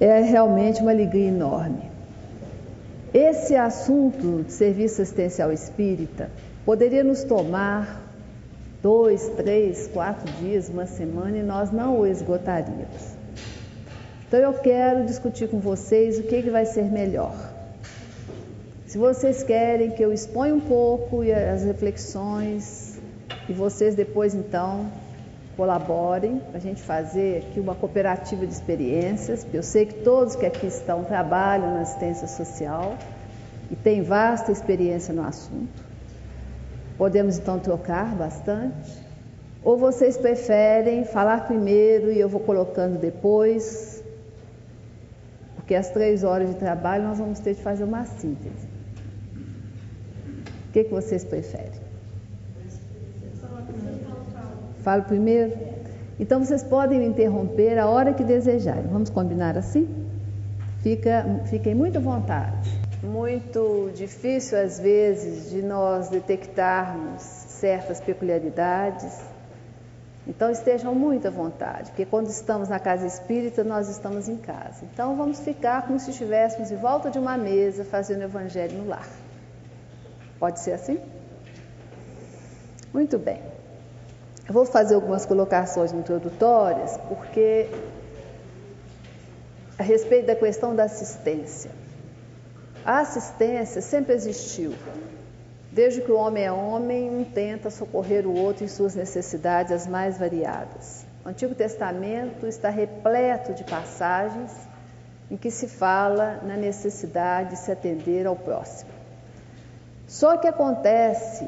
é 0.00 0.20
realmente 0.20 0.80
uma 0.80 0.90
alegria 0.90 1.28
enorme. 1.28 1.82
Esse 3.12 3.56
assunto 3.56 4.44
de 4.44 4.52
serviço 4.52 5.02
assistencial 5.02 5.50
espírita 5.50 6.30
poderia 6.64 7.02
nos 7.02 7.24
tomar 7.24 8.02
dois, 8.82 9.28
três, 9.36 9.88
quatro 9.88 10.30
dias, 10.34 10.68
uma 10.68 10.86
semana 10.86 11.38
e 11.38 11.42
nós 11.42 11.72
não 11.72 12.00
o 12.00 12.06
esgotaríamos. 12.06 13.16
Então 14.26 14.40
eu 14.40 14.52
quero 14.52 15.06
discutir 15.06 15.48
com 15.48 15.58
vocês 15.58 16.18
o 16.18 16.22
que, 16.22 16.42
que 16.42 16.50
vai 16.50 16.66
ser 16.66 16.84
melhor. 16.84 17.34
Se 18.86 18.98
vocês 18.98 19.42
querem 19.42 19.90
que 19.90 20.02
eu 20.02 20.12
exponha 20.12 20.54
um 20.54 20.60
pouco 20.60 21.24
e 21.24 21.32
as 21.32 21.64
reflexões 21.64 22.98
e 23.48 23.52
vocês 23.52 23.94
depois 23.94 24.34
então 24.34 24.86
colaborem 25.58 26.38
para 26.38 26.58
a 26.58 26.60
gente 26.60 26.80
fazer 26.80 27.38
aqui 27.38 27.58
uma 27.58 27.74
cooperativa 27.74 28.46
de 28.46 28.52
experiências, 28.52 29.44
eu 29.52 29.60
sei 29.60 29.86
que 29.86 29.94
todos 30.04 30.36
que 30.36 30.46
aqui 30.46 30.68
estão 30.68 31.02
trabalham 31.02 31.74
na 31.74 31.80
assistência 31.80 32.28
social 32.28 32.96
e 33.68 33.74
têm 33.74 34.00
vasta 34.00 34.52
experiência 34.52 35.12
no 35.12 35.24
assunto. 35.26 35.84
Podemos 36.96 37.38
então 37.38 37.58
trocar 37.58 38.14
bastante. 38.14 39.02
Ou 39.64 39.76
vocês 39.76 40.16
preferem 40.16 41.04
falar 41.04 41.48
primeiro 41.48 42.12
e 42.12 42.20
eu 42.20 42.28
vou 42.28 42.40
colocando 42.40 42.96
depois, 42.96 44.00
porque 45.56 45.74
as 45.74 45.90
três 45.90 46.22
horas 46.22 46.50
de 46.50 46.54
trabalho 46.54 47.02
nós 47.02 47.18
vamos 47.18 47.40
ter 47.40 47.54
de 47.54 47.62
fazer 47.62 47.82
uma 47.82 48.04
síntese. 48.04 48.68
O 50.68 50.72
que, 50.72 50.84
que 50.84 50.90
vocês 50.90 51.24
preferem? 51.24 51.87
Falo 54.88 55.02
primeiro? 55.02 55.52
Então 56.18 56.42
vocês 56.42 56.62
podem 56.62 56.98
me 57.00 57.04
interromper 57.04 57.78
a 57.78 57.86
hora 57.86 58.14
que 58.14 58.24
desejarem. 58.24 58.86
Vamos 58.86 59.10
combinar 59.10 59.54
assim? 59.54 59.86
Fica, 60.82 61.42
fiquem 61.44 61.74
muito 61.74 61.98
à 61.98 62.00
vontade. 62.00 62.70
Muito 63.02 63.90
difícil 63.94 64.58
às 64.58 64.80
vezes 64.80 65.50
de 65.50 65.60
nós 65.60 66.08
detectarmos 66.08 67.20
certas 67.20 68.00
peculiaridades. 68.00 69.14
Então 70.26 70.50
estejam 70.50 70.94
muito 70.94 71.28
à 71.28 71.30
vontade, 71.30 71.90
porque 71.90 72.06
quando 72.06 72.28
estamos 72.28 72.70
na 72.70 72.78
casa 72.78 73.06
espírita, 73.06 73.62
nós 73.62 73.90
estamos 73.90 74.26
em 74.26 74.38
casa. 74.38 74.86
Então 74.90 75.18
vamos 75.18 75.38
ficar 75.40 75.86
como 75.86 76.00
se 76.00 76.12
estivéssemos 76.12 76.72
em 76.72 76.76
volta 76.76 77.10
de 77.10 77.18
uma 77.18 77.36
mesa 77.36 77.84
fazendo 77.84 78.20
o 78.20 78.24
evangelho 78.24 78.78
no 78.78 78.88
lar. 78.88 79.06
Pode 80.38 80.60
ser 80.60 80.72
assim? 80.72 80.98
Muito 82.90 83.18
bem. 83.18 83.57
Eu 84.48 84.54
vou 84.54 84.64
fazer 84.64 84.94
algumas 84.94 85.26
colocações 85.26 85.92
introdutórias, 85.92 86.96
porque 87.06 87.68
a 89.78 89.82
respeito 89.82 90.26
da 90.26 90.34
questão 90.34 90.74
da 90.74 90.84
assistência. 90.84 91.70
A 92.82 93.00
assistência 93.00 93.82
sempre 93.82 94.14
existiu. 94.14 94.72
Desde 95.70 96.00
que 96.00 96.10
o 96.10 96.16
homem 96.16 96.44
é 96.44 96.50
homem, 96.50 97.10
um 97.10 97.24
tenta 97.24 97.68
socorrer 97.68 98.26
o 98.26 98.34
outro 98.34 98.64
em 98.64 98.68
suas 98.68 98.94
necessidades 98.94 99.70
as 99.70 99.86
mais 99.86 100.16
variadas. 100.16 101.04
O 101.22 101.28
Antigo 101.28 101.54
Testamento 101.54 102.46
está 102.46 102.70
repleto 102.70 103.52
de 103.52 103.64
passagens 103.64 104.50
em 105.30 105.36
que 105.36 105.50
se 105.50 105.68
fala 105.68 106.40
na 106.42 106.56
necessidade 106.56 107.50
de 107.50 107.56
se 107.56 107.70
atender 107.70 108.26
ao 108.26 108.34
próximo. 108.34 108.90
Só 110.06 110.38
que 110.38 110.48
acontece 110.48 111.46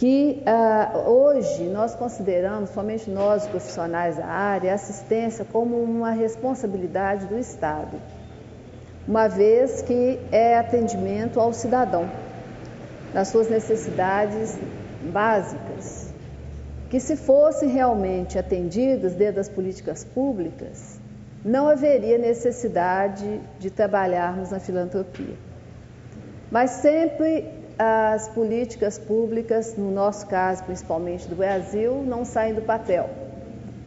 que 0.00 0.42
ah, 0.46 1.04
hoje 1.06 1.64
nós 1.64 1.94
consideramos, 1.94 2.70
somente 2.70 3.10
nós 3.10 3.46
profissionais 3.46 4.16
da 4.16 4.24
área, 4.24 4.72
a 4.72 4.74
assistência 4.74 5.44
como 5.44 5.76
uma 5.76 6.12
responsabilidade 6.12 7.26
do 7.26 7.38
Estado, 7.38 8.00
uma 9.06 9.28
vez 9.28 9.82
que 9.82 10.18
é 10.32 10.56
atendimento 10.56 11.38
ao 11.38 11.52
cidadão, 11.52 12.08
nas 13.12 13.28
suas 13.28 13.50
necessidades 13.50 14.58
básicas, 15.12 16.10
que 16.88 16.98
se 16.98 17.14
fossem 17.14 17.68
realmente 17.68 18.38
atendidas 18.38 19.12
dentro 19.12 19.36
das 19.36 19.50
políticas 19.50 20.02
públicas, 20.02 20.98
não 21.44 21.68
haveria 21.68 22.16
necessidade 22.16 23.38
de 23.58 23.70
trabalharmos 23.70 24.50
na 24.50 24.60
filantropia. 24.60 25.36
Mas 26.50 26.70
sempre 26.70 27.59
as 27.82 28.28
políticas 28.28 28.98
públicas, 28.98 29.74
no 29.74 29.90
nosso 29.90 30.26
caso 30.26 30.62
principalmente 30.64 31.26
do 31.26 31.34
Brasil, 31.34 32.02
não 32.06 32.26
saem 32.26 32.52
do 32.52 32.60
papel. 32.60 33.08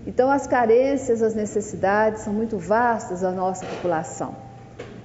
Então, 0.07 0.31
as 0.31 0.47
carências, 0.47 1.21
as 1.21 1.35
necessidades 1.35 2.23
são 2.23 2.33
muito 2.33 2.57
vastas 2.57 3.21
da 3.21 3.29
nossa 3.29 3.63
população. 3.67 4.35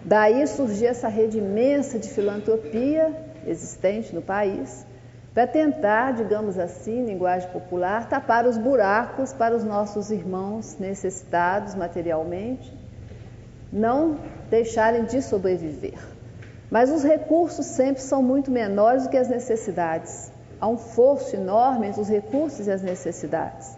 Daí 0.03 0.47
surgiu 0.47 0.89
essa 0.89 1.07
rede 1.07 1.37
imensa 1.37 1.99
de 1.99 2.09
filantropia 2.09 3.15
existente 3.47 4.15
no 4.15 4.23
país, 4.23 4.87
para 5.35 5.47
tentar, 5.47 6.15
digamos 6.15 6.59
assim, 6.59 7.01
em 7.01 7.05
linguagem 7.05 7.51
popular, 7.51 8.09
tapar 8.09 8.47
os 8.47 8.57
buracos 8.57 9.35
para 9.35 9.55
os 9.55 9.65
nossos 9.65 10.11
irmãos 10.11 10.79
necessitados 10.81 11.75
materialmente, 11.75 12.75
não 13.71 14.17
deixarem 14.49 15.05
de 15.05 15.21
sobreviver. 15.21 16.18
Mas 16.71 16.91
os 16.91 17.03
recursos 17.03 17.65
sempre 17.67 18.03
são 18.03 18.23
muito 18.23 18.51
menores 18.51 19.05
do 19.05 19.09
que 19.09 19.17
as 19.17 19.29
necessidades. 19.29 20.31
Há 20.61 20.69
um 20.69 20.77
forço 20.77 21.35
enorme 21.35 21.89
entre 21.89 22.01
os 22.01 22.09
recursos 22.09 22.67
e 22.67 22.71
as 22.71 22.83
necessidades. 22.83 23.77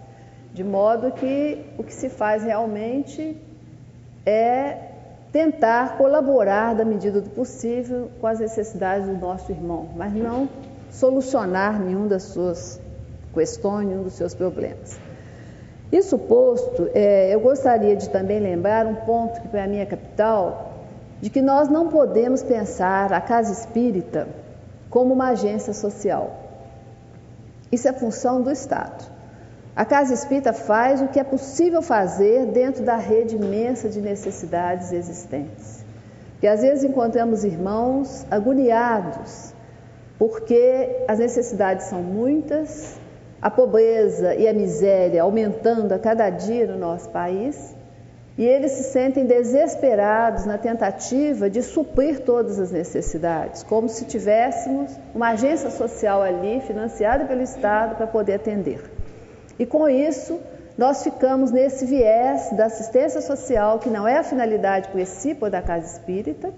De 0.52 0.64
modo 0.64 1.12
que 1.12 1.64
o 1.78 1.84
que 1.84 1.94
se 1.94 2.08
faz 2.08 2.42
realmente 2.42 3.36
é 4.26 4.90
tentar 5.30 5.96
colaborar 5.96 6.74
da 6.74 6.84
medida 6.84 7.20
do 7.20 7.30
possível 7.30 8.10
com 8.20 8.26
as 8.26 8.40
necessidades 8.40 9.06
do 9.06 9.16
nosso 9.16 9.52
irmão, 9.52 9.88
mas 9.96 10.12
não 10.12 10.48
solucionar 10.90 11.78
nenhum 11.78 12.08
das 12.08 12.24
suas 12.24 12.80
questões, 13.32 13.86
nenhum 13.86 14.02
dos 14.02 14.14
seus 14.14 14.34
problemas. 14.34 14.98
Isso 15.92 16.18
posto, 16.18 16.88
é, 16.94 17.32
eu 17.34 17.40
gostaria 17.40 17.96
de 17.96 18.08
também 18.10 18.40
lembrar 18.40 18.86
um 18.86 18.94
ponto 18.94 19.40
que 19.40 19.48
para 19.48 19.66
mim 19.66 19.78
é 19.78 19.86
capital, 19.86 20.69
de 21.20 21.28
que 21.30 21.42
nós 21.42 21.68
não 21.68 21.88
podemos 21.88 22.42
pensar 22.42 23.12
a 23.12 23.20
casa 23.20 23.52
espírita 23.52 24.28
como 24.88 25.12
uma 25.12 25.30
agência 25.30 25.72
social. 25.72 26.36
Isso 27.70 27.86
é 27.88 27.92
função 27.92 28.42
do 28.42 28.50
Estado. 28.50 29.04
A 29.76 29.84
casa 29.84 30.12
espírita 30.12 30.52
faz 30.52 31.00
o 31.00 31.08
que 31.08 31.20
é 31.20 31.24
possível 31.24 31.80
fazer 31.80 32.46
dentro 32.46 32.84
da 32.84 32.96
rede 32.96 33.36
imensa 33.36 33.88
de 33.88 34.00
necessidades 34.00 34.92
existentes. 34.92 35.84
E 36.42 36.48
às 36.48 36.62
vezes 36.62 36.84
encontramos 36.84 37.44
irmãos 37.44 38.26
agoniados, 38.30 39.54
porque 40.18 41.04
as 41.06 41.18
necessidades 41.18 41.86
são 41.86 42.02
muitas, 42.02 42.98
a 43.40 43.50
pobreza 43.50 44.34
e 44.34 44.48
a 44.48 44.52
miséria 44.52 45.22
aumentando 45.22 45.92
a 45.92 45.98
cada 45.98 46.28
dia 46.28 46.66
no 46.66 46.78
nosso 46.78 47.08
país, 47.10 47.74
e 48.40 48.46
eles 48.46 48.72
se 48.72 48.84
sentem 48.84 49.26
desesperados 49.26 50.46
na 50.46 50.56
tentativa 50.56 51.50
de 51.50 51.60
suprir 51.60 52.20
todas 52.20 52.58
as 52.58 52.70
necessidades, 52.70 53.62
como 53.62 53.86
se 53.86 54.06
tivéssemos 54.06 54.90
uma 55.14 55.32
agência 55.32 55.68
social 55.70 56.22
ali, 56.22 56.62
financiada 56.62 57.26
pelo 57.26 57.42
Estado, 57.42 57.96
para 57.96 58.06
poder 58.06 58.36
atender. 58.36 58.80
E 59.58 59.66
com 59.66 59.86
isso, 59.86 60.40
nós 60.78 61.02
ficamos 61.02 61.50
nesse 61.50 61.84
viés 61.84 62.50
da 62.52 62.64
assistência 62.64 63.20
social, 63.20 63.78
que 63.78 63.90
não 63.90 64.08
é 64.08 64.16
a 64.16 64.22
finalidade 64.22 64.88
principal 64.88 65.50
da 65.50 65.60
casa 65.60 65.98
espírita, 65.98 66.50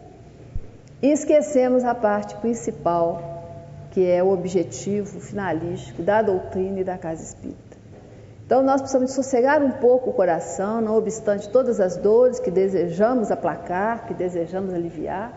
e 1.03 1.11
esquecemos 1.11 1.85
a 1.85 1.97
parte 1.97 2.37
principal, 2.37 3.43
que 3.91 4.09
é 4.09 4.23
o 4.23 4.31
objetivo 4.31 5.19
finalístico 5.19 6.01
da 6.01 6.23
doutrina 6.23 6.79
e 6.79 6.85
da 6.85 6.97
casa 6.97 7.25
espírita. 7.25 7.72
Então 8.53 8.63
nós 8.63 8.83
precisamos 8.83 9.13
sossegar 9.13 9.63
um 9.63 9.71
pouco 9.71 10.11
o 10.11 10.13
coração, 10.13 10.79
não 10.83 10.95
obstante 10.95 11.49
todas 11.49 11.81
as 11.81 11.97
dores 11.97 12.39
que 12.39 12.51
desejamos 12.51 13.31
aplacar, 13.31 14.07
que 14.07 14.13
desejamos 14.13 14.75
aliviar, 14.75 15.33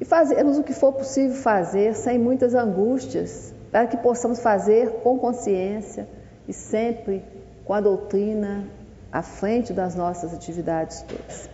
e 0.00 0.04
fazermos 0.04 0.58
o 0.58 0.64
que 0.64 0.72
for 0.72 0.92
possível 0.92 1.36
fazer 1.36 1.94
sem 1.94 2.18
muitas 2.18 2.52
angústias, 2.52 3.54
para 3.70 3.86
que 3.86 3.96
possamos 3.98 4.40
fazer 4.40 4.90
com 4.94 5.16
consciência 5.16 6.08
e 6.48 6.52
sempre 6.52 7.24
com 7.64 7.72
a 7.72 7.80
doutrina 7.80 8.64
à 9.12 9.22
frente 9.22 9.72
das 9.72 9.94
nossas 9.94 10.34
atividades 10.34 11.02
todas. 11.02 11.48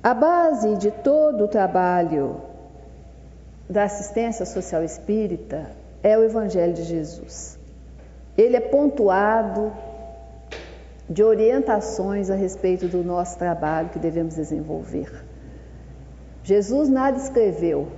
A 0.00 0.14
base 0.14 0.76
de 0.76 0.92
todo 0.92 1.42
o 1.42 1.48
trabalho 1.48 2.40
da 3.68 3.82
assistência 3.82 4.46
social 4.46 4.84
espírita 4.84 5.72
é 6.04 6.16
o 6.16 6.22
Evangelho 6.22 6.72
de 6.72 6.84
Jesus. 6.84 7.53
Ele 8.36 8.56
é 8.56 8.60
pontuado 8.60 9.72
de 11.08 11.22
orientações 11.22 12.30
a 12.30 12.34
respeito 12.34 12.88
do 12.88 13.04
nosso 13.04 13.38
trabalho 13.38 13.90
que 13.90 13.98
devemos 13.98 14.34
desenvolver. 14.34 15.24
Jesus 16.42 16.88
nada 16.88 17.16
escreveu, 17.16 17.88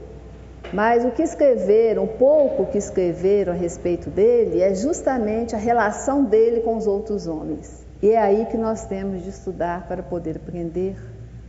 mas 0.72 1.04
o 1.04 1.10
que 1.10 1.22
escreveram, 1.22 2.04
o 2.04 2.08
pouco 2.08 2.66
que 2.66 2.78
escreveram 2.78 3.52
a 3.52 3.56
respeito 3.56 4.10
dele, 4.10 4.60
é 4.60 4.74
justamente 4.74 5.54
a 5.54 5.58
relação 5.58 6.24
dele 6.24 6.60
com 6.60 6.76
os 6.76 6.86
outros 6.86 7.26
homens. 7.26 7.84
E 8.02 8.10
é 8.10 8.18
aí 8.18 8.46
que 8.46 8.56
nós 8.56 8.84
temos 8.84 9.22
de 9.22 9.30
estudar 9.30 9.86
para 9.88 10.02
poder 10.02 10.36
aprender, 10.36 10.96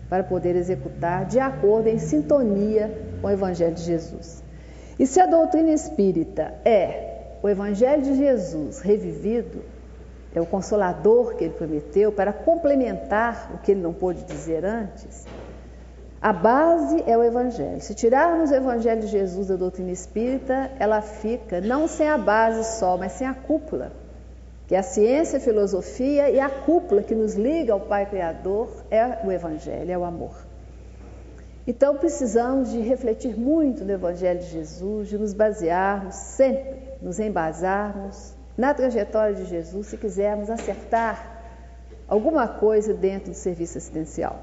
para 0.10 0.24
poder 0.24 0.56
executar 0.56 1.26
de 1.26 1.40
acordo, 1.40 1.90
em 1.90 2.00
sintonia 2.00 2.92
com 3.22 3.28
o 3.28 3.32
Evangelho 3.32 3.76
de 3.76 3.82
Jesus. 3.82 4.44
E 4.98 5.06
se 5.06 5.20
a 5.20 5.26
doutrina 5.26 5.72
espírita 5.72 6.54
é 6.64 7.07
o 7.48 7.50
Evangelho 7.50 8.04
de 8.04 8.16
Jesus 8.16 8.82
revivido, 8.82 9.62
é 10.36 10.42
o 10.42 10.46
consolador 10.46 11.36
que 11.36 11.46
ele 11.46 11.54
prometeu 11.54 12.12
para 12.12 12.34
complementar 12.34 13.52
o 13.56 13.58
que 13.60 13.72
ele 13.72 13.82
não 13.82 13.94
pôde 13.94 14.24
dizer 14.24 14.66
antes, 14.66 15.26
a 16.22 16.34
base 16.34 17.04
é 17.08 17.18
o 17.18 17.24
Evangelho. 17.24 17.80
Se 17.80 17.96
tirarmos 17.96 18.52
o 18.52 18.56
Evangelho 18.56 19.02
de 19.02 19.08
Jesus 19.08 19.48
da 19.48 19.56
doutrina 19.56 19.92
espírita, 19.92 20.72
ela 20.78 21.02
fica 21.02 21.62
não 21.62 21.88
sem 21.88 22.10
a 22.10 22.18
base 22.18 22.78
só, 22.78 22.98
mas 22.98 23.14
sem 23.14 23.26
a 23.26 23.34
cúpula, 23.34 23.94
que 24.68 24.76
é 24.76 24.80
a 24.80 24.84
ciência, 24.84 25.38
a 25.38 25.42
filosofia 25.42 26.30
e 26.30 26.40
a 26.40 26.50
cúpula 26.50 27.02
que 27.02 27.16
nos 27.16 27.36
liga 27.36 27.72
ao 27.72 27.80
Pai 27.80 28.08
Criador 28.08 28.70
é 28.92 29.26
o 29.26 29.32
Evangelho, 29.32 29.90
é 29.90 29.98
o 29.98 30.04
amor. 30.04 30.36
Então 31.66 31.96
precisamos 31.96 32.72
de 32.72 32.80
refletir 32.80 33.38
muito 33.38 33.86
no 33.86 33.92
Evangelho 33.92 34.40
de 34.40 34.48
Jesus, 34.48 35.10
de 35.10 35.18
nos 35.18 35.34
basearmos 35.34 36.16
sempre, 36.16 36.87
nos 37.02 37.20
embasarmos 37.20 38.34
na 38.58 38.74
trajetória 38.74 39.36
de 39.36 39.46
Jesus, 39.46 39.88
se 39.88 39.98
quisermos 39.98 40.50
acertar 40.50 41.38
alguma 42.08 42.48
coisa 42.48 42.94
dentro 42.94 43.32
do 43.32 43.36
serviço 43.36 43.78
assistencial. 43.78 44.40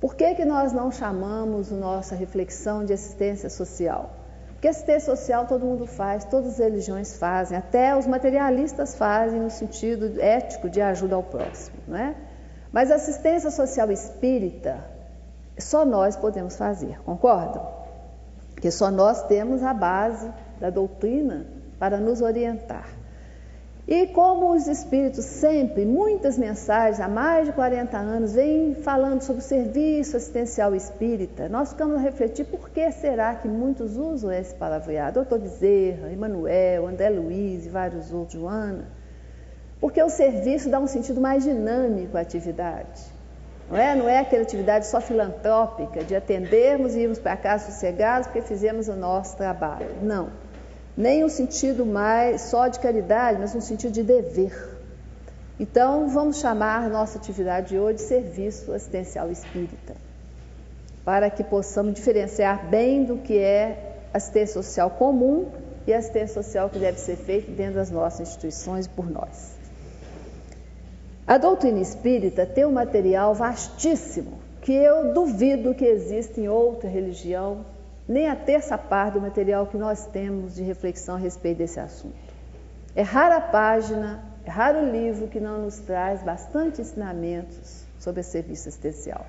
Por 0.00 0.14
que, 0.14 0.34
que 0.34 0.44
nós 0.44 0.72
não 0.72 0.90
chamamos 0.90 1.72
a 1.72 1.76
nossa 1.76 2.14
reflexão 2.14 2.84
de 2.84 2.92
assistência 2.92 3.50
social? 3.50 4.10
Porque 4.52 4.68
assistência 4.68 5.14
social 5.14 5.46
todo 5.46 5.66
mundo 5.66 5.86
faz, 5.86 6.24
todas 6.24 6.52
as 6.52 6.58
religiões 6.58 7.16
fazem, 7.16 7.58
até 7.58 7.96
os 7.96 8.06
materialistas 8.06 8.94
fazem 8.94 9.40
no 9.40 9.50
sentido 9.50 10.20
ético 10.20 10.70
de 10.70 10.80
ajuda 10.80 11.16
ao 11.16 11.22
próximo, 11.22 11.76
não 11.86 11.98
é? 11.98 12.14
Mas 12.72 12.90
assistência 12.90 13.50
social 13.50 13.90
espírita, 13.90 14.82
só 15.58 15.84
nós 15.84 16.16
podemos 16.16 16.56
fazer, 16.56 17.00
concordam? 17.02 17.68
Porque 18.54 18.70
só 18.70 18.90
nós 18.90 19.22
temos 19.24 19.62
a 19.62 19.74
base 19.74 20.30
da 20.58 20.70
doutrina 20.70 21.46
para 21.82 21.98
nos 21.98 22.22
orientar. 22.22 22.88
E 23.88 24.06
como 24.06 24.54
os 24.54 24.68
espíritos 24.68 25.24
sempre, 25.24 25.84
muitas 25.84 26.38
mensagens, 26.38 27.00
há 27.00 27.08
mais 27.08 27.46
de 27.46 27.52
40 27.54 27.98
anos, 27.98 28.34
vêm 28.34 28.76
falando 28.76 29.20
sobre 29.22 29.42
o 29.42 29.44
serviço 29.44 30.16
assistencial 30.16 30.76
espírita, 30.76 31.48
nós 31.48 31.70
ficamos 31.70 31.96
a 31.96 31.98
refletir 31.98 32.44
por 32.44 32.70
que 32.70 32.88
será 32.92 33.34
que 33.34 33.48
muitos 33.48 33.96
usam 33.96 34.30
esse 34.30 34.54
palavreado. 34.54 35.14
Doutor 35.14 35.40
Bezerra, 35.40 36.12
Emanuel, 36.12 36.86
André 36.86 37.10
Luiz 37.10 37.66
e 37.66 37.68
vários 37.68 38.12
outros, 38.12 38.40
Joana. 38.40 38.84
Porque 39.80 40.00
o 40.00 40.08
serviço 40.08 40.70
dá 40.70 40.78
um 40.78 40.86
sentido 40.86 41.20
mais 41.20 41.42
dinâmico 41.42 42.16
à 42.16 42.20
atividade. 42.20 43.02
Não 43.68 43.76
é, 43.76 43.96
não 43.96 44.08
é 44.08 44.20
aquela 44.20 44.44
atividade 44.44 44.86
só 44.86 45.00
filantrópica 45.00 46.04
de 46.04 46.14
atendermos 46.14 46.94
e 46.94 47.00
irmos 47.00 47.18
para 47.18 47.36
casa 47.36 47.72
sossegados 47.72 48.28
porque 48.28 48.42
fizemos 48.42 48.86
o 48.86 48.94
nosso 48.94 49.36
trabalho. 49.36 49.90
Não 50.00 50.41
nem 50.96 51.24
um 51.24 51.28
sentido 51.28 51.86
mais 51.86 52.42
só 52.42 52.68
de 52.68 52.78
caridade, 52.78 53.38
mas 53.40 53.54
um 53.54 53.60
sentido 53.60 53.92
de 53.92 54.02
dever. 54.02 54.72
Então, 55.58 56.08
vamos 56.08 56.38
chamar 56.38 56.88
nossa 56.90 57.18
atividade 57.18 57.68
de 57.68 57.78
hoje 57.78 57.96
de 57.96 58.02
serviço 58.02 58.72
assistencial 58.72 59.30
espírita, 59.30 59.94
para 61.04 61.30
que 61.30 61.44
possamos 61.44 61.94
diferenciar 61.94 62.68
bem 62.68 63.04
do 63.04 63.18
que 63.18 63.38
é 63.38 64.00
assistência 64.12 64.54
social 64.54 64.90
comum 64.90 65.48
e 65.86 65.92
assistência 65.92 66.42
social 66.42 66.68
que 66.68 66.78
deve 66.78 66.98
ser 66.98 67.16
feita 67.16 67.50
dentro 67.50 67.74
das 67.74 67.90
nossas 67.90 68.28
instituições 68.28 68.86
e 68.86 68.88
por 68.88 69.10
nós. 69.10 69.52
A 71.26 71.38
doutrina 71.38 71.80
espírita 71.80 72.44
tem 72.44 72.66
um 72.66 72.72
material 72.72 73.34
vastíssimo 73.34 74.40
que 74.60 74.72
eu 74.72 75.12
duvido 75.12 75.74
que 75.74 75.84
exista 75.84 76.40
em 76.40 76.48
outra 76.48 76.88
religião 76.88 77.64
nem 78.08 78.28
a 78.28 78.36
terça 78.36 78.76
parte 78.76 79.14
do 79.14 79.20
material 79.20 79.66
que 79.66 79.76
nós 79.76 80.06
temos 80.06 80.54
de 80.54 80.62
reflexão 80.62 81.14
a 81.14 81.18
respeito 81.18 81.58
desse 81.58 81.78
assunto. 81.78 82.14
É 82.94 83.02
rara 83.02 83.36
a 83.36 83.40
página, 83.40 84.22
é 84.44 84.50
raro 84.50 84.80
o 84.80 84.90
livro 84.90 85.28
que 85.28 85.40
não 85.40 85.62
nos 85.62 85.78
traz 85.78 86.22
bastante 86.22 86.80
ensinamentos 86.80 87.84
sobre 87.98 88.20
a 88.20 88.24
serviço 88.24 88.68
assistencial. 88.68 89.24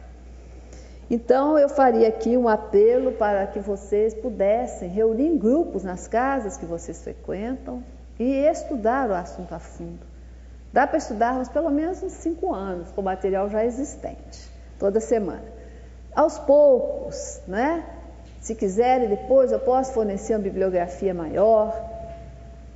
Então, 1.10 1.60
eu 1.60 1.70
faria 1.70 2.08
aqui 2.08 2.36
um 2.36 2.48
apelo 2.48 3.12
para 3.12 3.46
que 3.46 3.60
vocês 3.60 4.14
pudessem 4.14 4.90
reunir 4.90 5.28
em 5.28 5.38
grupos 5.38 5.84
nas 5.84 6.08
casas 6.08 6.58
que 6.58 6.66
vocês 6.66 7.04
frequentam 7.04 7.84
e 8.20 8.32
estudar 8.46 9.10
o 9.10 9.14
assunto 9.14 9.54
a 9.54 9.60
fundo. 9.60 10.06
Dá 10.72 10.88
para 10.88 10.98
estudarmos 10.98 11.50
pelo 11.50 11.70
menos 11.70 12.02
uns 12.02 12.14
cinco 12.14 12.54
anos 12.54 12.90
com 12.92 13.02
material 13.02 13.48
já 13.50 13.64
existente, 13.64 14.50
toda 14.80 15.00
semana. 15.00 15.46
Aos 16.16 16.40
poucos, 16.40 17.42
né? 17.48 17.84
Se 18.44 18.54
quiserem, 18.54 19.08
depois 19.08 19.54
eu 19.54 19.60
posso 19.60 19.94
fornecer 19.94 20.34
uma 20.34 20.40
bibliografia 20.40 21.14
maior 21.14 21.82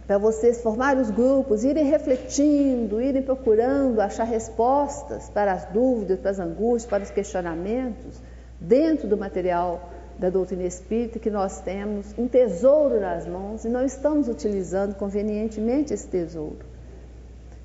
para 0.08 0.18
vocês 0.18 0.62
formarem 0.62 1.02
os 1.02 1.12
grupos, 1.12 1.66
irem 1.66 1.84
refletindo, 1.84 3.02
irem 3.02 3.22
procurando 3.22 4.00
achar 4.00 4.24
respostas 4.24 5.30
para 5.30 5.52
as 5.52 5.66
dúvidas, 5.66 6.22
para 6.22 6.32
as 6.32 6.40
angústias, 6.40 6.90
para 6.90 7.04
os 7.04 7.12
questionamentos 7.12 8.22
dentro 8.58 9.10
do 9.10 9.18
material 9.18 9.90
da 10.18 10.30
doutrina 10.30 10.64
espírita 10.64 11.20
que 11.20 11.30
nós 11.30 11.60
temos 11.60 12.18
um 12.18 12.30
tesouro 12.30 13.02
nas 13.02 13.28
mãos 13.28 13.66
e 13.66 13.68
não 13.68 13.84
estamos 13.84 14.30
utilizando 14.30 14.96
convenientemente 14.96 15.94
esse 15.94 16.08
tesouro. 16.08 16.66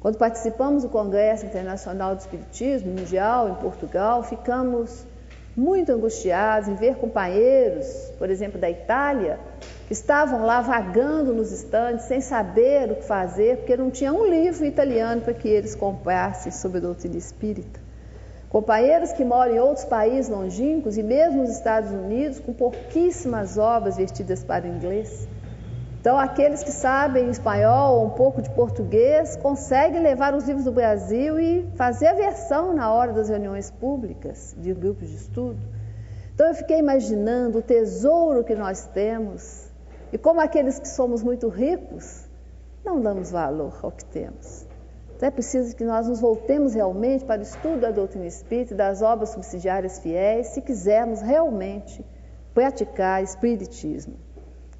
Quando 0.01 0.19
participamos 0.19 0.83
do 0.83 0.89
Congresso 0.89 1.47
Internacional 1.47 2.17
do 2.17 2.19
Espiritismo 2.19 2.91
Mundial 2.91 3.51
em 3.51 3.55
Portugal, 3.55 4.25
ficamos 4.25 5.07
muito 5.57 5.93
angustiados 5.93 6.69
em 6.69 6.75
ver 6.75 6.97
companheiros, 6.97 7.87
por 8.19 8.31
exemplo, 8.31 8.61
da 8.61 8.71
Itália, 8.71 9.39
que 9.87 9.93
estavam 9.93 10.47
lá 10.47 10.61
vagando 10.61 11.35
nos 11.35 11.53
estandes 11.53 12.07
sem 12.07 12.21
saber 12.21 12.91
o 12.91 12.97
que 12.97 13.05
fazer, 13.05 13.59
porque 13.59 13.77
não 13.77 13.91
tinha 13.91 14.13
um 14.13 14.27
livro 14.27 14.65
italiano 14.65 15.21
para 15.21 15.35
que 15.35 15.49
eles 15.49 15.75
comprassem 15.75 16.51
sobre 16.51 16.79
a 16.79 16.81
doutrina 16.81 17.17
espírita. 17.17 17.81
Companheiros 18.49 19.13
que 19.13 19.25
moram 19.25 19.55
em 19.55 19.59
outros 19.59 19.85
países 19.87 20.31
longínquos 20.31 20.99
e 20.99 21.03
mesmo 21.03 21.41
nos 21.41 21.51
Estados 21.51 21.91
Unidos, 21.91 22.39
com 22.39 22.53
pouquíssimas 22.53 23.57
obras 23.57 23.97
vestidas 23.97 24.45
para 24.45 24.67
o 24.67 24.69
inglês. 24.69 25.27
Então, 26.03 26.19
aqueles 26.19 26.65
que 26.65 26.73
sabem 26.73 27.31
espanhol 27.31 28.01
ou 28.01 28.07
um 28.07 28.11
pouco 28.11 28.43
de 28.43 28.51
português 28.51 29.37
conseguem 29.37 30.03
levar 30.03 30.35
os 30.35 30.45
livros 30.49 30.65
do 30.65 30.73
Brasil 30.73 31.39
e 31.39 31.65
fazer 31.77 32.09
a 32.09 32.15
versão 32.15 32.75
na 32.75 32.93
hora 32.93 33.13
das 33.13 33.29
reuniões 33.29 33.71
públicas 33.71 34.53
de 34.59 34.75
grupos 34.75 35.09
de 35.09 35.15
estudo. 35.15 35.61
Então, 36.35 36.49
eu 36.49 36.55
fiquei 36.55 36.81
imaginando 36.81 37.59
o 37.59 37.63
tesouro 37.63 38.43
que 38.43 38.57
nós 38.57 38.85
temos 38.89 39.71
e 40.13 40.19
como 40.19 40.41
aqueles 40.41 40.81
que 40.81 40.89
somos 40.89 41.23
muito 41.23 41.47
ricos 41.47 42.29
não 42.85 43.01
damos 43.01 43.31
valor 43.31 43.79
ao 43.81 43.93
que 43.93 44.05
temos. 44.07 44.67
Então, 45.15 45.29
é 45.29 45.31
preciso 45.31 45.77
que 45.77 45.85
nós 45.85 46.09
nos 46.09 46.21
voltemos 46.21 46.75
realmente 46.75 47.25
para 47.25 47.39
o 47.39 47.45
estudo 47.45 47.79
da 47.79 47.93
doutrina 47.93 48.27
espírita 48.27 48.75
e 48.75 48.77
das 48.77 49.03
obras 49.03 49.29
subsidiárias 49.29 50.01
fiéis 50.01 50.49
se 50.49 50.63
quisermos 50.63 51.21
realmente 51.21 52.05
praticar 52.53 53.23
espiritismo. 53.23 54.32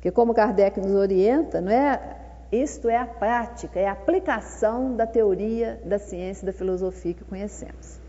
Porque 0.03 0.11
como 0.11 0.35
Kardec 0.35 0.81
nos 0.81 0.97
orienta, 0.97 1.61
não 1.61 1.71
é? 1.71 2.17
Isto 2.51 2.89
é 2.89 2.97
a 2.97 3.07
prática, 3.07 3.79
é 3.79 3.87
a 3.87 3.93
aplicação 3.93 4.97
da 4.97 5.07
teoria, 5.07 5.81
da 5.85 5.97
ciência 5.97 6.43
e 6.43 6.47
da 6.47 6.53
filosofia 6.53 7.15
que 7.15 7.23
conhecemos. 7.23 8.01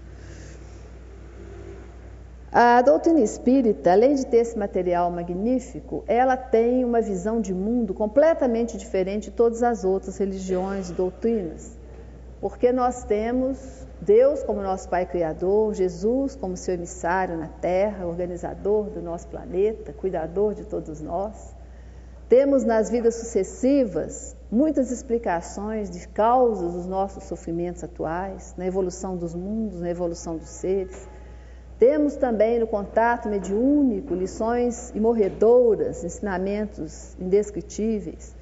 A 2.52 2.82
doutrina 2.82 3.20
espírita, 3.20 3.92
além 3.92 4.16
de 4.16 4.26
ter 4.26 4.38
esse 4.38 4.58
material 4.58 5.12
magnífico, 5.12 6.04
ela 6.08 6.36
tem 6.36 6.84
uma 6.84 7.00
visão 7.00 7.40
de 7.40 7.54
mundo 7.54 7.94
completamente 7.94 8.76
diferente 8.76 9.30
de 9.30 9.36
todas 9.36 9.62
as 9.62 9.84
outras 9.84 10.18
religiões 10.18 10.90
e 10.90 10.94
doutrinas. 10.94 11.78
Porque 12.42 12.72
nós 12.72 13.04
temos 13.04 13.86
Deus 14.02 14.42
como 14.42 14.64
nosso 14.64 14.90
Pai 14.90 15.06
Criador, 15.06 15.76
Jesus 15.76 16.36
como 16.36 16.58
seu 16.58 16.74
emissário 16.74 17.38
na 17.38 17.50
Terra, 17.50 18.08
organizador 18.08 18.90
do 18.90 19.00
nosso 19.00 19.28
planeta, 19.28 19.94
cuidador 19.94 20.56
de 20.56 20.66
todos 20.66 21.00
nós. 21.00 21.53
Temos 22.36 22.64
nas 22.64 22.90
vidas 22.90 23.14
sucessivas 23.14 24.36
muitas 24.52 24.90
explicações 24.90 25.88
de 25.88 26.08
causas 26.08 26.74
dos 26.74 26.88
nossos 26.88 27.26
sofrimentos 27.26 27.84
atuais, 27.84 28.56
na 28.58 28.66
evolução 28.66 29.16
dos 29.16 29.36
mundos, 29.36 29.82
na 29.82 29.92
evolução 29.92 30.36
dos 30.36 30.50
seres. 30.50 31.08
Temos 31.78 32.16
também 32.16 32.60
no 32.60 32.66
contato 32.66 33.30
mediúnico 33.30 34.16
lições 34.16 34.90
imorredoras, 34.96 36.04
ensinamentos 36.04 37.16
indescritíveis. 37.20 38.36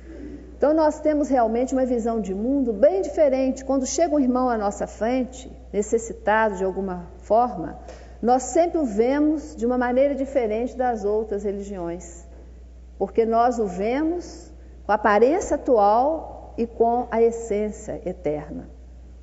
Então, 0.58 0.74
nós 0.74 1.02
temos 1.02 1.28
realmente 1.28 1.74
uma 1.74 1.86
visão 1.86 2.22
de 2.22 2.34
mundo 2.34 2.72
bem 2.72 3.02
diferente. 3.02 3.66
Quando 3.66 3.86
chega 3.86 4.16
um 4.16 4.20
irmão 4.22 4.48
à 4.48 4.58
nossa 4.58 4.88
frente, 4.88 5.52
necessitado 5.74 6.56
de 6.56 6.64
alguma 6.64 7.08
forma, 7.18 7.78
nós 8.22 8.44
sempre 8.44 8.78
o 8.78 8.86
vemos 8.86 9.54
de 9.54 9.66
uma 9.66 9.78
maneira 9.78 10.16
diferente 10.16 10.78
das 10.78 11.04
outras 11.04 11.44
religiões 11.44 12.31
porque 13.02 13.26
nós 13.26 13.58
o 13.58 13.66
vemos 13.66 14.54
com 14.86 14.92
a 14.92 14.94
aparência 14.94 15.56
atual 15.56 16.54
e 16.56 16.68
com 16.68 17.08
a 17.10 17.20
essência 17.20 18.00
eterna. 18.06 18.70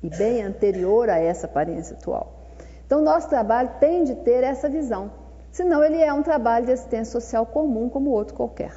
e 0.03 0.09
bem 0.09 0.41
anterior 0.43 1.09
a 1.09 1.17
essa 1.17 1.45
aparência 1.45 1.95
atual. 1.95 2.41
Então, 2.85 3.01
nosso 3.01 3.29
trabalho 3.29 3.69
tem 3.79 4.03
de 4.03 4.15
ter 4.15 4.43
essa 4.43 4.67
visão, 4.67 5.09
senão 5.49 5.81
ele 5.81 6.01
é 6.01 6.11
um 6.11 6.21
trabalho 6.21 6.65
de 6.65 6.73
assistência 6.73 7.21
social 7.21 7.45
comum 7.45 7.87
como 7.87 8.09
outro 8.09 8.35
qualquer. 8.35 8.73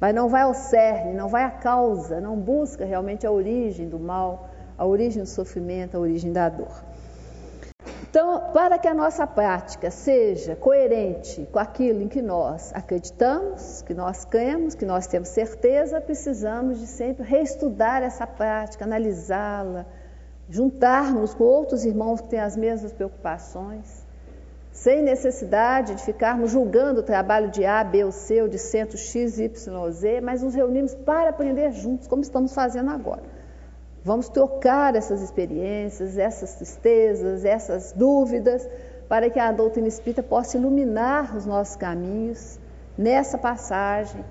Mas 0.00 0.12
não 0.12 0.28
vai 0.28 0.42
ao 0.42 0.54
cerne, 0.54 1.14
não 1.14 1.28
vai 1.28 1.44
à 1.44 1.50
causa, 1.52 2.20
não 2.20 2.36
busca 2.36 2.84
realmente 2.84 3.24
a 3.24 3.30
origem 3.30 3.88
do 3.88 4.00
mal, 4.00 4.48
a 4.76 4.84
origem 4.84 5.22
do 5.22 5.28
sofrimento, 5.28 5.96
a 5.96 6.00
origem 6.00 6.32
da 6.32 6.48
dor. 6.48 6.87
Então, 8.10 8.52
para 8.54 8.78
que 8.78 8.88
a 8.88 8.94
nossa 8.94 9.26
prática 9.26 9.90
seja 9.90 10.56
coerente 10.56 11.46
com 11.52 11.58
aquilo 11.58 12.00
em 12.00 12.08
que 12.08 12.22
nós 12.22 12.72
acreditamos, 12.74 13.82
que 13.82 13.92
nós 13.92 14.24
cremos, 14.24 14.74
que 14.74 14.86
nós 14.86 15.06
temos 15.06 15.28
certeza, 15.28 16.00
precisamos 16.00 16.80
de 16.80 16.86
sempre 16.86 17.22
reestudar 17.22 18.02
essa 18.02 18.26
prática, 18.26 18.86
analisá-la, 18.86 19.84
juntarmos 20.48 21.34
com 21.34 21.44
outros 21.44 21.84
irmãos 21.84 22.22
que 22.22 22.28
têm 22.28 22.40
as 22.40 22.56
mesmas 22.56 22.92
preocupações, 22.92 24.06
sem 24.72 25.02
necessidade 25.02 25.96
de 25.96 26.02
ficarmos 26.02 26.50
julgando 26.50 27.00
o 27.00 27.02
trabalho 27.02 27.50
de 27.50 27.66
A, 27.66 27.84
B 27.84 28.04
ou 28.04 28.12
C, 28.12 28.40
ou 28.40 28.48
de 28.48 28.58
centro 28.58 28.96
X, 28.96 29.38
Y 29.38 29.90
Z, 29.90 30.22
mas 30.22 30.42
nos 30.42 30.54
reunimos 30.54 30.94
para 30.94 31.28
aprender 31.28 31.72
juntos, 31.72 32.08
como 32.08 32.22
estamos 32.22 32.54
fazendo 32.54 32.88
agora. 32.90 33.37
Vamos 34.04 34.28
trocar 34.28 34.94
essas 34.94 35.20
experiências, 35.20 36.16
essas 36.16 36.54
tristezas, 36.54 37.44
essas 37.44 37.92
dúvidas, 37.92 38.68
para 39.08 39.28
que 39.30 39.38
a 39.38 39.50
doutrina 39.52 39.88
espírita 39.88 40.22
possa 40.22 40.56
iluminar 40.56 41.36
os 41.36 41.44
nossos 41.46 41.76
caminhos 41.76 42.58
nessa 42.96 43.38
passagem 43.38 44.24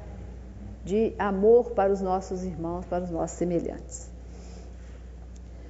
de 0.83 1.13
amor 1.19 1.71
para 1.71 1.91
os 1.91 2.01
nossos 2.01 2.43
irmãos, 2.43 2.85
para 2.85 3.03
os 3.03 3.11
nossos 3.11 3.37
semelhantes. 3.37 4.09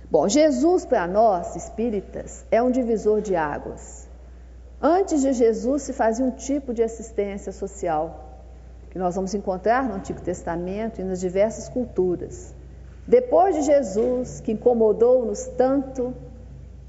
Bom, 0.09 0.27
Jesus 0.29 0.85
para 0.85 1.05
nós, 1.07 1.55
espíritas, 1.55 2.45
é 2.51 2.61
um 2.61 2.71
divisor 2.71 3.19
de 3.19 3.35
águas. 3.35 4.07
Antes 4.81 5.21
de 5.21 5.33
Jesus 5.33 5.81
se 5.81 5.93
fazia 5.93 6.23
um 6.23 6.31
tipo 6.31 6.73
de 6.73 6.83
assistência 6.83 7.51
social 7.51 8.23
que 8.89 8.99
nós 8.99 9.15
vamos 9.15 9.33
encontrar 9.33 9.83
no 9.83 9.95
Antigo 9.95 10.21
Testamento 10.21 11.01
e 11.01 11.03
nas 11.03 11.19
diversas 11.19 11.67
culturas. 11.67 12.53
Depois 13.07 13.55
de 13.55 13.61
Jesus, 13.61 14.41
que 14.41 14.51
incomodou-nos 14.51 15.47
tanto, 15.57 16.13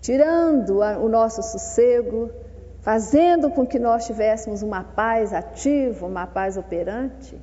tirando 0.01 0.81
o 0.81 1.09
nosso 1.09 1.43
sossego, 1.43 2.31
fazendo 2.81 3.51
com 3.51 3.67
que 3.67 3.79
nós 3.79 4.07
tivéssemos 4.07 4.63
uma 4.63 4.83
paz 4.83 5.33
ativa, 5.33 6.07
uma 6.07 6.27
paz 6.27 6.57
operante, 6.57 7.41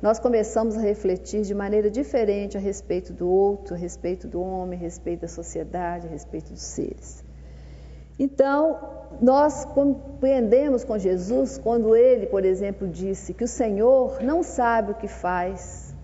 nós 0.00 0.18
começamos 0.18 0.76
a 0.76 0.80
refletir 0.80 1.42
de 1.42 1.54
maneira 1.54 1.90
diferente 1.90 2.56
a 2.56 2.60
respeito 2.60 3.12
do 3.12 3.28
outro, 3.28 3.74
a 3.74 3.78
respeito 3.78 4.28
do 4.28 4.40
homem, 4.40 4.78
a 4.78 4.82
respeito 4.82 5.22
da 5.22 5.28
sociedade, 5.28 6.06
a 6.06 6.10
respeito 6.10 6.52
dos 6.52 6.62
seres. 6.62 7.24
Então, 8.18 8.78
nós 9.20 9.64
compreendemos 9.64 10.84
com 10.84 10.98
Jesus 10.98 11.58
quando 11.58 11.94
ele, 11.94 12.26
por 12.26 12.44
exemplo, 12.44 12.88
disse 12.88 13.34
que 13.34 13.44
o 13.44 13.48
Senhor 13.48 14.22
não 14.22 14.42
sabe 14.42 14.92
o 14.92 14.94
que 14.94 15.08
faz 15.08 15.94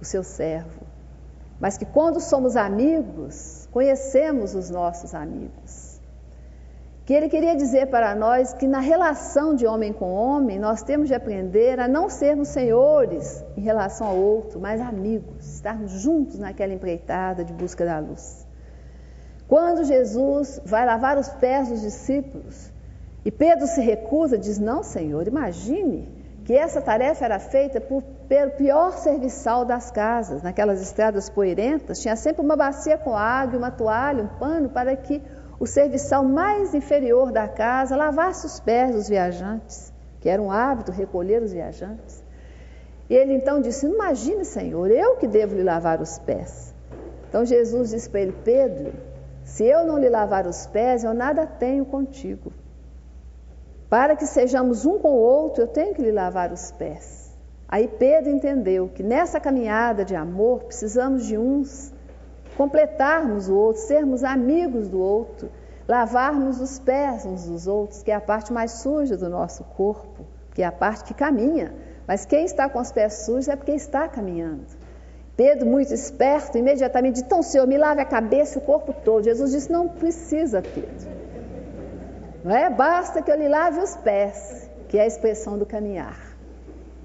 o 0.00 0.04
seu 0.04 0.22
servo, 0.22 0.85
mas 1.60 1.76
que 1.78 1.84
quando 1.84 2.20
somos 2.20 2.56
amigos, 2.56 3.68
conhecemos 3.72 4.54
os 4.54 4.68
nossos 4.70 5.14
amigos. 5.14 6.00
Que 7.06 7.14
ele 7.14 7.28
queria 7.28 7.54
dizer 7.54 7.86
para 7.86 8.14
nós 8.14 8.52
que 8.52 8.66
na 8.66 8.80
relação 8.80 9.54
de 9.54 9.64
homem 9.64 9.92
com 9.92 10.12
homem, 10.12 10.58
nós 10.58 10.82
temos 10.82 11.06
de 11.06 11.14
aprender 11.14 11.78
a 11.78 11.86
não 11.86 12.08
sermos 12.08 12.48
senhores 12.48 13.44
em 13.56 13.60
relação 13.60 14.08
ao 14.08 14.16
outro, 14.16 14.58
mas 14.58 14.80
amigos, 14.80 15.54
estarmos 15.54 15.92
juntos 15.92 16.38
naquela 16.38 16.74
empreitada 16.74 17.44
de 17.44 17.52
busca 17.52 17.84
da 17.84 18.00
luz. 18.00 18.44
Quando 19.46 19.84
Jesus 19.84 20.60
vai 20.64 20.84
lavar 20.84 21.16
os 21.16 21.28
pés 21.28 21.68
dos 21.68 21.80
discípulos 21.80 22.72
e 23.24 23.30
Pedro 23.30 23.68
se 23.68 23.80
recusa, 23.80 24.36
diz: 24.36 24.58
Não, 24.58 24.82
Senhor, 24.82 25.28
imagine 25.28 26.15
que 26.46 26.56
essa 26.56 26.80
tarefa 26.80 27.24
era 27.24 27.40
feita 27.40 27.80
por, 27.80 28.04
pelo 28.28 28.52
pior 28.52 28.92
serviçal 28.92 29.64
das 29.64 29.90
casas. 29.90 30.42
Naquelas 30.42 30.80
estradas 30.80 31.28
poeirentas, 31.28 32.00
tinha 32.00 32.14
sempre 32.14 32.40
uma 32.40 32.54
bacia 32.54 32.96
com 32.96 33.16
água, 33.16 33.58
uma 33.58 33.72
toalha, 33.72 34.22
um 34.22 34.38
pano, 34.38 34.68
para 34.68 34.94
que 34.94 35.20
o 35.58 35.66
serviçal 35.66 36.22
mais 36.22 36.72
inferior 36.72 37.32
da 37.32 37.48
casa 37.48 37.96
lavasse 37.96 38.46
os 38.46 38.60
pés 38.60 38.94
dos 38.94 39.08
viajantes, 39.08 39.92
que 40.20 40.28
era 40.28 40.40
um 40.40 40.52
hábito 40.52 40.92
recolher 40.92 41.42
os 41.42 41.52
viajantes. 41.52 42.22
E 43.10 43.14
ele 43.14 43.34
então 43.34 43.60
disse: 43.60 43.84
Imagine, 43.84 44.44
Senhor, 44.44 44.88
eu 44.88 45.16
que 45.16 45.26
devo 45.26 45.56
lhe 45.56 45.64
lavar 45.64 46.00
os 46.00 46.16
pés. 46.20 46.72
Então 47.28 47.44
Jesus 47.44 47.90
disse 47.90 48.08
para 48.08 48.20
ele: 48.20 48.36
Pedro, 48.44 48.92
se 49.42 49.64
eu 49.64 49.84
não 49.84 49.98
lhe 49.98 50.08
lavar 50.08 50.46
os 50.46 50.64
pés, 50.68 51.02
eu 51.02 51.12
nada 51.12 51.44
tenho 51.44 51.84
contigo. 51.84 52.52
Para 53.88 54.16
que 54.16 54.26
sejamos 54.26 54.84
um 54.84 54.98
com 54.98 55.10
o 55.10 55.20
outro, 55.20 55.62
eu 55.62 55.68
tenho 55.68 55.94
que 55.94 56.02
lhe 56.02 56.10
lavar 56.10 56.52
os 56.52 56.72
pés. 56.72 57.32
Aí 57.68 57.86
Pedro 57.86 58.30
entendeu 58.30 58.88
que 58.88 59.02
nessa 59.02 59.38
caminhada 59.38 60.04
de 60.04 60.14
amor 60.14 60.64
precisamos 60.64 61.24
de 61.26 61.38
uns 61.38 61.92
completarmos 62.56 63.48
o 63.48 63.54
outro, 63.54 63.82
sermos 63.82 64.24
amigos 64.24 64.88
do 64.88 65.00
outro, 65.00 65.50
lavarmos 65.86 66.60
os 66.60 66.78
pés 66.78 67.24
uns 67.24 67.46
dos 67.46 67.66
outros, 67.66 68.02
que 68.02 68.10
é 68.10 68.14
a 68.14 68.20
parte 68.20 68.52
mais 68.52 68.72
suja 68.72 69.16
do 69.16 69.28
nosso 69.28 69.62
corpo, 69.62 70.24
que 70.54 70.62
é 70.62 70.66
a 70.66 70.72
parte 70.72 71.04
que 71.04 71.14
caminha. 71.14 71.72
Mas 72.06 72.24
quem 72.24 72.44
está 72.44 72.68
com 72.68 72.80
os 72.80 72.90
pés 72.90 73.24
sujos 73.24 73.48
é 73.48 73.56
porque 73.56 73.72
está 73.72 74.08
caminhando. 74.08 74.66
Pedro, 75.36 75.66
muito 75.66 75.92
esperto, 75.92 76.56
imediatamente 76.56 77.14
disse: 77.14 77.26
Então, 77.26 77.42
Senhor, 77.42 77.66
me 77.66 77.76
lave 77.76 78.00
a 78.00 78.06
cabeça 78.06 78.58
e 78.58 78.62
o 78.62 78.64
corpo 78.64 78.92
todo. 78.92 79.24
Jesus 79.24 79.52
disse: 79.52 79.70
Não 79.70 79.88
precisa, 79.88 80.62
Pedro. 80.62 81.25
Não 82.46 82.54
é? 82.54 82.70
Basta 82.70 83.20
que 83.20 83.28
eu 83.28 83.34
lhe 83.34 83.48
lave 83.48 83.80
os 83.80 83.96
pés, 83.96 84.70
que 84.88 84.96
é 84.96 85.02
a 85.02 85.06
expressão 85.06 85.58
do 85.58 85.66
caminhar. 85.66 86.16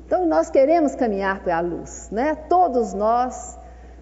Então 0.05 0.23
nós 0.23 0.51
queremos 0.51 0.93
caminhar 0.93 1.39
para 1.39 1.57
a 1.57 1.61
luz, 1.61 2.09
né? 2.11 2.35
Todos 2.47 2.93
nós 2.93 3.57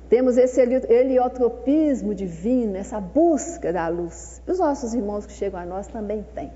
temos 0.10 0.36
esse 0.36 0.60
heliotropismo 0.60 2.14
divino, 2.14 2.76
essa 2.76 3.00
busca 3.00 3.72
da 3.72 3.88
luz. 3.88 4.42
Os 4.46 4.60
nossos 4.60 4.94
irmãos 4.94 5.26
que 5.26 5.32
chegam 5.32 5.62
a 5.62 5.66
nós 5.66 5.88
também 5.88 6.26
têm. 6.36 6.52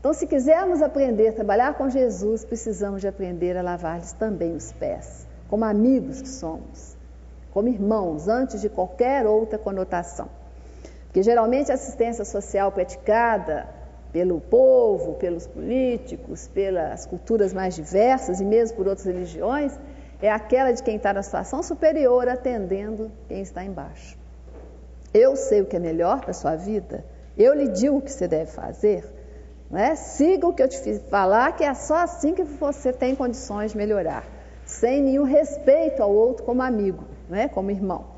Então, 0.00 0.14
se 0.14 0.26
quisermos 0.26 0.80
aprender 0.80 1.28
a 1.28 1.32
trabalhar 1.34 1.74
com 1.74 1.90
Jesus, 1.90 2.46
precisamos 2.46 3.02
de 3.02 3.08
aprender 3.08 3.58
a 3.58 3.62
lavar-lhes 3.62 4.14
também 4.14 4.56
os 4.56 4.72
pés, 4.72 5.26
como 5.50 5.66
amigos 5.66 6.22
que 6.22 6.28
somos, 6.28 6.96
como 7.52 7.68
irmãos, 7.68 8.26
antes 8.26 8.62
de 8.62 8.70
qualquer 8.70 9.26
outra 9.26 9.58
conotação. 9.58 10.28
Porque 11.04 11.22
geralmente 11.22 11.70
a 11.70 11.74
assistência 11.74 12.24
social 12.24 12.72
praticada 12.72 13.68
pelo 14.14 14.40
povo, 14.40 15.14
pelos 15.14 15.44
políticos, 15.44 16.46
pelas 16.46 17.04
culturas 17.04 17.52
mais 17.52 17.74
diversas 17.74 18.40
e 18.40 18.44
mesmo 18.44 18.76
por 18.76 18.86
outras 18.86 19.04
religiões, 19.04 19.76
é 20.22 20.30
aquela 20.30 20.70
de 20.70 20.84
quem 20.84 20.94
está 20.94 21.12
na 21.12 21.20
situação 21.20 21.64
superior 21.64 22.28
atendendo 22.28 23.10
quem 23.26 23.42
está 23.42 23.64
embaixo. 23.64 24.16
Eu 25.12 25.34
sei 25.34 25.62
o 25.62 25.66
que 25.66 25.74
é 25.74 25.80
melhor 25.80 26.20
para 26.20 26.30
a 26.30 26.34
sua 26.34 26.54
vida, 26.54 27.04
eu 27.36 27.52
lhe 27.54 27.66
digo 27.66 27.96
o 27.96 28.00
que 28.00 28.12
você 28.12 28.28
deve 28.28 28.52
fazer. 28.52 29.04
Não 29.68 29.80
é? 29.80 29.96
Siga 29.96 30.46
o 30.46 30.54
que 30.54 30.62
eu 30.62 30.68
te 30.68 30.78
fiz 30.78 31.02
falar, 31.10 31.56
que 31.56 31.64
é 31.64 31.74
só 31.74 31.96
assim 31.96 32.34
que 32.34 32.44
você 32.44 32.92
tem 32.92 33.16
condições 33.16 33.72
de 33.72 33.76
melhorar, 33.76 34.24
sem 34.64 35.02
nenhum 35.02 35.24
respeito 35.24 36.00
ao 36.00 36.12
outro 36.12 36.44
como 36.44 36.62
amigo, 36.62 37.02
não 37.28 37.36
é? 37.36 37.48
como 37.48 37.68
irmão. 37.72 38.13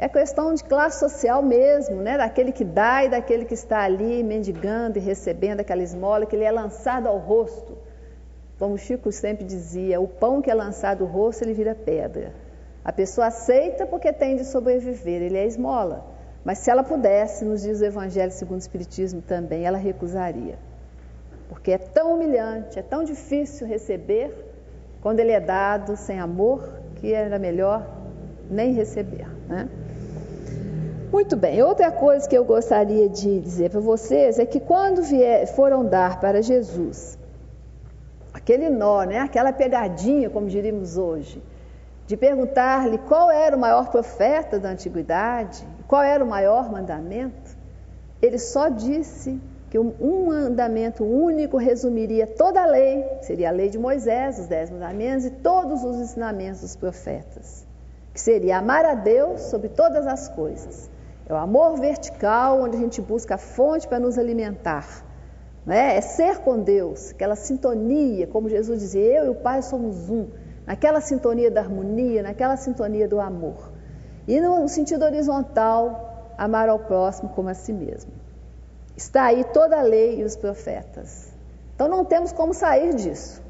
É 0.00 0.08
questão 0.08 0.54
de 0.54 0.62
classe 0.62 1.00
social 1.00 1.42
mesmo, 1.42 1.96
né? 1.96 2.16
daquele 2.16 2.52
que 2.52 2.64
dá 2.64 3.04
e 3.04 3.08
daquele 3.08 3.44
que 3.44 3.54
está 3.54 3.80
ali 3.80 4.22
mendigando 4.22 4.96
e 4.96 5.00
recebendo 5.00 5.58
aquela 5.58 5.82
esmola 5.82 6.24
que 6.24 6.36
lhe 6.36 6.44
é 6.44 6.52
lançado 6.52 7.08
ao 7.08 7.18
rosto. 7.18 7.76
Como 8.60 8.78
Chico 8.78 9.10
sempre 9.10 9.44
dizia, 9.44 10.00
o 10.00 10.06
pão 10.06 10.40
que 10.40 10.52
é 10.52 10.54
lançado 10.54 11.02
ao 11.02 11.10
rosto, 11.10 11.42
ele 11.42 11.52
vira 11.52 11.74
pedra. 11.74 12.32
A 12.84 12.92
pessoa 12.92 13.26
aceita 13.26 13.86
porque 13.86 14.12
tem 14.12 14.36
de 14.36 14.44
sobreviver, 14.44 15.20
ele 15.20 15.36
é 15.36 15.44
esmola. 15.44 16.06
Mas 16.44 16.58
se 16.58 16.70
ela 16.70 16.84
pudesse, 16.84 17.44
nos 17.44 17.62
diz 17.62 17.80
o 17.80 17.84
Evangelho 17.84 18.30
segundo 18.30 18.58
o 18.58 18.62
Espiritismo 18.62 19.20
também, 19.20 19.66
ela 19.66 19.78
recusaria. 19.78 20.60
Porque 21.48 21.72
é 21.72 21.78
tão 21.78 22.14
humilhante, 22.14 22.78
é 22.78 22.82
tão 22.82 23.02
difícil 23.02 23.66
receber 23.66 24.32
quando 25.02 25.18
ele 25.18 25.32
é 25.32 25.40
dado 25.40 25.96
sem 25.96 26.20
amor, 26.20 26.80
que 26.96 27.12
era 27.12 27.36
melhor 27.36 27.84
nem 28.48 28.72
receber. 28.72 29.26
Né? 29.48 29.68
Muito 31.10 31.36
bem, 31.36 31.62
outra 31.62 31.90
coisa 31.90 32.28
que 32.28 32.36
eu 32.36 32.44
gostaria 32.44 33.08
de 33.08 33.40
dizer 33.40 33.70
para 33.70 33.80
vocês 33.80 34.38
é 34.38 34.44
que 34.44 34.60
quando 34.60 35.02
vier, 35.02 35.46
foram 35.46 35.82
dar 35.82 36.20
para 36.20 36.42
Jesus 36.42 37.16
aquele 38.32 38.68
nó, 38.68 39.04
né, 39.04 39.18
aquela 39.18 39.50
pegadinha, 39.50 40.28
como 40.28 40.48
diríamos 40.48 40.98
hoje, 40.98 41.42
de 42.06 42.14
perguntar-lhe 42.14 42.98
qual 42.98 43.30
era 43.30 43.56
o 43.56 43.58
maior 43.58 43.90
profeta 43.90 44.58
da 44.58 44.68
antiguidade, 44.68 45.66
qual 45.86 46.02
era 46.02 46.22
o 46.22 46.28
maior 46.28 46.70
mandamento, 46.70 47.56
ele 48.20 48.38
só 48.38 48.68
disse 48.68 49.40
que 49.70 49.78
um 49.78 50.26
mandamento 50.26 51.04
único 51.04 51.56
resumiria 51.56 52.26
toda 52.26 52.62
a 52.62 52.66
lei, 52.66 53.02
seria 53.22 53.48
a 53.48 53.52
lei 53.52 53.70
de 53.70 53.78
Moisés, 53.78 54.38
os 54.38 54.46
dez 54.46 54.70
mandamentos 54.70 55.24
e 55.24 55.30
todos 55.30 55.82
os 55.84 55.96
ensinamentos 55.96 56.60
dos 56.60 56.76
profetas, 56.76 57.66
que 58.12 58.20
seria 58.20 58.58
amar 58.58 58.84
a 58.84 58.94
Deus 58.94 59.40
sobre 59.40 59.70
todas 59.70 60.06
as 60.06 60.28
coisas 60.28 60.97
É 61.28 61.32
o 61.32 61.36
amor 61.36 61.78
vertical, 61.78 62.62
onde 62.62 62.76
a 62.76 62.80
gente 62.80 63.02
busca 63.02 63.34
a 63.34 63.38
fonte 63.38 63.86
para 63.86 64.00
nos 64.00 64.16
alimentar. 64.16 65.04
Né? 65.66 65.98
É 65.98 66.00
ser 66.00 66.38
com 66.38 66.58
Deus, 66.58 67.10
aquela 67.10 67.36
sintonia, 67.36 68.26
como 68.26 68.48
Jesus 68.48 68.80
dizia, 68.80 69.18
eu 69.18 69.26
e 69.26 69.28
o 69.28 69.34
Pai 69.34 69.60
somos 69.60 70.08
um, 70.08 70.28
naquela 70.66 71.02
sintonia 71.02 71.50
da 71.50 71.60
harmonia, 71.60 72.22
naquela 72.22 72.56
sintonia 72.56 73.06
do 73.06 73.20
amor. 73.20 73.70
E 74.26 74.40
no 74.40 74.66
sentido 74.68 75.04
horizontal, 75.04 76.32
amar 76.38 76.70
ao 76.70 76.78
próximo 76.78 77.28
como 77.30 77.50
a 77.50 77.54
si 77.54 77.74
mesmo. 77.74 78.10
Está 78.96 79.24
aí 79.24 79.44
toda 79.44 79.78
a 79.78 79.82
lei 79.82 80.20
e 80.20 80.24
os 80.24 80.34
profetas. 80.34 81.30
Então 81.74 81.88
não 81.88 82.06
temos 82.06 82.32
como 82.32 82.54
sair 82.54 82.94
disso. 82.94 83.42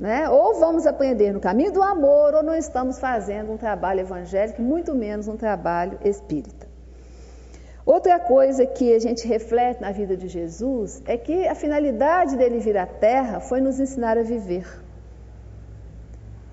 Né? 0.00 0.30
Ou 0.30 0.54
vamos 0.54 0.86
aprender 0.86 1.30
no 1.30 1.40
caminho 1.40 1.72
do 1.72 1.82
amor, 1.82 2.34
ou 2.34 2.42
não 2.42 2.54
estamos 2.54 2.98
fazendo 2.98 3.52
um 3.52 3.58
trabalho 3.58 4.00
evangélico, 4.00 4.62
muito 4.62 4.94
menos 4.94 5.28
um 5.28 5.36
trabalho 5.36 5.98
espírita. 6.02 6.55
Outra 7.86 8.18
coisa 8.18 8.66
que 8.66 8.92
a 8.92 8.98
gente 8.98 9.28
reflete 9.28 9.80
na 9.80 9.92
vida 9.92 10.16
de 10.16 10.26
Jesus 10.26 11.00
é 11.06 11.16
que 11.16 11.46
a 11.46 11.54
finalidade 11.54 12.36
dele 12.36 12.58
vir 12.58 12.76
à 12.76 12.84
Terra 12.84 13.38
foi 13.38 13.60
nos 13.60 13.78
ensinar 13.78 14.18
a 14.18 14.24
viver. 14.24 14.66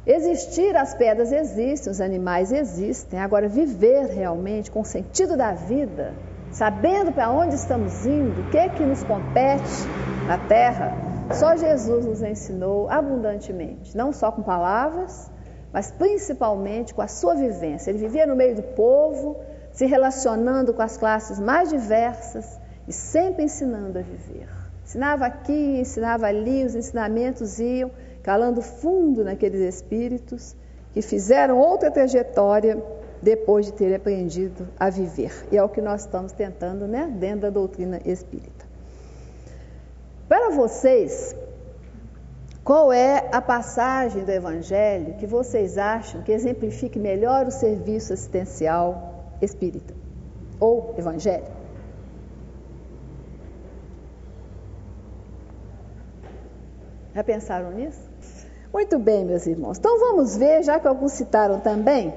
Existir 0.06 0.78
as 0.78 0.94
pedras 0.94 1.32
existem, 1.32 1.90
os 1.90 2.00
animais 2.00 2.52
existem, 2.52 3.20
agora 3.20 3.48
viver 3.48 4.06
realmente 4.06 4.70
com 4.70 4.82
o 4.82 4.86
sentido 4.86 5.36
da 5.36 5.54
vida, 5.54 6.14
sabendo 6.52 7.12
para 7.12 7.32
onde 7.32 7.56
estamos 7.56 8.06
indo, 8.06 8.42
o 8.42 8.50
que 8.52 8.58
é 8.60 8.70
que 8.70 8.86
nos 8.86 9.04
compete 9.04 9.88
na 10.28 10.38
Terra, 10.38 10.96
só 11.32 11.56
Jesus 11.56 12.06
nos 12.06 12.22
ensinou 12.22 12.88
abundantemente, 12.92 13.98
não 13.98 14.14
só 14.14 14.32
com 14.32 14.44
palavras, 14.44 15.32
mas 15.72 15.90
principalmente 15.90 16.94
com 16.94 17.02
a 17.02 17.08
sua 17.08 17.34
vivência. 17.34 17.90
Ele 17.90 17.98
vivia 17.98 18.28
no 18.28 18.36
meio 18.36 18.56
do 18.56 18.62
povo, 18.62 19.38
se 19.74 19.86
relacionando 19.86 20.74
com 20.74 20.82
as 20.82 20.96
classes 20.96 21.40
mais 21.40 21.70
diversas 21.70 22.60
e 22.88 22.94
sempre 22.94 23.44
ensinando 23.44 23.98
a 23.98 24.02
viver. 24.02 24.48
Ensinava 24.86 25.26
aqui, 25.26 25.80
ensinava 25.80 26.28
ali, 26.28 26.64
os 26.64 26.76
ensinamentos 26.76 27.60
iam 27.60 27.92
calando 28.22 28.62
fundo 28.62 29.24
naqueles 29.24 29.62
espíritos 29.62 30.56
que 30.94 31.02
fizeram 31.02 31.58
outra 31.58 31.90
trajetória 31.90 32.82
depois 33.22 33.66
de 33.66 33.74
ter 33.74 33.96
aprendido 33.96 34.68
a 34.80 34.90
viver. 34.90 35.48
E 35.52 35.58
é 35.58 35.64
o 35.64 35.70
que 35.70 35.82
nós 35.82 36.02
estamos 36.02 36.32
tentando, 36.34 36.88
né, 36.88 37.12
dentro 37.18 37.42
da 37.42 37.50
doutrina 37.50 38.00
espírita. 38.06 38.66
Para 40.28 40.52
vocês, 40.52 41.36
qual 42.64 42.94
é 42.94 43.30
a 43.32 43.42
passagem 43.42 44.24
do 44.24 44.32
Evangelho 44.32 45.16
que 45.16 45.26
vocês 45.26 45.78
acham 45.78 46.22
que 46.22 46.32
exemplifique 46.32 47.00
melhor 47.00 47.48
o 47.48 47.52
serviço 47.52 48.14
assistencial 48.14 49.13
espírita 49.42 49.94
ou 50.60 50.94
evangélico. 50.98 51.52
Já 57.14 57.24
pensaram 57.24 57.72
nisso? 57.72 58.02
Muito 58.74 58.98
bem, 58.98 59.24
meus 59.24 59.46
irmãos. 59.46 59.78
Então 59.78 60.00
vamos 60.00 60.36
ver, 60.36 60.64
já 60.64 60.80
que 60.80 60.88
alguns 60.88 61.12
citaram 61.12 61.60
também, 61.60 62.14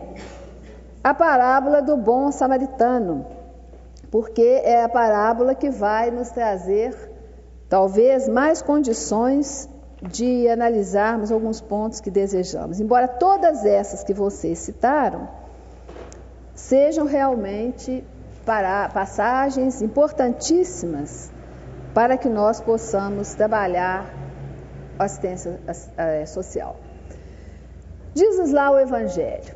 a 1.05 1.13
parábola 1.13 1.83
do 1.83 1.97
bom 1.97 2.33
samaritano, 2.33 3.27
porque 4.11 4.63
é 4.65 4.83
a 4.83 4.89
parábola 4.89 5.55
que 5.55 5.69
vai 5.69 6.11
nos 6.11 6.31
trazer 6.31 6.95
talvez 7.69 8.27
mais 8.27 8.63
condições 8.63 9.69
de 10.03 10.49
analisarmos 10.49 11.31
alguns 11.31 11.61
pontos 11.61 12.01
que 12.01 12.11
desejamos. 12.11 12.81
Embora 12.81 13.07
todas 13.07 13.65
essas 13.65 14.03
que 14.03 14.15
vocês 14.15 14.59
citaram 14.59 15.29
sejam 16.69 17.07
realmente 17.07 18.05
para 18.45 18.89
passagens 18.89 19.81
importantíssimas 19.81 21.31
para 21.95 22.17
que 22.17 22.29
nós 22.29 22.61
possamos 22.61 23.35
trabalhar 23.35 24.05
a 24.99 25.05
assistência 25.05 25.61
eh, 25.97 26.27
social. 26.27 26.77
Diz 28.15 28.51
lá 28.51 28.71
o 28.71 28.79
Evangelho: 28.81 29.55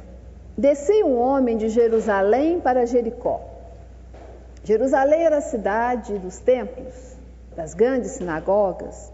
Descia 0.57 1.05
um 1.05 1.19
homem 1.19 1.57
de 1.57 1.69
Jerusalém 1.69 2.61
para 2.61 2.87
Jericó. 2.87 3.41
Jerusalém 4.63 5.25
era 5.25 5.39
a 5.39 5.41
cidade 5.41 6.17
dos 6.19 6.39
templos, 6.39 6.95
das 7.57 7.75
grandes 7.75 8.13
sinagogas, 8.13 9.13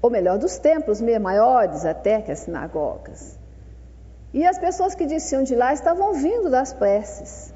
ou 0.00 0.08
melhor, 0.08 0.38
dos 0.38 0.56
templos 0.56 1.00
maiores 1.00 1.84
até 1.84 2.22
que 2.22 2.32
as 2.32 2.38
sinagogas. 2.38 3.39
E 4.32 4.46
as 4.46 4.58
pessoas 4.58 4.94
que 4.94 5.06
desciam 5.06 5.42
de 5.42 5.54
lá 5.54 5.72
estavam 5.72 6.12
vindo 6.14 6.48
das 6.50 6.72
preces. 6.72 7.52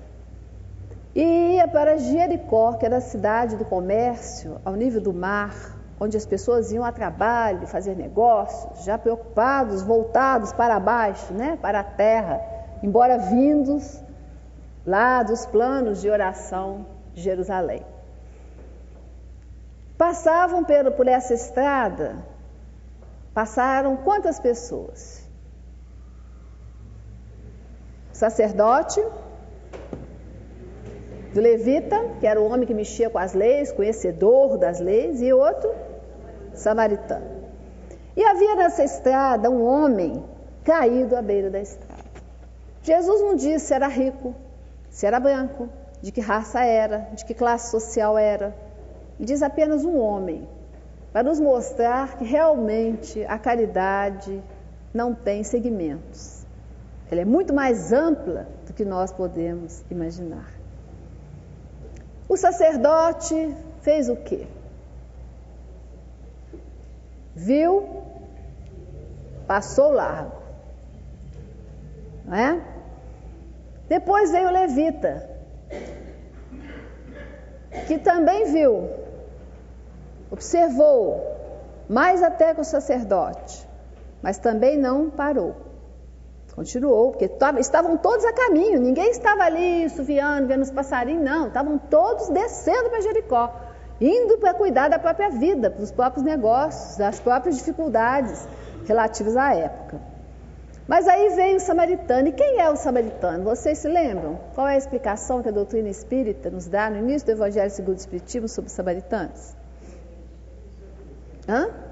E 1.14 1.56
ia 1.56 1.68
para 1.68 1.96
Jericó, 1.96 2.72
que 2.72 2.84
era 2.84 2.96
a 2.96 3.00
cidade 3.00 3.56
do 3.56 3.64
comércio, 3.64 4.60
ao 4.64 4.74
nível 4.74 5.00
do 5.00 5.12
mar, 5.12 5.54
onde 6.00 6.16
as 6.16 6.26
pessoas 6.26 6.72
iam 6.72 6.84
a 6.84 6.90
trabalho, 6.90 7.68
fazer 7.68 7.94
negócios, 7.94 8.84
já 8.84 8.98
preocupados, 8.98 9.82
voltados 9.82 10.52
para 10.52 10.80
baixo, 10.80 11.32
né, 11.32 11.56
para 11.62 11.80
a 11.80 11.84
terra, 11.84 12.40
embora 12.82 13.16
vindos 13.16 14.02
lá 14.84 15.22
dos 15.22 15.46
planos 15.46 16.00
de 16.00 16.10
oração 16.10 16.84
de 17.14 17.22
Jerusalém. 17.22 17.82
Passavam 19.96 20.64
por 20.96 21.06
essa 21.06 21.32
estrada, 21.32 22.16
passaram 23.32 23.96
quantas 23.96 24.40
pessoas? 24.40 25.23
Sacerdote, 28.14 29.04
do 31.34 31.40
levita, 31.40 32.00
que 32.20 32.26
era 32.26 32.40
o 32.40 32.46
homem 32.46 32.64
que 32.64 32.72
mexia 32.72 33.10
com 33.10 33.18
as 33.18 33.34
leis, 33.34 33.72
conhecedor 33.72 34.56
das 34.56 34.78
leis, 34.78 35.20
e 35.20 35.32
outro, 35.32 35.74
samaritano. 36.54 37.26
E 38.16 38.22
havia 38.22 38.54
nessa 38.54 38.84
estrada 38.84 39.50
um 39.50 39.64
homem 39.64 40.24
caído 40.62 41.16
à 41.16 41.20
beira 41.20 41.50
da 41.50 41.60
estrada. 41.60 42.04
Jesus 42.82 43.20
não 43.20 43.34
disse 43.34 43.66
se 43.66 43.74
era 43.74 43.88
rico, 43.88 44.32
se 44.88 45.04
era 45.04 45.18
branco, 45.18 45.68
de 46.00 46.12
que 46.12 46.20
raça 46.20 46.64
era, 46.64 47.08
de 47.14 47.24
que 47.24 47.34
classe 47.34 47.72
social 47.72 48.16
era. 48.16 48.54
Ele 49.18 49.26
diz 49.26 49.42
apenas 49.42 49.84
um 49.84 49.98
homem, 49.98 50.48
para 51.12 51.24
nos 51.24 51.40
mostrar 51.40 52.16
que 52.16 52.24
realmente 52.24 53.24
a 53.24 53.38
caridade 53.38 54.40
não 54.92 55.12
tem 55.12 55.42
segmentos. 55.42 56.43
Ela 57.14 57.20
é 57.20 57.24
muito 57.24 57.54
mais 57.54 57.92
ampla 57.92 58.48
do 58.66 58.72
que 58.72 58.84
nós 58.84 59.12
podemos 59.12 59.84
imaginar. 59.88 60.50
O 62.28 62.36
sacerdote 62.36 63.54
fez 63.82 64.08
o 64.08 64.16
quê? 64.16 64.48
Viu, 67.36 68.02
passou 69.46 69.92
largo. 69.92 70.42
Não 72.24 72.34
é? 72.34 72.60
Depois 73.88 74.32
veio 74.32 74.48
o 74.48 74.52
levita, 74.52 75.30
que 77.86 77.96
também 77.96 78.50
viu, 78.50 78.90
observou, 80.32 81.24
mais 81.88 82.24
até 82.24 82.52
que 82.52 82.60
o 82.60 82.64
sacerdote, 82.64 83.64
mas 84.20 84.36
também 84.36 84.76
não 84.76 85.10
parou. 85.10 85.63
Continuou, 86.54 87.10
porque 87.10 87.28
estavam 87.58 87.96
todos 87.96 88.24
a 88.24 88.32
caminho, 88.32 88.80
ninguém 88.80 89.10
estava 89.10 89.42
ali 89.42 89.88
suviando, 89.90 90.46
vendo 90.46 90.62
os 90.62 90.70
passarinhos, 90.70 91.24
não, 91.24 91.48
estavam 91.48 91.76
todos 91.76 92.28
descendo 92.28 92.90
para 92.90 93.00
Jericó, 93.00 93.52
indo 94.00 94.38
para 94.38 94.54
cuidar 94.54 94.88
da 94.88 94.96
própria 94.96 95.30
vida, 95.30 95.68
dos 95.68 95.90
próprios 95.90 96.24
negócios, 96.24 96.96
das 96.96 97.18
próprias 97.18 97.56
dificuldades 97.56 98.46
relativas 98.86 99.36
à 99.36 99.52
época. 99.52 100.00
Mas 100.86 101.08
aí 101.08 101.30
veio 101.30 101.56
o 101.56 101.60
samaritano, 101.60 102.28
e 102.28 102.32
quem 102.32 102.60
é 102.60 102.70
o 102.70 102.76
samaritano? 102.76 103.42
Vocês 103.42 103.78
se 103.78 103.88
lembram? 103.88 104.38
Qual 104.54 104.68
é 104.68 104.74
a 104.74 104.78
explicação 104.78 105.42
que 105.42 105.48
a 105.48 105.52
doutrina 105.52 105.88
espírita 105.88 106.50
nos 106.50 106.68
dá 106.68 106.88
no 106.88 106.98
início 106.98 107.26
do 107.26 107.32
Evangelho 107.32 107.70
segundo 107.70 107.96
o 107.96 108.00
Espiritismo 108.00 108.46
sobre 108.46 108.68
os 108.68 108.74
samaritanos? 108.74 109.56
Hã? 111.48 111.83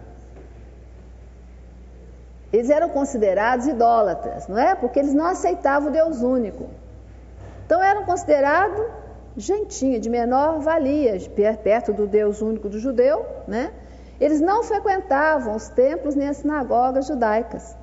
Eles 2.53 2.69
eram 2.69 2.88
considerados 2.91 3.67
idólatras, 3.67 4.47
não 4.47 4.59
é? 4.59 4.75
Porque 4.75 4.99
eles 4.99 5.15
não 5.15 5.27
aceitavam 5.27 5.88
o 5.88 5.93
Deus 5.93 6.21
único. 6.21 6.69
Então 7.65 7.83
eram 7.83 8.05
considerados 8.05 8.85
gentinha, 9.37 9.99
de 9.99 10.11
menor 10.11 10.61
valia, 10.61 11.17
perto 11.62 11.93
do 11.93 12.07
Deus 12.07 12.43
único 12.43 12.69
do 12.69 12.79
judeu, 12.79 13.25
né? 13.49 13.73
Eles 14.21 14.41
não 14.41 14.62
frequentavam 14.62 15.57
os 15.57 15.69
templos 15.71 16.15
nem 16.15 16.29
as 16.29 16.38
sinagogas 16.38 17.07
judaicas. 17.07 17.75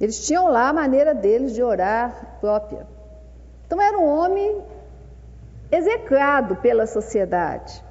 Eles 0.00 0.26
tinham 0.26 0.48
lá 0.48 0.70
a 0.70 0.72
maneira 0.72 1.14
deles 1.14 1.52
de 1.52 1.62
orar 1.62 2.38
própria. 2.40 2.86
Então 3.66 3.80
era 3.80 3.98
um 3.98 4.06
homem 4.06 4.62
execrado 5.70 6.56
pela 6.56 6.86
sociedade. 6.86 7.84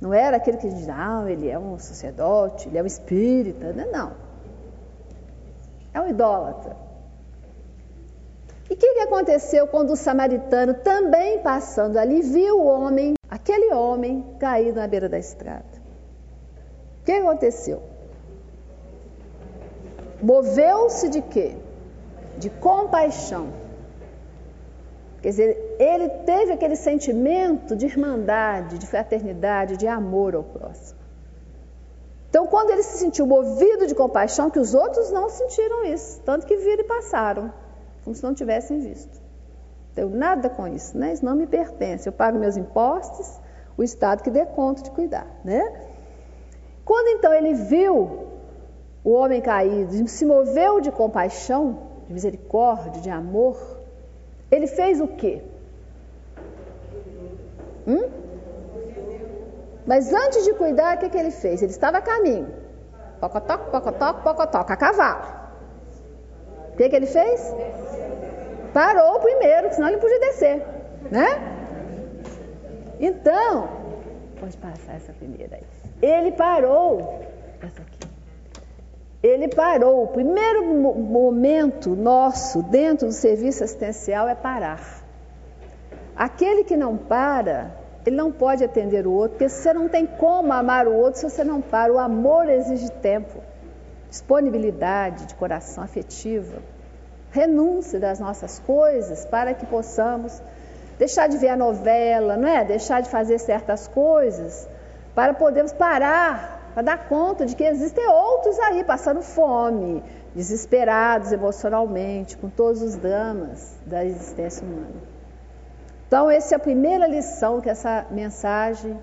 Não 0.00 0.14
era 0.14 0.36
aquele 0.36 0.58
que 0.58 0.68
diz, 0.68 0.88
ah, 0.88 1.24
ele 1.26 1.48
é 1.48 1.58
um 1.58 1.76
sacerdote, 1.78 2.68
ele 2.68 2.78
é 2.78 2.82
um 2.82 2.86
espírita. 2.86 3.72
Não, 3.72 3.90
não. 3.90 4.27
É 5.98 6.00
um 6.00 6.06
idólatra. 6.06 6.76
E 8.70 8.74
o 8.74 8.76
que, 8.76 8.94
que 8.94 9.00
aconteceu 9.00 9.66
quando 9.66 9.90
o 9.90 9.96
samaritano, 9.96 10.74
também 10.74 11.40
passando 11.40 11.96
ali, 11.96 12.22
viu 12.22 12.60
o 12.60 12.66
homem, 12.66 13.14
aquele 13.28 13.74
homem, 13.74 14.24
caído 14.38 14.78
na 14.78 14.86
beira 14.86 15.08
da 15.08 15.18
estrada? 15.18 15.64
O 17.00 17.04
que 17.04 17.10
aconteceu? 17.10 17.82
Moveu-se 20.22 21.08
de 21.08 21.20
quê? 21.20 21.56
De 22.36 22.48
compaixão. 22.48 23.48
Quer 25.20 25.30
dizer, 25.30 25.76
ele 25.80 26.08
teve 26.24 26.52
aquele 26.52 26.76
sentimento 26.76 27.74
de 27.74 27.86
irmandade, 27.86 28.78
de 28.78 28.86
fraternidade, 28.86 29.76
de 29.76 29.88
amor 29.88 30.36
ao 30.36 30.44
próximo. 30.44 30.97
Então, 32.28 32.46
quando 32.46 32.70
ele 32.70 32.82
se 32.82 32.98
sentiu 32.98 33.26
movido 33.26 33.86
de 33.86 33.94
compaixão, 33.94 34.50
que 34.50 34.58
os 34.58 34.74
outros 34.74 35.10
não 35.10 35.30
sentiram 35.30 35.84
isso, 35.84 36.20
tanto 36.24 36.46
que 36.46 36.56
viram 36.56 36.84
e 36.84 36.86
passaram, 36.86 37.52
como 38.04 38.14
se 38.14 38.22
não 38.22 38.34
tivessem 38.34 38.80
visto. 38.80 39.20
Tenho 39.94 40.10
nada 40.10 40.50
com 40.50 40.68
isso, 40.68 40.96
né? 40.96 41.12
Isso 41.12 41.24
não 41.24 41.34
me 41.34 41.46
pertence. 41.46 42.08
Eu 42.08 42.12
pago 42.12 42.38
meus 42.38 42.56
impostos, 42.56 43.40
o 43.76 43.82
Estado 43.82 44.22
que 44.22 44.30
dê 44.30 44.44
conta 44.44 44.82
de 44.82 44.90
cuidar, 44.90 45.26
né? 45.42 45.86
Quando 46.84 47.08
então 47.08 47.32
ele 47.32 47.54
viu 47.54 48.28
o 49.02 49.10
homem 49.12 49.40
caído, 49.40 50.06
se 50.06 50.24
moveu 50.24 50.80
de 50.80 50.90
compaixão, 50.90 51.78
de 52.06 52.12
misericórdia, 52.12 53.00
de 53.00 53.10
amor, 53.10 53.56
ele 54.50 54.66
fez 54.66 55.00
o 55.00 55.08
quê? 55.08 55.42
Hum? 57.86 58.17
Mas 59.88 60.12
antes 60.12 60.44
de 60.44 60.52
cuidar, 60.52 60.96
o 60.96 61.00
que, 61.00 61.08
que 61.08 61.16
ele 61.16 61.30
fez? 61.30 61.62
Ele 61.62 61.70
estava 61.70 61.96
a 61.96 62.02
caminho. 62.02 62.54
Pocotoco, 63.18 63.70
pocotoco, 63.70 64.22
pocotoco, 64.22 64.70
a 64.70 64.76
cavalo. 64.76 65.24
O 66.74 66.76
que, 66.76 66.90
que 66.90 66.94
ele 66.94 67.06
fez? 67.06 67.54
Parou 68.74 69.18
primeiro, 69.18 69.72
senão 69.72 69.88
ele 69.88 69.96
podia 69.96 70.20
descer. 70.20 70.62
Né? 71.10 71.28
Então, 73.00 73.68
pode 74.38 74.58
passar 74.58 74.96
essa 74.96 75.14
primeira 75.14 75.56
aí. 75.56 75.64
Ele 76.02 76.32
parou. 76.32 77.22
Essa 77.62 77.80
aqui. 77.80 78.08
Ele 79.22 79.48
parou. 79.48 80.04
O 80.04 80.08
primeiro 80.08 80.66
momento 80.66 81.96
nosso 81.96 82.62
dentro 82.62 83.06
do 83.06 83.12
serviço 83.14 83.64
assistencial 83.64 84.28
é 84.28 84.34
parar. 84.34 85.02
Aquele 86.14 86.62
que 86.62 86.76
não 86.76 86.94
para, 86.98 87.87
ele 88.06 88.16
não 88.16 88.32
pode 88.32 88.64
atender 88.64 89.06
o 89.06 89.12
outro, 89.12 89.30
porque 89.30 89.48
você 89.48 89.72
não 89.72 89.88
tem 89.88 90.06
como 90.06 90.52
amar 90.52 90.86
o 90.86 90.94
outro 90.94 91.20
se 91.20 91.28
você 91.28 91.44
não 91.44 91.60
para. 91.60 91.92
O 91.92 91.98
amor 91.98 92.48
exige 92.48 92.90
tempo, 92.90 93.40
disponibilidade 94.08 95.26
de 95.26 95.34
coração 95.34 95.84
afetiva, 95.84 96.62
renúncia 97.30 98.00
das 98.00 98.18
nossas 98.18 98.58
coisas 98.60 99.24
para 99.24 99.52
que 99.52 99.66
possamos 99.66 100.42
deixar 100.98 101.28
de 101.28 101.36
ver 101.36 101.50
a 101.50 101.56
novela, 101.56 102.36
não 102.36 102.48
é? 102.48 102.64
Deixar 102.64 103.00
de 103.00 103.08
fazer 103.08 103.38
certas 103.38 103.86
coisas 103.86 104.68
para 105.14 105.34
podermos 105.34 105.72
parar, 105.72 106.70
para 106.74 106.82
dar 106.82 107.08
conta 107.08 107.44
de 107.44 107.54
que 107.54 107.64
existem 107.64 108.06
outros 108.08 108.58
aí 108.60 108.84
passando 108.84 109.20
fome, 109.20 110.02
desesperados 110.34 111.32
emocionalmente, 111.32 112.36
com 112.36 112.48
todos 112.48 112.82
os 112.82 112.96
dramas 112.96 113.76
da 113.84 114.04
existência 114.04 114.64
humana. 114.64 115.07
Então, 116.08 116.30
essa 116.30 116.54
é 116.54 116.56
a 116.56 116.58
primeira 116.58 117.06
lição 117.06 117.60
que 117.60 117.68
essa 117.68 118.06
mensagem 118.10 118.98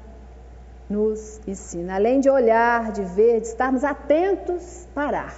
nos 0.89 1.39
ensina. 1.48 1.94
Além 1.94 2.20
de 2.20 2.32
olhar, 2.32 2.91
de 2.91 3.04
ver, 3.04 3.41
de 3.41 3.48
estarmos 3.48 3.84
atentos, 3.84 4.88
parar. 4.94 5.36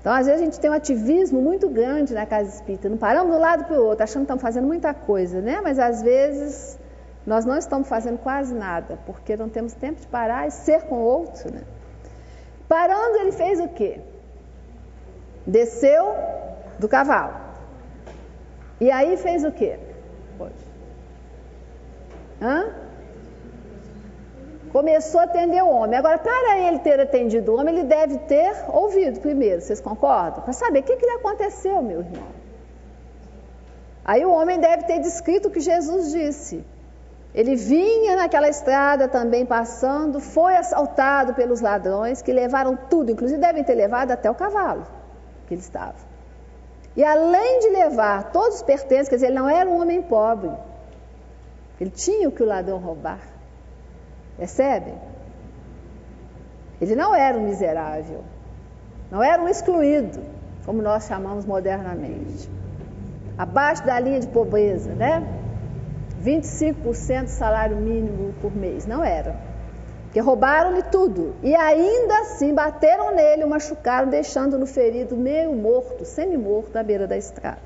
Então, 0.00 0.12
às 0.12 0.26
vezes, 0.26 0.42
a 0.42 0.44
gente 0.44 0.58
tem 0.58 0.68
um 0.68 0.72
ativismo 0.72 1.40
muito 1.40 1.68
grande 1.68 2.12
na 2.12 2.26
casa 2.26 2.48
espírita. 2.48 2.88
Não 2.88 2.96
paramos 2.96 3.30
de 3.30 3.38
um 3.38 3.40
lado 3.40 3.64
para 3.66 3.80
o 3.80 3.84
outro, 3.84 4.02
achando 4.02 4.22
que 4.22 4.24
estamos 4.24 4.42
fazendo 4.42 4.66
muita 4.66 4.92
coisa, 4.92 5.40
né? 5.40 5.60
Mas, 5.62 5.78
às 5.78 6.02
vezes, 6.02 6.76
nós 7.24 7.44
não 7.44 7.56
estamos 7.56 7.88
fazendo 7.88 8.18
quase 8.18 8.52
nada, 8.52 8.98
porque 9.06 9.36
não 9.36 9.48
temos 9.48 9.74
tempo 9.74 10.00
de 10.00 10.08
parar 10.08 10.48
e 10.48 10.50
ser 10.50 10.82
com 10.82 10.96
o 10.96 11.04
outro, 11.04 11.54
né? 11.54 11.62
Parando, 12.68 13.18
ele 13.18 13.30
fez 13.30 13.60
o 13.60 13.68
quê? 13.68 14.00
Desceu 15.46 16.16
do 16.80 16.88
cavalo. 16.88 17.45
E 18.80 18.90
aí 18.90 19.16
fez 19.16 19.44
o 19.44 19.52
quê? 19.52 19.78
Hã? 22.40 22.74
Começou 24.70 25.20
a 25.20 25.24
atender 25.24 25.62
o 25.62 25.68
homem. 25.68 25.98
Agora, 25.98 26.18
para 26.18 26.58
ele 26.58 26.80
ter 26.80 27.00
atendido 27.00 27.52
o 27.52 27.58
homem, 27.58 27.74
ele 27.74 27.84
deve 27.84 28.18
ter 28.18 28.54
ouvido 28.68 29.20
primeiro. 29.20 29.62
Vocês 29.62 29.80
concordam? 29.80 30.42
Para 30.42 30.52
saber 30.52 30.80
o 30.80 30.82
que, 30.82 30.96
que 30.96 31.06
lhe 31.06 31.12
aconteceu, 31.12 31.82
meu 31.82 32.00
irmão. 32.00 32.28
Aí 34.04 34.24
o 34.24 34.30
homem 34.30 34.60
deve 34.60 34.84
ter 34.84 34.98
descrito 35.00 35.48
o 35.48 35.50
que 35.50 35.60
Jesus 35.60 36.12
disse. 36.12 36.64
Ele 37.34 37.56
vinha 37.56 38.16
naquela 38.16 38.48
estrada 38.48 39.08
também 39.08 39.44
passando, 39.44 40.20
foi 40.20 40.56
assaltado 40.56 41.34
pelos 41.34 41.60
ladrões 41.60 42.22
que 42.22 42.32
levaram 42.32 42.76
tudo, 42.76 43.10
inclusive 43.10 43.38
devem 43.38 43.64
ter 43.64 43.74
levado 43.74 44.10
até 44.10 44.30
o 44.30 44.34
cavalo 44.34 44.86
que 45.46 45.54
ele 45.54 45.60
estava. 45.60 46.05
E 46.96 47.04
além 47.04 47.60
de 47.60 47.68
levar 47.68 48.32
todos 48.32 48.56
os 48.56 48.62
pertences, 48.62 49.08
quer 49.08 49.16
dizer, 49.16 49.26
ele 49.26 49.36
não 49.36 49.48
era 49.48 49.68
um 49.68 49.80
homem 49.80 50.00
pobre. 50.00 50.50
Ele 51.78 51.90
tinha 51.90 52.28
o 52.28 52.32
que 52.32 52.42
o 52.42 52.46
ladrão 52.46 52.78
roubar. 52.78 53.20
Percebem? 54.38 54.94
Ele 56.80 56.96
não 56.96 57.14
era 57.14 57.36
um 57.36 57.42
miserável. 57.42 58.24
Não 59.10 59.22
era 59.22 59.42
um 59.42 59.48
excluído, 59.48 60.20
como 60.64 60.80
nós 60.80 61.06
chamamos 61.06 61.44
modernamente. 61.44 62.50
Abaixo 63.36 63.84
da 63.84 64.00
linha 64.00 64.20
de 64.20 64.26
pobreza, 64.28 64.94
né? 64.94 65.22
25% 66.22 67.24
do 67.24 67.28
salário 67.28 67.76
mínimo 67.76 68.32
por 68.40 68.54
mês. 68.56 68.86
Não 68.86 69.04
era 69.04 69.45
que 70.16 70.20
roubaram-lhe 70.20 70.82
tudo 70.84 71.34
e 71.42 71.54
ainda 71.54 72.20
assim 72.20 72.54
bateram 72.54 73.14
nele, 73.14 73.44
o 73.44 73.48
machucaram, 73.50 74.08
deixando-no 74.08 74.64
ferido, 74.64 75.14
meio 75.14 75.52
morto, 75.52 76.06
semi-morto, 76.06 76.74
à 76.78 76.82
beira 76.82 77.06
da 77.06 77.18
estrada. 77.18 77.60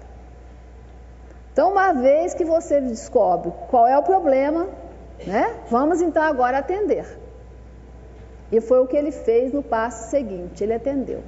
Então, 1.52 1.70
uma 1.70 1.92
vez 1.92 2.34
que 2.34 2.44
você 2.44 2.80
descobre 2.80 3.52
qual 3.68 3.86
é 3.86 3.96
o 3.96 4.02
problema, 4.02 4.66
né, 5.24 5.60
vamos 5.70 6.02
então 6.02 6.24
agora 6.24 6.58
atender. 6.58 7.06
E 8.50 8.60
foi 8.60 8.80
o 8.80 8.86
que 8.88 8.96
ele 8.96 9.12
fez 9.12 9.52
no 9.52 9.62
passo 9.62 10.10
seguinte, 10.10 10.64
ele 10.64 10.74
atendeu. 10.74 11.22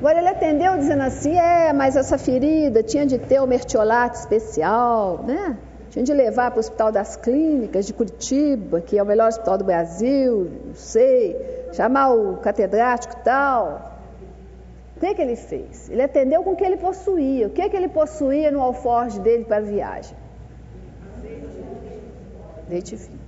Agora 0.00 0.18
ele 0.18 0.30
atendeu 0.30 0.76
dizendo 0.76 1.04
assim, 1.04 1.38
é, 1.38 1.72
mas 1.72 1.94
essa 1.94 2.18
ferida 2.18 2.82
tinha 2.82 3.06
de 3.06 3.20
ter 3.20 3.40
o 3.40 3.46
mertiolate 3.46 4.18
especial, 4.18 5.22
né? 5.22 5.56
Tinha 5.90 6.04
de 6.04 6.12
levar 6.12 6.50
para 6.50 6.58
o 6.58 6.60
Hospital 6.60 6.92
das 6.92 7.16
Clínicas 7.16 7.86
de 7.86 7.94
Curitiba, 7.94 8.80
que 8.80 8.98
é 8.98 9.02
o 9.02 9.06
melhor 9.06 9.28
hospital 9.28 9.56
do 9.56 9.64
Brasil, 9.64 10.50
não 10.66 10.74
sei, 10.74 11.36
chamar 11.72 12.12
o 12.12 12.36
catedrático 12.38 13.14
e 13.18 13.24
tal. 13.24 13.98
O 14.96 15.00
que, 15.00 15.14
que 15.14 15.22
ele 15.22 15.36
fez? 15.36 15.88
Ele 15.88 16.02
atendeu 16.02 16.42
com 16.42 16.52
o 16.52 16.56
que 16.56 16.64
ele 16.64 16.76
possuía. 16.76 17.46
O 17.46 17.50
que, 17.50 17.68
que 17.68 17.76
ele 17.76 17.88
possuía 17.88 18.50
no 18.50 18.60
alforje 18.60 19.20
dele 19.20 19.44
para 19.44 19.58
a 19.58 19.60
viagem? 19.60 20.16
Leite 22.68 22.96
fino. 22.96 23.18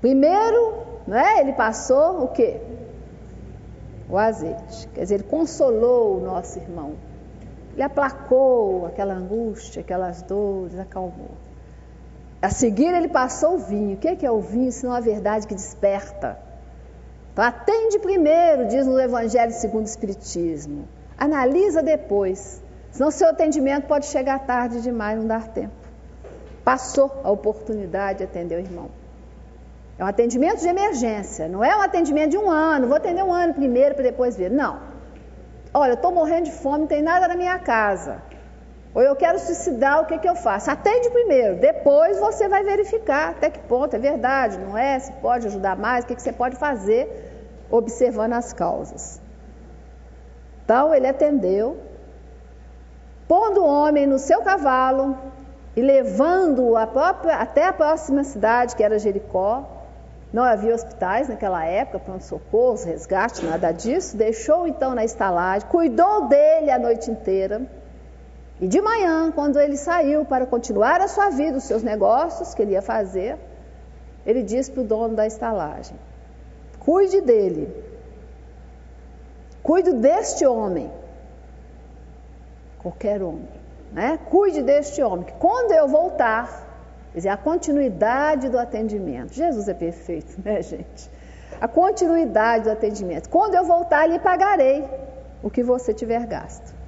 Primeiro, 0.00 0.74
né, 1.06 1.40
ele 1.40 1.52
passou 1.52 2.24
o 2.24 2.28
quê? 2.28 2.60
O 4.08 4.16
azeite. 4.16 4.88
Quer 4.94 5.02
dizer, 5.02 5.14
ele 5.16 5.24
consolou 5.24 6.16
o 6.16 6.20
nosso 6.20 6.58
irmão. 6.58 6.94
Ele 7.74 7.82
aplacou 7.82 8.86
aquela 8.86 9.14
angústia, 9.14 9.82
aquelas 9.82 10.22
dores, 10.22 10.78
acalmou. 10.78 11.30
A 12.42 12.48
seguir, 12.48 12.94
ele 12.94 13.08
passou 13.08 13.54
o 13.54 13.58
vinho. 13.58 13.94
O 13.94 13.98
que 13.98 14.24
é 14.24 14.30
o 14.30 14.40
vinho, 14.40 14.72
senão 14.72 14.94
a 14.94 15.00
verdade 15.00 15.46
que 15.46 15.54
desperta? 15.54 16.38
Então, 17.32 17.44
atende 17.44 17.98
primeiro, 17.98 18.66
diz 18.66 18.86
no 18.86 18.98
Evangelho 18.98 19.52
segundo 19.52 19.82
o 19.82 19.88
Espiritismo. 19.88 20.88
Analisa 21.18 21.82
depois, 21.82 22.62
senão 22.90 23.10
seu 23.10 23.28
atendimento 23.28 23.86
pode 23.86 24.06
chegar 24.06 24.38
tarde 24.40 24.80
demais, 24.80 25.18
não 25.18 25.26
dar 25.26 25.48
tempo. 25.48 25.74
Passou 26.64 27.20
a 27.22 27.30
oportunidade 27.30 28.18
de 28.18 28.24
atender 28.24 28.56
o 28.56 28.60
irmão. 28.60 28.90
É 29.98 30.04
um 30.04 30.06
atendimento 30.06 30.60
de 30.60 30.68
emergência, 30.68 31.46
não 31.46 31.62
é 31.62 31.76
um 31.76 31.82
atendimento 31.82 32.30
de 32.30 32.38
um 32.38 32.50
ano. 32.50 32.86
Vou 32.86 32.96
atender 32.96 33.22
um 33.22 33.32
ano 33.32 33.52
primeiro 33.52 33.94
para 33.94 34.04
depois 34.04 34.34
ver. 34.34 34.50
Não. 34.50 34.80
Olha, 35.74 35.90
eu 35.90 35.94
estou 35.94 36.10
morrendo 36.10 36.44
de 36.44 36.52
fome, 36.52 36.80
não 36.80 36.86
tem 36.86 37.02
nada 37.02 37.28
na 37.28 37.36
minha 37.36 37.58
casa. 37.58 38.22
Ou 38.92 39.02
eu 39.02 39.14
quero 39.14 39.38
suicidar, 39.38 40.00
o 40.00 40.06
que, 40.06 40.18
que 40.18 40.28
eu 40.28 40.34
faço? 40.34 40.70
Atende 40.70 41.10
primeiro, 41.10 41.56
depois 41.60 42.18
você 42.18 42.48
vai 42.48 42.64
verificar 42.64 43.30
até 43.30 43.48
que 43.48 43.60
ponto 43.60 43.94
é 43.94 43.98
verdade, 43.98 44.58
não 44.58 44.76
é, 44.76 44.98
se 44.98 45.12
pode 45.12 45.46
ajudar 45.46 45.76
mais, 45.76 46.04
o 46.04 46.08
que, 46.08 46.16
que 46.16 46.22
você 46.22 46.32
pode 46.32 46.56
fazer 46.56 47.08
observando 47.70 48.32
as 48.32 48.52
causas. 48.52 49.20
Então 50.64 50.92
ele 50.92 51.06
atendeu, 51.06 51.78
pondo 53.28 53.62
o 53.62 53.66
homem 53.66 54.06
no 54.08 54.18
seu 54.18 54.42
cavalo 54.42 55.16
e 55.76 55.80
levando-o 55.80 56.76
até 56.76 57.66
a 57.66 57.72
próxima 57.72 58.24
cidade, 58.24 58.74
que 58.74 58.82
era 58.82 58.98
Jericó, 58.98 59.68
Não 60.32 60.44
havia 60.44 60.74
hospitais 60.74 61.28
naquela 61.28 61.64
época, 61.64 61.98
pronto-socorro, 61.98 62.84
resgate, 62.84 63.44
nada 63.44 63.72
disso. 63.72 64.16
Deixou 64.16 64.66
então 64.66 64.94
na 64.94 65.04
estalagem, 65.04 65.68
cuidou 65.68 66.28
dele 66.28 66.70
a 66.70 66.78
noite 66.78 67.10
inteira. 67.10 67.62
E 68.60 68.68
de 68.68 68.80
manhã, 68.80 69.32
quando 69.32 69.58
ele 69.58 69.76
saiu 69.76 70.24
para 70.24 70.46
continuar 70.46 71.00
a 71.00 71.08
sua 71.08 71.30
vida, 71.30 71.56
os 71.56 71.64
seus 71.64 71.82
negócios 71.82 72.54
que 72.54 72.62
ele 72.62 72.72
ia 72.72 72.82
fazer, 72.82 73.38
ele 74.26 74.42
disse 74.42 74.70
para 74.70 74.82
o 74.82 74.84
dono 74.84 75.14
da 75.14 75.26
estalagem: 75.26 75.96
Cuide 76.78 77.20
dele, 77.20 77.72
cuide 79.62 79.92
deste 79.92 80.44
homem, 80.44 80.90
qualquer 82.82 83.22
homem, 83.22 83.48
né? 83.92 84.18
Cuide 84.28 84.62
deste 84.62 85.02
homem, 85.02 85.24
que 85.24 85.32
quando 85.34 85.72
eu 85.72 85.88
voltar, 85.88 86.70
Quer 87.12 87.18
dizer, 87.18 87.28
a 87.30 87.36
continuidade 87.36 88.48
do 88.48 88.58
atendimento. 88.58 89.34
Jesus 89.34 89.68
é 89.68 89.74
perfeito, 89.74 90.40
né, 90.44 90.62
gente? 90.62 91.10
A 91.60 91.66
continuidade 91.66 92.64
do 92.64 92.70
atendimento. 92.70 93.28
Quando 93.28 93.54
eu 93.54 93.64
voltar, 93.64 94.06
lhe 94.06 94.18
pagarei 94.18 94.88
o 95.42 95.50
que 95.50 95.62
você 95.62 95.92
tiver 95.92 96.24
gasto. 96.26 96.79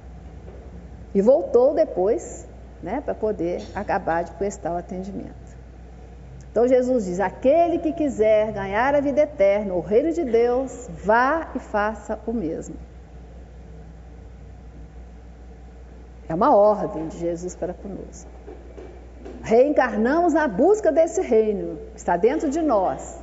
E 1.13 1.21
voltou 1.21 1.73
depois, 1.73 2.47
né, 2.81 3.01
para 3.01 3.13
poder 3.13 3.61
acabar 3.75 4.23
de 4.23 4.31
prestar 4.31 4.73
o 4.73 4.77
atendimento. 4.77 5.43
Então 6.51 6.67
Jesus 6.67 7.05
diz: 7.05 7.19
aquele 7.19 7.79
que 7.79 7.91
quiser 7.91 8.51
ganhar 8.51 8.93
a 8.93 9.01
vida 9.01 9.21
eterna, 9.21 9.73
o 9.73 9.79
reino 9.79 10.11
de 10.11 10.23
Deus, 10.23 10.87
vá 11.03 11.51
e 11.55 11.59
faça 11.59 12.19
o 12.27 12.31
mesmo. 12.31 12.75
É 16.29 16.33
uma 16.35 16.55
ordem 16.55 17.07
de 17.07 17.17
Jesus 17.17 17.55
para 17.55 17.73
conosco. 17.73 18.29
Reencarnamos 19.41 20.33
na 20.33 20.47
busca 20.47 20.91
desse 20.91 21.21
reino, 21.21 21.77
está 21.95 22.15
dentro 22.17 22.49
de 22.49 22.61
nós. 22.61 23.21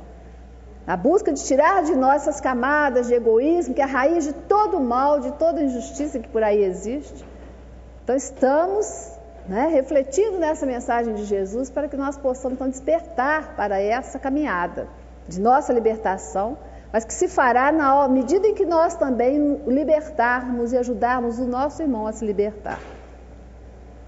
Na 0.85 0.97
busca 0.97 1.31
de 1.31 1.43
tirar 1.43 1.83
de 1.83 1.95
nós 1.95 2.23
essas 2.23 2.41
camadas 2.41 3.07
de 3.07 3.13
egoísmo, 3.13 3.73
que 3.73 3.81
é 3.81 3.83
a 3.83 3.87
raiz 3.87 4.25
de 4.25 4.33
todo 4.33 4.79
mal, 4.79 5.19
de 5.19 5.31
toda 5.33 5.63
injustiça 5.63 6.19
que 6.19 6.27
por 6.27 6.43
aí 6.43 6.63
existe. 6.63 7.25
Então 8.03 8.15
estamos 8.15 9.11
né, 9.47 9.67
refletindo 9.67 10.37
nessa 10.37 10.65
mensagem 10.65 11.13
de 11.13 11.25
Jesus 11.25 11.69
para 11.69 11.87
que 11.87 11.97
nós 11.97 12.17
possamos 12.17 12.55
então 12.55 12.69
despertar 12.69 13.55
para 13.55 13.79
essa 13.79 14.17
caminhada 14.19 14.87
de 15.27 15.39
nossa 15.39 15.71
libertação, 15.71 16.57
mas 16.91 17.05
que 17.05 17.13
se 17.13 17.27
fará 17.27 17.71
na 17.71 18.07
medida 18.07 18.47
em 18.47 18.53
que 18.53 18.65
nós 18.65 18.95
também 18.95 19.61
libertarmos 19.67 20.73
e 20.73 20.77
ajudarmos 20.77 21.39
o 21.39 21.45
nosso 21.45 21.81
irmão 21.81 22.07
a 22.07 22.11
se 22.11 22.25
libertar. 22.25 22.79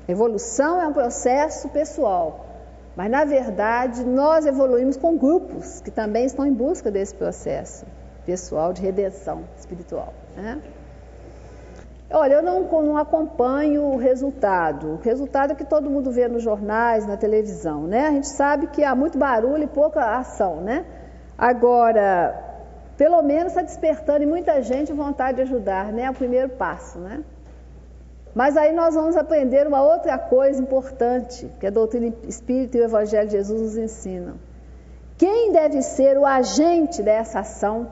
Evolução 0.07 0.81
é 0.81 0.87
um 0.87 0.93
processo 0.93 1.69
pessoal, 1.69 2.45
mas 2.95 3.09
na 3.09 3.23
verdade 3.23 4.03
nós 4.03 4.45
evoluímos 4.45 4.97
com 4.97 5.17
grupos 5.17 5.79
que 5.81 5.91
também 5.91 6.25
estão 6.25 6.45
em 6.45 6.53
busca 6.53 6.91
desse 6.91 7.15
processo 7.15 7.85
pessoal 8.25 8.73
de 8.73 8.81
redenção 8.81 9.43
espiritual. 9.57 10.13
Né? 10.35 10.61
Olha, 12.15 12.35
eu 12.35 12.43
não, 12.43 12.61
não, 12.61 12.95
acompanho 12.95 13.85
o 13.85 13.97
resultado. 13.97 14.87
O 14.91 14.95
resultado 14.97 15.53
é 15.53 15.55
que 15.55 15.65
todo 15.65 15.89
mundo 15.89 16.11
vê 16.11 16.27
nos 16.27 16.43
jornais, 16.43 17.07
na 17.07 17.17
televisão, 17.17 17.87
né? 17.87 18.05
A 18.05 18.11
gente 18.11 18.27
sabe 18.27 18.67
que 18.67 18.83
há 18.83 18.93
muito 18.93 19.17
barulho 19.17 19.63
e 19.63 19.67
pouca 19.67 20.17
ação, 20.17 20.61
né? 20.61 20.85
Agora, 21.35 22.39
pelo 22.95 23.19
menos 23.23 23.47
está 23.47 23.63
despertando 23.63 24.21
em 24.21 24.27
muita 24.27 24.61
gente 24.61 24.93
vontade 24.93 25.37
de 25.37 25.41
ajudar, 25.41 25.91
né? 25.91 26.03
É 26.03 26.11
o 26.11 26.13
primeiro 26.13 26.49
passo, 26.49 26.99
né? 26.99 27.23
Mas 28.35 28.57
aí 28.57 28.73
nós 28.73 28.93
vamos 28.93 29.17
aprender 29.17 29.65
uma 29.65 29.81
outra 29.81 30.15
coisa 30.19 30.61
importante 30.61 31.49
que 31.59 31.65
a 31.65 31.71
doutrina 31.71 32.13
espírita 32.27 32.77
e 32.77 32.81
o 32.81 32.83
Evangelho 32.83 33.27
de 33.27 33.37
Jesus 33.37 33.59
nos 33.59 33.75
ensinam. 33.75 34.35
Quem 35.17 35.51
deve 35.51 35.81
ser 35.81 36.15
o 36.19 36.27
agente 36.27 37.01
dessa 37.01 37.39
ação, 37.39 37.87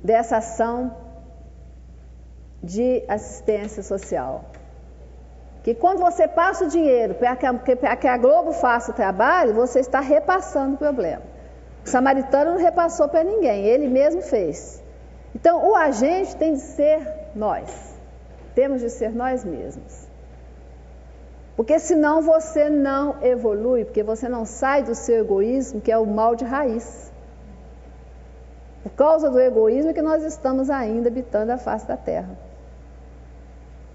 dessa 0.00 0.36
ação 0.36 1.05
de 2.62 3.04
assistência 3.08 3.82
social? 3.82 4.44
Que 5.62 5.74
quando 5.74 5.98
você 5.98 6.28
passa 6.28 6.64
o 6.64 6.68
dinheiro 6.68 7.14
para 7.14 7.34
que, 7.34 7.76
que 7.96 8.06
a 8.06 8.16
Globo 8.16 8.52
faça 8.52 8.92
o 8.92 8.94
trabalho, 8.94 9.52
você 9.54 9.80
está 9.80 10.00
repassando 10.00 10.74
o 10.74 10.78
problema. 10.78 11.22
O 11.84 11.88
samaritano 11.88 12.52
não 12.52 12.58
repassou 12.58 13.08
para 13.08 13.24
ninguém, 13.24 13.64
ele 13.64 13.88
mesmo 13.88 14.22
fez. 14.22 14.82
Então, 15.34 15.68
o 15.68 15.74
agente 15.74 16.36
tem 16.36 16.54
de 16.54 16.60
ser 16.60 17.30
nós. 17.34 17.96
Temos 18.54 18.80
de 18.80 18.90
ser 18.90 19.14
nós 19.14 19.44
mesmos. 19.44 20.06
Porque 21.56 21.78
senão 21.78 22.22
você 22.22 22.68
não 22.70 23.22
evolui, 23.22 23.84
porque 23.84 24.02
você 24.02 24.28
não 24.28 24.44
sai 24.44 24.82
do 24.82 24.94
seu 24.94 25.20
egoísmo, 25.20 25.80
que 25.80 25.90
é 25.90 25.98
o 25.98 26.06
mal 26.06 26.36
de 26.36 26.44
raiz. 26.44 27.12
Por 28.82 28.92
causa 28.92 29.30
do 29.30 29.40
egoísmo 29.40 29.90
é 29.90 29.94
que 29.94 30.02
nós 30.02 30.22
estamos 30.22 30.70
ainda 30.70 31.08
habitando 31.08 31.50
a 31.50 31.58
face 31.58 31.88
da 31.88 31.96
terra. 31.96 32.45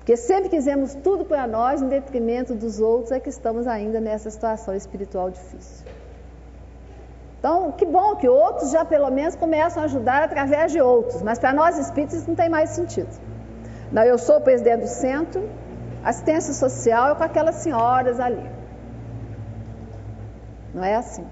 Porque 0.01 0.17
sempre 0.17 0.49
quisemos 0.49 0.95
tudo 0.95 1.23
para 1.23 1.45
nós, 1.45 1.79
em 1.79 1.87
detrimento 1.87 2.55
dos 2.55 2.79
outros, 2.79 3.11
é 3.11 3.19
que 3.19 3.29
estamos 3.29 3.67
ainda 3.67 3.99
nessa 3.99 4.31
situação 4.31 4.73
espiritual 4.73 5.29
difícil. 5.29 5.85
Então, 7.37 7.71
que 7.71 7.85
bom 7.85 8.15
que 8.15 8.27
outros 8.27 8.71
já 8.71 8.83
pelo 8.83 9.11
menos 9.11 9.35
começam 9.35 9.83
a 9.83 9.85
ajudar 9.85 10.23
através 10.23 10.71
de 10.71 10.81
outros, 10.81 11.21
mas 11.21 11.37
para 11.37 11.53
nós 11.53 11.77
espíritos 11.77 12.17
isso 12.17 12.27
não 12.27 12.35
tem 12.35 12.49
mais 12.49 12.71
sentido. 12.71 13.09
Não, 13.91 14.03
eu 14.03 14.17
sou 14.17 14.37
o 14.37 14.41
presidente 14.41 14.81
do 14.81 14.87
centro, 14.87 15.47
assistência 16.03 16.55
social 16.55 17.11
é 17.11 17.15
com 17.15 17.23
aquelas 17.23 17.55
senhoras 17.57 18.19
ali. 18.19 18.49
Não 20.73 20.83
é 20.83 20.95
assim. 20.95 21.25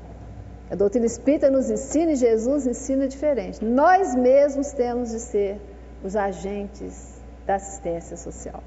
A 0.69 0.75
doutrina 0.75 1.07
espírita 1.07 1.49
nos 1.49 1.71
ensina 1.71 2.11
e 2.11 2.15
Jesus 2.15 2.67
ensina 2.67 3.07
diferente. 3.07 3.65
Nós 3.65 4.13
mesmos 4.13 4.71
temos 4.73 5.09
de 5.09 5.19
ser 5.19 5.59
os 6.03 6.15
agentes 6.15 7.08
da 7.49 7.55
assistência 7.55 8.15
social. 8.15 8.61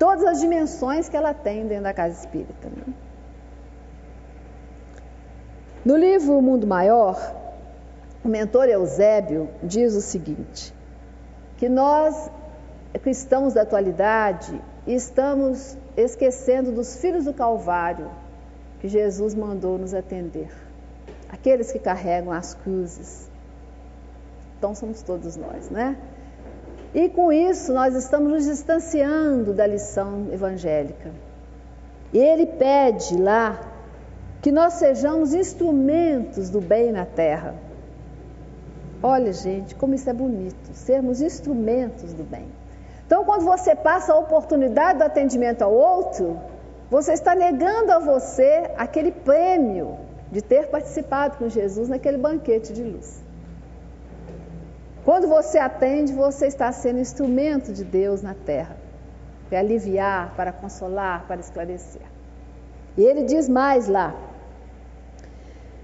Todas 0.00 0.24
as 0.24 0.40
dimensões 0.40 1.08
que 1.08 1.16
ela 1.16 1.32
tem 1.32 1.64
dentro 1.64 1.84
da 1.84 1.94
casa 1.94 2.18
espírita. 2.18 2.68
Né? 2.68 2.92
No 5.84 5.96
livro 5.96 6.36
O 6.36 6.42
Mundo 6.42 6.66
Maior, 6.66 7.16
o 8.24 8.28
mentor 8.28 8.68
Eusébio 8.68 9.48
diz 9.62 9.94
o 9.94 10.00
seguinte: 10.00 10.74
que 11.56 11.68
nós, 11.68 12.28
cristãos 13.00 13.54
da 13.54 13.62
atualidade, 13.62 14.60
estamos 14.84 15.78
esquecendo 15.96 16.72
dos 16.72 16.96
filhos 16.96 17.26
do 17.26 17.32
Calvário 17.32 18.10
que 18.80 18.88
Jesus 18.88 19.36
mandou 19.36 19.78
nos 19.78 19.94
atender. 19.94 20.50
Aqueles 21.28 21.70
que 21.70 21.78
carregam 21.78 22.32
as 22.32 22.54
cruzes. 22.54 23.30
Então 24.58 24.74
somos 24.74 25.00
todos 25.02 25.36
nós, 25.36 25.70
né? 25.70 25.96
E 26.94 27.08
com 27.08 27.32
isso 27.32 27.72
nós 27.72 27.94
estamos 27.94 28.30
nos 28.30 28.44
distanciando 28.44 29.54
da 29.54 29.66
lição 29.66 30.28
evangélica. 30.30 31.10
E 32.12 32.18
ele 32.18 32.46
pede 32.46 33.16
lá 33.16 33.60
que 34.42 34.52
nós 34.52 34.74
sejamos 34.74 35.32
instrumentos 35.32 36.50
do 36.50 36.60
bem 36.60 36.92
na 36.92 37.06
terra. 37.06 37.54
Olha, 39.02 39.32
gente, 39.32 39.74
como 39.74 39.94
isso 39.94 40.10
é 40.10 40.12
bonito, 40.12 40.74
sermos 40.74 41.20
instrumentos 41.22 42.12
do 42.12 42.24
bem. 42.24 42.46
Então, 43.06 43.24
quando 43.24 43.44
você 43.44 43.74
passa 43.74 44.12
a 44.12 44.18
oportunidade 44.18 44.98
do 44.98 45.04
atendimento 45.04 45.62
ao 45.62 45.72
outro, 45.72 46.38
você 46.90 47.12
está 47.12 47.34
negando 47.34 47.92
a 47.92 47.98
você 47.98 48.70
aquele 48.76 49.10
prêmio 49.10 49.96
de 50.30 50.42
ter 50.42 50.68
participado 50.68 51.38
com 51.38 51.48
Jesus 51.48 51.88
naquele 51.88 52.18
banquete 52.18 52.72
de 52.72 52.82
luz. 52.82 53.22
Quando 55.04 55.26
você 55.26 55.58
atende, 55.58 56.12
você 56.12 56.46
está 56.46 56.70
sendo 56.70 57.00
instrumento 57.00 57.72
de 57.72 57.84
Deus 57.84 58.22
na 58.22 58.34
terra 58.34 58.76
para 59.48 59.58
aliviar, 59.58 60.34
para 60.36 60.52
consolar, 60.52 61.26
para 61.26 61.40
esclarecer. 61.40 62.02
E 62.96 63.02
ele 63.02 63.24
diz 63.24 63.48
mais 63.48 63.88
lá: 63.88 64.14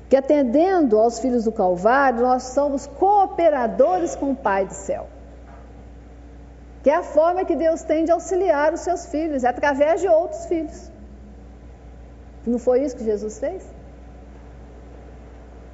que 0.09 0.17
atendendo 0.17 0.99
aos 0.99 1.19
filhos 1.19 1.45
do 1.45 1.53
Calvário, 1.53 2.23
nós 2.23 2.45
somos 2.45 2.87
cooperadores 2.87 4.15
com 4.15 4.31
o 4.31 4.37
Pai 4.37 4.67
do 4.67 4.75
céu. 4.75 5.07
Que 6.83 6.91
é 6.91 6.95
a 6.95 7.03
forma 7.03 7.45
que 7.45 7.57
Deus 7.57 7.83
tem 7.83 8.05
de 8.05 8.13
auxiliar 8.13 8.73
os 8.73 8.81
seus 8.81 9.07
filhos, 9.07 9.43
é 9.43 9.49
através 9.49 10.01
de 10.01 10.09
outros 10.09 10.47
filhos. 10.47 10.91
Não 12.47 12.59
foi 12.59 12.85
isso 12.85 12.97
que 12.97 13.05
Jesus 13.05 13.39
fez? 13.39 13.67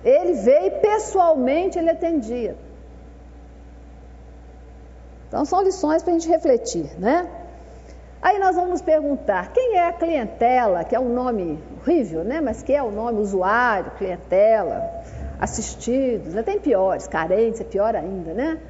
Ele 0.02 0.32
veio 0.32 0.80
pessoalmente 0.80 1.78
ele 1.78 1.90
atendia. 1.90 2.56
Então 5.34 5.44
são 5.44 5.62
lições 5.62 6.00
para 6.00 6.12
a 6.12 6.16
gente 6.16 6.28
refletir, 6.28 6.88
né? 6.96 7.28
Aí 8.22 8.38
nós 8.38 8.54
vamos 8.54 8.80
perguntar 8.80 9.52
quem 9.52 9.74
é 9.74 9.88
a 9.88 9.92
clientela, 9.92 10.84
que 10.84 10.94
é 10.94 11.00
um 11.00 11.12
nome 11.12 11.58
horrível, 11.80 12.22
né? 12.22 12.40
Mas 12.40 12.62
que 12.62 12.72
é 12.72 12.80
o 12.80 12.92
nome 12.92 13.18
usuário, 13.20 13.90
clientela, 13.98 14.88
assistidos, 15.40 16.34
né? 16.34 16.44
tem 16.44 16.60
piores, 16.60 17.08
carentes, 17.08 17.60
é 17.60 17.64
pior 17.64 17.96
ainda, 17.96 18.32
né? 18.32 18.60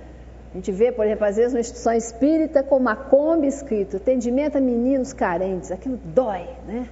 A 0.53 0.57
gente 0.57 0.73
vê, 0.73 0.91
por 0.91 1.05
exemplo, 1.05 1.27
às 1.27 1.37
vezes 1.37 1.53
uma 1.53 1.61
instituição 1.61 1.93
espírita 1.93 2.63
com 2.63 2.79
uma 2.79 2.97
Kombi 2.97 3.47
escrito 3.47 3.99
atendimento 3.99 4.57
a 4.57 4.61
meninos 4.63 5.13
carentes, 5.13 5.71
aquilo 5.71 5.99
dói, 6.03 6.49
né? 6.67 6.89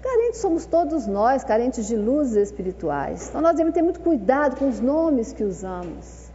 Carentes 0.00 0.40
somos 0.40 0.64
todos 0.64 1.06
nós, 1.06 1.44
carentes 1.44 1.86
de 1.86 1.94
luzes 1.94 2.48
espirituais. 2.48 3.28
Então 3.28 3.42
nós 3.42 3.52
devemos 3.52 3.74
ter 3.74 3.82
muito 3.82 4.00
cuidado 4.00 4.56
com 4.56 4.66
os 4.66 4.80
nomes 4.80 5.30
que 5.30 5.44
usamos. 5.44 6.30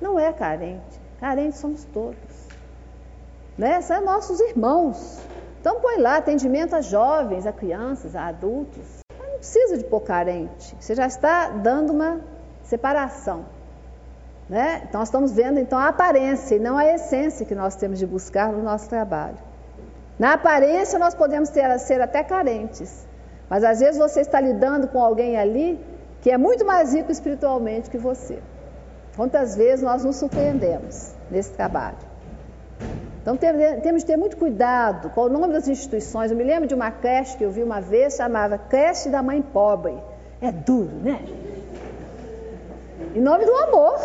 Não 0.00 0.20
é 0.20 0.32
carente, 0.32 1.01
carentes 1.22 1.60
somos 1.60 1.84
todos. 1.84 2.48
Né? 3.56 3.80
São 3.80 4.04
nossos 4.04 4.40
irmãos. 4.40 5.20
Então 5.60 5.80
põe 5.80 5.98
lá 5.98 6.16
atendimento 6.16 6.74
a 6.74 6.80
jovens, 6.80 7.46
a 7.46 7.52
crianças, 7.52 8.16
a 8.16 8.26
adultos. 8.26 8.84
Não 9.16 9.38
precisa 9.38 9.78
de 9.78 9.84
pôr 9.84 10.00
carente. 10.00 10.76
Você 10.80 10.96
já 10.96 11.06
está 11.06 11.50
dando 11.50 11.92
uma 11.92 12.20
separação. 12.64 13.44
Né? 14.48 14.82
Então 14.88 14.98
nós 14.98 15.08
estamos 15.08 15.30
vendo 15.30 15.60
então 15.60 15.78
a 15.78 15.88
aparência 15.88 16.56
e 16.56 16.58
não 16.58 16.76
a 16.76 16.86
essência 16.86 17.46
que 17.46 17.54
nós 17.54 17.76
temos 17.76 18.00
de 18.00 18.06
buscar 18.06 18.50
no 18.52 18.60
nosso 18.60 18.88
trabalho. 18.88 19.38
Na 20.18 20.32
aparência, 20.32 20.98
nós 20.98 21.14
podemos 21.14 21.50
ter, 21.50 21.78
ser 21.78 22.00
até 22.00 22.22
carentes, 22.22 23.06
mas 23.48 23.62
às 23.64 23.78
vezes 23.80 23.96
você 23.96 24.20
está 24.20 24.40
lidando 24.40 24.88
com 24.88 25.00
alguém 25.00 25.38
ali 25.38 25.80
que 26.20 26.30
é 26.30 26.36
muito 26.36 26.64
mais 26.66 26.92
rico 26.92 27.12
espiritualmente 27.12 27.88
que 27.88 27.98
você. 27.98 28.40
Quantas 29.16 29.56
vezes 29.56 29.82
nós 29.84 30.04
nos 30.04 30.16
surpreendemos 30.16 31.12
nesse 31.30 31.50
trabalho? 31.50 31.98
Então 33.20 33.36
temos 33.36 34.02
de 34.02 34.06
ter 34.06 34.16
muito 34.16 34.36
cuidado 34.36 35.10
com 35.10 35.22
o 35.22 35.28
nome 35.28 35.52
das 35.52 35.68
instituições. 35.68 36.30
Eu 36.30 36.36
me 36.36 36.42
lembro 36.42 36.66
de 36.66 36.74
uma 36.74 36.90
creche 36.90 37.36
que 37.36 37.44
eu 37.44 37.50
vi 37.50 37.62
uma 37.62 37.80
vez, 37.80 38.16
chamava 38.16 38.58
Creche 38.58 39.08
da 39.08 39.22
Mãe 39.22 39.40
Pobre. 39.40 39.96
É 40.40 40.50
duro, 40.50 40.96
né? 40.96 41.22
Em 43.14 43.20
nome 43.20 43.44
do 43.44 43.54
amor, 43.54 44.00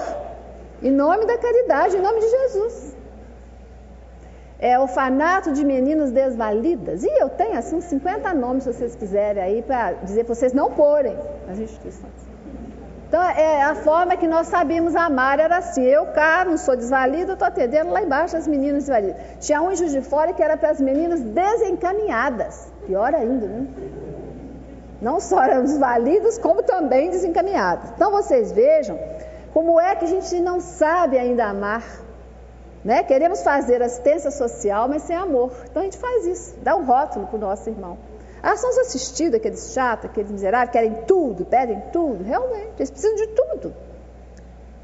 em 0.84 0.92
nome 0.92 1.26
da 1.26 1.38
caridade, 1.38 1.98
em 1.98 2.02
nome 2.02 2.20
de 2.20 2.30
Jesus 2.30 2.98
é, 4.60 4.78
orfanato 4.80 5.52
de 5.52 5.64
meninas 5.64 6.12
desvalidas. 6.12 7.04
E 7.04 7.22
eu 7.22 7.30
tenho 7.30 7.58
assim 7.58 7.80
50 7.80 8.34
nomes, 8.34 8.64
se 8.64 8.74
vocês 8.74 8.96
quiserem, 8.96 9.42
aí 9.42 9.62
para 9.62 9.94
dizer 9.94 10.26
para 10.26 10.36
vocês 10.36 10.54
não 10.54 10.72
porem 10.72 11.16
nas 11.48 11.60
instituições. 11.60 12.27
Então, 13.08 13.24
é, 13.24 13.64
a 13.64 13.76
forma 13.76 14.18
que 14.18 14.28
nós 14.28 14.48
sabíamos 14.48 14.96
amar 14.96 15.40
era 15.40 15.58
assim: 15.58 15.84
eu 15.84 16.08
cá, 16.08 16.44
não 16.46 16.58
sou 16.58 16.76
desvalida, 16.76 17.34
estou 17.34 17.48
atendendo 17.48 17.92
lá 17.92 18.02
embaixo 18.02 18.36
as 18.36 18.48
meninas 18.48 18.84
desvalidas. 18.84 19.16
Tinha 19.40 19.62
um 19.62 19.74
Juiz 19.76 19.92
de 19.92 20.02
Fora 20.02 20.34
que 20.34 20.44
era 20.44 20.58
para 20.58 20.72
as 20.72 20.82
meninas 20.82 21.22
desencaminhadas. 21.22 22.72
Pior 22.86 23.14
ainda, 23.14 23.48
né? 23.48 23.68
Não 25.02 25.20
só 25.20 25.44
eram 25.44 25.62
desvalidas, 25.62 26.38
como 26.38 26.64
também 26.64 27.10
desencaminhadas. 27.10 27.92
Então, 27.96 28.12
vocês 28.12 28.52
vejam 28.52 29.00
como 29.54 29.80
é 29.80 29.96
que 29.96 30.06
a 30.06 30.08
gente 30.08 30.40
não 30.40 30.60
sabe 30.60 31.18
ainda 31.18 31.46
amar 31.46 31.84
né? 32.88 33.04
Queremos 33.04 33.44
fazer 33.44 33.82
assistência 33.84 34.32
social, 34.32 34.88
mas 34.88 35.02
sem 35.04 35.16
amor. 35.16 35.52
Então 35.70 35.82
a 35.82 35.86
gente 35.86 35.98
faz 35.98 36.26
isso, 36.26 36.56
dá 36.62 36.74
um 36.74 36.86
rótulo 36.86 37.28
para 37.28 37.36
o 37.36 37.40
nosso 37.40 37.70
irmão. 37.70 37.98
São 38.56 38.70
os 38.70 38.78
assistidos, 38.78 39.36
aqueles 39.36 39.74
chatos, 39.74 40.10
aqueles 40.10 40.32
miseráveis, 40.32 40.72
querem 40.72 40.94
tudo, 41.06 41.46
pedem 41.46 41.82
tudo. 41.92 42.24
Realmente, 42.24 42.74
eles 42.78 42.90
precisam 42.90 43.16
de 43.16 43.28
tudo. 43.28 43.74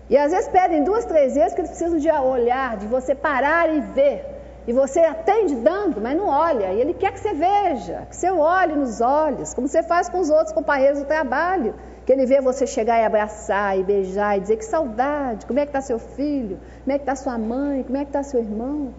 E 0.10 0.18
às 0.18 0.32
vezes 0.32 0.50
pedem 0.50 0.84
duas, 0.84 1.06
três 1.06 1.34
vezes 1.34 1.54
que 1.54 1.62
eles 1.62 1.72
precisam 1.72 1.98
de 1.98 2.12
olhar, 2.12 2.78
de 2.78 2.88
você 2.88 3.16
parar 3.16 3.74
e 3.74 3.80
ver. 3.80 4.26
E 4.68 4.72
você 4.72 5.00
atende 5.00 5.56
dando, 5.56 6.00
mas 6.00 6.16
não 6.16 6.28
olha. 6.28 6.72
E 6.74 6.80
ele 6.80 6.94
quer 6.94 7.12
que 7.12 7.20
você 7.20 7.34
veja, 7.34 8.06
que 8.10 8.16
você 8.16 8.30
olhe 8.30 8.76
nos 8.76 9.02
olhos, 9.02 9.54
como 9.54 9.68
você 9.68 9.84
faz 9.84 10.10
com 10.10 10.20
os 10.20 10.30
outros 10.30 10.54
companheiros 10.54 11.00
do 11.00 11.06
trabalho. 11.06 11.74
Que 12.06 12.12
ele 12.12 12.26
vê 12.26 12.42
você 12.42 12.68
chegar 12.68 13.00
e 13.00 13.06
abraçar 13.06 13.80
e 13.80 13.84
beijar 13.84 14.38
e 14.38 14.42
dizer 14.42 14.58
que 14.58 14.66
saudade, 14.66 15.46
como 15.46 15.60
é 15.60 15.64
que 15.64 15.70
está 15.70 15.80
seu 15.82 16.00
filho, 16.00 16.60
como 16.84 16.94
é 16.94 16.98
que 16.98 17.04
está 17.04 17.16
sua 17.16 17.38
mãe, 17.38 17.84
como 17.84 17.98
é 17.98 18.02
que 18.02 18.10
está 18.10 18.24
seu 18.24 18.42
irmão. 18.42 18.94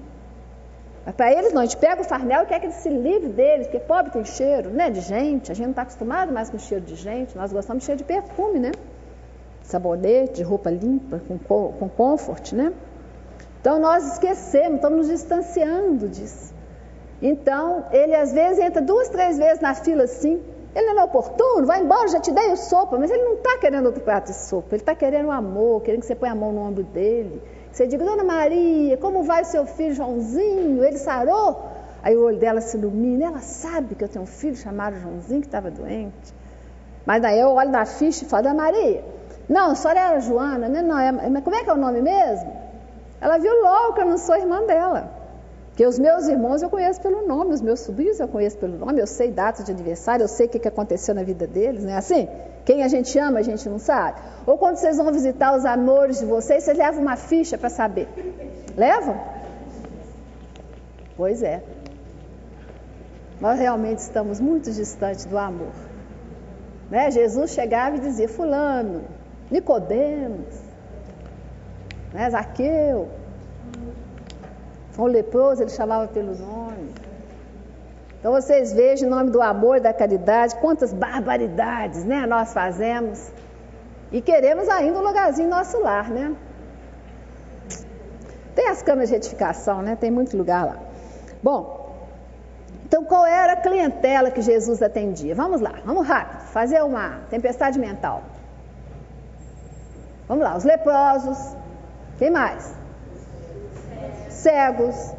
Mas 1.05 1.15
para 1.15 1.33
eles 1.33 1.53
não, 1.53 1.61
a 1.61 1.65
gente 1.65 1.77
pega 1.77 2.01
o 2.01 2.05
farnel 2.05 2.43
e 2.43 2.47
quer 2.47 2.61
que 2.61 2.67
ele 2.67 2.73
se 2.73 2.89
livre 2.89 3.29
deles, 3.29 3.67
porque 3.67 3.81
pobre 3.81 4.11
tem 4.11 4.25
cheiro, 4.25 4.71
né? 4.71 4.89
De 4.91 5.01
gente, 5.01 5.53
a 5.53 5.55
gente 5.55 5.67
não 5.67 5.73
está 5.73 5.83
acostumado 5.83 6.33
mais 6.33 6.49
com 6.49 6.59
cheiro 6.59 6.85
de 6.85 6.95
gente, 6.95 7.37
nós 7.37 7.53
gostamos 7.53 7.83
de 7.83 7.87
cheiro 7.87 7.99
de 7.99 8.05
perfume, 8.05 8.59
né? 8.59 8.73
Sabonete, 9.63 10.35
de 10.35 10.43
roupa 10.43 10.71
limpa, 10.71 11.21
com, 11.29 11.39
com 11.39 11.89
comfort, 11.89 12.53
né? 12.53 12.73
Então 13.61 13.79
nós 13.79 14.13
esquecemos, 14.13 14.77
estamos 14.77 14.99
nos 14.99 15.09
distanciando 15.09 16.09
disso. 16.09 16.55
Então, 17.21 17.87
ele 17.91 18.15
às 18.15 18.33
vezes 18.33 18.59
entra 18.59 18.83
duas, 18.83 19.09
três 19.09 19.39
vezes 19.39 19.61
na 19.61 19.75
fila 19.75 20.05
assim, 20.05 20.43
ele 20.75 20.93
não 20.93 21.03
é 21.03 21.05
oportuno, 21.05 21.67
vai 21.67 21.81
embora, 21.81 22.09
já 22.09 22.21
te 22.21 22.33
dei 22.33 22.51
o 22.51 22.57
sopa, 22.57 22.99
mas 22.99 23.11
ele 23.11 23.23
não 23.23 23.35
está 23.35 23.59
querendo 23.59 23.87
outro 23.87 24.03
prato 24.03 24.27
de 24.27 24.37
sopa, 24.37 24.69
ele 24.73 24.83
está 24.83 24.95
querendo 24.95 25.31
amor, 25.31 25.83
querendo 25.83 26.01
que 26.01 26.07
você 26.07 26.15
ponha 26.15 26.33
a 26.33 26.35
mão 26.35 26.53
no 26.53 26.61
ombro 26.63 26.83
dele. 26.83 27.41
Você 27.75 27.89
diga, 27.89 28.05
Dona 28.05 28.23
Maria, 28.23 28.97
como 28.99 29.25
vai 29.25 29.45
seu 29.45 29.67
filho 29.67 29.93
Joãozinho? 29.93 30.85
Ele 30.85 30.97
sarou? 30.97 31.71
Aí 32.05 32.17
o 32.17 32.23
olho 32.23 32.39
dela 32.39 32.61
se 32.61 32.77
ilumina, 32.77 33.25
ela 33.25 33.41
sabe 33.41 33.97
que 33.97 34.05
eu 34.05 34.09
tenho 34.09 34.23
um 34.23 34.29
filho 34.29 34.55
chamado 34.55 34.97
Joãozinho 35.01 35.41
que 35.41 35.49
estava 35.49 35.73
doente. 35.73 36.33
Mas 37.05 37.21
daí 37.21 37.41
eu 37.41 37.49
olho 37.49 37.71
na 37.71 37.85
ficha 37.85 38.25
e 38.25 38.29
falo, 38.29 38.45
Dona 38.45 38.55
Maria, 38.55 39.05
não, 39.49 39.73
a 39.73 39.75
senhora 39.75 39.99
era 39.99 40.21
Joana, 40.21 40.69
né? 40.69 40.83
Não, 40.83 40.97
é, 40.97 41.11
mas 41.11 41.43
como 41.43 41.57
é 41.57 41.65
que 41.65 41.71
é 41.71 41.73
o 41.73 41.77
nome 41.77 42.01
mesmo? 42.01 42.57
Ela 43.21 43.39
viu 43.39 43.53
logo 43.65 43.95
que 43.95 44.03
eu 44.03 44.07
não 44.07 44.19
sou 44.19 44.37
irmã 44.37 44.65
dela. 44.65 45.11
Porque 45.71 45.85
os 45.85 45.99
meus 45.99 46.29
irmãos 46.29 46.63
eu 46.63 46.71
conheço 46.71 47.01
pelo 47.01 47.27
nome, 47.27 47.55
os 47.55 47.61
meus 47.61 47.81
sobrinhos 47.81 48.21
eu 48.21 48.29
conheço 48.29 48.57
pelo 48.57 48.79
nome, 48.79 49.01
eu 49.01 49.07
sei 49.09 49.33
datas 49.33 49.65
de 49.65 49.73
aniversário, 49.73 50.23
eu 50.23 50.29
sei 50.29 50.47
o 50.47 50.49
que 50.49 50.69
aconteceu 50.69 51.13
na 51.13 51.25
vida 51.25 51.45
deles, 51.45 51.83
não 51.83 51.91
é 51.91 51.97
assim? 51.97 52.29
Quem 52.65 52.83
a 52.83 52.89
gente 52.89 53.19
ama, 53.19 53.41
a 53.41 53.43
gente 53.43 53.69
não 53.69 53.79
sabe. 53.79 54.21
Ou 54.47 54.57
quando 54.57 54.77
vocês 54.77 54.97
vão 54.97 55.13
visitar 55.13 55.55
os 55.57 55.65
amores 55.65 56.21
de 56.21 56.27
vocês, 56.27 56.65
vocês 56.65 56.77
levam 56.77 57.03
uma 57.03 57.17
ficha 57.17 57.59
para 57.59 57.69
saber. 57.69 58.09
Levam? 58.77 59.21
Pois 61.17 61.43
é. 61.43 61.63
Nós 63.41 63.59
realmente 63.59 63.99
estamos 63.99 64.41
muito 64.41 64.71
distantes 64.73 65.25
do 65.27 65.37
amor. 65.37 65.73
Né? 66.91 67.11
Jesus 67.11 67.51
chegava 67.51 67.97
e 67.97 68.01
dizia, 68.01 68.29
fulano, 68.29 69.03
Nicodemos, 69.51 70.65
né? 72.13 72.31
Zaqueu, 72.31 73.09
o 74.97 75.07
leproso 75.07 75.63
ele 75.63 75.71
chamava 75.71 76.07
pelo 76.09 76.35
nome. 76.35 76.93
Então 78.25 78.33
vocês 78.33 78.73
vejam, 78.73 79.07
em 79.07 79.11
nome 79.11 79.31
do 79.31 79.43
amor 79.43 79.77
e 79.77 79.81
da 79.81 79.93
caridade, 79.93 80.57
quantas 80.57 80.95
barbaridades 80.95 82.07
né, 82.07 82.25
nós 82.25 82.55
fazemos. 82.55 83.31
E 84.11 84.23
queremos 84.23 84.67
ainda 84.67 84.99
um 84.99 85.03
lugarzinho 85.03 85.51
no 85.51 85.57
nosso 85.57 85.79
lar, 85.79 86.09
né? 86.09 86.35
Tem 88.55 88.67
as 88.71 88.83
câmeras 88.83 89.11
de 89.11 89.17
retificação, 89.17 89.83
né? 89.83 89.95
Tem 89.95 90.11
muito 90.11 90.35
lugar 90.39 90.65
lá. 90.65 90.79
Bom, 91.43 91.95
então 92.87 93.05
qual 93.05 93.27
era 93.27 93.53
a 93.53 93.57
clientela 93.57 94.31
que 94.31 94.41
Jesus 94.41 94.81
atendia? 94.81 95.35
Vamos 95.35 95.61
lá, 95.61 95.75
vamos 95.85 96.09
rápido, 96.09 96.47
fazer 96.47 96.83
uma 96.83 97.21
tempestade 97.29 97.79
mental. 97.79 98.23
Vamos 100.27 100.45
lá, 100.45 100.57
os 100.57 100.65
leprosos. 100.65 101.55
Quem 102.19 102.31
mais? 102.31 102.75
cegos, 104.31 105.13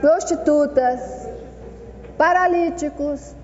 prostitutas, 0.00 1.17
paralíticos, 2.18 3.34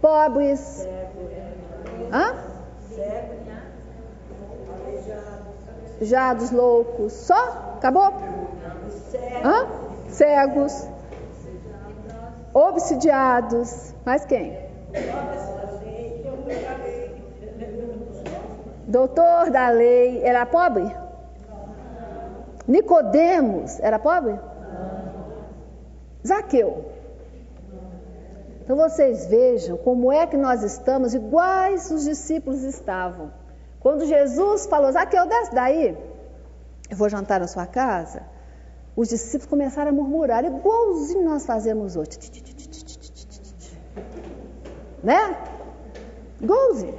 pobres. 0.00 0.86
Hã? 2.12 2.34
Jados 6.02 6.50
loucos. 6.50 7.12
Só? 7.12 7.74
Acabou? 7.76 8.12
Hã? 9.44 9.66
Cegos. 10.08 10.88
Obsidiados. 12.52 13.94
Mais 14.04 14.24
quem? 14.24 14.58
Doutor 18.88 19.50
da 19.50 19.70
lei. 19.70 20.22
Era 20.22 20.44
pobre? 20.44 20.94
Nicodemos 22.66 23.80
era 23.80 23.98
pobre? 23.98 24.38
Zaqueu. 26.26 26.92
Então 28.72 28.88
vocês 28.88 29.26
vejam 29.26 29.76
como 29.76 30.10
é 30.10 30.26
que 30.26 30.34
nós 30.34 30.62
estamos 30.62 31.12
iguais 31.12 31.90
os 31.90 32.04
discípulos 32.04 32.62
estavam. 32.62 33.30
Quando 33.78 34.06
Jesus 34.06 34.64
falou, 34.64 34.90
Zaqueu, 34.90 35.26
desce 35.26 35.54
daí, 35.54 35.94
eu 36.88 36.96
vou 36.96 37.06
jantar 37.10 37.38
na 37.38 37.46
sua 37.46 37.66
casa. 37.66 38.22
Os 38.96 39.10
discípulos 39.10 39.44
começaram 39.44 39.90
a 39.90 39.92
murmurar, 39.92 40.42
igualzinho 40.46 41.22
nós 41.22 41.44
fazemos 41.44 41.96
hoje. 41.96 42.18
Né? 45.04 45.36
Igualzinho. 46.40 46.98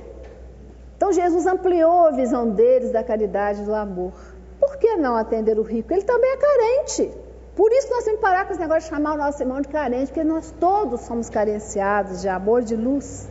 Então 0.95 1.11
Jesus 1.11 1.47
ampliou 1.47 2.05
a 2.05 2.11
visão 2.11 2.51
deles 2.51 2.91
da 2.91 3.03
caridade 3.03 3.63
e 3.63 3.65
do 3.65 3.73
amor. 3.73 4.13
Por 4.59 4.77
que 4.77 4.95
não 4.95 5.15
atender 5.15 5.57
o 5.57 5.63
rico? 5.63 5.91
Ele 5.91 6.03
também 6.03 6.33
é 6.33 6.37
carente. 6.37 7.22
Por 7.55 7.71
isso 7.71 7.87
nós 7.89 8.03
temos 8.03 8.19
que 8.19 8.25
parar 8.25 8.45
com 8.45 8.53
esse 8.53 8.61
negócio 8.61 8.89
de 8.89 8.95
chamar 8.95 9.13
o 9.13 9.17
nosso 9.17 9.41
irmão 9.41 9.61
de 9.61 9.67
carente, 9.67 10.07
porque 10.07 10.23
nós 10.23 10.51
todos 10.59 11.01
somos 11.01 11.29
carenciados 11.29 12.21
de 12.21 12.29
amor, 12.29 12.63
de 12.63 12.75
luz. 12.75 13.29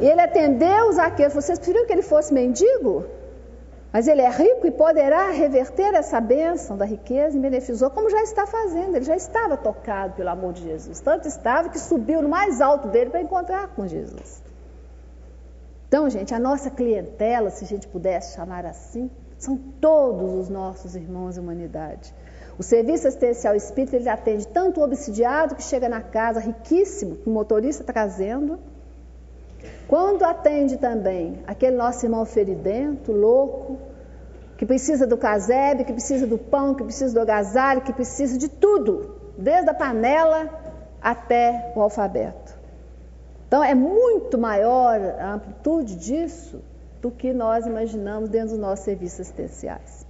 E 0.00 0.06
ele 0.06 0.20
atendeu 0.20 0.88
os 0.88 0.98
aqueles. 0.98 1.32
Vocês 1.32 1.58
preferiam 1.58 1.86
que 1.86 1.92
ele 1.92 2.02
fosse 2.02 2.34
mendigo? 2.34 3.04
Mas 3.92 4.08
ele 4.08 4.22
é 4.22 4.30
rico 4.30 4.66
e 4.66 4.70
poderá 4.70 5.30
reverter 5.30 5.94
essa 5.94 6.18
bênção 6.20 6.76
da 6.76 6.84
riqueza 6.84 7.36
em 7.36 7.40
benefício, 7.40 7.88
como 7.90 8.08
já 8.10 8.22
está 8.22 8.46
fazendo. 8.46 8.96
Ele 8.96 9.04
já 9.04 9.14
estava 9.14 9.56
tocado 9.56 10.14
pelo 10.14 10.30
amor 10.30 10.54
de 10.54 10.62
Jesus. 10.62 10.98
Tanto 11.00 11.28
estava 11.28 11.68
que 11.68 11.78
subiu 11.78 12.22
no 12.22 12.28
mais 12.28 12.60
alto 12.60 12.88
dele 12.88 13.10
para 13.10 13.20
encontrar 13.20 13.68
com 13.68 13.86
Jesus. 13.86 14.42
Então, 15.86 16.08
gente, 16.08 16.34
a 16.34 16.38
nossa 16.38 16.70
clientela, 16.70 17.50
se 17.50 17.64
a 17.64 17.68
gente 17.68 17.86
pudesse 17.86 18.34
chamar 18.34 18.64
assim, 18.64 19.10
são 19.38 19.58
todos 19.78 20.32
os 20.32 20.48
nossos 20.48 20.96
irmãos 20.96 21.36
da 21.36 21.42
humanidade. 21.42 22.14
O 22.62 22.64
serviço 22.64 23.08
assistencial 23.08 23.56
espírita 23.56 23.96
ele 23.96 24.08
atende 24.08 24.46
tanto 24.46 24.80
o 24.80 24.84
obsidiado 24.84 25.56
que 25.56 25.64
chega 25.64 25.88
na 25.88 26.00
casa 26.00 26.38
riquíssimo, 26.38 27.16
que 27.16 27.28
o 27.28 27.32
motorista 27.32 27.82
está 27.82 27.92
trazendo, 27.92 28.56
quando 29.88 30.22
atende 30.22 30.76
também 30.76 31.42
aquele 31.44 31.76
nosso 31.76 32.06
irmão 32.06 32.24
feridento, 32.24 33.10
louco, 33.10 33.78
que 34.56 34.64
precisa 34.64 35.08
do 35.08 35.16
casebre, 35.16 35.84
que 35.84 35.92
precisa 35.92 36.24
do 36.24 36.38
pão, 36.38 36.72
que 36.72 36.84
precisa 36.84 37.12
do 37.12 37.20
agasalho, 37.20 37.80
que 37.80 37.92
precisa 37.92 38.38
de 38.38 38.48
tudo, 38.48 39.16
desde 39.36 39.68
a 39.68 39.74
panela 39.74 40.48
até 41.02 41.72
o 41.74 41.80
alfabeto. 41.80 42.56
Então 43.48 43.64
é 43.64 43.74
muito 43.74 44.38
maior 44.38 45.00
a 45.18 45.34
amplitude 45.34 45.96
disso 45.96 46.62
do 47.00 47.10
que 47.10 47.32
nós 47.32 47.66
imaginamos 47.66 48.28
dentro 48.28 48.50
dos 48.50 48.58
nossos 48.58 48.84
serviços 48.84 49.22
assistenciais. 49.22 50.01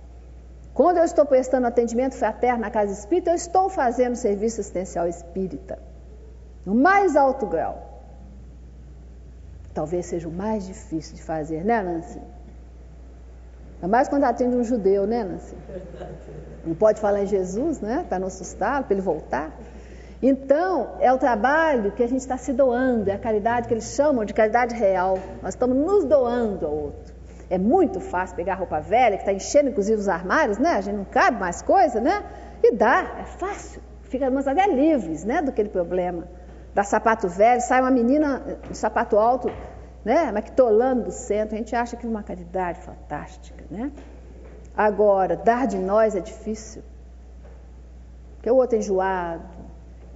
Quando 0.74 0.98
eu 0.98 1.04
estou 1.04 1.26
prestando 1.26 1.66
atendimento 1.66 2.14
fraterno 2.14 2.60
na 2.60 2.70
casa 2.70 2.92
espírita, 2.92 3.30
eu 3.30 3.34
estou 3.34 3.68
fazendo 3.68 4.16
serviço 4.16 4.60
assistencial 4.60 5.06
espírita, 5.08 5.78
no 6.64 6.74
mais 6.74 7.16
alto 7.16 7.46
grau 7.46 7.92
talvez 9.74 10.06
seja 10.06 10.28
o 10.28 10.32
mais 10.32 10.66
difícil 10.66 11.16
de 11.16 11.22
fazer, 11.22 11.64
né, 11.64 11.82
Nancy? 11.82 12.20
Ainda 13.76 13.88
mais 13.88 14.08
quando 14.08 14.24
atende 14.24 14.54
um 14.54 14.64
judeu, 14.64 15.06
né, 15.06 15.24
Nancy? 15.24 15.56
Não 16.64 16.74
pode 16.74 17.00
falar 17.00 17.22
em 17.22 17.26
Jesus, 17.26 17.80
né? 17.80 18.04
Para 18.08 18.18
não 18.18 18.28
assustá-lo, 18.28 18.84
para 18.84 18.94
ele 18.94 19.02
voltar. 19.02 19.50
Então, 20.22 20.90
é 21.00 21.12
o 21.12 21.18
trabalho 21.18 21.90
que 21.90 22.02
a 22.02 22.06
gente 22.06 22.20
está 22.20 22.36
se 22.36 22.52
doando, 22.52 23.10
é 23.10 23.14
a 23.14 23.18
caridade 23.18 23.66
que 23.66 23.74
eles 23.74 23.92
chamam 23.92 24.24
de 24.24 24.32
caridade 24.32 24.74
real. 24.74 25.18
Nós 25.42 25.54
estamos 25.54 25.76
nos 25.76 26.04
doando 26.04 26.64
ao 26.64 26.72
outro. 26.72 27.01
É 27.52 27.58
muito 27.58 28.00
fácil 28.00 28.34
pegar 28.34 28.54
roupa 28.54 28.80
velha, 28.80 29.14
que 29.14 29.24
está 29.24 29.32
enchendo 29.34 29.68
inclusive 29.68 30.00
os 30.00 30.08
armários, 30.08 30.56
né? 30.56 30.70
A 30.70 30.80
gente 30.80 30.96
não 30.96 31.04
cabe 31.04 31.38
mais 31.38 31.60
coisa, 31.60 32.00
né? 32.00 32.24
E 32.62 32.74
dá, 32.74 33.16
é 33.20 33.24
fácil. 33.24 33.82
Fica 34.04 34.26
até 34.26 34.66
livres, 34.66 35.22
né, 35.22 35.42
do 35.42 35.52
problema 35.68 36.26
da 36.74 36.82
sapato 36.82 37.28
velho, 37.28 37.60
sai 37.60 37.82
uma 37.82 37.90
menina 37.90 38.58
de 38.70 38.74
sapato 38.74 39.18
alto, 39.18 39.50
né, 40.02 40.32
maquitolando 40.32 41.02
do 41.02 41.10
centro, 41.10 41.54
a 41.54 41.58
gente 41.58 41.76
acha 41.76 41.94
que 41.94 42.06
é 42.06 42.08
uma 42.08 42.22
caridade 42.22 42.80
fantástica, 42.80 43.62
né? 43.70 43.92
Agora, 44.74 45.36
dar 45.36 45.66
de 45.66 45.76
nós 45.76 46.16
é 46.16 46.20
difícil, 46.20 46.82
porque 48.36 48.50
o 48.50 48.56
outro 48.56 48.76
é 48.76 48.78
enjoado, 48.78 49.44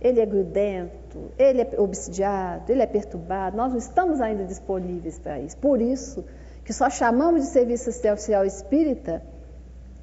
ele 0.01 0.20
é 0.20 0.24
grudento, 0.24 1.30
ele 1.39 1.61
é 1.61 1.68
obsidiado, 1.78 2.72
ele 2.72 2.80
é 2.80 2.87
perturbado, 2.87 3.59
nós 3.59 3.72
não 3.72 3.78
estamos 3.78 4.22
ainda 4.22 4.45
disponíveis 4.45 5.18
para 5.18 5.39
isso. 5.39 5.59
Por 5.59 5.82
isso 5.82 6.24
que 6.67 6.73
só 6.73 6.91
chamamos 6.91 7.43
de 7.43 7.47
serviço 7.47 7.89
assistencial 7.89 8.45
espírita 8.45 9.23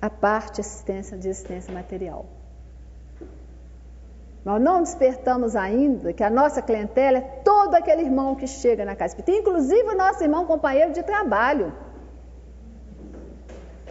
a 0.01 0.09
parte 0.09 0.61
assistência 0.61 1.18
de 1.18 1.30
assistência 1.30 1.74
material. 1.74 2.26
Nós 4.45 4.61
não 4.61 4.82
despertamos 4.82 5.57
ainda 5.57 6.14
que 6.14 6.24
a 6.24 6.30
nossa 6.30 6.61
clientela 6.61 7.18
é 7.18 7.22
todo 7.22 7.76
aquele 7.76 8.03
irmão 8.03 8.36
que 8.36 8.47
chega 8.47 8.86
na 8.86 8.95
casa 8.95 9.16
inclusive 9.28 9.89
o 9.89 9.97
nosso 9.97 10.24
irmão 10.24 10.45
companheiro 10.45 10.93
de 10.93 11.03
trabalho, 11.03 11.74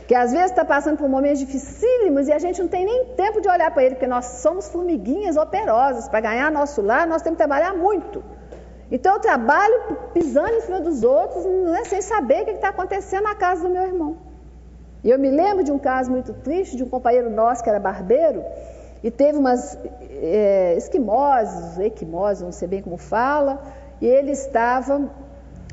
que 0.08 0.14
às 0.14 0.32
vezes 0.32 0.50
está 0.50 0.64
passando 0.64 0.96
por 0.96 1.08
momentos 1.10 1.40
dificílimos 1.40 2.26
e 2.26 2.32
a 2.32 2.38
gente 2.38 2.60
não 2.60 2.68
tem 2.68 2.86
nem 2.86 3.14
tempo 3.22 3.40
de 3.42 3.48
olhar 3.48 3.70
para 3.70 3.82
ele, 3.84 3.94
porque 3.96 4.06
nós 4.06 4.24
somos 4.44 4.68
formiguinhas 4.68 5.36
operosas. 5.36 6.08
Para 6.08 6.20
ganhar 6.20 6.50
nosso 6.50 6.80
lar, 6.80 7.06
nós 7.06 7.20
temos 7.20 7.36
que 7.36 7.44
trabalhar 7.44 7.74
muito. 7.74 8.22
Então 8.94 9.14
eu 9.14 9.20
trabalho 9.20 9.74
pisando 10.12 10.50
em 10.50 10.60
cima 10.60 10.78
dos 10.78 11.02
outros, 11.02 11.46
é 11.80 11.84
sem 11.84 12.02
saber 12.02 12.42
o 12.42 12.44
que 12.44 12.50
está 12.50 12.68
acontecendo 12.68 13.22
na 13.24 13.34
casa 13.34 13.62
do 13.66 13.70
meu 13.70 13.84
irmão. 13.84 14.18
E 15.02 15.08
eu 15.08 15.18
me 15.18 15.30
lembro 15.30 15.64
de 15.64 15.72
um 15.72 15.78
caso 15.78 16.10
muito 16.10 16.34
triste 16.34 16.76
de 16.76 16.84
um 16.84 16.88
companheiro 16.90 17.30
nosso 17.30 17.64
que 17.64 17.70
era 17.70 17.80
barbeiro 17.80 18.44
e 19.02 19.10
teve 19.10 19.38
umas 19.38 19.78
é, 20.10 20.74
esquimoses, 20.76 21.78
equimoses, 21.78 22.42
não 22.42 22.52
sei 22.52 22.68
bem 22.68 22.82
como 22.82 22.98
fala, 22.98 23.62
e 23.98 24.06
ele 24.06 24.32
estava 24.32 25.10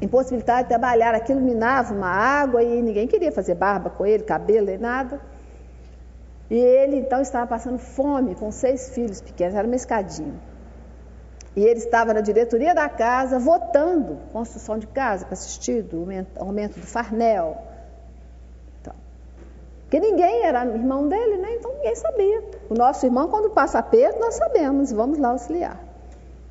impossibilitado 0.01 0.63
de 0.63 0.70
trabalhar, 0.70 1.13
aquilo 1.13 1.41
minava 1.41 1.93
uma 1.93 2.09
água 2.09 2.63
e 2.63 2.82
ninguém 2.82 3.05
queria 3.05 3.34
fazer 3.34 3.53
barba 3.53 3.89
com 3.89 4.05
ele, 4.05 4.24
cabelo 4.24 4.67
nem 4.67 4.78
nada. 4.78 5.20
E 6.49 6.55
ele 6.57 6.95
então 6.95 7.22
estava 7.22 7.45
passando 7.45 7.78
fome 7.78 8.34
com 8.34 8.49
seis 8.49 8.91
filhos 8.95 9.20
pequenos, 9.20 9.55
era 9.55 9.67
uma 9.67 9.76
escadinha. 9.76 10.49
E 11.56 11.62
ele 11.62 11.80
estava 11.80 12.14
na 12.14 12.22
diretoria 12.22 12.76
da 12.76 12.88
casa 12.88 13.39
votando 13.39 14.20
construção 14.32 14.78
de 14.78 14.88
casa 14.88 15.26
para 15.26 15.34
assistir 15.34 15.82
do 15.82 16.08
aumento 16.38 16.80
do 16.80 16.86
farnel, 16.86 17.58
porque 19.89 20.00
ninguém 20.00 20.45
era 20.45 20.64
irmão 20.68 21.08
dele, 21.08 21.38
né? 21.38 21.56
Então 21.56 21.74
ninguém 21.74 21.95
sabia. 21.95 22.43
O 22.70 22.76
nosso 22.76 23.04
irmão, 23.08 23.28
quando 23.28 23.50
passa 23.50 23.80
aperto, 23.80 24.20
nós 24.20 24.36
sabemos 24.36 24.91
vamos 24.91 25.18
lá 25.18 25.30
auxiliar. 25.30 25.84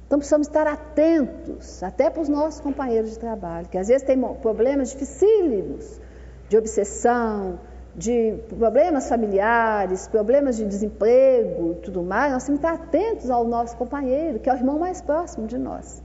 Então 0.09 0.19
precisamos 0.19 0.49
estar 0.49 0.67
atentos, 0.67 1.81
até 1.81 2.11
para 2.11 2.21
os 2.21 2.29
nossos 2.29 2.61
companheiros 2.61 3.13
de 3.13 3.19
trabalho, 3.21 3.69
que 3.69 3.79
às 3.79 3.87
vezes 3.87 4.05
têm 4.05 4.21
problemas 4.43 4.91
dificílimos 4.91 6.01
de 6.49 6.59
obsessão, 6.59 7.61
de 7.95 8.35
problemas 8.49 9.09
familiares, 9.09 10.07
problemas 10.07 10.57
de 10.57 10.65
desemprego 10.65 11.77
tudo 11.83 12.03
mais. 12.03 12.33
Nós 12.33 12.45
temos 12.45 12.61
que 12.61 12.67
estar 12.67 12.83
atentos 12.85 13.31
ao 13.31 13.45
nosso 13.45 13.77
companheiro, 13.77 14.39
que 14.39 14.49
é 14.49 14.53
o 14.53 14.57
irmão 14.57 14.79
mais 14.79 15.01
próximo 15.01 15.47
de 15.47 15.59
nós. 15.59 16.03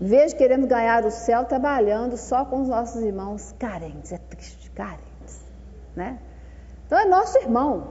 Vejo 0.00 0.36
querendo 0.36 0.66
ganhar 0.66 1.04
o 1.04 1.10
céu 1.10 1.44
trabalhando 1.44 2.16
só 2.16 2.44
com 2.44 2.62
os 2.62 2.68
nossos 2.68 3.02
irmãos 3.02 3.52
carentes. 3.58 4.12
É 4.12 4.18
triste 4.18 4.70
carentes. 4.70 5.44
Né? 5.96 6.18
Então 6.86 6.98
é 6.98 7.04
nosso 7.04 7.36
irmão, 7.38 7.88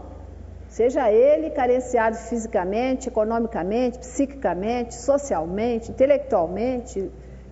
seja 0.69 1.11
ele 1.11 1.49
carenciado 1.49 2.15
fisicamente, 2.15 3.09
economicamente, 3.09 3.99
psiquicamente, 3.99 4.95
socialmente, 4.95 5.91
intelectualmente, 5.91 7.11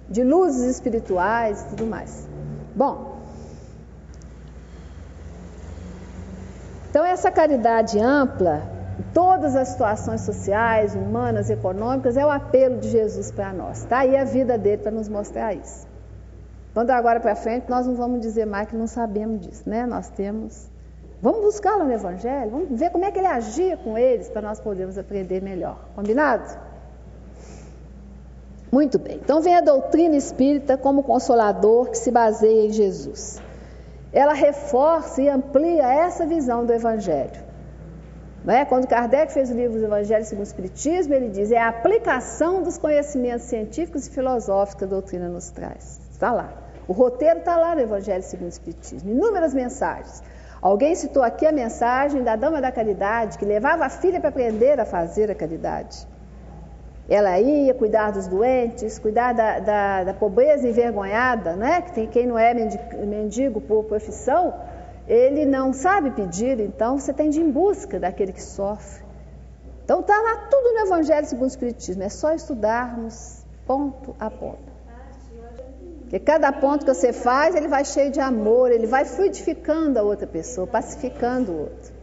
de 0.09 0.23
luzes 0.23 0.75
espirituais 0.75 1.61
e 1.61 1.69
tudo 1.69 1.85
mais. 1.85 2.27
Bom, 2.73 3.14
então 6.95 7.03
essa 7.03 7.29
caridade 7.29 7.99
ampla, 7.99 8.61
todas 9.13 9.53
as 9.53 9.67
situações 9.67 10.21
sociais, 10.21 10.95
humanas, 10.95 11.49
econômicas, 11.49 12.15
é 12.15 12.25
o 12.25 12.29
apelo 12.29 12.77
de 12.77 12.87
Jesus 12.87 13.29
para 13.31 13.51
nós. 13.51 13.79
Está 13.79 13.97
aí 13.97 14.15
a 14.15 14.23
vida 14.23 14.57
dele 14.57 14.77
para 14.77 14.91
nos 14.91 15.09
mostrar 15.09 15.53
isso. 15.53 15.85
Quando 16.73 16.91
agora 16.91 17.19
para 17.19 17.35
frente, 17.35 17.69
nós 17.69 17.85
não 17.85 17.95
vamos 17.95 18.21
dizer 18.21 18.45
mais 18.45 18.69
que 18.69 18.77
não 18.77 18.87
sabemos 18.87 19.41
disso, 19.41 19.69
né? 19.69 19.85
Nós 19.85 20.07
temos. 20.07 20.69
Vamos 21.21 21.41
buscá-lo 21.41 21.83
no 21.83 21.91
Evangelho, 21.91 22.49
vamos 22.49 22.79
ver 22.79 22.89
como 22.91 23.03
é 23.03 23.11
que 23.11 23.19
ele 23.19 23.27
agia 23.27 23.75
com 23.75 23.97
eles 23.97 24.29
para 24.29 24.41
nós 24.41 24.61
podermos 24.61 24.97
aprender 24.97 25.41
melhor. 25.41 25.77
Combinado? 25.97 26.57
Muito 28.71 28.97
bem. 28.97 29.19
Então 29.21 29.41
vem 29.41 29.53
a 29.53 29.59
doutrina 29.59 30.15
espírita 30.15 30.77
como 30.77 31.03
consolador 31.03 31.89
que 31.89 31.97
se 31.97 32.09
baseia 32.09 32.67
em 32.67 32.71
Jesus. 32.71 33.41
Ela 34.15 34.33
reforça 34.33 35.21
e 35.21 35.27
amplia 35.27 35.83
essa 35.83 36.25
visão 36.25 36.65
do 36.65 36.71
Evangelho. 36.71 37.43
É? 38.47 38.63
Quando 38.63 38.87
Kardec 38.87 39.33
fez 39.33 39.51
o 39.51 39.53
livro 39.53 39.77
do 39.77 39.85
Evangelho 39.85 40.23
segundo 40.23 40.45
o 40.45 40.47
Espiritismo, 40.47 41.13
ele 41.13 41.29
diz 41.29 41.51
é 41.51 41.57
a 41.57 41.67
aplicação 41.67 42.63
dos 42.63 42.77
conhecimentos 42.77 43.45
científicos 43.47 44.07
e 44.07 44.09
filosóficos 44.11 44.79
que 44.79 44.83
a 44.85 44.87
doutrina 44.87 45.27
nos 45.27 45.49
traz. 45.49 45.99
Está 46.11 46.31
lá. 46.31 46.53
O 46.87 46.93
roteiro 46.93 47.39
está 47.39 47.57
lá 47.57 47.75
no 47.75 47.81
Evangelho 47.81 48.23
segundo 48.23 48.45
o 48.45 48.49
Espiritismo, 48.49 49.11
inúmeras 49.11 49.53
mensagens. 49.53 50.23
Alguém 50.61 50.95
citou 50.95 51.21
aqui 51.21 51.45
a 51.45 51.51
mensagem 51.51 52.23
da 52.23 52.37
Dama 52.37 52.61
da 52.61 52.71
Caridade, 52.71 53.37
que 53.37 53.45
levava 53.45 53.85
a 53.85 53.89
filha 53.89 54.21
para 54.21 54.29
aprender 54.29 54.79
a 54.79 54.85
fazer 54.85 55.29
a 55.29 55.35
caridade. 55.35 56.07
Ela 57.07 57.39
ia 57.39 57.73
cuidar 57.73 58.11
dos 58.11 58.27
doentes, 58.27 58.97
cuidar 58.97 59.33
da, 59.33 59.59
da, 59.59 60.03
da 60.05 60.13
pobreza 60.13 60.67
envergonhada, 60.67 61.55
né? 61.55 61.81
que 61.81 61.93
tem 61.93 62.07
quem 62.07 62.25
não 62.25 62.37
é 62.37 62.53
mendigo 62.53 63.61
por 63.61 63.83
profissão, 63.83 64.53
ele 65.07 65.45
não 65.45 65.71
sabe 65.71 66.09
pedir, 66.11 66.59
então 66.59 66.97
você 66.97 67.13
tem 67.13 67.29
de 67.29 67.39
ir 67.39 67.43
em 67.43 67.51
busca 67.51 67.99
daquele 67.99 68.33
que 68.33 68.41
sofre. 68.41 69.05
Então 69.83 69.99
está 69.99 70.19
lá 70.19 70.47
tudo 70.49 70.73
no 70.73 70.79
Evangelho 70.79 71.27
segundo 71.27 71.45
o 71.45 71.47
Espiritismo, 71.47 72.01
é 72.01 72.09
só 72.09 72.33
estudarmos 72.33 73.45
ponto 73.67 74.15
a 74.19 74.31
ponto. 74.31 74.75
Porque 76.01 76.19
cada 76.19 76.51
ponto 76.51 76.85
que 76.85 76.93
você 76.93 77.11
faz, 77.11 77.55
ele 77.55 77.67
vai 77.67 77.83
cheio 77.83 78.11
de 78.11 78.19
amor, 78.19 78.71
ele 78.71 78.87
vai 78.87 79.05
fluidificando 79.05 79.99
a 79.99 80.03
outra 80.03 80.27
pessoa, 80.27 80.67
pacificando 80.67 81.51
o 81.51 81.59
outro. 81.61 81.94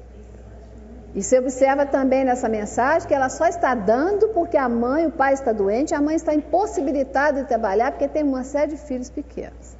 E 1.15 1.23
você 1.23 1.39
observa 1.39 1.85
também 1.85 2.25
nessa 2.25 2.49
mensagem 2.49 3.07
que 3.07 3.15
ela 3.15 3.29
só 3.29 3.47
está 3.47 3.75
dando 3.75 4.29
porque 4.29 4.57
a 4.57 4.69
mãe, 4.69 5.07
o 5.07 5.13
pai 5.13 5.35
está 5.35 5.53
doente, 5.53 5.95
a 5.95 6.01
mãe 6.01 6.17
está 6.17 6.35
impossibilitada 6.35 7.43
de 7.43 7.49
trabalhar 7.49 7.93
porque 7.93 8.09
tem 8.09 8.23
uma 8.23 8.45
série 8.45 8.73
de 8.73 8.77
filhos 8.79 9.11
pequenos. 9.11 9.77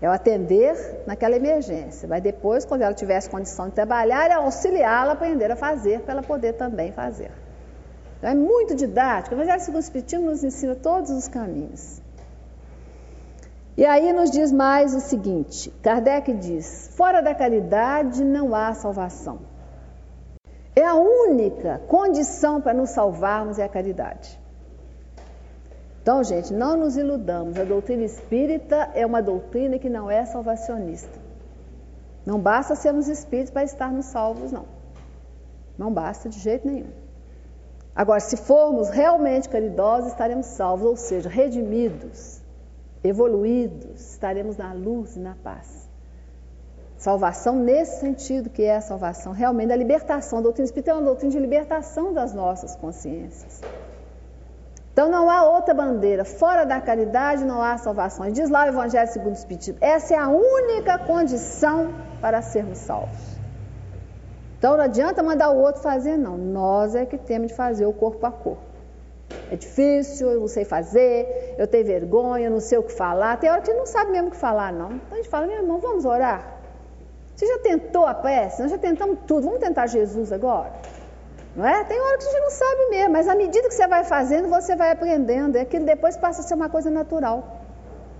É 0.00 0.08
o 0.08 0.12
atender 0.12 1.04
naquela 1.06 1.36
emergência. 1.36 2.06
Mas 2.06 2.22
depois, 2.22 2.66
quando 2.66 2.82
ela 2.82 2.92
tivesse 2.92 3.30
condição 3.30 3.68
de 3.68 3.74
trabalhar, 3.74 4.30
é 4.30 4.34
auxiliá-la 4.34 5.12
a 5.12 5.14
aprender 5.14 5.50
a 5.50 5.56
fazer 5.56 6.00
para 6.00 6.12
ela 6.12 6.22
poder 6.22 6.52
também 6.52 6.92
fazer. 6.92 7.30
Então, 8.18 8.30
é 8.30 8.34
muito 8.34 8.74
didático. 8.74 9.34
O 9.34 9.38
Evangelho 9.38 9.60
segundo 9.60 9.76
o 9.76 9.80
Espiritismo 9.80 10.26
nos 10.26 10.44
ensina 10.44 10.74
todos 10.74 11.10
os 11.10 11.28
caminhos. 11.28 12.02
E 13.76 13.84
aí 13.84 14.12
nos 14.12 14.30
diz 14.30 14.50
mais 14.50 14.94
o 14.94 15.00
seguinte: 15.00 15.70
Kardec 15.82 16.32
diz: 16.32 16.90
fora 16.96 17.20
da 17.20 17.34
caridade 17.34 18.24
não 18.24 18.54
há 18.54 18.72
salvação. 18.72 19.40
É 20.74 20.84
a 20.84 20.94
única 20.94 21.80
condição 21.86 22.60
para 22.60 22.74
nos 22.74 22.90
salvarmos 22.90 23.58
é 23.58 23.64
a 23.64 23.68
caridade. 23.68 24.38
Então, 26.02 26.22
gente, 26.22 26.52
não 26.54 26.76
nos 26.76 26.96
iludamos. 26.96 27.58
A 27.58 27.64
doutrina 27.64 28.04
espírita 28.04 28.90
é 28.94 29.04
uma 29.04 29.20
doutrina 29.20 29.78
que 29.78 29.88
não 29.88 30.10
é 30.10 30.24
salvacionista. 30.24 31.18
Não 32.24 32.38
basta 32.38 32.74
sermos 32.74 33.08
espíritos 33.08 33.50
para 33.50 33.64
estarmos 33.64 34.06
salvos, 34.06 34.52
não. 34.52 34.66
Não 35.76 35.92
basta 35.92 36.28
de 36.28 36.38
jeito 36.38 36.66
nenhum. 36.66 36.90
Agora, 37.94 38.20
se 38.20 38.36
formos 38.36 38.88
realmente 38.88 39.48
caridosos, 39.48 40.12
estaremos 40.12 40.46
salvos, 40.46 40.86
ou 40.86 40.96
seja, 40.96 41.28
redimidos, 41.28 42.40
evoluídos, 43.08 44.12
estaremos 44.12 44.56
na 44.56 44.72
luz 44.72 45.16
e 45.16 45.20
na 45.20 45.34
paz. 45.34 45.88
Salvação 46.96 47.56
nesse 47.56 48.00
sentido 48.00 48.48
que 48.48 48.62
é 48.62 48.76
a 48.76 48.80
salvação 48.80 49.32
realmente 49.32 49.68
da 49.68 49.76
libertação. 49.76 50.38
A 50.38 50.42
doutrina 50.42 50.64
espírita 50.64 50.90
é 50.92 50.94
uma 50.94 51.02
doutrina 51.02 51.30
de 51.30 51.38
libertação 51.38 52.12
das 52.12 52.32
nossas 52.32 52.74
consciências. 52.74 53.60
Então 54.92 55.10
não 55.10 55.28
há 55.28 55.44
outra 55.44 55.74
bandeira. 55.74 56.24
Fora 56.24 56.64
da 56.64 56.80
caridade 56.80 57.44
não 57.44 57.62
há 57.62 57.76
salvação. 57.76 58.30
Diz 58.30 58.48
lá 58.48 58.64
o 58.64 58.68
Evangelho 58.68 59.12
segundo 59.12 59.34
o 59.34 59.36
Espiritismo. 59.36 59.76
Essa 59.78 60.14
é 60.14 60.16
a 60.16 60.28
única 60.28 60.98
condição 60.98 61.92
para 62.18 62.40
sermos 62.40 62.78
salvos. 62.78 63.36
Então 64.58 64.74
não 64.74 64.84
adianta 64.84 65.22
mandar 65.22 65.50
o 65.50 65.58
outro 65.58 65.82
fazer, 65.82 66.16
não. 66.16 66.38
Nós 66.38 66.94
é 66.94 67.04
que 67.04 67.18
temos 67.18 67.48
de 67.48 67.54
fazer 67.54 67.84
o 67.84 67.92
corpo 67.92 68.24
a 68.24 68.32
corpo. 68.32 68.65
É 69.50 69.56
difícil, 69.56 70.30
eu 70.30 70.40
não 70.40 70.48
sei 70.48 70.64
fazer, 70.64 71.54
eu 71.58 71.66
tenho 71.66 71.84
vergonha, 71.84 72.46
eu 72.46 72.50
não 72.50 72.60
sei 72.60 72.78
o 72.78 72.82
que 72.82 72.92
falar. 72.92 73.36
Tem 73.38 73.50
hora 73.50 73.60
que 73.60 73.72
não 73.72 73.86
sabe 73.86 74.10
mesmo 74.10 74.28
o 74.28 74.30
que 74.30 74.36
falar, 74.36 74.72
não. 74.72 74.92
Então 74.92 75.12
a 75.12 75.16
gente 75.16 75.28
fala, 75.28 75.46
meu 75.46 75.56
irmão, 75.56 75.78
vamos 75.78 76.04
orar. 76.04 76.56
Você 77.34 77.46
já 77.46 77.58
tentou 77.58 78.06
a 78.06 78.14
prece? 78.14 78.62
Nós 78.62 78.70
já 78.70 78.78
tentamos 78.78 79.18
tudo. 79.26 79.44
Vamos 79.44 79.60
tentar 79.60 79.86
Jesus 79.86 80.32
agora? 80.32 80.72
Não 81.54 81.66
é? 81.66 81.84
Tem 81.84 82.00
hora 82.00 82.18
que 82.18 82.24
a 82.24 82.30
gente 82.30 82.40
não 82.40 82.50
sabe 82.50 82.86
mesmo, 82.90 83.12
mas 83.12 83.28
à 83.28 83.34
medida 83.34 83.68
que 83.68 83.74
você 83.74 83.86
vai 83.86 84.04
fazendo, 84.04 84.48
você 84.48 84.74
vai 84.74 84.90
aprendendo. 84.90 85.56
E 85.56 85.60
aquilo 85.60 85.84
depois 85.84 86.16
passa 86.16 86.40
a 86.40 86.44
ser 86.44 86.54
uma 86.54 86.68
coisa 86.68 86.90
natural. 86.90 87.62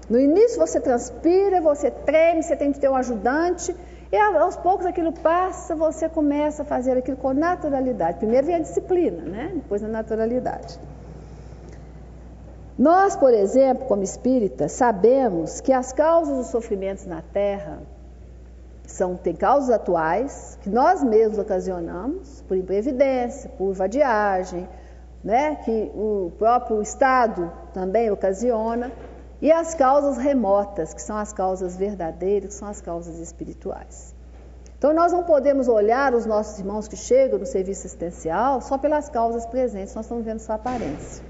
No 0.09 0.21
início 0.21 0.59
você 0.59 0.81
transpira, 0.81 1.61
você 1.61 1.91
treme, 1.91 2.43
você 2.43 2.57
tem 2.57 2.73
que 2.73 2.79
ter 2.79 2.89
um 2.89 2.97
ajudante. 2.97 3.75
E 4.13 4.17
aos 4.17 4.57
poucos 4.57 4.87
aquilo 4.87 5.13
passa, 5.13 5.75
você 5.75 6.09
começa 6.09 6.63
a 6.63 6.65
fazer 6.65 6.97
aquilo 6.97 7.17
com 7.17 7.33
naturalidade. 7.33 8.19
Primeiro 8.19 8.47
vem 8.47 8.57
a 8.57 8.61
disciplina, 8.61 9.23
né? 9.23 9.51
depois 9.55 9.83
a 9.83 9.89
naturalidade. 9.89 10.79
Nós, 12.79 13.17
por 13.17 13.33
exemplo, 13.33 13.87
como 13.87 14.03
espíritas, 14.03 14.73
sabemos 14.73 15.63
que 15.63 15.73
as 15.73 15.95
causas 15.95 16.37
dos 16.37 16.47
sofrimentos 16.49 17.07
na 17.07 17.23
Terra 17.23 17.79
são, 18.87 19.17
tem 19.17 19.35
causas 19.35 19.71
atuais 19.71 20.59
que 20.61 20.69
nós 20.69 21.03
mesmos 21.03 21.39
ocasionamos, 21.39 22.45
por 22.47 22.55
imprevidência, 22.55 23.51
por 23.57 23.73
vadiagem, 23.73 24.69
né, 25.25 25.57
que 25.57 25.91
o 25.95 26.33
próprio 26.39 26.83
Estado 26.83 27.51
também 27.73 28.11
ocasiona, 28.11 28.93
e 29.41 29.51
as 29.51 29.75
causas 29.75 30.19
remotas, 30.19 30.93
que 30.93 31.01
são 31.01 31.17
as 31.17 31.33
causas 31.33 31.77
verdadeiras, 31.77 32.49
que 32.49 32.55
são 32.55 32.69
as 32.69 32.81
causas 32.81 33.19
espirituais. 33.19 34.15
Então, 34.79 34.93
nós 34.93 35.13
não 35.13 35.25
podemos 35.25 35.67
olhar 35.67 36.15
os 36.15 36.27
nossos 36.27 36.59
irmãos 36.59 36.87
que 36.87 36.97
chegam 36.97 37.39
no 37.39 37.47
serviço 37.47 37.87
assistencial 37.87 38.61
só 38.61 38.77
pelas 38.77 39.09
causas 39.09 39.47
presentes, 39.47 39.95
nós 39.95 40.05
estamos 40.05 40.25
vendo 40.25 40.41
sua 40.41 40.57
aparência. 40.57 41.25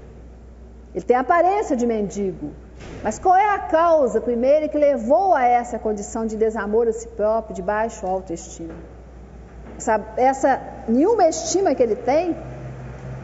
Ele 0.97 1.05
tem 1.05 1.15
aparência 1.15 1.75
de 1.75 1.85
mendigo, 1.85 2.49
mas 3.03 3.19
qual 3.19 3.35
é 3.35 3.47
a 3.53 3.59
causa 3.59 4.19
primeira 4.19 4.67
que 4.67 4.79
levou 4.79 5.35
a 5.35 5.43
essa 5.45 5.77
condição 5.77 6.25
de 6.25 6.35
desamor 6.35 6.87
a 6.87 6.91
si 6.91 7.07
próprio, 7.09 7.53
de 7.55 7.61
baixo 7.61 8.07
autoestima? 8.07 8.73
Essa, 9.77 10.03
essa 10.17 10.59
nenhuma 10.87 11.27
estima 11.27 11.75
que 11.75 11.83
ele 11.83 11.95
tem 11.95 12.35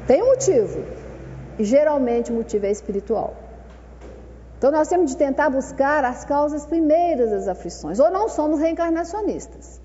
tem 0.06 0.22
um 0.22 0.28
motivo. 0.28 0.84
E 1.58 1.64
geralmente 1.64 2.32
o 2.32 2.36
motivo 2.36 2.64
é 2.68 2.70
espiritual. 2.70 3.34
Então 4.60 4.72
nós 4.72 4.88
temos 4.88 5.10
de 5.10 5.18
tentar 5.18 5.50
buscar 5.50 6.06
as 6.06 6.24
causas 6.24 6.68
primeiras 6.68 7.32
das 7.32 7.48
aflições. 7.48 8.00
Ou 8.00 8.12
não 8.12 8.30
somos 8.30 8.60
reencarnacionistas. 8.60 9.82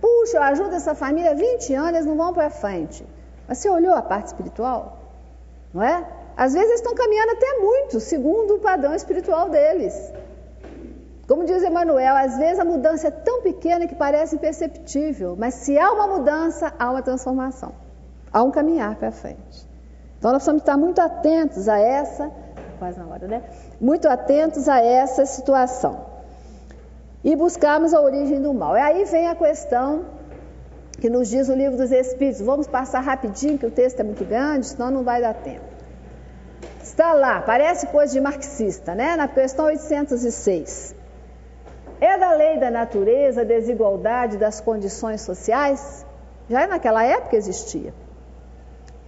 Puxa, 0.00 0.36
eu 0.36 0.42
ajudo 0.44 0.76
essa 0.76 0.94
família 0.94 1.32
há 1.32 1.34
20 1.34 1.74
anos, 1.74 1.94
eles 1.94 2.06
não 2.06 2.16
vão 2.16 2.32
para 2.32 2.50
frente. 2.50 3.04
Mas 3.48 3.58
você 3.58 3.68
olhou 3.68 3.96
a 3.96 4.00
parte 4.00 4.28
espiritual? 4.28 4.96
Não 5.74 5.82
é? 5.82 6.19
Às 6.36 6.54
vezes 6.54 6.76
estão 6.76 6.94
caminhando 6.94 7.32
até 7.32 7.58
muito, 7.58 8.00
segundo 8.00 8.54
o 8.54 8.58
padrão 8.58 8.94
espiritual 8.94 9.48
deles. 9.48 9.94
Como 11.30 11.44
diz 11.44 11.62
Emmanuel, 11.62 12.16
às 12.16 12.36
vezes 12.38 12.58
a 12.58 12.64
mudança 12.64 13.06
é 13.06 13.10
tão 13.10 13.40
pequena 13.42 13.86
que 13.86 13.94
parece 13.94 14.34
imperceptível, 14.34 15.36
mas 15.38 15.54
se 15.54 15.78
há 15.78 15.92
uma 15.92 16.06
mudança, 16.08 16.74
há 16.76 16.90
uma 16.90 17.02
transformação. 17.02 17.72
Há 18.32 18.42
um 18.42 18.50
caminhar 18.50 18.96
para 18.96 19.12
frente. 19.12 19.68
Então 20.18 20.32
nós 20.32 20.42
precisamos 20.42 20.62
estar 20.62 20.76
muito 20.76 21.00
atentos 21.00 21.68
a 21.68 21.78
essa, 21.78 22.30
quase 22.80 22.98
na 22.98 23.06
hora, 23.06 23.28
né? 23.28 23.42
Muito 23.80 24.08
atentos 24.08 24.68
a 24.68 24.80
essa 24.80 25.24
situação. 25.24 26.04
E 27.22 27.36
buscarmos 27.36 27.94
a 27.94 28.00
origem 28.00 28.40
do 28.42 28.52
mal. 28.52 28.76
E 28.76 28.80
aí 28.80 29.04
vem 29.04 29.28
a 29.28 29.34
questão 29.34 30.06
que 31.00 31.08
nos 31.08 31.28
diz 31.28 31.48
o 31.48 31.54
livro 31.54 31.78
dos 31.78 31.92
Espíritos. 31.92 32.40
Vamos 32.40 32.66
passar 32.66 33.00
rapidinho, 33.00 33.56
que 33.56 33.66
o 33.66 33.70
texto 33.70 34.00
é 34.00 34.02
muito 34.02 34.24
grande, 34.24 34.66
senão 34.66 34.90
não 34.90 35.04
vai 35.04 35.20
dar 35.20 35.34
tempo. 35.34 35.69
Está 36.90 37.12
lá, 37.14 37.40
parece 37.40 37.86
coisa 37.86 38.12
de 38.12 38.20
marxista, 38.20 38.96
né? 38.96 39.14
Na 39.14 39.28
questão 39.28 39.66
806. 39.66 40.92
É 42.00 42.18
da 42.18 42.32
lei 42.32 42.58
da 42.58 42.68
natureza 42.68 43.42
a 43.42 43.44
desigualdade 43.44 44.36
das 44.36 44.60
condições 44.60 45.20
sociais? 45.20 46.04
Já 46.48 46.66
naquela 46.66 47.04
época 47.04 47.36
existia. 47.36 47.94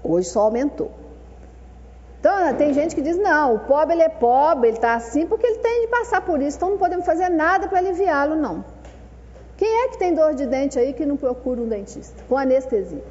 Hoje 0.03 0.29
só 0.29 0.43
aumentou. 0.43 0.93
Então, 2.21 2.55
tem 2.55 2.73
gente 2.73 2.95
que 2.95 3.03
diz: 3.03 3.19
não, 3.19 3.57
o 3.57 3.59
pobre 3.59 3.95
ele 3.95 4.03
é 4.03 4.09
pobre, 4.09 4.69
ele 4.69 4.77
está 4.77 4.95
assim 4.95 5.27
porque 5.27 5.45
ele 5.45 5.59
tem 5.59 5.81
de 5.81 5.89
passar 5.89 6.21
por 6.21 6.41
isso, 6.41 6.59
então 6.59 6.71
não 6.71 6.79
podemos 6.79 7.05
fazer 7.05 7.31
nada 7.31 7.67
para 7.67 7.79
aliviá-lo, 7.79 8.37
não. 8.37 8.65
Quem 9.57 9.85
é 9.85 9.89
que 9.89 9.99
tem 9.99 10.15
dor 10.15 10.35
de 10.35 10.47
dente 10.47 10.79
aí 10.79 10.93
que 10.93 11.05
não 11.05 11.17
procura 11.17 11.61
um 11.61 11.69
dentista? 11.69 12.23
Com 12.29 12.39
anestesia. 12.39 13.03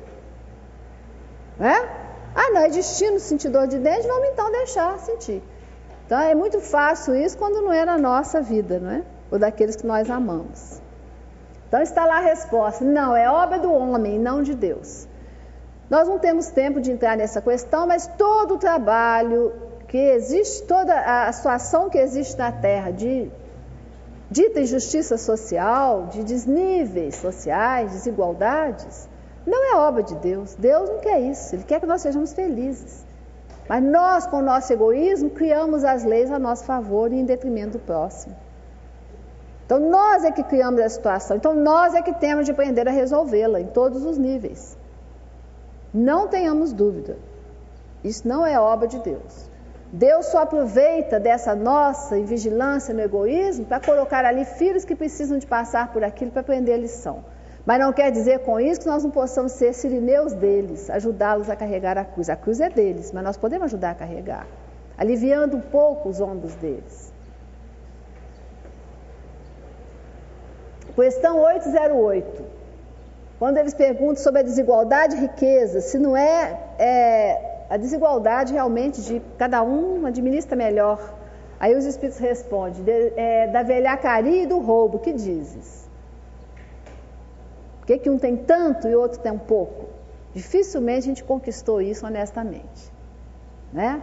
É? 1.60 2.11
Ah, 2.36 2.50
não, 2.52 2.62
é 2.62 2.70
destino 2.70 3.20
sentir 3.20 3.50
dor 3.50 3.68
de 3.68 3.78
dente, 3.78 4.08
vamos 4.08 4.30
então 4.30 4.52
deixar 4.52 4.98
sentir. 5.00 5.44
Então 6.06 6.20
é 6.20 6.36
muito 6.36 6.60
fácil 6.60 7.16
isso 7.16 7.38
quando 7.38 7.62
não 7.62 7.72
é 7.72 7.86
na 7.86 7.98
nossa 7.98 8.42
vida, 8.42 8.80
não 8.80 8.92
é? 8.92 9.04
Ou 9.32 9.40
daqueles 9.40 9.76
que 9.76 9.86
nós 9.86 10.10
amamos. 10.10 10.82
Então 11.68 11.82
está 11.82 12.06
lá 12.06 12.18
a 12.18 12.22
resposta: 12.22 12.84
não, 12.84 13.16
é 13.16 13.30
obra 13.30 13.60
do 13.60 13.72
homem, 13.72 14.20
não 14.20 14.44
de 14.44 14.54
Deus. 14.54 15.08
Nós 15.90 16.08
não 16.08 16.20
temos 16.20 16.48
tempo 16.48 16.80
de 16.80 16.92
entrar 16.92 17.18
nessa 17.18 17.42
questão, 17.42 17.86
mas 17.86 18.08
todo 18.18 18.56
o 18.56 18.58
trabalho 18.58 19.54
que 19.88 19.98
existe, 19.98 20.64
toda 20.64 20.94
a 21.28 21.32
situação 21.34 21.90
que 21.90 21.98
existe 21.98 22.38
na 22.38 22.50
Terra 22.52 22.92
de 22.92 23.30
dita 24.30 24.62
injustiça 24.62 25.18
social, 25.18 26.08
de 26.08 26.24
desníveis 26.24 27.18
sociais, 27.18 27.92
desigualdades, 27.92 29.10
não 29.46 29.74
é 29.74 29.78
obra 29.78 30.04
de 30.04 30.16
Deus. 30.16 30.56
Deus 30.56 30.90
não 30.90 31.00
quer 31.00 31.20
isso. 31.20 31.56
Ele 31.56 31.64
quer 31.64 31.80
que 31.80 31.86
nós 31.86 32.02
sejamos 32.02 32.34
felizes. 32.34 33.06
Mas 33.68 33.84
nós, 33.84 34.28
com 34.28 34.38
o 34.38 34.42
nosso 34.42 34.72
egoísmo, 34.72 35.30
criamos 35.30 35.84
as 35.84 36.04
leis 36.04 36.32
a 36.32 36.38
nosso 36.38 36.66
favor 36.66 37.12
e 37.12 37.20
em 37.20 37.26
detrimento 37.26 37.78
do 37.78 37.80
próximo. 37.80 38.36
Então 39.66 39.80
nós 39.80 40.26
é 40.26 40.32
que 40.32 40.44
criamos 40.44 40.82
a 40.82 40.90
situação. 40.90 41.38
Então 41.38 41.56
nós 41.56 41.94
é 41.94 42.02
que 42.02 42.14
temos 42.14 42.46
de 42.46 42.52
aprender 42.52 42.88
a 42.88 42.92
resolvê-la 42.92 43.62
em 43.62 43.68
todos 43.68 44.04
os 44.06 44.18
níveis. 44.18 44.78
Não 45.94 46.28
tenhamos 46.28 46.74
dúvida. 46.74 47.18
Isso 48.04 48.28
não 48.28 48.46
é 48.46 48.60
obra 48.60 48.88
de 48.88 49.00
Deus. 49.00 49.50
Deus 49.94 50.26
só 50.28 50.40
aproveita 50.40 51.20
dessa 51.20 51.56
nossa 51.56 52.20
vigilância 52.22 52.94
no 52.94 53.02
egoísmo 53.02 53.66
para 53.66 53.80
colocar 53.80 54.26
ali 54.26 54.46
filhos 54.46 54.86
que 54.86 54.96
precisam 54.96 55.38
de 55.38 55.48
passar 55.48 55.92
por 55.92 56.04
aquilo 56.04 56.32
para 56.32 56.42
aprender 56.42 56.74
a 56.74 56.78
lição. 56.78 57.24
Mas 57.72 57.80
não 57.80 57.94
quer 57.94 58.12
dizer 58.12 58.40
com 58.40 58.60
isso 58.60 58.82
que 58.82 58.86
nós 58.86 59.02
não 59.02 59.10
possamos 59.12 59.54
ser 59.54 59.74
sirineus 59.74 60.34
deles, 60.34 60.90
ajudá-los 60.90 61.50
a 61.50 61.56
carregar 61.56 61.98
a 61.98 62.04
cruz. 62.04 62.30
A 62.30 62.36
cruz 62.36 62.60
é 62.60 62.70
deles, 62.70 63.14
mas 63.14 63.24
nós 63.24 63.38
podemos 63.38 63.68
ajudar 63.68 63.92
a 63.92 63.96
carregar, 63.96 64.46
aliviando 64.98 65.56
um 65.56 65.62
pouco 65.62 66.10
os 66.10 66.20
ombros 66.20 66.54
deles. 66.56 67.14
Questão 70.94 71.40
808. 71.40 72.44
Quando 73.40 73.58
eles 73.58 73.74
perguntam 73.74 74.22
sobre 74.22 74.42
a 74.42 74.44
desigualdade 74.44 75.16
e 75.16 75.20
riqueza, 75.22 75.80
se 75.80 75.98
não 75.98 76.18
é, 76.18 76.60
é 76.78 77.66
a 77.70 77.78
desigualdade 77.78 78.52
realmente 78.52 79.02
de 79.02 79.22
cada 79.38 79.64
um 79.64 80.06
administra 80.06 80.58
melhor 80.58 81.00
Aí 81.58 81.76
os 81.76 81.86
espíritos 81.86 82.20
respondem: 82.20 82.84
é, 83.16 83.48
da 83.48 83.62
velhacaria 83.64 84.44
e 84.44 84.46
do 84.48 84.58
roubo, 84.60 85.00
que 85.00 85.14
dizes? 85.14 85.81
Que, 87.92 87.98
que 87.98 88.10
um 88.10 88.18
tem 88.18 88.38
tanto 88.38 88.88
e 88.88 88.96
o 88.96 89.02
outro 89.02 89.20
tem 89.20 89.34
um 89.34 89.38
pouco? 89.38 89.88
Dificilmente 90.34 91.00
a 91.00 91.10
gente 91.10 91.26
conquistou 91.26 91.82
isso 91.82 92.06
honestamente. 92.06 92.90
Né? 93.74 94.02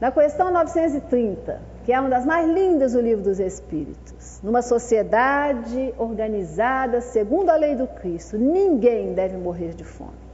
Na 0.00 0.10
questão 0.10 0.50
930, 0.50 1.60
que 1.84 1.92
é 1.92 2.00
uma 2.00 2.08
das 2.08 2.24
mais 2.24 2.48
lindas 2.48 2.94
do 2.94 3.02
livro 3.02 3.22
dos 3.22 3.38
Espíritos, 3.38 4.40
numa 4.42 4.62
sociedade 4.62 5.92
organizada 5.98 7.02
segundo 7.02 7.50
a 7.50 7.56
lei 7.56 7.76
do 7.76 7.86
Cristo, 7.86 8.38
ninguém 8.38 9.12
deve 9.12 9.36
morrer 9.36 9.74
de 9.74 9.84
fome. 9.84 10.24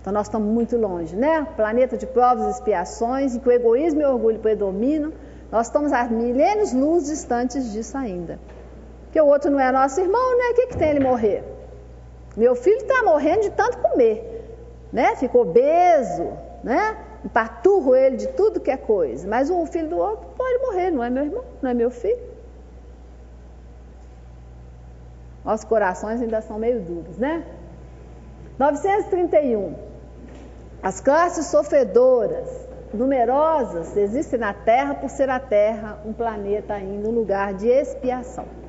Então 0.00 0.10
nós 0.10 0.26
estamos 0.26 0.48
muito 0.48 0.78
longe, 0.78 1.14
né? 1.14 1.46
Planeta 1.54 1.98
de 1.98 2.06
provas 2.06 2.46
e 2.46 2.50
expiações, 2.50 3.36
em 3.36 3.40
que 3.40 3.48
o 3.48 3.52
egoísmo 3.52 4.00
e 4.00 4.04
o 4.06 4.10
orgulho 4.10 4.38
predominam, 4.38 5.12
nós 5.50 5.66
estamos 5.66 5.92
a 5.92 6.04
milênios 6.04 6.72
luz 6.72 7.08
distantes 7.08 7.70
disso 7.70 7.94
ainda. 7.98 8.38
Porque 9.12 9.20
o 9.20 9.26
outro 9.26 9.50
não 9.50 9.60
é 9.60 9.70
nosso 9.70 10.00
irmão, 10.00 10.38
né? 10.38 10.44
O 10.52 10.54
que, 10.54 10.68
que 10.68 10.78
tem 10.78 10.88
ele 10.88 11.00
morrer? 11.00 11.44
Meu 12.34 12.54
filho 12.56 12.78
está 12.78 13.02
morrendo 13.02 13.42
de 13.42 13.50
tanto 13.50 13.76
comer, 13.76 14.42
né? 14.90 15.14
Ficou 15.16 15.42
obeso, 15.42 16.32
né? 16.64 16.96
Empaturro 17.22 17.94
ele 17.94 18.16
de 18.16 18.28
tudo 18.28 18.58
que 18.58 18.70
é 18.70 18.76
coisa. 18.78 19.28
Mas 19.28 19.50
o 19.50 19.66
filho 19.66 19.90
do 19.90 19.98
outro 19.98 20.30
pode 20.34 20.58
morrer, 20.62 20.90
não 20.90 21.04
é 21.04 21.10
meu 21.10 21.24
irmão, 21.26 21.44
não 21.60 21.68
é 21.68 21.74
meu 21.74 21.90
filho. 21.90 22.22
Nossos 25.44 25.66
corações 25.66 26.22
ainda 26.22 26.40
são 26.40 26.58
meio 26.58 26.80
duros, 26.80 27.18
né? 27.18 27.44
931. 28.58 29.74
As 30.82 31.00
classes 31.00 31.48
sofredoras, 31.48 32.48
numerosas, 32.94 33.94
existem 33.94 34.38
na 34.38 34.54
Terra 34.54 34.94
por 34.94 35.10
ser 35.10 35.28
a 35.28 35.38
Terra 35.38 36.00
um 36.02 36.14
planeta 36.14 36.72
ainda, 36.72 37.10
um 37.10 37.12
lugar 37.12 37.52
de 37.52 37.68
expiação. 37.68 38.61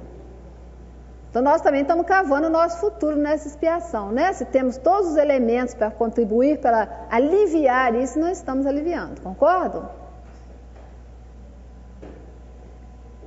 Então 1.33 1.41
nós 1.41 1.61
também 1.61 1.81
estamos 1.81 2.05
cavando 2.05 2.45
o 2.45 2.49
nosso 2.51 2.77
futuro 2.77 3.15
nessa 3.15 3.47
expiação, 3.47 4.11
né? 4.11 4.31
Se 4.33 4.45
temos 4.45 4.77
todos 4.77 5.13
os 5.13 5.17
elementos 5.17 5.73
para 5.73 5.89
contribuir 5.89 6.59
para 6.59 7.07
aliviar 7.09 7.95
isso, 7.95 8.19
nós 8.19 8.37
estamos 8.37 8.67
aliviando, 8.67 9.19
concordam? 9.19 9.89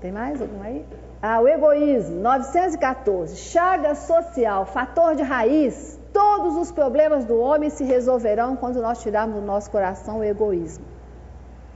Tem 0.00 0.12
mais 0.12 0.40
algum 0.40 0.62
aí? 0.62 0.86
Ah, 1.20 1.40
o 1.40 1.48
egoísmo, 1.48 2.20
914, 2.20 3.34
chaga 3.38 3.96
social, 3.96 4.66
fator 4.66 5.16
de 5.16 5.24
raiz. 5.24 5.98
Todos 6.12 6.56
os 6.56 6.70
problemas 6.70 7.24
do 7.24 7.36
homem 7.40 7.70
se 7.70 7.82
resolverão 7.82 8.54
quando 8.54 8.80
nós 8.80 9.02
tirarmos 9.02 9.40
do 9.40 9.44
nosso 9.44 9.68
coração 9.68 10.20
o 10.20 10.24
egoísmo. 10.24 10.84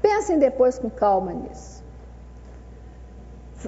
Pensem 0.00 0.38
depois 0.38 0.78
com 0.78 0.88
calma 0.88 1.32
nisso 1.32 1.79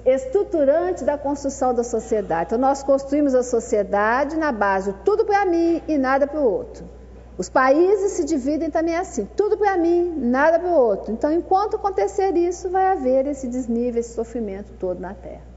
estruturante 0.04 1.04
da 1.04 1.18
construção 1.18 1.74
da 1.74 1.84
sociedade. 1.84 2.48
Então, 2.48 2.58
nós 2.58 2.82
construímos 2.82 3.34
a 3.34 3.42
sociedade 3.42 4.36
na 4.36 4.50
base 4.50 4.94
tudo 5.04 5.24
para 5.24 5.44
mim 5.44 5.82
e 5.86 5.98
nada 5.98 6.26
para 6.26 6.40
o 6.40 6.44
outro. 6.44 6.84
Os 7.36 7.48
países 7.48 8.12
se 8.12 8.24
dividem 8.24 8.70
também 8.70 8.96
assim, 8.96 9.26
tudo 9.36 9.56
para 9.56 9.76
mim, 9.76 10.14
nada 10.18 10.58
para 10.58 10.68
o 10.68 10.74
outro. 10.74 11.12
Então, 11.12 11.32
enquanto 11.32 11.76
acontecer 11.76 12.36
isso, 12.36 12.68
vai 12.68 12.86
haver 12.86 13.26
esse 13.26 13.48
desnível, 13.48 14.00
esse 14.00 14.14
sofrimento 14.14 14.72
todo 14.78 15.00
na 15.00 15.14
Terra. 15.14 15.52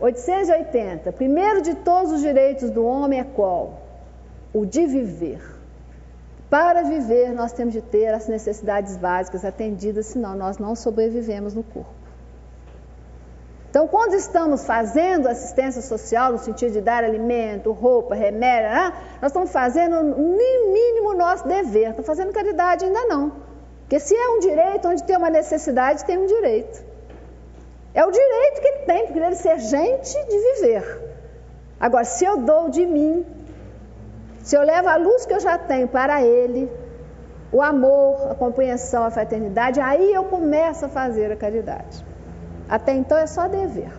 880. 0.00 1.12
Primeiro 1.12 1.62
de 1.62 1.76
todos 1.76 2.10
os 2.12 2.20
direitos 2.20 2.70
do 2.70 2.84
homem 2.84 3.20
é 3.20 3.24
qual? 3.24 3.80
O 4.52 4.66
de 4.66 4.84
viver. 4.84 5.40
Para 6.50 6.82
viver, 6.82 7.32
nós 7.32 7.52
temos 7.52 7.72
de 7.72 7.80
ter 7.80 8.08
as 8.08 8.26
necessidades 8.26 8.96
básicas 8.96 9.44
atendidas, 9.44 10.06
senão 10.06 10.34
nós 10.34 10.58
não 10.58 10.74
sobrevivemos 10.74 11.54
no 11.54 11.62
corpo. 11.62 12.01
Então, 13.72 13.88
quando 13.88 14.12
estamos 14.12 14.66
fazendo 14.66 15.26
assistência 15.26 15.80
social, 15.80 16.32
no 16.32 16.38
sentido 16.38 16.72
de 16.72 16.82
dar 16.82 17.02
alimento, 17.02 17.72
roupa, 17.72 18.14
remédio, 18.14 18.68
né, 18.68 18.92
nós 19.18 19.30
estamos 19.30 19.50
fazendo 19.50 20.02
no 20.02 20.14
mínimo 20.18 21.14
nosso 21.14 21.48
dever, 21.48 21.88
estamos 21.88 22.04
fazendo 22.04 22.34
caridade 22.34 22.84
ainda 22.84 23.06
não. 23.06 23.32
Porque 23.80 23.98
se 23.98 24.14
é 24.14 24.28
um 24.28 24.40
direito, 24.40 24.86
onde 24.88 25.02
tem 25.04 25.16
uma 25.16 25.30
necessidade, 25.30 26.04
tem 26.04 26.18
um 26.18 26.26
direito. 26.26 26.84
É 27.94 28.04
o 28.04 28.10
direito 28.10 28.60
que 28.60 28.68
ele 28.68 28.84
tem, 28.84 29.06
porque 29.06 29.18
ele 29.18 29.36
ser 29.36 29.58
gente 29.58 30.22
de 30.26 30.38
viver. 30.38 30.84
Agora, 31.80 32.04
se 32.04 32.26
eu 32.26 32.36
dou 32.36 32.68
de 32.68 32.84
mim, 32.84 33.24
se 34.42 34.54
eu 34.54 34.60
levo 34.60 34.90
a 34.90 34.96
luz 34.96 35.24
que 35.24 35.32
eu 35.32 35.40
já 35.40 35.56
tenho 35.56 35.88
para 35.88 36.22
ele, 36.22 36.70
o 37.50 37.62
amor, 37.62 38.32
a 38.32 38.34
compreensão, 38.34 39.02
a 39.02 39.10
fraternidade, 39.10 39.80
aí 39.80 40.12
eu 40.12 40.24
começo 40.24 40.84
a 40.84 40.90
fazer 40.90 41.32
a 41.32 41.36
caridade. 41.36 42.11
Até 42.68 42.94
então 42.94 43.18
é 43.18 43.26
só 43.26 43.48
dever. 43.48 43.92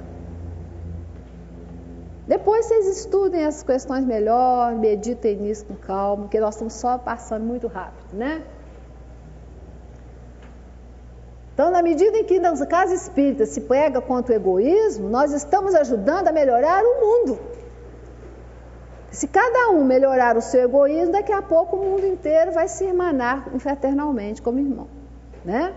Depois 2.27 2.65
vocês 2.65 2.87
estudem 2.97 3.45
as 3.45 3.63
questões 3.63 4.05
melhor, 4.05 4.75
meditem 4.75 5.35
nisso 5.35 5.65
com 5.65 5.75
calma, 5.75 6.23
porque 6.23 6.39
nós 6.39 6.55
estamos 6.55 6.73
só 6.73 6.97
passando 6.97 7.43
muito 7.43 7.67
rápido, 7.67 8.13
né? 8.13 8.41
Então, 11.53 11.69
na 11.69 11.83
medida 11.83 12.17
em 12.17 12.23
que 12.23 12.39
nas 12.39 12.65
casas 12.65 13.03
espíritas 13.03 13.49
se 13.49 13.61
prega 13.61 14.01
contra 14.01 14.33
o 14.33 14.35
egoísmo, 14.35 15.07
nós 15.09 15.31
estamos 15.33 15.75
ajudando 15.75 16.29
a 16.29 16.31
melhorar 16.31 16.81
o 16.83 17.01
mundo. 17.01 17.39
Se 19.11 19.27
cada 19.27 19.69
um 19.69 19.83
melhorar 19.83 20.35
o 20.35 20.41
seu 20.41 20.63
egoísmo, 20.63 21.11
daqui 21.11 21.31
a 21.31 21.41
pouco 21.41 21.75
o 21.75 21.85
mundo 21.85 22.07
inteiro 22.07 22.51
vai 22.51 22.67
se 22.67 22.85
irmanar 22.85 23.47
fraternalmente 23.59 24.41
como 24.41 24.57
irmão, 24.57 24.87
né? 25.45 25.75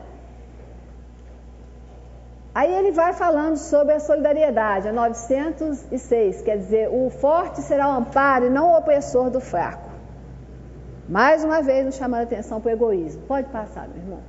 Aí 2.56 2.74
ele 2.74 2.90
vai 2.90 3.12
falando 3.12 3.58
sobre 3.58 3.92
a 3.92 4.00
solidariedade, 4.00 4.88
a 4.88 4.92
906, 4.92 6.40
quer 6.40 6.56
dizer, 6.56 6.88
o 6.90 7.10
forte 7.10 7.60
será 7.60 7.86
o 7.86 7.98
amparo 7.98 8.46
e 8.46 8.48
não 8.48 8.70
o 8.70 8.78
opressor 8.78 9.28
do 9.28 9.42
fraco. 9.42 9.90
Mais 11.06 11.44
uma 11.44 11.60
vez 11.60 11.84
nos 11.84 11.96
chamando 11.96 12.20
a 12.20 12.22
atenção 12.22 12.58
para 12.58 12.70
o 12.70 12.72
egoísmo. 12.72 13.20
Pode 13.28 13.48
passar, 13.48 13.86
meu 13.88 13.98
irmão. 13.98 14.20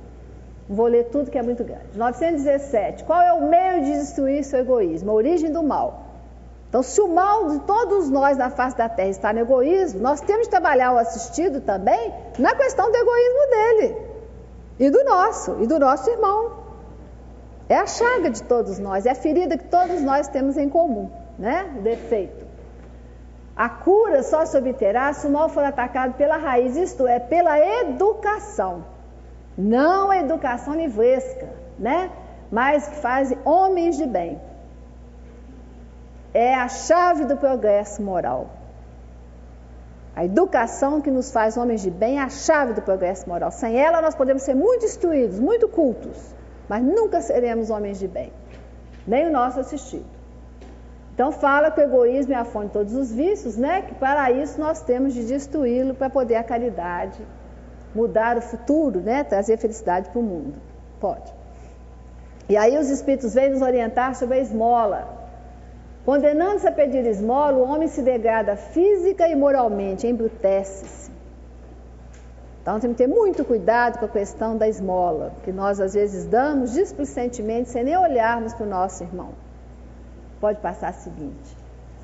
Vou 0.68 0.86
ler 0.88 1.04
tudo 1.04 1.30
que 1.30 1.38
é 1.38 1.42
muito 1.42 1.64
grande. 1.64 1.96
917. 1.96 3.04
Qual 3.04 3.18
é 3.18 3.32
o 3.32 3.48
meio 3.48 3.84
de 3.84 3.92
destruir 3.92 4.44
seu 4.44 4.60
egoísmo? 4.60 5.10
A 5.10 5.14
origem 5.14 5.50
do 5.50 5.62
mal. 5.62 6.02
Então, 6.68 6.82
se 6.82 7.00
o 7.00 7.08
mal 7.08 7.48
de 7.48 7.60
todos 7.60 8.10
nós 8.10 8.36
na 8.36 8.50
face 8.50 8.76
da 8.76 8.90
terra 8.90 9.08
está 9.08 9.32
no 9.32 9.38
egoísmo, 9.38 10.02
nós 10.02 10.20
temos 10.20 10.42
de 10.42 10.50
trabalhar 10.50 10.92
o 10.92 10.98
assistido 10.98 11.62
também 11.62 12.12
na 12.38 12.54
questão 12.54 12.92
do 12.92 12.94
egoísmo 12.94 13.50
dele 13.50 13.96
e 14.80 14.90
do 14.90 15.02
nosso, 15.04 15.56
e 15.62 15.66
do 15.66 15.78
nosso 15.78 16.10
irmão. 16.10 16.67
É 17.68 17.76
a 17.76 17.86
chaga 17.86 18.30
de 18.30 18.42
todos 18.42 18.78
nós, 18.78 19.04
é 19.04 19.10
a 19.10 19.14
ferida 19.14 19.58
que 19.58 19.64
todos 19.64 20.00
nós 20.00 20.26
temos 20.26 20.56
em 20.56 20.68
comum, 20.70 21.10
né? 21.38 21.70
O 21.78 21.82
defeito. 21.82 22.46
A 23.54 23.68
cura 23.68 24.22
só 24.22 24.46
se 24.46 24.56
obterá 24.56 25.12
se 25.12 25.26
o 25.26 25.30
mal 25.30 25.50
for 25.50 25.64
atacado 25.64 26.14
pela 26.14 26.38
raiz, 26.38 26.76
isto 26.76 27.06
é, 27.06 27.18
pela 27.18 27.58
educação. 27.58 28.84
Não 29.56 30.10
a 30.10 30.18
educação 30.18 30.74
livresca, 30.74 31.48
né? 31.78 32.10
Mas 32.50 32.88
que 32.88 32.96
faz 32.96 33.34
homens 33.44 33.98
de 33.98 34.06
bem. 34.06 34.40
É 36.32 36.54
a 36.54 36.68
chave 36.68 37.26
do 37.26 37.36
progresso 37.36 38.00
moral. 38.00 38.48
A 40.16 40.24
educação 40.24 41.00
que 41.02 41.10
nos 41.10 41.30
faz 41.30 41.56
homens 41.56 41.82
de 41.82 41.90
bem 41.90 42.18
é 42.18 42.22
a 42.22 42.28
chave 42.30 42.72
do 42.72 42.80
progresso 42.80 43.28
moral. 43.28 43.50
Sem 43.50 43.76
ela, 43.76 44.00
nós 44.00 44.14
podemos 44.14 44.42
ser 44.42 44.54
muito 44.54 44.86
instruídos, 44.86 45.38
muito 45.38 45.68
cultos 45.68 46.37
mas 46.68 46.82
nunca 46.82 47.20
seremos 47.20 47.70
homens 47.70 47.98
de 47.98 48.06
bem, 48.06 48.32
nem 49.06 49.26
o 49.26 49.32
nosso 49.32 49.60
assistido. 49.60 50.06
Então 51.14 51.32
fala 51.32 51.70
que 51.70 51.80
o 51.80 51.84
egoísmo 51.84 52.32
é 52.32 52.36
a 52.36 52.44
fonte 52.44 52.66
de 52.66 52.72
todos 52.74 52.94
os 52.94 53.10
vícios, 53.10 53.56
né? 53.56 53.82
Que 53.82 53.94
para 53.94 54.30
isso 54.30 54.60
nós 54.60 54.82
temos 54.82 55.14
de 55.14 55.24
destruí-lo 55.24 55.94
para 55.94 56.08
poder 56.08 56.36
a 56.36 56.44
caridade 56.44 57.20
mudar 57.94 58.36
o 58.36 58.40
futuro, 58.40 59.00
né? 59.00 59.24
Trazer 59.24 59.56
felicidade 59.58 60.10
para 60.10 60.20
o 60.20 60.22
mundo. 60.22 60.54
Pode. 61.00 61.32
E 62.48 62.56
aí 62.56 62.78
os 62.78 62.88
espíritos 62.88 63.34
vêm 63.34 63.50
nos 63.50 63.62
orientar 63.62 64.14
sobre 64.14 64.36
a 64.36 64.40
esmola. 64.40 65.00
Condenando-se 66.04 66.66
a 66.66 66.72
pedir 66.72 67.04
esmola, 67.04 67.58
o 67.58 67.68
homem 67.68 67.88
se 67.88 68.00
degrada 68.00 68.56
física 68.56 69.28
e 69.28 69.34
moralmente, 69.34 70.06
embrutece-se. 70.06 70.97
Então 72.68 72.78
temos 72.78 72.98
que 72.98 73.04
ter 73.04 73.08
muito 73.08 73.46
cuidado 73.46 73.98
com 73.98 74.04
a 74.04 74.08
questão 74.10 74.54
da 74.54 74.68
esmola, 74.68 75.32
que 75.42 75.50
nós 75.50 75.80
às 75.80 75.94
vezes 75.94 76.26
damos 76.26 76.74
displicentemente 76.74 77.70
sem 77.70 77.82
nem 77.82 77.96
olharmos 77.96 78.52
para 78.52 78.66
o 78.66 78.68
nosso 78.68 79.02
irmão. 79.02 79.30
Pode 80.38 80.60
passar 80.60 80.88
a 80.88 80.92
seguinte. 80.92 81.56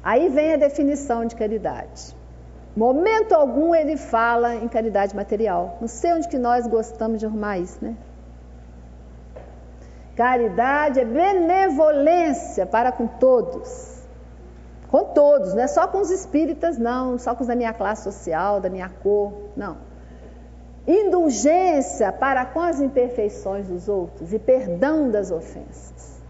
Aí 0.02 0.30
vem 0.30 0.54
a 0.54 0.56
definição 0.56 1.26
de 1.26 1.36
caridade. 1.36 2.16
Momento 2.74 3.34
algum 3.34 3.74
ele 3.74 3.98
fala 3.98 4.54
em 4.54 4.66
caridade 4.66 5.14
material. 5.14 5.76
Não 5.82 5.86
sei 5.86 6.14
onde 6.14 6.28
que 6.28 6.38
nós 6.38 6.66
gostamos 6.66 7.20
de 7.20 7.26
arrumar 7.26 7.58
isso, 7.58 7.84
né? 7.84 7.94
Caridade 10.16 10.98
é 10.98 11.04
benevolência 11.04 12.64
para 12.64 12.90
com 12.90 13.06
todos. 13.06 14.02
Com 14.90 15.04
todos, 15.12 15.52
não 15.52 15.62
é 15.62 15.66
só 15.66 15.86
com 15.86 15.98
os 15.98 16.10
espíritas, 16.10 16.78
não, 16.78 17.18
só 17.18 17.34
com 17.34 17.42
os 17.42 17.48
da 17.48 17.54
minha 17.54 17.74
classe 17.74 18.04
social, 18.04 18.62
da 18.62 18.70
minha 18.70 18.88
cor, 18.88 19.30
não 19.54 19.92
indulgência 20.86 22.12
para 22.12 22.44
com 22.44 22.60
as 22.60 22.80
imperfeições 22.80 23.66
dos 23.68 23.88
outros 23.88 24.32
e 24.32 24.38
perdão 24.38 25.10
das 25.10 25.30
ofensas. 25.30 26.22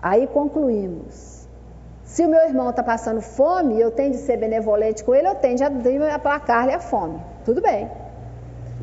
Aí 0.00 0.26
concluímos. 0.26 1.48
Se 2.04 2.24
o 2.24 2.28
meu 2.28 2.40
irmão 2.42 2.70
está 2.70 2.82
passando 2.82 3.22
fome, 3.22 3.80
eu 3.80 3.90
tenho 3.90 4.12
de 4.12 4.18
ser 4.18 4.36
benevolente 4.36 5.02
com 5.02 5.14
ele, 5.14 5.26
eu 5.26 5.34
tenho 5.34 5.56
de 5.56 5.64
aplacar-lhe 6.12 6.72
a 6.72 6.78
fome. 6.78 7.18
Tudo 7.44 7.62
bem. 7.62 7.90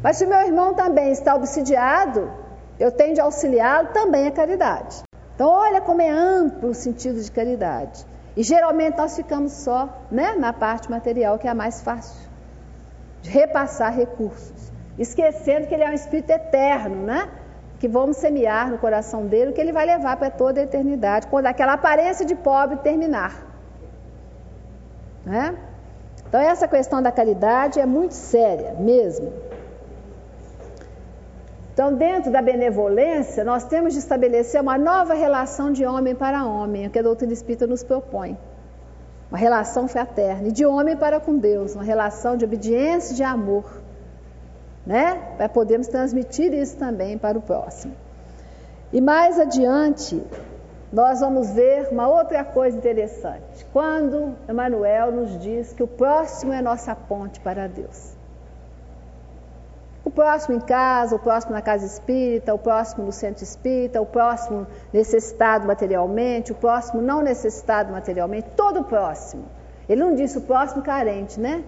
Mas 0.02 0.18
se 0.18 0.26
o 0.26 0.28
meu 0.28 0.40
irmão 0.40 0.74
também 0.74 1.12
está 1.12 1.36
obsidiado, 1.36 2.32
eu 2.80 2.92
tenho 2.92 3.14
de 3.14 3.22
auxiliá-lo, 3.22 3.90
também 3.90 4.26
é 4.26 4.32
caridade. 4.32 5.04
Então, 5.36 5.48
olha 5.48 5.80
como 5.80 6.02
é 6.02 6.10
amplo 6.10 6.70
o 6.70 6.74
sentido 6.74 7.22
de 7.22 7.32
caridade. 7.32 8.06
E 8.36 8.42
geralmente 8.42 8.98
nós 8.98 9.16
ficamos 9.16 9.52
só 9.52 9.88
né, 10.10 10.36
na 10.38 10.52
parte 10.52 10.90
material, 10.90 11.38
que 11.38 11.48
é 11.48 11.52
a 11.52 11.56
mais 11.56 11.82
fácil 11.82 12.31
repassar 13.24 13.94
recursos, 13.94 14.72
esquecendo 14.98 15.68
que 15.68 15.74
ele 15.74 15.84
é 15.84 15.90
um 15.90 15.94
espírito 15.94 16.32
eterno, 16.32 16.96
né? 17.06 17.30
Que 17.80 17.88
vamos 17.88 18.18
semear 18.18 18.70
no 18.70 18.78
coração 18.78 19.26
dele, 19.26 19.54
que 19.54 19.62
ele 19.62 19.72
vai 19.72 19.86
levar 19.86 20.18
para 20.18 20.30
toda 20.30 20.60
a 20.60 20.64
eternidade, 20.64 21.28
quando 21.28 21.48
aquela 21.48 21.74
aparência 21.74 22.26
de 22.26 22.36
pobre 22.36 22.78
terminar. 22.78 23.48
Né? 25.26 25.56
Então, 26.28 26.40
essa 26.40 26.68
questão 26.68 27.02
da 27.02 27.12
caridade 27.12 27.80
é 27.80 27.86
muito 27.86 28.14
séria 28.14 28.74
mesmo. 28.74 29.34
Então, 31.74 31.94
dentro 31.94 32.32
da 32.32 32.42
benevolência, 32.42 33.44
nós 33.44 33.64
temos 33.64 33.94
de 33.94 34.00
estabelecer 34.00 34.62
uma 34.62 34.78
nova 34.78 35.14
relação 35.14 35.72
de 35.72 35.86
homem 35.86 36.14
para 36.14 36.46
homem, 36.46 36.88
o 36.88 36.90
que 36.90 37.00
a 37.00 37.02
doutrina 37.02 37.34
espírita 37.34 37.66
nos 37.66 37.84
propõe. 37.84 38.38
Uma 39.32 39.38
relação 39.38 39.88
fraterna, 39.88 40.50
e 40.50 40.52
de 40.52 40.66
homem 40.66 40.96
para 40.96 41.20
com 41.20 41.38
Deus, 41.38 41.74
uma 41.74 41.84
relação 41.84 42.38
de 42.38 42.46
obediência 42.46 43.14
e 43.14 43.16
de 43.16 43.24
amor. 43.24 43.82
Né? 44.86 45.16
Para 45.38 45.48
podermos 45.48 45.88
transmitir 45.88 46.54
isso 46.54 46.78
também 46.78 47.18
para 47.18 47.38
o 47.38 47.42
próximo. 47.42 47.96
E 48.92 49.00
mais 49.00 49.40
adiante, 49.40 50.22
nós 50.92 51.22
vamos 51.22 51.52
ver 51.52 51.88
uma 51.92 52.10
outra 52.10 52.44
coisa 52.44 52.78
interessante. 52.78 53.66
Quando 53.72 54.36
Emmanuel 54.50 55.14
nos 55.14 55.40
diz 55.40 55.72
que 55.72 55.82
o 55.82 55.88
próximo 55.88 56.52
é 56.52 56.62
nossa 56.62 56.94
ponte 56.94 57.40
para 57.40 57.68
Deus. 57.68 58.21
O 60.12 60.14
próximo 60.14 60.58
em 60.58 60.60
casa, 60.60 61.16
o 61.16 61.20
próximo 61.20 61.54
na 61.54 61.62
casa 61.62 61.86
espírita, 61.86 62.54
o 62.54 62.60
próximo 62.60 63.06
no 63.06 63.14
centro 63.14 63.46
espírita, 63.46 64.02
o 64.02 64.06
próximo 64.06 64.68
necessitado 64.92 65.66
materialmente, 65.66 66.52
o 66.52 66.56
próximo 66.56 67.02
não 67.02 67.22
necessitado 67.22 67.94
materialmente, 67.94 68.50
todo 68.58 68.82
o 68.82 68.84
próximo. 68.84 69.46
Ele 69.88 70.04
não 70.04 70.14
disse 70.14 70.38
o 70.38 70.42
próximo 70.42 70.82
carente, 70.82 71.40
né? 71.40 71.64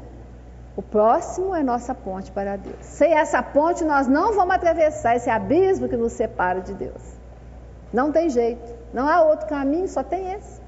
O 0.76 0.82
próximo 0.82 1.56
é 1.56 1.64
nossa 1.64 1.96
ponte 1.96 2.34
para 2.34 2.58
Deus. 2.58 2.76
Sem 2.82 3.14
essa 3.14 3.41
ponte, 3.41 3.86
nós 3.86 4.08
não 4.08 4.34
vamos 4.34 4.56
atravessar 4.56 5.16
esse 5.16 5.30
abismo 5.30 5.88
que 5.88 5.96
nos 5.96 6.12
separa 6.12 6.60
de 6.60 6.74
Deus. 6.74 7.02
Não 7.94 8.12
tem 8.12 8.30
jeito. 8.30 8.76
Não 8.94 9.08
há 9.08 9.24
outro 9.24 9.48
caminho, 9.48 9.88
só 9.88 10.04
tem 10.04 10.34
esse. 10.34 10.62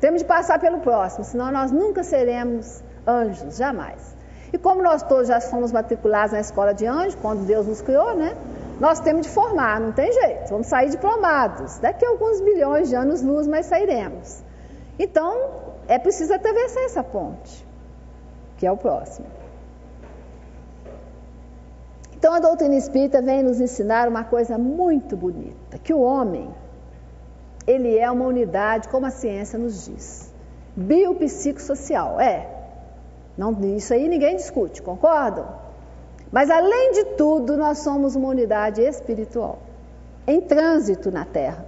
Temos 0.00 0.22
de 0.22 0.26
passar 0.26 0.58
pelo 0.58 0.78
próximo, 0.78 1.24
senão 1.24 1.52
nós 1.52 1.70
nunca 1.70 2.02
seremos 2.02 2.82
anjos, 3.06 3.58
jamais. 3.58 4.18
E 4.52 4.58
como 4.58 4.82
nós 4.82 5.02
todos 5.02 5.28
já 5.28 5.40
fomos 5.40 5.72
matriculados 5.72 6.32
na 6.32 6.40
escola 6.40 6.72
de 6.74 6.86
anjo, 6.86 7.16
quando 7.18 7.46
Deus 7.46 7.66
nos 7.66 7.80
criou, 7.80 8.16
né? 8.16 8.36
Nós 8.80 8.98
temos 8.98 9.26
de 9.26 9.32
formar, 9.32 9.78
não 9.78 9.92
tem 9.92 10.10
jeito. 10.12 10.48
Vamos 10.48 10.66
sair 10.66 10.90
diplomados. 10.90 11.78
Daqui 11.78 12.04
a 12.04 12.08
alguns 12.08 12.40
bilhões 12.40 12.88
de 12.88 12.96
anos 12.96 13.22
luz, 13.22 13.46
mas 13.46 13.66
sairemos. 13.66 14.42
Então, 14.98 15.50
é 15.86 15.98
preciso 15.98 16.32
atravessar 16.32 16.80
essa 16.82 17.02
ponte, 17.02 17.66
que 18.56 18.66
é 18.66 18.72
o 18.72 18.76
próximo. 18.76 19.26
Então, 22.16 22.34
a 22.34 22.38
doutrina 22.38 22.74
espírita 22.74 23.22
vem 23.22 23.42
nos 23.42 23.60
ensinar 23.60 24.08
uma 24.08 24.24
coisa 24.24 24.58
muito 24.58 25.16
bonita, 25.16 25.78
que 25.78 25.94
o 25.94 26.00
homem, 26.00 26.50
ele 27.66 27.96
é 27.98 28.10
uma 28.10 28.26
unidade, 28.26 28.88
como 28.88 29.06
a 29.06 29.10
ciência 29.10 29.58
nos 29.58 29.86
diz. 29.86 30.30
Biopsicossocial, 30.76 32.20
é. 32.20 32.59
Não, 33.40 33.58
isso 33.74 33.94
aí 33.94 34.06
ninguém 34.06 34.36
discute, 34.36 34.82
concordam? 34.82 35.48
Mas 36.30 36.50
além 36.50 36.92
de 36.92 37.04
tudo, 37.16 37.56
nós 37.56 37.78
somos 37.78 38.14
uma 38.14 38.28
unidade 38.28 38.82
espiritual, 38.82 39.60
em 40.26 40.42
trânsito 40.42 41.10
na 41.10 41.24
Terra. 41.24 41.64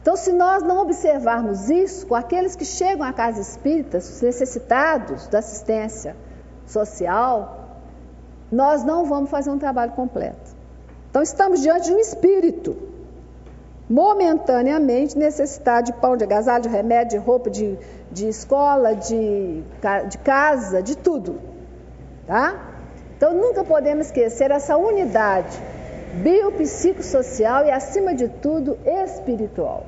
Então, 0.00 0.14
se 0.14 0.32
nós 0.32 0.62
não 0.62 0.82
observarmos 0.82 1.68
isso 1.68 2.06
com 2.06 2.14
aqueles 2.14 2.54
que 2.54 2.64
chegam 2.64 3.04
à 3.04 3.12
casa 3.12 3.40
espírita, 3.40 3.98
os 3.98 4.22
necessitados 4.22 5.26
da 5.26 5.40
assistência 5.40 6.14
social, 6.64 7.80
nós 8.52 8.84
não 8.84 9.04
vamos 9.04 9.30
fazer 9.30 9.50
um 9.50 9.58
trabalho 9.58 9.90
completo. 9.94 10.54
Então, 11.10 11.22
estamos 11.22 11.60
diante 11.60 11.86
de 11.86 11.92
um 11.92 11.98
espírito 11.98 12.76
momentaneamente 13.90 15.18
necessitado 15.18 15.86
de 15.86 15.92
pão, 15.94 16.16
de 16.16 16.22
agasalho, 16.22 16.62
de 16.62 16.68
remédio, 16.68 17.18
de 17.18 17.26
roupa, 17.26 17.50
de, 17.50 17.76
de 18.14 18.28
escola, 18.28 18.94
de, 18.94 19.62
de 20.08 20.18
casa, 20.18 20.82
de 20.82 20.96
tudo. 20.96 21.40
Tá? 22.26 22.54
Então 23.16 23.34
nunca 23.34 23.64
podemos 23.64 24.06
esquecer 24.06 24.50
essa 24.50 24.76
unidade 24.76 25.58
biopsicossocial 26.22 27.66
e, 27.66 27.70
acima 27.70 28.14
de 28.14 28.28
tudo, 28.28 28.78
espiritual. 28.86 29.86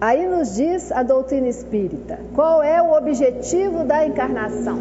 Aí 0.00 0.26
nos 0.26 0.54
diz 0.54 0.90
a 0.90 1.02
doutrina 1.02 1.48
espírita: 1.48 2.18
qual 2.34 2.62
é 2.62 2.80
o 2.80 2.92
objetivo 2.96 3.84
da 3.84 4.06
encarnação? 4.06 4.78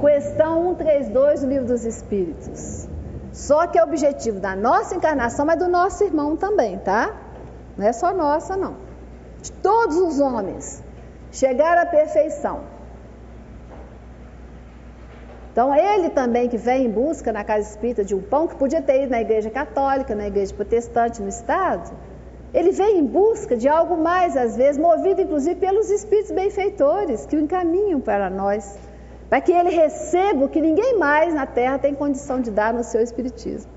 Questão 0.00 0.76
132 0.76 1.40
do 1.40 1.46
Livro 1.48 1.66
dos 1.66 1.84
Espíritos. 1.84 2.83
Só 3.34 3.66
que 3.66 3.76
é 3.76 3.82
objetivo 3.82 4.38
da 4.38 4.54
nossa 4.54 4.94
encarnação, 4.94 5.44
mas 5.44 5.58
do 5.58 5.68
nosso 5.68 6.04
irmão 6.04 6.36
também, 6.36 6.78
tá? 6.78 7.12
Não 7.76 7.84
é 7.84 7.92
só 7.92 8.14
nossa, 8.14 8.56
não. 8.56 8.76
De 9.42 9.50
todos 9.50 9.96
os 9.96 10.20
homens. 10.20 10.80
Chegar 11.32 11.76
à 11.76 11.84
perfeição. 11.84 12.60
Então, 15.50 15.74
ele 15.74 16.10
também 16.10 16.48
que 16.48 16.56
vem 16.56 16.86
em 16.86 16.90
busca 16.90 17.32
na 17.32 17.42
casa 17.42 17.68
espírita 17.68 18.04
de 18.04 18.14
um 18.14 18.22
pão, 18.22 18.46
que 18.46 18.54
podia 18.54 18.80
ter 18.80 19.02
ido 19.02 19.10
na 19.10 19.20
igreja 19.20 19.50
católica, 19.50 20.14
na 20.14 20.28
igreja 20.28 20.54
protestante 20.54 21.20
no 21.20 21.28
Estado, 21.28 21.90
ele 22.52 22.70
vem 22.70 22.98
em 23.00 23.04
busca 23.04 23.56
de 23.56 23.68
algo 23.68 23.96
mais, 23.96 24.36
às 24.36 24.56
vezes, 24.56 24.80
movido 24.80 25.20
inclusive 25.20 25.56
pelos 25.56 25.90
espíritos 25.90 26.30
benfeitores 26.30 27.26
que 27.26 27.34
o 27.34 27.40
encaminham 27.40 28.00
para 28.00 28.30
nós 28.30 28.78
para 29.34 29.40
que 29.40 29.50
ele 29.50 29.70
receba 29.70 30.44
o 30.44 30.48
que 30.48 30.60
ninguém 30.60 30.96
mais 30.96 31.34
na 31.34 31.44
Terra 31.44 31.76
tem 31.76 31.92
condição 31.92 32.40
de 32.40 32.52
dar 32.52 32.72
no 32.72 32.84
seu 32.84 33.00
Espiritismo. 33.00 33.68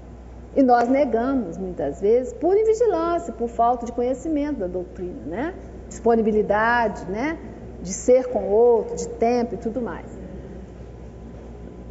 E 0.55 0.61
nós 0.61 0.87
negamos, 0.87 1.57
muitas 1.57 1.99
vezes, 1.99 2.31
por 2.31 2.55
invigilância, 2.55 3.33
por 3.33 3.47
falta 3.47 3.83
de 3.83 3.91
conhecimento 3.91 4.59
da 4.59 4.67
doutrina, 4.67 5.25
né? 5.25 5.55
disponibilidade, 5.89 7.09
né? 7.09 7.39
de 7.81 7.91
ser 7.91 8.27
com 8.27 8.43
o 8.43 8.51
outro, 8.51 8.95
de 8.97 9.09
tempo 9.09 9.55
e 9.55 9.57
tudo 9.57 9.81
mais. 9.81 10.05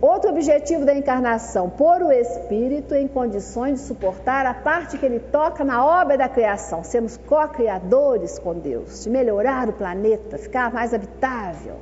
Outro 0.00 0.30
objetivo 0.30 0.84
da 0.84 0.94
encarnação, 0.94 1.68
pôr 1.68 2.02
o 2.02 2.12
espírito 2.12 2.94
em 2.94 3.08
condições 3.08 3.80
de 3.80 3.86
suportar 3.88 4.46
a 4.46 4.54
parte 4.54 4.96
que 4.96 5.04
ele 5.04 5.18
toca 5.18 5.64
na 5.64 5.84
obra 5.84 6.16
da 6.16 6.28
criação, 6.28 6.84
sermos 6.84 7.16
co-criadores 7.16 8.38
com 8.38 8.54
Deus, 8.54 9.02
de 9.02 9.10
melhorar 9.10 9.68
o 9.68 9.72
planeta, 9.72 10.38
ficar 10.38 10.72
mais 10.72 10.94
habitável, 10.94 11.80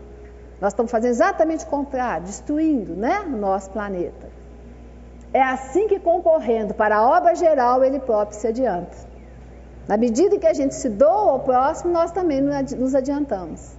nós 0.64 0.72
estamos 0.72 0.90
fazendo 0.90 1.10
exatamente 1.10 1.66
o 1.66 1.68
contrário, 1.68 2.24
destruindo 2.24 2.94
né, 2.94 3.20
o 3.26 3.36
nosso 3.36 3.68
planeta. 3.68 4.28
É 5.30 5.42
assim 5.42 5.86
que 5.86 6.00
concorrendo 6.00 6.72
para 6.72 6.96
a 6.96 7.06
obra 7.06 7.34
geral 7.34 7.84
ele 7.84 7.98
próprio 7.98 8.40
se 8.40 8.46
adianta. 8.46 8.96
Na 9.86 9.98
medida 9.98 10.38
que 10.38 10.46
a 10.46 10.54
gente 10.54 10.74
se 10.74 10.88
doa 10.88 11.32
ao 11.32 11.40
próximo, 11.40 11.92
nós 11.92 12.10
também 12.12 12.40
nos 12.40 12.94
adiantamos. 12.94 13.72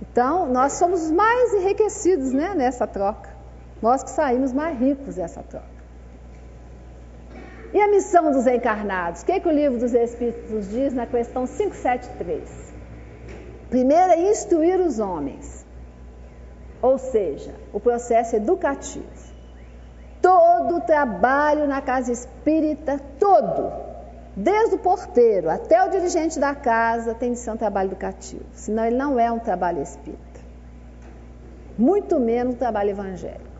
Então, 0.00 0.46
nós 0.46 0.74
somos 0.74 1.06
os 1.06 1.10
mais 1.10 1.52
enriquecidos 1.52 2.32
né, 2.32 2.54
nessa 2.54 2.86
troca. 2.86 3.28
Nós 3.82 4.04
que 4.04 4.10
saímos 4.10 4.52
mais 4.52 4.78
ricos 4.78 5.16
dessa 5.16 5.42
troca. 5.42 5.80
E 7.74 7.80
a 7.80 7.88
missão 7.88 8.30
dos 8.30 8.46
encarnados? 8.46 9.22
O 9.22 9.26
que, 9.26 9.32
é 9.32 9.40
que 9.40 9.48
o 9.48 9.52
livro 9.52 9.80
dos 9.80 9.94
Espíritos 9.94 10.70
diz 10.70 10.94
na 10.94 11.06
questão 11.06 11.44
573? 11.44 12.72
Primeiro 13.68 14.12
é 14.12 14.30
instruir 14.30 14.78
os 14.78 15.00
homens 15.00 15.59
ou 16.82 16.98
seja, 16.98 17.54
o 17.72 17.80
processo 17.80 18.36
educativo. 18.36 19.30
Todo 20.20 20.76
o 20.76 20.80
trabalho 20.80 21.66
na 21.66 21.80
casa 21.80 22.12
espírita, 22.12 23.00
todo, 23.18 23.72
desde 24.36 24.74
o 24.74 24.78
porteiro 24.78 25.48
até 25.48 25.82
o 25.84 25.90
dirigente 25.90 26.38
da 26.38 26.54
casa, 26.54 27.14
tem 27.14 27.32
de 27.32 27.38
ser 27.38 27.50
um 27.50 27.56
trabalho 27.56 27.88
educativo, 27.88 28.44
senão 28.52 28.84
ele 28.84 28.96
não 28.96 29.18
é 29.18 29.30
um 29.32 29.38
trabalho 29.38 29.82
espírita. 29.82 30.40
Muito 31.78 32.20
menos 32.20 32.54
um 32.54 32.58
trabalho 32.58 32.90
evangélico. 32.90 33.50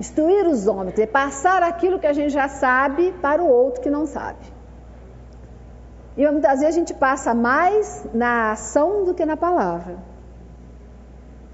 Instruir 0.00 0.46
os 0.48 0.66
homens, 0.66 0.94
passar 1.12 1.62
aquilo 1.62 1.98
que 1.98 2.06
a 2.06 2.12
gente 2.12 2.30
já 2.30 2.48
sabe 2.48 3.12
para 3.20 3.42
o 3.42 3.48
outro 3.48 3.82
que 3.82 3.90
não 3.90 4.06
sabe. 4.06 4.52
E 6.16 6.28
muitas 6.30 6.60
vezes 6.60 6.74
a 6.74 6.78
gente 6.78 6.94
passa 6.94 7.34
mais 7.34 8.04
na 8.12 8.52
ação 8.52 9.04
do 9.04 9.14
que 9.14 9.24
na 9.24 9.36
palavra. 9.36 10.11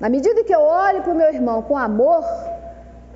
Na 0.00 0.08
medida 0.08 0.44
que 0.44 0.54
eu 0.54 0.60
olho 0.60 1.02
para 1.02 1.12
o 1.12 1.16
meu 1.16 1.28
irmão 1.32 1.62
com 1.62 1.76
amor, 1.76 2.24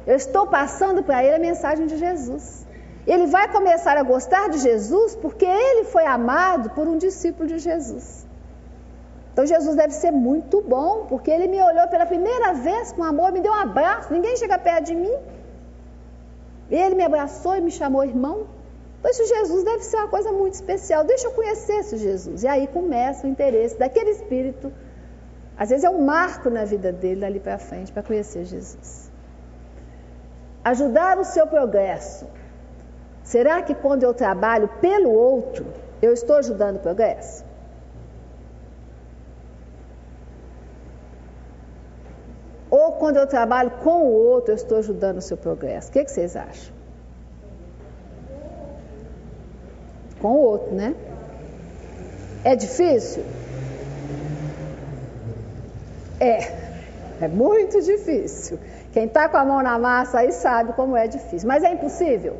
eu 0.07 0.17
estou 0.17 0.47
passando 0.47 1.03
para 1.03 1.23
ele 1.25 1.37
a 1.37 1.39
mensagem 1.39 1.87
de 1.87 1.97
Jesus. 1.97 2.67
Ele 3.07 3.27
vai 3.27 3.47
começar 3.51 3.97
a 3.97 4.03
gostar 4.03 4.49
de 4.49 4.59
Jesus 4.59 5.15
porque 5.17 5.45
ele 5.45 5.85
foi 5.85 6.05
amado 6.07 6.71
por 6.71 6.87
um 6.89 6.99
discípulo 6.99 7.49
de 7.49 7.59
Jesus. 7.59 8.27
Então 9.33 9.47
Jesus 9.47 9.75
deve 9.77 9.95
ser 9.95 10.11
muito 10.11 10.61
bom, 10.61 11.07
porque 11.09 11.31
ele 11.31 11.49
me 11.49 11.61
olhou 11.63 11.87
pela 11.89 12.05
primeira 12.05 12.53
vez 12.53 12.93
com 12.93 13.03
amor, 13.03 13.33
me 13.33 13.41
deu 13.41 13.53
um 13.53 13.63
abraço, 13.69 14.13
ninguém 14.13 14.37
chega 14.37 14.59
perto 14.59 14.87
de 14.87 14.95
mim. 14.95 15.15
Ele 16.71 16.95
me 16.95 17.05
abraçou 17.05 17.57
e 17.57 17.61
me 17.61 17.71
chamou 17.71 18.05
irmão. 18.05 18.47
Então, 18.99 19.11
esse 19.11 19.27
Jesus 19.27 19.65
deve 19.65 19.83
ser 19.83 19.97
uma 19.97 20.09
coisa 20.09 20.31
muito 20.31 20.55
especial. 20.55 21.03
Deixa 21.05 21.27
eu 21.27 21.33
conhecer 21.33 21.77
esse 21.81 21.97
Jesus. 21.97 22.45
E 22.45 22.49
aí 22.49 22.67
começa 22.67 23.27
o 23.27 23.31
interesse 23.31 23.77
daquele 23.77 24.11
espírito. 24.11 24.73
Às 25.63 25.69
vezes 25.71 25.85
é 25.85 25.91
um 25.91 26.03
marco 26.15 26.49
na 26.57 26.65
vida 26.73 26.91
dele 27.01 27.21
dali 27.25 27.41
para 27.47 27.59
frente 27.59 27.93
para 27.93 28.03
conhecer 28.03 28.45
Jesus. 28.45 29.11
Ajudar 30.73 31.19
o 31.19 31.25
seu 31.25 31.47
progresso. 31.47 32.27
Será 33.23 33.57
que 33.63 33.75
quando 33.85 34.03
eu 34.03 34.13
trabalho 34.13 34.69
pelo 34.87 35.11
outro, 35.11 35.67
eu 36.01 36.13
estou 36.13 36.37
ajudando 36.37 36.77
o 36.77 36.81
progresso? 36.81 37.45
Ou 42.71 42.93
quando 42.93 43.19
eu 43.19 43.27
trabalho 43.27 43.71
com 43.85 43.99
o 44.07 44.13
outro, 44.13 44.53
eu 44.53 44.57
estou 44.57 44.79
ajudando 44.79 45.19
o 45.19 45.27
seu 45.31 45.37
progresso? 45.37 45.91
O 45.91 45.93
que, 45.93 46.05
que 46.05 46.11
vocês 46.11 46.37
acham? 46.37 46.83
com 50.23 50.37
o 50.37 50.39
outro, 50.39 50.73
né? 50.73 50.95
É 52.45 52.55
difícil? 52.55 53.25
É, 56.23 56.53
é 57.21 57.27
muito 57.27 57.83
difícil. 57.83 58.57
Quem 58.93 59.07
está 59.07 59.29
com 59.29 59.37
a 59.37 59.45
mão 59.45 59.61
na 59.61 59.77
massa 59.77 60.21
aí 60.21 60.31
sabe 60.31 60.73
como 60.75 60.97
é 60.97 61.09
difícil. 61.09 61.49
Mas 61.49 61.65
é 61.65 61.73
impossível? 61.73 62.37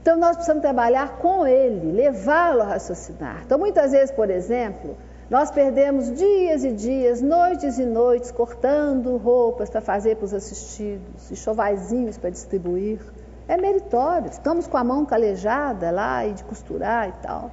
Então 0.00 0.16
nós 0.16 0.36
precisamos 0.36 0.62
trabalhar 0.62 1.18
com 1.18 1.46
ele, 1.46 1.92
levá-lo 1.92 2.62
a 2.62 2.64
raciocinar. 2.64 3.42
Então 3.44 3.58
muitas 3.58 3.92
vezes, 3.92 4.10
por 4.10 4.30
exemplo, 4.30 4.96
nós 5.28 5.50
perdemos 5.50 6.10
dias 6.14 6.64
e 6.64 6.72
dias, 6.72 7.20
noites 7.20 7.78
e 7.78 7.84
noites, 7.84 8.30
cortando 8.30 9.18
roupas 9.18 9.68
para 9.68 9.82
fazer 9.82 10.16
para 10.16 10.24
os 10.24 10.32
assistidos, 10.32 11.30
e 11.30 11.36
chovaizinhos 11.36 12.16
para 12.16 12.30
distribuir. 12.30 13.00
É 13.46 13.58
meritório. 13.58 14.32
Ficamos 14.32 14.66
com 14.66 14.78
a 14.78 14.84
mão 14.84 15.04
calejada 15.04 15.90
lá 15.90 16.26
e 16.26 16.32
de 16.32 16.42
costurar 16.44 17.10
e 17.10 17.12
tal. 17.20 17.50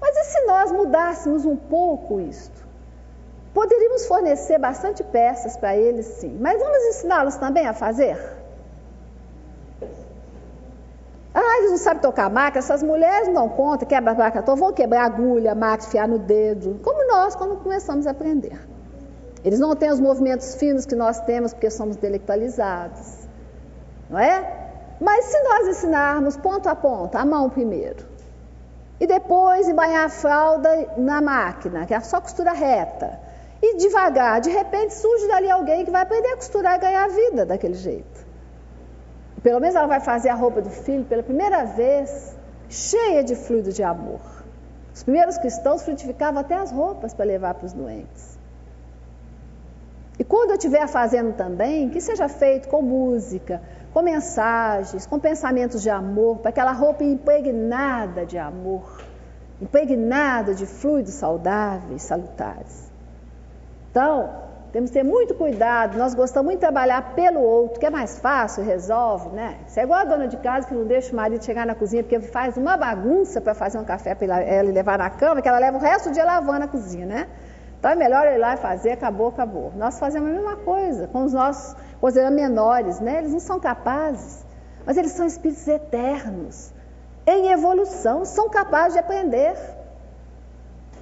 Mas 0.00 0.16
e 0.16 0.24
se 0.24 0.46
nós 0.46 0.72
mudássemos 0.72 1.44
um 1.44 1.56
pouco 1.56 2.20
isto? 2.20 2.66
Poderíamos 3.52 4.06
fornecer 4.06 4.58
bastante 4.58 5.02
peças 5.02 5.56
para 5.56 5.76
eles, 5.76 6.06
sim. 6.06 6.36
Mas 6.40 6.60
vamos 6.60 6.78
ensiná-los 6.90 7.36
também 7.36 7.66
a 7.66 7.74
fazer? 7.74 8.16
Ah, 11.34 11.58
eles 11.58 11.70
não 11.70 11.78
sabem 11.78 12.02
tocar 12.02 12.30
máquina, 12.30 12.58
essas 12.58 12.82
mulheres 12.82 13.28
não 13.28 13.34
dão 13.34 13.48
conta, 13.48 13.86
quebra 13.86 14.12
a 14.12 14.14
placa 14.14 14.42
vão 14.56 14.72
quebrar 14.72 15.04
agulha, 15.04 15.54
máquina, 15.54 15.90
fiar 15.90 16.08
no 16.08 16.18
dedo, 16.18 16.80
como 16.82 17.06
nós 17.06 17.36
quando 17.36 17.56
começamos 17.62 18.06
a 18.06 18.10
aprender. 18.10 18.58
Eles 19.44 19.60
não 19.60 19.74
têm 19.76 19.90
os 19.90 20.00
movimentos 20.00 20.56
finos 20.56 20.84
que 20.84 20.96
nós 20.96 21.20
temos 21.20 21.52
porque 21.52 21.70
somos 21.70 21.96
intelectualizados, 21.96 23.28
não 24.10 24.18
é? 24.18 24.68
Mas 25.00 25.26
se 25.26 25.42
nós 25.44 25.68
ensinarmos 25.68 26.36
ponto 26.36 26.68
a 26.68 26.74
ponto, 26.74 27.14
a 27.16 27.24
mão 27.24 27.48
primeiro, 27.48 28.04
e 29.00 29.06
depois 29.06 29.68
embanhar 29.68 30.06
a 30.06 30.08
fralda 30.08 30.88
na 30.96 31.20
máquina, 31.20 31.86
que 31.86 31.94
é 31.94 32.00
só 32.00 32.20
costura 32.20 32.52
reta, 32.52 33.20
e 33.62 33.76
devagar, 33.76 34.40
de 34.40 34.50
repente 34.50 34.94
surge 34.94 35.26
dali 35.28 35.50
alguém 35.50 35.84
que 35.84 35.90
vai 35.90 36.02
aprender 36.02 36.28
a 36.28 36.36
costurar 36.36 36.76
e 36.76 36.78
ganhar 36.78 37.04
a 37.04 37.08
vida 37.08 37.46
daquele 37.46 37.74
jeito. 37.74 38.26
Pelo 39.42 39.60
menos 39.60 39.74
ela 39.76 39.86
vai 39.86 40.00
fazer 40.00 40.28
a 40.28 40.34
roupa 40.34 40.60
do 40.60 40.70
filho 40.70 41.04
pela 41.04 41.22
primeira 41.22 41.64
vez, 41.64 42.36
cheia 42.68 43.22
de 43.22 43.34
fluido 43.34 43.72
de 43.72 43.82
amor. 43.82 44.20
Os 44.94 45.02
primeiros 45.02 45.38
cristãos 45.38 45.82
frutificavam 45.82 46.40
até 46.40 46.54
as 46.56 46.72
roupas 46.72 47.14
para 47.14 47.24
levar 47.24 47.54
para 47.54 47.66
os 47.66 47.72
doentes. 47.72 48.38
E 50.18 50.24
quando 50.24 50.50
eu 50.50 50.56
estiver 50.56 50.86
fazendo 50.88 51.34
também, 51.34 51.88
que 51.88 52.00
seja 52.00 52.28
feito 52.28 52.68
com 52.68 52.82
música, 52.82 53.62
com 53.98 54.02
mensagens, 54.02 55.06
com 55.06 55.18
pensamentos 55.18 55.82
de 55.82 55.90
amor, 55.90 56.38
para 56.38 56.50
aquela 56.50 56.70
roupa 56.70 57.02
impregnada 57.02 58.24
de 58.24 58.38
amor, 58.38 59.02
impregnada 59.60 60.54
de 60.54 60.66
fluidos 60.66 61.14
saudáveis, 61.14 62.02
salutares. 62.02 62.92
Então, 63.90 64.30
temos 64.70 64.90
que 64.90 64.98
ter 65.00 65.02
muito 65.02 65.34
cuidado. 65.34 65.98
Nós 65.98 66.14
gostamos 66.14 66.44
muito 66.44 66.60
de 66.60 66.66
trabalhar 66.66 67.16
pelo 67.16 67.40
outro, 67.40 67.80
que 67.80 67.86
é 67.86 67.90
mais 67.90 68.20
fácil, 68.20 68.62
resolve, 68.62 69.30
né? 69.30 69.56
Você 69.66 69.80
é 69.80 69.82
igual 69.82 69.98
a 69.98 70.04
dona 70.04 70.28
de 70.28 70.36
casa 70.36 70.68
que 70.68 70.74
não 70.74 70.84
deixa 70.84 71.12
o 71.12 71.16
marido 71.16 71.44
chegar 71.44 71.66
na 71.66 71.74
cozinha 71.74 72.04
porque 72.04 72.20
faz 72.20 72.56
uma 72.56 72.76
bagunça 72.76 73.40
para 73.40 73.52
fazer 73.52 73.78
um 73.78 73.84
café 73.84 74.14
para 74.14 74.40
ela 74.40 74.70
levar 74.70 74.96
na 74.96 75.10
cama, 75.10 75.42
que 75.42 75.48
ela 75.48 75.58
leva 75.58 75.76
o 75.76 75.80
resto 75.80 76.10
do 76.10 76.14
dia 76.14 76.24
lavando 76.24 76.66
a 76.66 76.68
cozinha, 76.68 77.04
né? 77.04 77.26
Então 77.80 77.90
é 77.90 77.96
melhor 77.96 78.26
ir 78.26 78.38
lá 78.38 78.54
e 78.54 78.58
fazer, 78.58 78.92
acabou, 78.92 79.26
acabou. 79.26 79.72
Nós 79.76 79.98
fazemos 79.98 80.30
a 80.30 80.32
mesma 80.32 80.56
coisa 80.56 81.08
com 81.08 81.24
os 81.24 81.32
nossos 81.32 81.74
considerando 82.00 82.34
menores, 82.34 83.00
né? 83.00 83.18
Eles 83.18 83.32
não 83.32 83.40
são 83.40 83.58
capazes, 83.60 84.44
mas 84.84 84.96
eles 84.96 85.12
são 85.12 85.26
espíritos 85.26 85.66
eternos, 85.66 86.72
em 87.26 87.50
evolução, 87.50 88.24
são 88.24 88.48
capazes 88.48 88.94
de 88.94 89.00
aprender. 89.00 89.56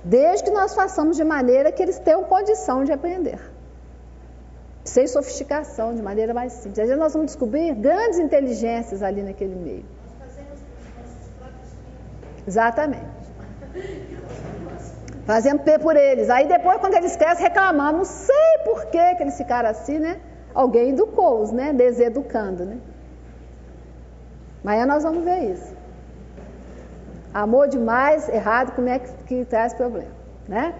Desde 0.05 0.44
que 0.44 0.51
nós 0.51 0.74
façamos 0.74 1.16
de 1.16 1.24
maneira 1.24 1.72
que 1.72 1.82
eles 1.82 1.99
tenham 1.99 2.24
condição 2.24 2.84
de 2.84 2.92
aprender 2.92 3.40
sem 4.88 5.07
sofisticação, 5.07 5.94
de 5.94 6.03
maneira 6.03 6.32
mais 6.32 6.53
simples. 6.53 6.78
Às 6.78 6.86
vezes 6.86 6.99
nós 6.99 7.12
vamos 7.12 7.26
descobrir 7.26 7.74
grandes 7.74 8.18
inteligências 8.18 9.03
ali 9.03 9.22
naquele 9.22 9.55
meio. 9.55 9.84
Exatamente. 12.47 13.05
Fazendo 15.24 15.61
P 15.64 15.78
por 15.80 15.97
eles. 15.97 16.30
Aí 16.30 16.47
depois, 16.47 16.78
quando 16.78 16.94
eles 16.94 17.16
crescem, 17.16 17.44
reclamamos. 17.44 17.99
Não 17.99 18.05
sei 18.05 18.59
por 18.64 18.86
que, 18.86 19.14
que 19.16 19.22
eles 19.24 19.36
ficaram 19.36 19.68
assim, 19.68 19.99
né? 19.99 20.20
Alguém 20.57 20.88
educou-os, 20.88 21.52
né? 21.52 21.74
Deseducando, 21.74 22.64
né? 22.64 22.78
Amanhã 24.64 24.86
nós 24.86 25.02
vamos 25.02 25.22
ver 25.22 25.52
isso. 25.52 25.76
Amor 27.34 27.68
demais, 27.68 28.26
errado, 28.30 28.74
como 28.74 28.88
é 28.88 28.98
que, 28.98 29.12
que 29.26 29.44
traz 29.44 29.74
problema, 29.74 30.11
né? 30.48 30.74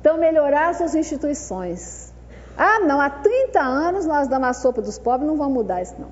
Então, 0.00 0.18
melhorar 0.18 0.74
suas 0.74 0.96
instituições. 0.96 2.12
Ah, 2.58 2.80
não, 2.80 3.00
há 3.00 3.08
30 3.08 3.60
anos 3.60 4.04
nós 4.04 4.26
damos 4.26 4.48
a 4.48 4.52
sopa 4.52 4.82
dos 4.82 4.98
pobres, 4.98 5.28
não 5.28 5.36
vamos 5.36 5.54
mudar 5.54 5.80
isso 5.82 5.94
não. 6.00 6.10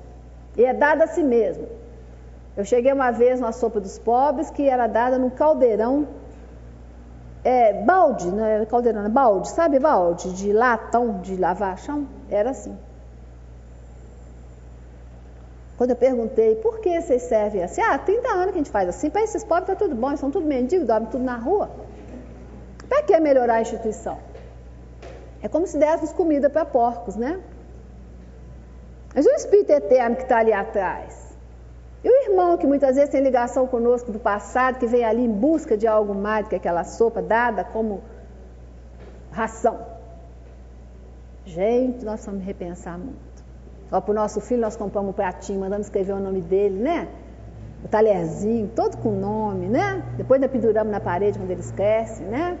E 0.55 0.63
é 0.63 0.73
dada 0.73 1.03
a 1.03 1.07
si 1.07 1.23
mesmo. 1.23 1.67
Eu 2.55 2.63
cheguei 2.63 2.93
uma 2.93 3.11
vez 3.11 3.41
numa 3.41 3.51
sopa 3.51 3.81
dos 3.81 3.99
pobres 3.99 4.49
que 4.49 4.69
era 4.69 4.87
dada 4.87 5.17
num 5.17 5.29
caldeirão, 5.29 6.07
é, 7.43 7.73
balde, 7.83 8.31
não 8.31 8.45
era 8.45 8.65
caldeirão, 8.65 9.01
era 9.01 9.09
balde, 9.09 9.49
sabe 9.49 9.77
balde? 9.77 10.31
De 10.33 10.53
latão, 10.53 11.19
de 11.19 11.35
lavar 11.35 11.77
chão? 11.77 12.07
Era 12.29 12.51
assim. 12.51 12.77
Quando 15.77 15.89
eu 15.89 15.95
perguntei, 15.95 16.55
por 16.55 16.79
que 16.79 17.01
vocês 17.01 17.23
servem 17.23 17.61
assim? 17.61 17.81
Ah, 17.81 17.97
30 17.97 18.29
anos 18.29 18.45
que 18.45 18.51
a 18.51 18.57
gente 18.63 18.71
faz 18.71 18.87
assim, 18.87 19.09
para 19.09 19.23
esses 19.23 19.43
pobres 19.43 19.69
está 19.69 19.75
tudo 19.75 19.95
bom, 19.95 20.07
eles 20.07 20.19
são 20.19 20.31
tudo 20.31 20.45
mendigos, 20.45 20.87
dormem 20.87 21.09
tudo 21.09 21.23
na 21.23 21.37
rua. 21.37 21.69
Para 22.87 23.03
que 23.03 23.19
melhorar 23.19 23.55
a 23.55 23.61
instituição? 23.61 24.17
É 25.41 25.49
como 25.49 25.67
se 25.67 25.77
dessemos 25.77 26.13
comida 26.13 26.49
para 26.49 26.65
porcos, 26.65 27.15
né? 27.15 27.41
Mas 29.13 29.25
o 29.25 29.29
Espírito 29.31 29.71
Eterno 29.71 30.15
que 30.15 30.23
está 30.23 30.39
ali 30.39 30.53
atrás. 30.53 31.25
E 32.03 32.09
o 32.09 32.29
irmão 32.29 32.57
que 32.57 32.67
muitas 32.67 32.95
vezes 32.95 33.09
tem 33.09 33.21
ligação 33.21 33.67
conosco 33.67 34.11
do 34.11 34.19
passado, 34.19 34.77
que 34.77 34.85
vem 34.85 35.03
ali 35.03 35.23
em 35.25 35.31
busca 35.31 35.75
de 35.75 35.87
algo 35.87 36.13
mais 36.13 36.45
do 36.45 36.49
que 36.49 36.55
aquela 36.55 36.83
sopa 36.83 37.21
dada 37.21 37.63
como 37.63 38.01
ração. 39.31 39.94
Gente, 41.45 42.03
nós 42.03 42.25
vamos 42.25 42.43
repensar 42.43 42.97
muito. 42.97 43.45
Para 43.89 44.11
o 44.11 44.13
nosso 44.13 44.41
filho 44.41 44.61
nós 44.61 44.75
compramos 44.75 45.11
um 45.11 45.13
pratinho, 45.13 45.59
mandamos 45.59 45.87
escrever 45.87 46.13
o 46.13 46.19
nome 46.19 46.41
dele, 46.41 46.79
né? 46.79 47.07
O 47.83 47.87
talherzinho, 47.87 48.67
todo 48.75 48.97
com 48.97 49.11
nome, 49.11 49.67
né? 49.67 50.03
Depois 50.17 50.41
ainda 50.41 50.51
penduramos 50.51 50.91
na 50.91 50.99
parede 50.99 51.37
quando 51.37 51.51
eles 51.51 51.71
crescem, 51.71 52.25
né? 52.25 52.57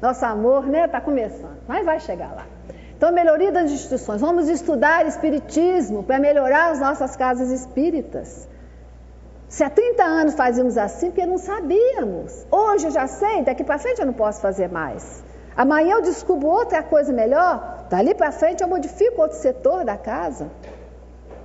Nosso 0.00 0.24
amor, 0.26 0.66
né, 0.66 0.84
está 0.84 1.00
começando, 1.00 1.56
mas 1.66 1.84
vai 1.84 1.98
chegar 1.98 2.34
lá. 2.34 2.46
Então, 2.96 3.10
melhoria 3.12 3.50
das 3.50 3.70
instituições. 3.70 4.20
Vamos 4.20 4.48
estudar 4.48 5.06
Espiritismo 5.06 6.02
para 6.02 6.18
melhorar 6.18 6.70
as 6.70 6.78
nossas 6.78 7.16
casas 7.16 7.50
espíritas. 7.50 8.48
Se 9.48 9.62
há 9.62 9.70
30 9.70 10.02
anos 10.02 10.34
fazíamos 10.34 10.76
assim, 10.76 11.10
porque 11.10 11.24
não 11.24 11.38
sabíamos. 11.38 12.46
Hoje 12.50 12.86
eu 12.86 12.90
já 12.90 13.06
sei, 13.06 13.42
daqui 13.42 13.62
para 13.62 13.78
frente 13.78 14.00
eu 14.00 14.06
não 14.06 14.12
posso 14.12 14.40
fazer 14.40 14.68
mais. 14.68 15.24
Amanhã 15.56 15.94
eu 15.94 16.02
descubro 16.02 16.48
outra 16.48 16.82
coisa 16.82 17.12
melhor, 17.12 17.76
Dali 17.88 18.14
para 18.14 18.32
frente 18.32 18.62
eu 18.62 18.68
modifico 18.68 19.22
outro 19.22 19.38
setor 19.38 19.84
da 19.84 19.96
casa. 19.96 20.50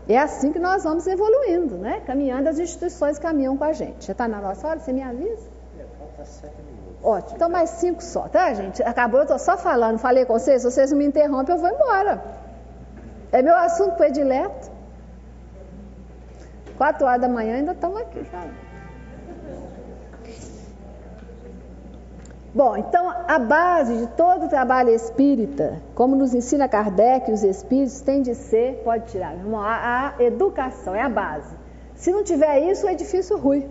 É 0.10 0.18
assim 0.18 0.52
que 0.52 0.60
nós 0.60 0.84
vamos 0.84 1.06
evoluindo, 1.06 1.78
né? 1.78 2.02
Caminhando, 2.06 2.50
as 2.50 2.58
instituições 2.58 3.20
caminham 3.20 3.56
com 3.56 3.64
a 3.64 3.74
gente. 3.74 4.08
Já 4.08 4.12
está 4.12 4.28
na 4.28 4.42
nossa 4.42 4.68
hora? 4.68 4.80
Você 4.80 4.92
me 4.92 5.04
avisa? 5.04 5.48
É, 5.80 5.86
falta 6.00 6.26
sete 6.26 6.56
minutos. 6.58 6.98
Ótimo, 7.04 7.36
então 7.36 7.50
mais 7.50 7.70
cinco 7.72 8.04
só, 8.04 8.28
tá, 8.28 8.54
gente? 8.54 8.82
Acabou, 8.84 9.20
eu 9.20 9.24
estou 9.24 9.40
só 9.40 9.58
falando, 9.58 10.00
falei 10.00 10.26
com 10.26 10.34
vocês, 10.34 10.62
se 10.62 10.70
vocês 10.70 10.92
não 10.92 10.98
me 10.98 11.06
interrompem, 11.06 11.56
eu 11.56 11.62
vou 11.62 11.70
embora. 11.70 12.22
É 13.32 13.42
meu 13.42 13.56
assunto 13.56 13.96
predileto. 13.96 14.71
Quatro 16.82 17.06
horas 17.06 17.22
da 17.22 17.30
manhã 17.30 17.58
ainda 17.58 17.74
estamos 17.74 18.02
aqui, 18.02 18.26
sabe? 18.32 18.52
Bom, 22.56 22.76
então 22.76 23.08
a 23.28 23.38
base 23.38 23.98
de 23.98 24.08
todo 24.08 24.48
o 24.48 24.50
trabalho 24.50 24.90
espírita, 24.90 25.80
como 25.94 26.16
nos 26.16 26.34
ensina 26.34 26.68
Kardec, 26.68 27.32
os 27.32 27.44
espíritos, 27.44 28.02
tem 28.02 28.24
de 28.24 28.34
ser, 28.34 28.82
pode 28.84 29.12
tirar, 29.12 29.36
a, 29.58 30.16
a 30.18 30.24
educação, 30.24 30.96
é 30.96 31.04
a 31.04 31.08
base. 31.08 31.56
Se 31.94 32.12
não 32.12 32.24
tiver 32.24 32.62
isso, 32.72 32.88
o 32.88 32.90
edifício 32.90 33.38
rui. 33.38 33.70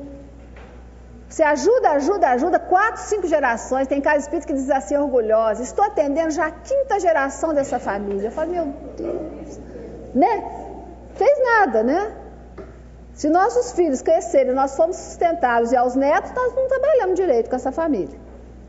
Você 1.29 1.43
ajuda, 1.43 1.91
ajuda, 1.91 2.29
ajuda, 2.29 2.61
quatro, 2.61 3.03
cinco 3.03 3.27
gerações. 3.27 3.89
Tem 3.89 4.01
cada 4.01 4.19
espírito 4.19 4.47
que 4.47 4.55
diz 4.55 4.71
assim, 4.71 4.97
orgulhosa. 4.97 5.65
Estou 5.65 5.85
atendendo 5.85 6.31
já 6.31 6.47
a 6.47 6.53
quinta 6.53 7.01
geração 7.01 7.53
dessa 7.53 7.81
família. 7.81 8.29
Eu 8.29 8.31
falo, 8.31 8.53
meu 8.53 8.67
Deus, 8.97 9.59
né? 10.15 10.45
Fez 11.17 11.39
nada, 11.45 11.83
né? 11.83 12.20
Se 13.21 13.29
nossos 13.29 13.73
filhos 13.73 14.01
crescerem, 14.01 14.55
nós 14.55 14.75
formos 14.75 14.97
sustentados 14.97 15.73
e 15.73 15.77
aos 15.77 15.95
netos, 15.95 16.33
nós 16.33 16.55
não 16.55 16.67
trabalhamos 16.67 17.17
direito 17.17 17.51
com 17.51 17.57
essa 17.57 17.71
família. 17.71 18.19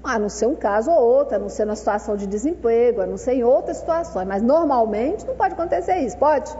A 0.04 0.20
não 0.20 0.28
ser 0.28 0.45
um 0.45 0.56
caso 0.56 0.91
ou 0.91 1.02
outro, 1.02 1.38
a 1.38 1.39
não 1.39 1.47
ser 1.47 1.64
na 1.64 1.74
situação 1.74 2.18
de 2.18 2.28
desemprego, 2.28 2.99
a 2.99 3.06
não 3.06 3.16
ser 3.16 3.36
em 3.36 3.45
outras 3.45 3.78
situações. 3.78 4.28
Mas 4.28 4.41
normalmente 4.41 5.26
não 5.26 5.38
pode 5.38 5.54
acontecer 5.54 5.99
isso, 5.99 6.18
pode? 6.18 6.54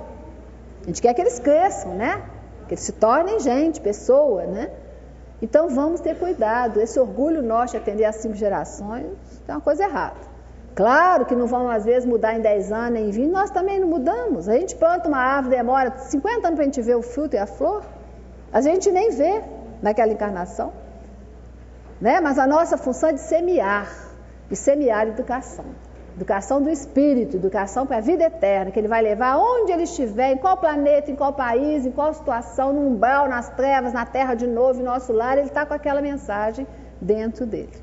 A 0.84 0.86
gente 0.86 1.02
quer 1.02 1.14
que 1.14 1.20
eles 1.20 1.38
cresçam, 1.38 1.94
né? 1.94 2.24
Que 2.66 2.76
eles 2.76 2.84
se 2.86 2.94
tornem 2.94 3.42
gente, 3.42 3.82
pessoa, 3.82 4.44
né? 4.46 4.72
Então 5.42 5.68
vamos 5.68 6.00
ter 6.00 6.18
cuidado. 6.18 6.80
Esse 6.80 6.98
orgulho 6.98 7.42
nosso 7.42 7.74
de 7.74 7.78
atender 7.80 8.06
as 8.06 8.16
cinco 8.16 8.36
gerações 8.36 9.06
é 9.46 9.52
uma 9.52 9.60
coisa 9.60 9.84
errada. 9.84 10.31
Claro 10.74 11.26
que 11.26 11.36
não 11.36 11.48
vão 11.48 11.70
às 11.70 11.84
vezes 11.84 12.06
mudar 12.06 12.34
em 12.34 12.42
10 12.42 12.72
anos, 12.72 13.00
em 13.00 13.10
20, 13.10 13.32
nós 13.32 13.52
também 13.52 13.80
não 13.80 13.88
mudamos. 13.88 14.48
A 14.48 14.54
gente 14.54 14.76
planta 14.76 15.08
uma 15.08 15.18
árvore, 15.18 15.56
demora 15.56 15.98
50 15.98 16.48
anos 16.48 16.56
para 16.56 16.62
a 16.62 16.66
gente 16.66 16.82
ver 16.82 16.96
o 16.96 17.02
fruto 17.02 17.36
e 17.36 17.40
a 17.40 17.46
flor. 17.46 17.84
A 18.54 18.62
gente 18.62 18.90
nem 18.92 19.12
vê 19.12 19.42
naquela 19.82 20.12
encarnação. 20.14 20.72
Né? 22.00 22.22
Mas 22.22 22.40
a 22.40 22.48
nossa 22.48 22.78
função 22.78 23.10
é 23.10 23.14
de 23.14 23.22
semear, 23.22 23.92
de 24.50 24.56
semear 24.56 25.08
educação. 25.08 25.66
Educação 26.16 26.62
do 26.62 26.70
espírito, 26.70 27.38
educação 27.38 27.86
para 27.88 27.98
a 27.98 28.02
vida 28.02 28.24
eterna, 28.24 28.70
que 28.70 28.80
ele 28.80 28.88
vai 28.88 29.02
levar 29.02 29.38
onde 29.38 29.72
ele 29.72 29.84
estiver, 29.84 30.34
em 30.34 30.38
qual 30.38 30.58
planeta, 30.58 31.10
em 31.10 31.16
qual 31.16 31.34
país, 31.34 31.86
em 31.86 31.92
qual 31.92 32.14
situação, 32.14 32.74
no 32.74 32.82
umbral, 32.82 33.30
nas 33.30 33.50
trevas, 33.50 33.94
na 33.94 34.06
terra 34.06 34.36
de 34.36 34.46
novo, 34.46 34.82
em 34.82 34.84
nosso 34.84 35.14
lar, 35.14 35.38
ele 35.38 35.48
está 35.48 35.66
com 35.66 35.74
aquela 35.74 36.02
mensagem 36.02 36.68
dentro 37.00 37.46
dele. 37.46 37.81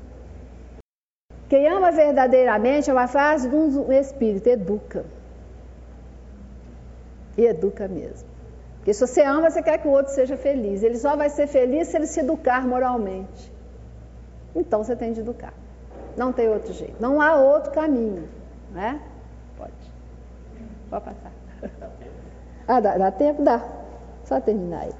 Quem 1.49 1.67
ama 1.67 1.91
verdadeiramente 1.91 2.89
é 2.91 2.93
uma 2.93 3.07
frase 3.07 3.49
de 3.49 3.55
um 3.55 3.91
espírito, 3.91 4.47
educa. 4.47 5.03
E 7.35 7.45
educa 7.45 7.87
mesmo. 7.87 8.29
Porque 8.77 8.93
se 8.93 9.05
você 9.05 9.23
ama, 9.23 9.49
você 9.49 9.61
quer 9.63 9.79
que 9.79 9.87
o 9.87 9.91
outro 9.91 10.13
seja 10.13 10.37
feliz. 10.37 10.83
Ele 10.83 10.97
só 10.97 11.15
vai 11.15 11.29
ser 11.29 11.47
feliz 11.47 11.87
se 11.87 11.97
ele 11.97 12.05
se 12.05 12.19
educar 12.19 12.67
moralmente. 12.67 13.51
Então 14.55 14.83
você 14.83 14.95
tem 14.95 15.11
de 15.11 15.21
educar. 15.21 15.53
Não 16.15 16.31
tem 16.31 16.47
outro 16.49 16.71
jeito. 16.71 16.95
Não 16.99 17.19
há 17.19 17.35
outro 17.35 17.71
caminho. 17.71 18.29
Né? 18.71 19.01
Pode. 19.57 19.73
Pode 20.89 21.05
passar. 21.05 21.31
Ah, 22.71 22.79
dá, 22.79 22.99
dá 22.99 23.11
tempo? 23.11 23.41
Dá. 23.41 23.63
Só 24.25 24.39
terminar 24.39 24.81
aí. 24.81 24.93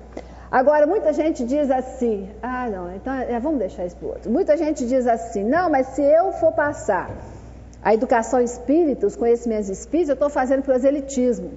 Agora, 0.51 0.87
muita 0.87 1.13
gente 1.13 1.43
diz 1.43 1.69
assim, 1.69 2.29
ah, 2.41 2.67
não, 2.69 2.95
então 2.95 3.13
é, 3.13 3.39
vamos 3.39 3.59
deixar 3.59 3.85
isso 3.85 3.95
para 3.95 4.07
outro. 4.07 4.31
Muita 4.31 4.57
gente 4.57 4.85
diz 4.87 5.05
assim, 5.05 5.43
não, 5.43 5.69
mas 5.69 5.87
se 5.87 6.01
eu 6.01 6.31
for 6.33 6.51
passar 6.51 7.11
a 7.83 7.93
educação 7.93 8.41
espírita, 8.41 9.05
os 9.05 9.15
conhecimentos 9.15 9.69
espíritas, 9.69 10.09
eu 10.09 10.13
estou 10.15 10.29
fazendo 10.29 10.63
proselitismo. 10.63 11.51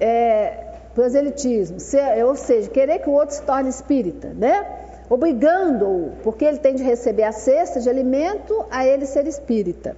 É, 0.00 0.64
proselitismo, 0.94 1.78
se, 1.78 1.98
ou 2.24 2.34
seja, 2.34 2.70
querer 2.70 3.00
que 3.00 3.08
o 3.08 3.12
outro 3.12 3.34
se 3.34 3.42
torne 3.42 3.68
espírita, 3.68 4.28
né? 4.28 4.78
obrigando-o, 5.10 6.12
porque 6.22 6.44
ele 6.44 6.58
tem 6.58 6.74
de 6.74 6.82
receber 6.82 7.24
a 7.24 7.32
cesta 7.32 7.80
de 7.80 7.88
alimento, 7.88 8.64
a 8.70 8.86
ele 8.86 9.06
ser 9.06 9.26
espírita. 9.26 9.96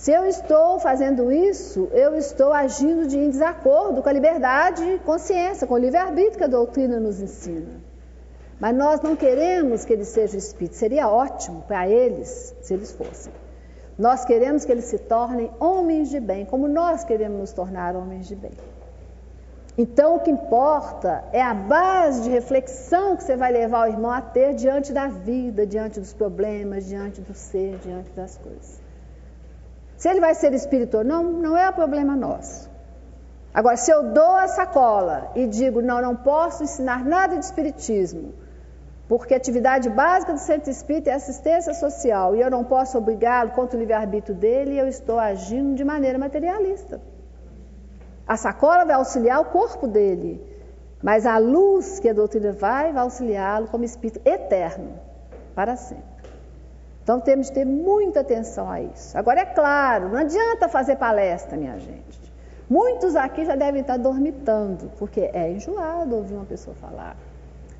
Se 0.00 0.10
eu 0.10 0.24
estou 0.24 0.80
fazendo 0.80 1.30
isso, 1.30 1.90
eu 1.92 2.16
estou 2.16 2.54
agindo 2.54 3.06
de 3.06 3.18
em 3.18 3.28
desacordo 3.28 4.02
com 4.02 4.08
a 4.08 4.12
liberdade 4.12 4.82
de 4.82 4.98
consciência, 5.00 5.66
com 5.66 5.74
o 5.74 5.76
livre-arbítrio 5.76 6.38
que 6.38 6.44
a 6.44 6.46
doutrina 6.46 6.98
nos 6.98 7.20
ensina. 7.20 7.82
Mas 8.58 8.74
nós 8.74 9.02
não 9.02 9.14
queremos 9.14 9.84
que 9.84 9.92
eles 9.92 10.08
sejam 10.08 10.38
espíritos, 10.38 10.78
seria 10.78 11.06
ótimo 11.06 11.60
para 11.68 11.86
eles 11.86 12.56
se 12.62 12.72
eles 12.72 12.92
fossem. 12.92 13.30
Nós 13.98 14.24
queremos 14.24 14.64
que 14.64 14.72
eles 14.72 14.86
se 14.86 14.96
tornem 14.96 15.50
homens 15.60 16.08
de 16.08 16.18
bem, 16.18 16.46
como 16.46 16.66
nós 16.66 17.04
queremos 17.04 17.38
nos 17.38 17.52
tornar 17.52 17.94
homens 17.94 18.26
de 18.26 18.36
bem. 18.36 18.52
Então, 19.76 20.16
o 20.16 20.20
que 20.20 20.30
importa 20.30 21.24
é 21.30 21.42
a 21.42 21.52
base 21.52 22.22
de 22.22 22.30
reflexão 22.30 23.18
que 23.18 23.22
você 23.22 23.36
vai 23.36 23.52
levar 23.52 23.86
o 23.86 23.92
irmão 23.92 24.10
a 24.10 24.22
ter 24.22 24.54
diante 24.54 24.94
da 24.94 25.08
vida, 25.08 25.66
diante 25.66 26.00
dos 26.00 26.14
problemas, 26.14 26.86
diante 26.86 27.20
do 27.20 27.34
ser, 27.34 27.76
diante 27.84 28.10
das 28.12 28.38
coisas. 28.38 28.79
Se 30.00 30.08
ele 30.08 30.18
vai 30.18 30.34
ser 30.34 30.54
espírito 30.54 30.96
ou 30.96 31.04
não, 31.04 31.22
não 31.22 31.54
é 31.58 31.70
problema 31.70 32.16
nosso. 32.16 32.70
Agora, 33.52 33.76
se 33.76 33.90
eu 33.90 34.14
dou 34.14 34.34
a 34.34 34.48
sacola 34.48 35.30
e 35.34 35.46
digo, 35.46 35.82
não, 35.82 36.00
não 36.00 36.16
posso 36.16 36.62
ensinar 36.62 37.04
nada 37.04 37.36
de 37.36 37.44
espiritismo, 37.44 38.32
porque 39.06 39.34
a 39.34 39.36
atividade 39.36 39.90
básica 39.90 40.32
do 40.32 40.38
centro 40.38 40.70
espírita 40.70 41.10
é 41.10 41.12
assistência 41.12 41.74
social 41.74 42.34
e 42.34 42.40
eu 42.40 42.50
não 42.50 42.64
posso 42.64 42.96
obrigá-lo 42.96 43.50
contra 43.50 43.76
o 43.76 43.78
livre-arbítrio 43.78 44.34
dele, 44.34 44.78
eu 44.78 44.88
estou 44.88 45.18
agindo 45.18 45.74
de 45.74 45.84
maneira 45.84 46.18
materialista. 46.18 46.98
A 48.26 48.38
sacola 48.38 48.86
vai 48.86 48.94
auxiliar 48.94 49.38
o 49.42 49.50
corpo 49.56 49.86
dele, 49.86 50.42
mas 51.02 51.26
a 51.26 51.36
luz 51.36 52.00
que 52.00 52.08
a 52.08 52.14
doutrina 52.14 52.52
vai, 52.52 52.90
vai 52.90 53.02
auxiliá-lo 53.02 53.68
como 53.68 53.84
espírito 53.84 54.26
eterno, 54.26 54.98
para 55.54 55.76
sempre. 55.76 56.09
Então 57.10 57.18
temos 57.18 57.48
de 57.48 57.54
ter 57.54 57.64
muita 57.64 58.20
atenção 58.20 58.70
a 58.70 58.80
isso. 58.80 59.18
Agora, 59.18 59.40
é 59.40 59.44
claro, 59.44 60.10
não 60.10 60.16
adianta 60.16 60.68
fazer 60.68 60.94
palestra, 60.94 61.56
minha 61.56 61.76
gente. 61.76 62.32
Muitos 62.68 63.16
aqui 63.16 63.44
já 63.44 63.56
devem 63.56 63.80
estar 63.80 63.96
dormitando, 63.96 64.92
porque 64.96 65.28
é 65.34 65.50
enjoado 65.50 66.14
ouvir 66.14 66.34
uma 66.34 66.44
pessoa 66.44 66.76
falar. 66.76 67.16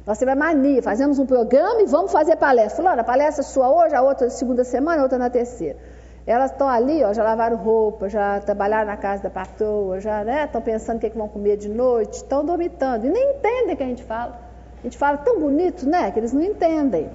Nós 0.05 0.19
temos 0.19 0.33
a 0.33 0.37
mania, 0.37 0.83
fazemos 0.83 1.21
um 1.21 1.27
programa 1.27 1.81
e 1.81 1.87
vamos 1.87 2.11
fazer 2.11 2.35
palestra. 2.35 2.83
Fulano, 2.83 3.03
a 3.03 3.05
palestra 3.05 3.43
é 3.43 3.47
sua 3.47 3.71
hoje, 3.73 3.95
a 3.95 4.03
outra 4.03 4.29
segunda 4.31 4.65
semana, 4.65 4.99
a 4.99 5.03
outra 5.05 5.17
na 5.17 5.31
terceira. 5.31 5.79
Elas 6.27 6.51
estão 6.51 6.69
ali, 6.69 7.05
ó, 7.05 7.13
já 7.13 7.23
lavaram 7.23 7.57
roupa, 7.57 8.09
já 8.09 8.41
trabalharam 8.41 8.89
na 8.89 8.97
casa 8.97 9.23
da 9.23 9.31
patroa, 9.31 10.01
já 10.01 10.23
estão 10.45 10.61
né, 10.61 10.65
pensando 10.65 10.97
o 10.97 10.99
que, 10.99 11.07
é 11.07 11.11
que 11.11 11.17
vão 11.17 11.29
comer 11.29 11.57
de 11.57 11.69
noite, 11.69 12.15
estão 12.15 12.45
dormitando 12.45 13.07
e 13.07 13.11
nem 13.11 13.37
entendem 13.37 13.75
o 13.75 13.77
que 13.77 13.83
a 13.85 13.87
gente 13.87 14.03
fala. 14.03 14.41
A 14.81 14.83
gente 14.83 14.99
fala 14.99 15.19
tão 15.19 15.39
bonito, 15.39 15.89
né? 15.89 16.11
Que 16.11 16.19
eles 16.19 16.33
não 16.33 16.43
entendem. 16.43 17.09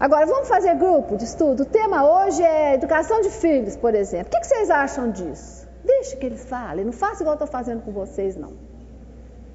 Agora, 0.00 0.26
vamos 0.26 0.46
fazer 0.46 0.76
grupo 0.76 1.16
de 1.16 1.24
estudo. 1.24 1.64
O 1.64 1.66
tema 1.66 2.08
hoje 2.08 2.40
é 2.40 2.74
educação 2.74 3.20
de 3.20 3.30
filhos, 3.30 3.76
por 3.76 3.96
exemplo. 3.96 4.28
O 4.28 4.40
que, 4.40 4.46
vocês 4.46 4.70
acham 4.70 5.10
disso? 5.10 5.66
Deixe 5.84 6.16
que 6.16 6.24
eles 6.24 6.44
falem, 6.44 6.84
não 6.84 6.92
faça 6.92 7.22
igual 7.22 7.32
eu 7.32 7.44
estou 7.44 7.48
fazendo 7.48 7.82
com 7.82 7.90
vocês, 7.90 8.36
não. 8.36 8.52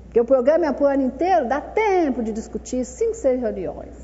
Porque 0.03 0.19
o 0.19 0.25
programa 0.25 0.65
é 0.65 0.73
para 0.73 0.83
o 0.83 0.87
ano 0.87 1.03
inteiro, 1.03 1.47
dá 1.47 1.61
tempo 1.61 2.21
de 2.21 2.33
discutir 2.33 2.83
cinco, 2.83 3.13
seis 3.13 3.39
reuniões. 3.39 3.95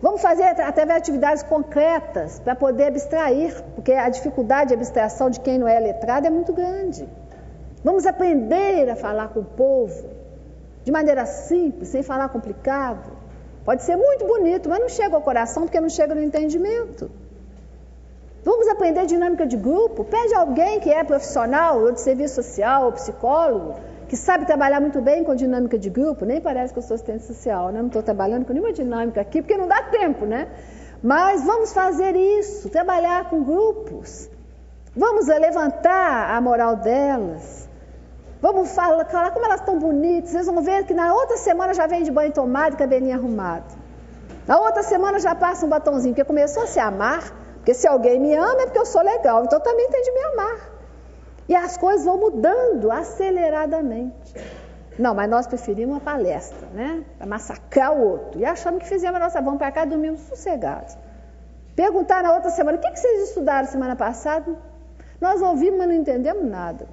Vamos 0.00 0.22
fazer 0.22 0.44
até 0.44 0.82
atividades 0.82 1.42
concretas 1.42 2.38
para 2.38 2.54
poder 2.54 2.84
abstrair, 2.84 3.60
porque 3.74 3.92
a 3.92 4.08
dificuldade 4.08 4.68
de 4.68 4.74
abstração 4.74 5.28
de 5.30 5.40
quem 5.40 5.58
não 5.58 5.66
é 5.66 5.80
letrado 5.80 6.28
é 6.28 6.30
muito 6.30 6.52
grande. 6.52 7.08
Vamos 7.82 8.06
aprender 8.06 8.88
a 8.88 8.94
falar 8.94 9.28
com 9.30 9.40
o 9.40 9.44
povo 9.44 10.10
de 10.84 10.92
maneira 10.92 11.26
simples, 11.26 11.88
sem 11.88 12.04
falar 12.04 12.28
complicado. 12.28 13.17
Pode 13.68 13.82
ser 13.82 13.96
muito 13.96 14.26
bonito, 14.26 14.66
mas 14.66 14.80
não 14.80 14.88
chega 14.88 15.14
ao 15.14 15.20
coração 15.20 15.64
porque 15.64 15.78
não 15.78 15.90
chega 15.90 16.14
no 16.14 16.22
entendimento. 16.22 17.10
Vamos 18.42 18.66
aprender 18.66 19.04
dinâmica 19.04 19.46
de 19.46 19.58
grupo. 19.58 20.04
Pede 20.04 20.34
alguém 20.34 20.80
que 20.80 20.88
é 20.88 21.04
profissional, 21.04 21.78
ou 21.82 21.92
de 21.92 22.00
serviço 22.00 22.36
social, 22.36 22.86
ou 22.86 22.92
psicólogo, 22.92 23.74
que 24.08 24.16
sabe 24.16 24.46
trabalhar 24.46 24.80
muito 24.80 25.02
bem 25.02 25.22
com 25.22 25.34
dinâmica 25.34 25.78
de 25.78 25.90
grupo, 25.90 26.24
nem 26.24 26.40
parece 26.40 26.72
que 26.72 26.78
eu 26.78 26.82
sou 26.82 26.94
assistente 26.94 27.24
social, 27.24 27.70
né? 27.70 27.80
não 27.80 27.88
estou 27.88 28.02
trabalhando 28.02 28.46
com 28.46 28.54
nenhuma 28.54 28.72
dinâmica 28.72 29.20
aqui, 29.20 29.42
porque 29.42 29.58
não 29.58 29.68
dá 29.68 29.82
tempo, 29.82 30.24
né? 30.24 30.48
Mas 31.02 31.44
vamos 31.44 31.70
fazer 31.70 32.16
isso, 32.16 32.70
trabalhar 32.70 33.28
com 33.28 33.44
grupos. 33.44 34.30
Vamos 34.96 35.26
levantar 35.26 36.34
a 36.34 36.40
moral 36.40 36.76
delas. 36.76 37.67
Vamos 38.40 38.70
falar, 38.70 39.04
falar 39.06 39.30
como 39.32 39.44
elas 39.44 39.60
estão 39.60 39.78
bonitas. 39.78 40.30
Vocês 40.30 40.46
vão 40.46 40.62
ver 40.62 40.84
que 40.84 40.94
na 40.94 41.12
outra 41.12 41.36
semana 41.36 41.74
já 41.74 41.86
vem 41.86 42.02
de 42.02 42.10
banho 42.10 42.32
tomado 42.32 42.76
cabelinho 42.76 43.14
arrumado. 43.14 43.76
Na 44.46 44.58
outra 44.58 44.82
semana 44.82 45.18
já 45.18 45.34
passa 45.34 45.66
um 45.66 45.68
batonzinho, 45.68 46.14
porque 46.14 46.24
começou 46.24 46.62
a 46.62 46.66
se 46.66 46.78
amar, 46.78 47.22
Porque 47.56 47.74
se 47.74 47.86
alguém 47.86 48.18
me 48.18 48.34
ama 48.34 48.62
é 48.62 48.64
porque 48.64 48.78
eu 48.78 48.86
sou 48.86 49.02
legal, 49.02 49.44
então 49.44 49.60
também 49.60 49.90
tem 49.90 50.02
de 50.02 50.10
me 50.10 50.24
amar. 50.32 50.70
E 51.48 51.54
as 51.54 51.76
coisas 51.76 52.04
vão 52.04 52.16
mudando 52.16 52.90
aceleradamente. 52.90 54.34
Não, 54.98 55.14
mas 55.14 55.28
nós 55.28 55.46
preferimos 55.46 55.96
uma 55.96 56.00
palestra, 56.00 56.66
né? 56.72 57.04
Para 57.18 57.26
massacrar 57.26 57.92
o 57.92 58.08
outro. 58.08 58.40
E 58.40 58.44
achamos 58.44 58.82
que 58.82 58.88
fizemos 58.88 59.16
a 59.16 59.24
nossa, 59.24 59.40
vamos 59.40 59.58
para 59.58 59.70
cá 59.70 59.84
e 59.84 59.86
dormimos 59.86 60.20
sossegados. 60.22 60.96
Perguntar 61.76 62.22
na 62.22 62.34
outra 62.34 62.50
semana, 62.50 62.78
o 62.78 62.80
que, 62.80 62.90
que 62.90 62.98
vocês 62.98 63.28
estudaram 63.28 63.68
semana 63.68 63.94
passada? 63.94 64.56
Nós 65.20 65.42
ouvimos, 65.42 65.78
mas 65.78 65.88
não 65.88 65.94
entendemos 65.94 66.44
nada. 66.44 66.86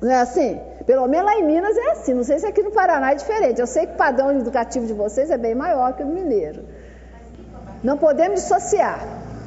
Não 0.00 0.10
é 0.10 0.20
assim? 0.20 0.60
Pelo 0.86 1.06
menos 1.06 1.26
lá 1.26 1.38
em 1.38 1.44
Minas 1.44 1.76
é 1.76 1.90
assim. 1.90 2.14
Não 2.14 2.24
sei 2.24 2.38
se 2.38 2.46
aqui 2.46 2.62
no 2.62 2.70
Paraná 2.70 3.12
é 3.12 3.14
diferente. 3.14 3.60
Eu 3.60 3.66
sei 3.66 3.86
que 3.86 3.92
o 3.92 3.96
padrão 3.96 4.30
educativo 4.32 4.86
de 4.86 4.94
vocês 4.94 5.30
é 5.30 5.36
bem 5.36 5.54
maior 5.54 5.92
que 5.94 6.02
o 6.02 6.06
mineiro. 6.06 6.64
Não 7.82 7.98
podemos 7.98 8.40
dissociar. 8.42 9.00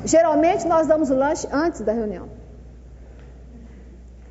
Geralmente 0.06 0.68
nós 0.68 0.88
damos 0.88 1.10
o 1.10 1.16
lanche 1.16 1.48
antes 1.52 1.82
da 1.82 1.92
reunião. 1.92 2.28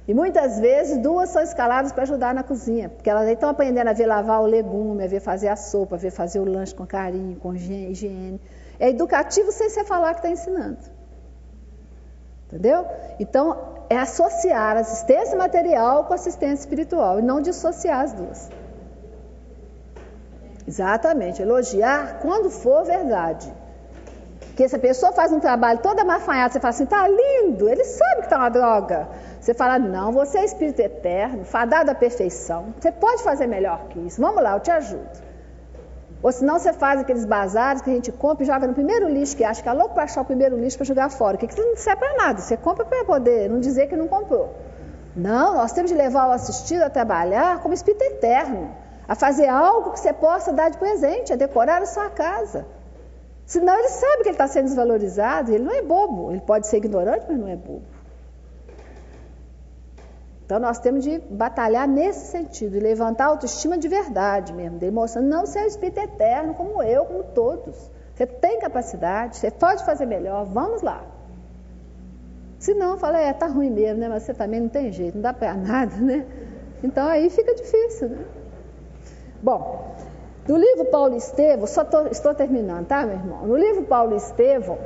E 0.07 0.13
muitas 0.15 0.59
vezes 0.59 0.99
duas 0.99 1.31
são 1.31 1.43
escaladas 1.43 1.93
para 1.93 2.03
ajudar 2.03 2.35
na 2.35 2.43
cozinha, 2.43 2.89
porque 2.89 3.09
elas 3.09 3.29
estão 3.29 3.49
aprendendo 3.49 3.89
a 3.89 3.93
ver 3.93 4.07
lavar 4.07 4.43
o 4.43 4.47
legume, 4.47 5.05
a 5.05 5.07
ver 5.07 5.21
fazer 5.21 5.49
a 5.49 5.55
sopa, 5.57 5.95
a 5.95 5.99
ver 5.99 6.11
fazer 6.11 6.41
o 6.41 6.45
lanche 6.45 6.75
com 6.75 6.85
carinho, 6.85 7.37
com 7.37 7.55
higiene. 7.55 8.41
É 8.81 8.91
educativo 8.91 9.53
sem 9.53 9.71
você 9.71 9.85
falar 9.85 10.15
que 10.15 10.19
está 10.19 10.31
ensinando. 10.31 10.79
Entendeu? 12.53 12.87
Então, 13.19 13.57
é 13.89 13.97
associar 13.97 14.77
assistência 14.77 15.37
material 15.39 16.05
com 16.05 16.13
assistência 16.13 16.61
espiritual 16.61 17.19
e 17.19 17.23
não 17.23 17.41
dissociar 17.41 18.01
as 18.01 18.13
duas. 18.13 18.51
Exatamente, 20.69 21.41
elogiar 21.41 22.19
quando 22.21 22.51
for 22.51 22.85
verdade. 22.85 23.51
Porque 24.49 24.69
se 24.69 24.77
a 24.77 24.79
pessoa 24.79 25.13
faz 25.13 25.33
um 25.33 25.41
trabalho 25.41 25.79
toda 25.79 26.05
mafanhada, 26.05 26.53
você 26.53 26.61
fala 26.61 26.75
assim, 26.75 26.85
tá 26.85 27.09
lindo, 27.09 27.71
ele 27.71 27.85
sabe 27.85 28.23
que 28.23 28.29
tá 28.29 28.37
uma 28.37 28.51
droga. 28.51 29.09
Você 29.41 29.55
fala, 29.55 29.79
não, 29.79 30.13
você 30.13 30.39
é 30.39 30.45
espírito 30.45 30.81
eterno, 30.81 31.47
fadado 31.47 31.91
à 31.91 31.95
perfeição, 31.95 32.75
você 32.79 32.93
pode 32.93 33.23
fazer 33.23 33.47
melhor 33.47 33.87
que 33.89 33.99
isso, 33.99 34.21
vamos 34.21 34.43
lá, 34.43 34.53
eu 34.53 34.61
te 34.61 34.71
ajudo. 34.71 35.32
Ou 36.23 36.31
senão 36.31 36.59
você 36.59 36.73
faz 36.73 37.01
aqueles 37.01 37.25
bazares 37.25 37.83
que 37.83 37.91
a 37.91 37.95
gente 37.95 38.13
compra 38.13 38.45
e 38.45 38.47
joga 38.47 38.67
no 38.67 38.75
primeiro 38.75 39.09
lixo 39.09 39.37
que 39.37 39.43
acha 39.43 39.63
que 39.63 39.69
é 39.69 39.73
louco 39.73 39.95
para 39.95 40.05
achar 40.05 40.21
o 40.21 40.25
primeiro 40.25 40.57
lixo 40.57 40.77
para 40.79 40.87
jogar 40.87 41.11
fora. 41.11 41.37
Que, 41.37 41.49
que 41.49 41.61
não 41.61 41.77
serve 41.77 41.99
para 41.99 42.17
nada, 42.17 42.41
você 42.41 42.57
compra 42.57 42.85
para 42.85 43.05
poder 43.05 43.51
não 43.51 43.59
dizer 43.59 43.89
que 43.89 43.97
não 43.97 44.07
comprou. 44.07 44.55
Não, 45.17 45.55
nós 45.55 45.73
temos 45.73 45.91
de 45.91 45.97
levar 45.97 46.29
o 46.29 46.33
assistido 46.33 46.83
a 46.83 46.91
trabalhar 46.91 47.61
como 47.61 47.75
espírito 47.75 48.03
eterno, 48.05 48.71
a 49.07 49.15
fazer 49.15 49.49
algo 49.49 49.91
que 49.91 50.01
você 50.01 50.13
possa 50.13 50.53
dar 50.53 50.71
de 50.71 50.79
presente, 50.79 51.33
a 51.33 51.37
decorar 51.37 51.83
a 51.83 51.87
sua 51.87 52.09
casa. 52.09 52.65
Senão 53.45 53.77
ele 53.79 53.89
sabe 53.89 54.23
que 54.23 54.29
ele 54.29 54.31
está 54.31 54.47
sendo 54.47 54.67
desvalorizado, 54.67 55.53
ele 55.53 55.65
não 55.65 55.75
é 55.75 55.83
bobo. 55.83 56.31
Ele 56.31 56.41
pode 56.41 56.67
ser 56.69 56.79
ignorante, 56.79 57.27
mas 57.29 57.39
não 57.39 57.49
é 57.49 57.57
bobo. 57.57 57.83
Então 60.53 60.61
nós 60.61 60.79
temos 60.79 61.03
de 61.03 61.19
batalhar 61.31 61.89
nesse 61.89 62.27
sentido, 62.27 62.77
e 62.77 62.79
levantar 62.79 63.25
a 63.25 63.29
autoestima 63.29 63.79
de 63.79 63.89
verdade 63.89 64.53
mesmo, 64.53 64.79
demonstrando 64.79 65.27
não 65.27 65.47
ser 65.47 65.61
um 65.61 65.67
espírito 65.67 66.01
eterno 66.01 66.53
como 66.53 66.83
eu, 66.83 67.07
como 67.07 67.25
todos. 67.25 67.91
Você 68.15 68.27
tem 68.27 68.61
capacidade, 68.61 69.39
você 69.39 69.51
pode 69.51 69.83
fazer 69.83 70.05
melhor, 70.05 70.45
vamos 70.45 70.83
lá. 70.83 71.07
Se 72.59 72.75
não, 72.75 72.99
fala, 72.99 73.19
é, 73.19 73.33
tá 73.33 73.47
ruim 73.47 73.71
mesmo, 73.71 73.99
né? 73.99 74.11
Mas 74.11 74.25
você 74.25 74.35
também 74.35 74.61
não 74.61 74.69
tem 74.69 74.93
jeito, 74.93 75.15
não 75.15 75.23
dá 75.23 75.33
para 75.33 75.55
nada, 75.57 75.97
né? 75.97 76.27
Então 76.85 77.09
aí 77.09 77.31
fica 77.31 77.55
difícil, 77.55 78.11
né? 78.11 78.25
Bom, 79.43 79.97
no 80.47 80.59
livro 80.59 80.85
Paulo 80.85 81.17
Estevão, 81.17 81.67
só 81.67 81.83
tô, 81.83 82.09
estou 82.09 82.35
terminando, 82.35 82.87
tá, 82.87 83.07
meu 83.07 83.17
irmão? 83.17 83.47
No 83.47 83.57
livro 83.57 83.85
Paulo 83.85 84.15
Estevão, 84.15 84.77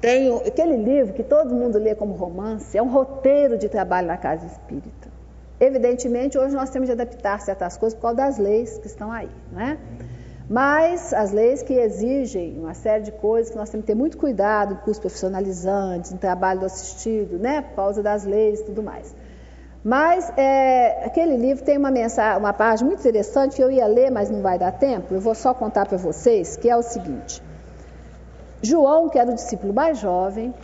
tem 0.00 0.34
aquele 0.46 0.76
livro 0.76 1.14
que 1.14 1.22
todo 1.22 1.54
mundo 1.54 1.78
lê 1.78 1.94
como 1.94 2.14
romance, 2.14 2.76
é 2.76 2.82
um 2.82 2.90
roteiro 2.90 3.56
de 3.58 3.68
trabalho 3.68 4.06
na 4.06 4.16
casa 4.16 4.46
espírita. 4.46 5.08
Evidentemente, 5.58 6.36
hoje 6.36 6.54
nós 6.54 6.68
temos 6.70 6.86
de 6.86 6.92
adaptar 6.92 7.40
certas 7.40 7.76
coisas 7.76 7.96
por 7.96 8.02
causa 8.02 8.16
das 8.16 8.38
leis 8.38 8.78
que 8.78 8.86
estão 8.86 9.10
aí, 9.10 9.30
não 9.50 9.60
é? 9.60 9.78
Mas 10.48 11.12
as 11.12 11.32
leis 11.32 11.62
que 11.62 11.72
exigem 11.72 12.58
uma 12.58 12.74
série 12.74 13.02
de 13.02 13.12
coisas 13.12 13.50
que 13.50 13.58
nós 13.58 13.68
temos 13.68 13.84
que 13.84 13.92
ter 13.92 13.98
muito 13.98 14.16
cuidado 14.16 14.76
cursos 14.84 15.00
profissionalizantes, 15.00 16.12
em 16.12 16.16
trabalho 16.16 16.60
do 16.60 16.66
assistido, 16.66 17.38
né? 17.38 17.62
Por 17.62 17.74
causa 17.74 18.02
das 18.02 18.24
leis 18.24 18.60
e 18.60 18.64
tudo 18.64 18.82
mais. 18.82 19.14
Mas 19.82 20.32
é, 20.36 21.04
aquele 21.04 21.36
livro 21.36 21.64
tem 21.64 21.76
uma 21.76 21.90
mensagem, 21.90 22.38
uma 22.38 22.52
página 22.52 22.88
muito 22.88 23.00
interessante 23.00 23.56
que 23.56 23.62
eu 23.62 23.70
ia 23.70 23.86
ler, 23.86 24.10
mas 24.10 24.30
não 24.30 24.40
vai 24.40 24.58
dar 24.58 24.72
tempo. 24.72 25.14
Eu 25.14 25.20
vou 25.20 25.34
só 25.34 25.54
contar 25.54 25.86
para 25.86 25.96
vocês, 25.96 26.56
que 26.56 26.68
é 26.68 26.76
o 26.76 26.82
seguinte: 26.82 27.42
João, 28.62 29.08
que 29.08 29.18
era 29.18 29.30
o 29.30 29.34
discípulo 29.34 29.72
mais 29.72 29.98
jovem, 29.98 30.54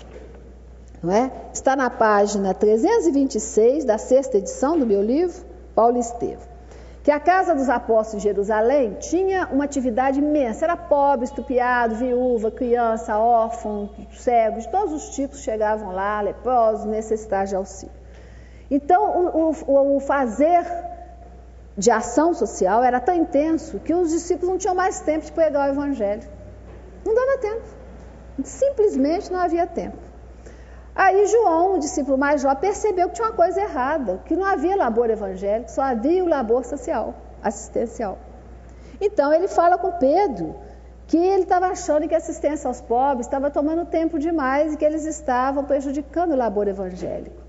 é? 1.11 1.31
Está 1.53 1.75
na 1.75 1.91
página 1.91 2.55
326 2.55 3.85
da 3.85 3.99
sexta 3.99 4.39
edição 4.39 4.79
do 4.79 4.87
meu 4.87 5.03
livro, 5.03 5.45
Paulo 5.75 5.99
Estevam. 5.99 6.53
Que 7.03 7.11
a 7.11 7.19
casa 7.19 7.57
dos 7.57 7.69
apóstolos 7.69 8.23
de 8.23 8.29
Jerusalém 8.29 8.95
tinha 9.01 9.49
uma 9.51 9.65
atividade 9.65 10.21
imensa. 10.21 10.65
Era 10.65 10.77
pobre, 10.77 11.25
estupiado, 11.25 11.97
viúva, 11.97 12.53
criança, 12.53 13.19
órfão, 13.19 13.91
cego, 14.13 14.61
de 14.61 14.69
todos 14.69 14.93
os 14.93 15.11
tipos 15.13 15.41
chegavam 15.41 15.91
lá, 15.91 16.21
leprosos, 16.21 16.87
necessitados 16.87 17.51
de 17.51 17.57
auxílio. 17.57 17.95
Então, 18.71 19.33
o, 19.35 19.51
o, 19.67 19.97
o 19.97 20.01
fazer 20.01 20.65
de 21.77 21.91
ação 21.91 22.33
social 22.33 22.85
era 22.85 23.01
tão 23.01 23.17
intenso 23.17 23.81
que 23.81 23.93
os 23.93 24.11
discípulos 24.11 24.51
não 24.51 24.59
tinham 24.59 24.75
mais 24.77 25.01
tempo 25.01 25.25
de 25.25 25.33
pregar 25.33 25.69
o 25.69 25.73
evangelho. 25.73 26.23
Não 27.05 27.13
dava 27.13 27.39
tempo. 27.39 27.63
Simplesmente 28.45 29.31
não 29.33 29.41
havia 29.41 29.67
tempo. 29.67 29.99
Aí 30.95 31.27
João, 31.27 31.75
o 31.75 31.79
discípulo 31.79 32.19
mais 32.19 32.43
jovem, 32.43 32.59
percebeu 32.59 33.09
que 33.09 33.15
tinha 33.15 33.29
uma 33.29 33.35
coisa 33.35 33.61
errada, 33.61 34.21
que 34.27 34.37
não 34.37 34.45
havia 34.45 34.77
labor 34.77 35.09
evangélico, 35.09 35.71
só 35.71 35.83
havia 35.83 36.23
o 36.23 36.29
labor 36.29 36.65
social, 36.65 37.15
assistencial. 37.43 38.19
Então 39.01 39.33
ele 39.33 39.49
fala 39.49 39.79
com 39.79 39.91
Pedro 39.93 40.55
que 41.07 41.17
ele 41.17 41.43
estava 41.43 41.67
achando 41.67 42.07
que 42.07 42.15
a 42.15 42.19
assistência 42.19 42.69
aos 42.69 42.81
pobres 42.81 43.27
estava 43.27 43.51
tomando 43.51 43.87
tempo 43.87 44.19
demais 44.19 44.73
e 44.73 44.77
que 44.77 44.85
eles 44.85 45.05
estavam 45.05 45.65
prejudicando 45.65 46.33
o 46.33 46.37
labor 46.37 46.69
evangélico. 46.69 47.43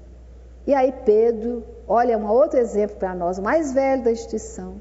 E 0.66 0.74
aí 0.74 0.94
Pedro, 1.06 1.66
olha, 1.88 2.18
um 2.18 2.28
outro 2.28 2.60
exemplo 2.60 2.96
para 2.96 3.14
nós, 3.14 3.38
o 3.38 3.42
mais 3.42 3.74
velho 3.74 4.04
da 4.04 4.12
instituição, 4.12 4.76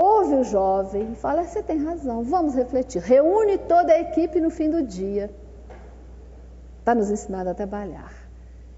ouve 0.00 0.34
o 0.36 0.44
jovem 0.44 1.12
e 1.12 1.14
fala: 1.14 1.44
Você 1.44 1.62
tem 1.62 1.84
razão, 1.84 2.22
vamos 2.22 2.54
refletir. 2.54 3.02
Reúne 3.02 3.58
toda 3.58 3.92
a 3.92 4.00
equipe 4.00 4.40
no 4.40 4.48
fim 4.48 4.70
do 4.70 4.82
dia 4.82 5.30
para 6.84 6.94
nos 6.94 7.10
ensinar 7.10 7.46
a 7.46 7.54
trabalhar. 7.54 8.12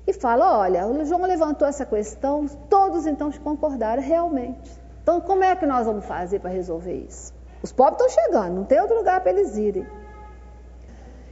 E 0.06 0.12
fala: 0.12 0.58
Olha, 0.58 0.86
o 0.86 1.04
João 1.04 1.22
levantou 1.22 1.68
essa 1.68 1.86
questão, 1.86 2.46
todos 2.68 3.06
então 3.06 3.30
concordaram 3.30 4.02
realmente. 4.02 4.82
Então, 5.02 5.20
como 5.20 5.44
é 5.44 5.54
que 5.54 5.66
nós 5.66 5.86
vamos 5.86 6.04
fazer 6.04 6.40
para 6.40 6.50
resolver 6.50 6.94
isso? 6.94 7.32
Os 7.62 7.72
pobres 7.72 8.04
estão 8.04 8.24
chegando, 8.24 8.56
não 8.56 8.64
tem 8.64 8.80
outro 8.80 8.96
lugar 8.96 9.20
para 9.20 9.30
eles 9.30 9.56
irem. 9.56 9.86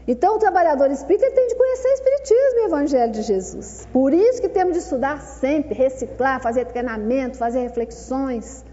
Então, 0.07 0.37
o 0.37 0.39
trabalhador 0.39 0.91
espírita 0.91 1.31
tem 1.31 1.47
de 1.49 1.55
conhecer 1.55 1.89
o 1.89 1.93
Espiritismo 1.93 2.59
e 2.59 2.63
o 2.63 2.67
Evangelho 2.67 3.13
de 3.13 3.23
Jesus. 3.23 3.87
Por 3.93 4.13
isso 4.13 4.41
que 4.41 4.49
temos 4.49 4.73
de 4.73 4.81
estudar 4.81 5.21
sempre, 5.21 5.75
reciclar, 5.75 6.41
fazer 6.41 6.65
treinamento, 6.65 7.37
fazer 7.37 7.61
reflexões. 7.61 8.65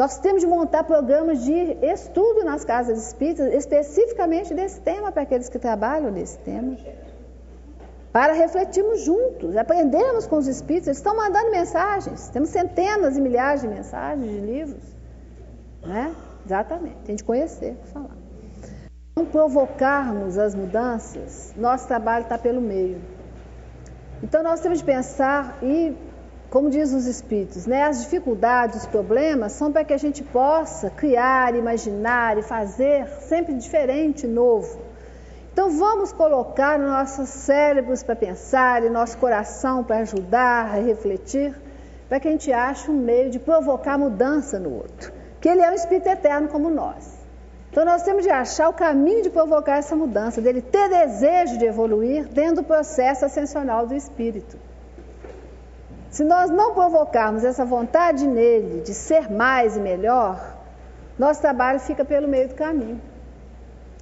Nós 0.00 0.16
temos 0.16 0.40
de 0.40 0.46
montar 0.46 0.84
programas 0.84 1.44
de 1.44 1.76
estudo 1.82 2.42
nas 2.42 2.64
casas 2.64 3.06
espíritas, 3.08 3.52
especificamente 3.52 4.54
desse 4.54 4.80
tema, 4.80 5.12
para 5.12 5.24
aqueles 5.24 5.50
que 5.50 5.58
trabalham 5.58 6.10
nesse 6.10 6.38
tema. 6.38 6.74
Para 8.10 8.32
refletirmos 8.32 9.02
juntos, 9.02 9.54
aprendermos 9.58 10.26
com 10.26 10.36
os 10.38 10.46
espíritos. 10.46 10.88
Eles 10.88 10.96
estão 10.96 11.14
mandando 11.14 11.50
mensagens. 11.50 12.30
Temos 12.30 12.48
centenas 12.48 13.18
e 13.18 13.20
milhares 13.20 13.60
de 13.60 13.68
mensagens, 13.68 14.26
de 14.26 14.40
livros. 14.40 14.82
Né? 15.82 16.14
Exatamente. 16.46 16.96
Tem 17.04 17.16
de 17.16 17.22
conhecer, 17.22 17.76
falar 17.92 18.16
não 19.14 19.26
provocarmos 19.26 20.38
as 20.38 20.54
mudanças, 20.54 21.52
nosso 21.54 21.86
trabalho 21.86 22.22
está 22.22 22.38
pelo 22.38 22.60
meio. 22.60 22.98
Então 24.22 24.42
nós 24.42 24.60
temos 24.60 24.78
de 24.78 24.84
pensar 24.84 25.58
e, 25.62 25.94
como 26.50 26.68
diz 26.68 26.92
os 26.92 27.06
espíritos, 27.06 27.64
né, 27.64 27.84
as 27.84 28.02
dificuldades, 28.02 28.80
os 28.80 28.86
problemas 28.86 29.52
são 29.52 29.70
para 29.70 29.84
que 29.84 29.92
a 29.92 29.98
gente 29.98 30.20
possa 30.20 30.90
criar, 30.90 31.54
imaginar 31.54 32.36
e 32.36 32.42
fazer 32.42 33.06
sempre 33.20 33.54
diferente, 33.54 34.26
novo. 34.26 34.80
Então 35.52 35.70
vamos 35.70 36.12
colocar 36.12 36.76
nossos 36.76 37.28
cérebros 37.28 38.02
para 38.02 38.16
pensar 38.16 38.84
e 38.84 38.90
nosso 38.90 39.16
coração 39.18 39.84
para 39.84 39.98
ajudar 39.98 40.74
a 40.74 40.80
refletir, 40.80 41.54
para 42.08 42.18
que 42.18 42.26
a 42.26 42.32
gente 42.32 42.52
ache 42.52 42.90
um 42.90 42.96
meio 42.96 43.30
de 43.30 43.38
provocar 43.38 43.96
mudança 43.96 44.58
no 44.58 44.74
outro, 44.74 45.12
que 45.40 45.48
ele 45.48 45.60
é 45.60 45.70
um 45.70 45.74
espírito 45.74 46.08
eterno 46.08 46.48
como 46.48 46.68
nós. 46.68 47.16
Então 47.70 47.84
nós 47.84 48.02
temos 48.02 48.24
de 48.24 48.30
achar 48.30 48.68
o 48.68 48.72
caminho 48.72 49.22
de 49.22 49.30
provocar 49.30 49.76
essa 49.76 49.94
mudança, 49.94 50.40
dele 50.40 50.60
ter 50.60 50.88
desejo 50.88 51.58
de 51.58 51.64
evoluir 51.64 52.26
dentro 52.26 52.56
do 52.56 52.64
processo 52.64 53.24
ascensional 53.24 53.86
do 53.86 53.94
espírito. 53.94 54.69
Se 56.10 56.24
nós 56.24 56.50
não 56.50 56.74
provocarmos 56.74 57.44
essa 57.44 57.64
vontade 57.64 58.26
nele 58.26 58.80
de 58.80 58.92
ser 58.92 59.30
mais 59.30 59.76
e 59.76 59.80
melhor, 59.80 60.58
nosso 61.18 61.40
trabalho 61.40 61.78
fica 61.78 62.04
pelo 62.04 62.26
meio 62.26 62.48
do 62.48 62.54
caminho. 62.54 63.00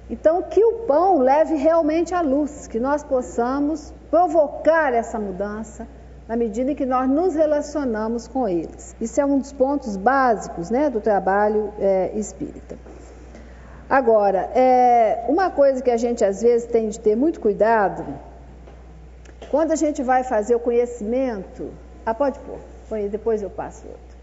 Então, 0.09 0.41
que 0.41 0.63
o 0.63 0.73
pão 0.87 1.19
leve 1.19 1.55
realmente 1.55 2.15
à 2.15 2.21
luz, 2.21 2.65
que 2.65 2.79
nós 2.79 3.03
possamos 3.03 3.93
provocar 4.09 4.91
essa 4.91 5.19
mudança 5.19 5.87
na 6.27 6.35
medida 6.35 6.71
em 6.71 6.75
que 6.75 6.85
nós 6.85 7.07
nos 7.07 7.35
relacionamos 7.35 8.27
com 8.27 8.47
eles. 8.47 8.95
Isso 8.99 9.21
é 9.21 9.25
um 9.25 9.37
dos 9.37 9.53
pontos 9.53 9.95
básicos 9.95 10.71
né, 10.71 10.89
do 10.89 10.99
trabalho 10.99 11.71
é, 11.79 12.11
espírita. 12.15 12.75
Agora, 13.87 14.49
é, 14.55 15.25
uma 15.27 15.51
coisa 15.51 15.81
que 15.81 15.91
a 15.91 15.97
gente 15.97 16.25
às 16.25 16.41
vezes 16.41 16.67
tem 16.67 16.89
de 16.89 16.99
ter 16.99 17.15
muito 17.15 17.39
cuidado, 17.39 18.03
quando 19.51 19.71
a 19.71 19.75
gente 19.75 20.01
vai 20.01 20.23
fazer 20.23 20.55
o 20.55 20.59
conhecimento. 20.59 21.71
Ah, 22.09 22.13
pode 22.15 22.39
pôr, 22.39 22.57
põe, 22.89 23.07
depois 23.07 23.43
eu 23.43 23.51
passo 23.51 23.85
outro. 23.87 24.17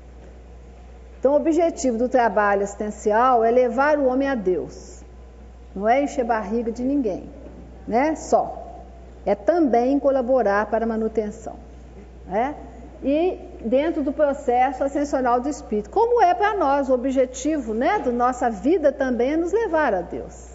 Então, 1.21 1.35
o 1.35 1.37
objetivo 1.37 1.97
do 1.97 2.09
trabalho 2.09 2.65
assistencial 2.65 3.45
é 3.45 3.51
levar 3.53 3.97
o 3.97 4.07
homem 4.07 4.29
a 4.29 4.35
Deus, 4.35 5.05
não 5.73 5.89
é 5.89 6.03
encher 6.03 6.25
barriga 6.25 6.73
de 6.73 6.83
ninguém, 6.83 7.31
né? 7.87 8.17
Só. 8.17 8.65
É 9.25 9.37
também 9.37 10.01
colaborar 10.01 10.67
para 10.67 10.85
a 10.85 10.89
manutenção. 10.89 11.55
Né? 12.27 12.57
E 13.05 13.39
dentro 13.65 14.03
do 14.03 14.13
processo 14.13 14.83
ascensional 14.83 15.41
do 15.41 15.49
Espírito. 15.49 15.91
Como 15.91 16.21
é 16.21 16.35
para 16.35 16.57
nós 16.57 16.89
o 16.89 16.95
objetivo 16.95 17.73
né, 17.73 18.01
da 18.01 18.11
nossa 18.11 18.51
vida 18.51 18.91
também 18.91 19.33
é 19.33 19.37
nos 19.37 19.53
levar 19.53 19.95
a 19.95 20.01
Deus. 20.01 20.49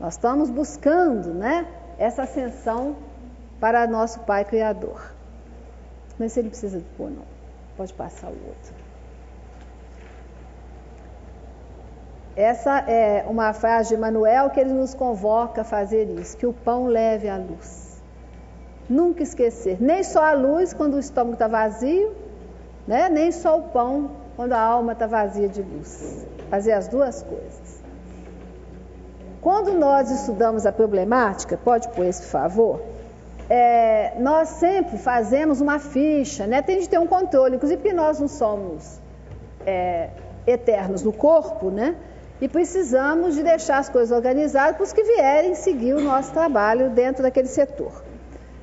Nós 0.00 0.14
estamos 0.14 0.50
buscando 0.50 1.34
né, 1.34 1.66
essa 1.96 2.22
ascensão 2.22 2.96
para 3.60 3.86
nosso 3.86 4.20
Pai 4.20 4.44
Criador. 4.44 5.17
Mas 6.18 6.32
se 6.32 6.40
ele 6.40 6.48
precisa 6.48 6.78
de 6.78 6.84
pôr, 6.96 7.10
não. 7.10 7.24
Pode 7.76 7.92
passar 7.94 8.28
o 8.28 8.46
outro. 8.46 8.74
Essa 12.34 12.78
é 12.88 13.24
uma 13.28 13.52
frase 13.52 13.94
de 13.94 14.00
Manuel 14.00 14.50
que 14.50 14.60
ele 14.60 14.72
nos 14.72 14.94
convoca 14.94 15.62
a 15.62 15.64
fazer 15.64 16.04
isso, 16.20 16.36
que 16.36 16.46
o 16.46 16.52
pão 16.52 16.86
leve 16.86 17.28
à 17.28 17.36
luz. 17.36 18.00
Nunca 18.88 19.22
esquecer, 19.22 19.76
nem 19.80 20.04
só 20.04 20.24
a 20.24 20.32
luz 20.32 20.72
quando 20.72 20.94
o 20.94 20.98
estômago 21.00 21.32
está 21.34 21.48
vazio, 21.48 22.14
né? 22.86 23.08
nem 23.08 23.32
só 23.32 23.58
o 23.58 23.62
pão 23.62 24.12
quando 24.36 24.52
a 24.52 24.60
alma 24.60 24.92
está 24.92 25.06
vazia 25.06 25.48
de 25.48 25.60
luz. 25.62 26.26
Fazer 26.48 26.72
as 26.72 26.86
duas 26.86 27.24
coisas. 27.24 27.82
Quando 29.40 29.72
nós 29.72 30.10
estudamos 30.10 30.64
a 30.64 30.70
problemática, 30.72 31.56
pode 31.56 31.88
pôr 31.88 32.06
esse 32.06 32.26
favor, 32.26 32.80
é, 33.48 34.12
nós 34.18 34.48
sempre 34.48 34.98
fazemos 34.98 35.60
uma 35.60 35.78
ficha, 35.78 36.46
né? 36.46 36.60
tem 36.60 36.80
de 36.80 36.88
ter 36.88 36.98
um 36.98 37.06
controle, 37.06 37.56
inclusive 37.56 37.80
porque 37.80 37.94
nós 37.94 38.20
não 38.20 38.28
somos 38.28 39.00
é, 39.64 40.10
eternos 40.46 41.02
no 41.02 41.12
corpo, 41.12 41.70
né? 41.70 41.96
E 42.40 42.48
precisamos 42.48 43.34
de 43.34 43.42
deixar 43.42 43.78
as 43.78 43.88
coisas 43.88 44.16
organizadas 44.16 44.76
para 44.76 44.84
os 44.84 44.92
que 44.92 45.02
vierem 45.02 45.54
seguir 45.54 45.94
o 45.94 46.00
nosso 46.00 46.32
trabalho 46.32 46.90
dentro 46.90 47.22
daquele 47.22 47.48
setor. 47.48 48.04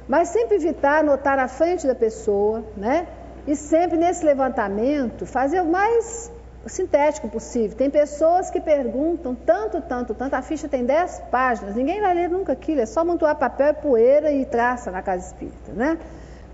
Mas 0.08 0.30
sempre 0.30 0.56
evitar 0.56 1.00
anotar 1.00 1.40
à 1.40 1.48
frente 1.48 1.86
da 1.86 1.96
pessoa, 1.96 2.64
né? 2.78 3.08
E 3.46 3.56
sempre 3.56 3.98
nesse 3.98 4.26
levantamento 4.26 5.26
fazer 5.26 5.62
o 5.62 5.66
mais 5.66 6.32
sintético 6.70 7.30
possível. 7.30 7.78
Tem 7.78 7.90
pessoas 7.90 8.50
que 8.50 8.60
perguntam 8.60 9.36
tanto, 9.36 9.82
tanto, 9.82 10.14
tanto. 10.14 10.34
A 10.34 10.42
ficha 10.42 10.68
tem 10.68 10.86
10 10.86 11.24
páginas, 11.32 11.76
ninguém 11.76 12.02
vai 12.02 12.14
ler 12.14 12.30
nunca 12.30 12.54
aquilo, 12.54 12.82
é 12.82 12.86
só 12.86 13.06
montar 13.06 13.36
papel, 13.36 13.74
poeira 13.76 14.32
e 14.32 14.46
traça 14.46 14.92
na 14.92 15.02
casa 15.02 15.28
espírita, 15.28 15.72
né? 15.74 15.98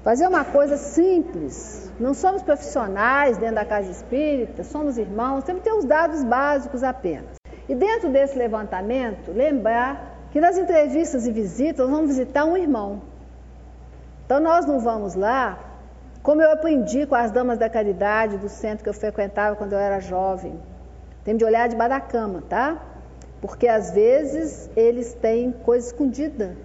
Fazer 0.03 0.27
uma 0.27 0.43
coisa 0.43 0.77
simples. 0.77 1.91
Não 1.99 2.13
somos 2.13 2.41
profissionais 2.41 3.37
dentro 3.37 3.55
da 3.55 3.65
casa 3.65 3.91
espírita, 3.91 4.63
somos 4.63 4.97
irmãos, 4.97 5.43
temos 5.43 5.61
que 5.61 5.69
ter 5.69 5.75
os 5.75 5.85
dados 5.85 6.23
básicos 6.23 6.83
apenas. 6.83 7.35
E 7.69 7.75
dentro 7.75 8.09
desse 8.09 8.37
levantamento, 8.37 9.31
lembrar 9.31 10.27
que 10.31 10.41
nas 10.41 10.57
entrevistas 10.57 11.27
e 11.27 11.31
visitas, 11.31 11.89
vamos 11.89 12.09
visitar 12.09 12.45
um 12.45 12.57
irmão. 12.57 13.01
Então 14.25 14.39
nós 14.39 14.65
não 14.65 14.79
vamos 14.79 15.13
lá, 15.13 15.70
como 16.23 16.41
eu 16.41 16.51
aprendi 16.51 17.05
com 17.05 17.15
as 17.15 17.31
damas 17.31 17.57
da 17.57 17.69
caridade 17.69 18.37
do 18.37 18.47
centro 18.47 18.83
que 18.83 18.89
eu 18.89 18.93
frequentava 18.93 19.55
quando 19.55 19.73
eu 19.73 19.79
era 19.79 19.99
jovem. 19.99 20.59
Tem 21.23 21.35
de 21.35 21.43
olhar 21.43 21.67
debaixo 21.67 21.89
da 21.89 21.99
cama, 21.99 22.43
tá? 22.47 22.79
Porque 23.41 23.67
às 23.67 23.91
vezes 23.91 24.69
eles 24.75 25.13
têm 25.13 25.51
coisa 25.51 25.87
escondida. 25.87 26.55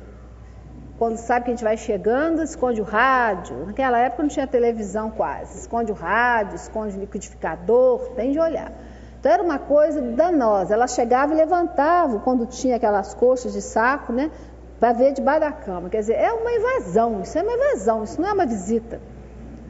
Quando 0.99 1.17
sabe 1.17 1.45
que 1.45 1.51
a 1.51 1.55
gente 1.55 1.65
vai 1.65 1.77
chegando, 1.77 2.43
esconde 2.43 2.81
o 2.81 2.85
rádio. 2.85 3.67
Naquela 3.67 3.99
época 3.99 4.23
não 4.23 4.31
tinha 4.31 4.47
televisão 4.47 5.11
quase. 5.11 5.59
Esconde 5.59 5.93
o 5.93 5.95
rádio, 5.95 6.57
esconde 6.57 6.97
o 6.97 7.01
liquidificador, 7.01 8.11
tem 8.15 8.33
de 8.33 8.39
olhar. 8.39 8.73
Então 9.19 9.33
era 9.33 9.43
uma 9.43 9.59
coisa 9.59 10.01
danosa. 10.01 10.75
Ela 10.75 10.87
chegava 10.87 11.33
e 11.33 11.37
levantava 11.37 12.19
quando 12.21 12.47
tinha 12.47 12.77
aquelas 12.77 13.15
coxas 13.15 13.53
de 13.53 13.63
saco, 13.63 14.13
né? 14.13 14.31
para 14.79 14.93
ver 14.93 15.13
debaixo 15.13 15.41
da 15.41 15.53
cama. 15.53 15.89
Quer 15.89 16.01
dizer, 16.01 16.15
é 16.15 16.31
uma 16.33 16.53
invasão, 16.53 17.23
isso 17.23 17.39
é 17.39 17.43
uma 17.43 17.53
invasão, 17.53 18.05
isso 18.05 18.21
não 18.21 18.29
é 18.29 18.33
uma 18.33 18.47
visita. 18.47 19.01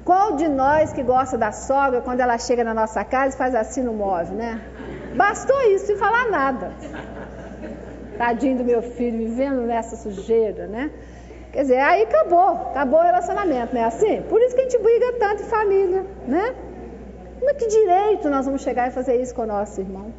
Qual 0.09 0.37
de 0.41 0.49
nós 0.49 0.93
que 0.93 1.03
gosta 1.03 1.37
da 1.37 1.51
sogra, 1.51 2.01
quando 2.01 2.21
ela 2.21 2.39
chega 2.39 2.63
na 2.63 2.73
nossa 2.73 3.05
casa 3.05 3.35
e 3.35 3.39
faz 3.39 3.55
assim 3.63 3.83
no 3.83 3.93
móvel, 3.93 4.37
né? 4.37 4.61
Bastou 5.17 5.61
isso 5.73 5.87
sem 5.87 5.97
falar 5.97 6.31
nada. 6.31 6.71
Tadinho 8.17 8.59
do 8.59 8.65
meu 8.65 8.83
filho, 8.83 9.19
vivendo 9.19 9.63
nessa 9.63 9.97
sujeira, 9.97 10.69
né? 10.69 10.93
Quer 11.53 11.63
dizer, 11.63 11.81
aí 11.81 12.05
acabou, 12.05 12.51
acabou 12.71 13.01
o 13.01 13.03
relacionamento, 13.03 13.75
não 13.75 13.81
é 13.81 13.85
assim? 13.85 14.23
Por 14.31 14.41
isso 14.43 14.55
que 14.55 14.61
a 14.61 14.65
gente 14.65 14.79
briga 14.79 15.13
tanto 15.19 15.43
em 15.43 15.47
família, 15.47 16.07
né? 16.29 16.55
Mas 17.45 17.57
que 17.57 17.67
direito 17.67 18.31
nós 18.31 18.47
vamos 18.47 18.63
chegar 18.63 18.87
e 18.87 18.93
fazer 18.93 19.21
isso 19.21 19.35
com 19.35 19.43
o 19.43 19.47
nosso 19.47 19.81
irmão? 19.81 20.15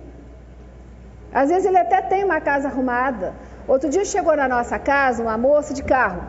Às 1.33 1.49
vezes 1.49 1.65
ele 1.65 1.77
até 1.77 2.01
tem 2.01 2.25
uma 2.25 2.41
casa 2.41 2.67
arrumada, 2.67 3.33
Outro 3.67 3.89
dia 3.89 4.05
chegou 4.05 4.33
na 4.37 4.47
nossa 4.47 4.79
casa 4.79 5.21
uma 5.21 5.37
moça 5.37 5.73
de 5.73 5.83
carro 5.83 6.21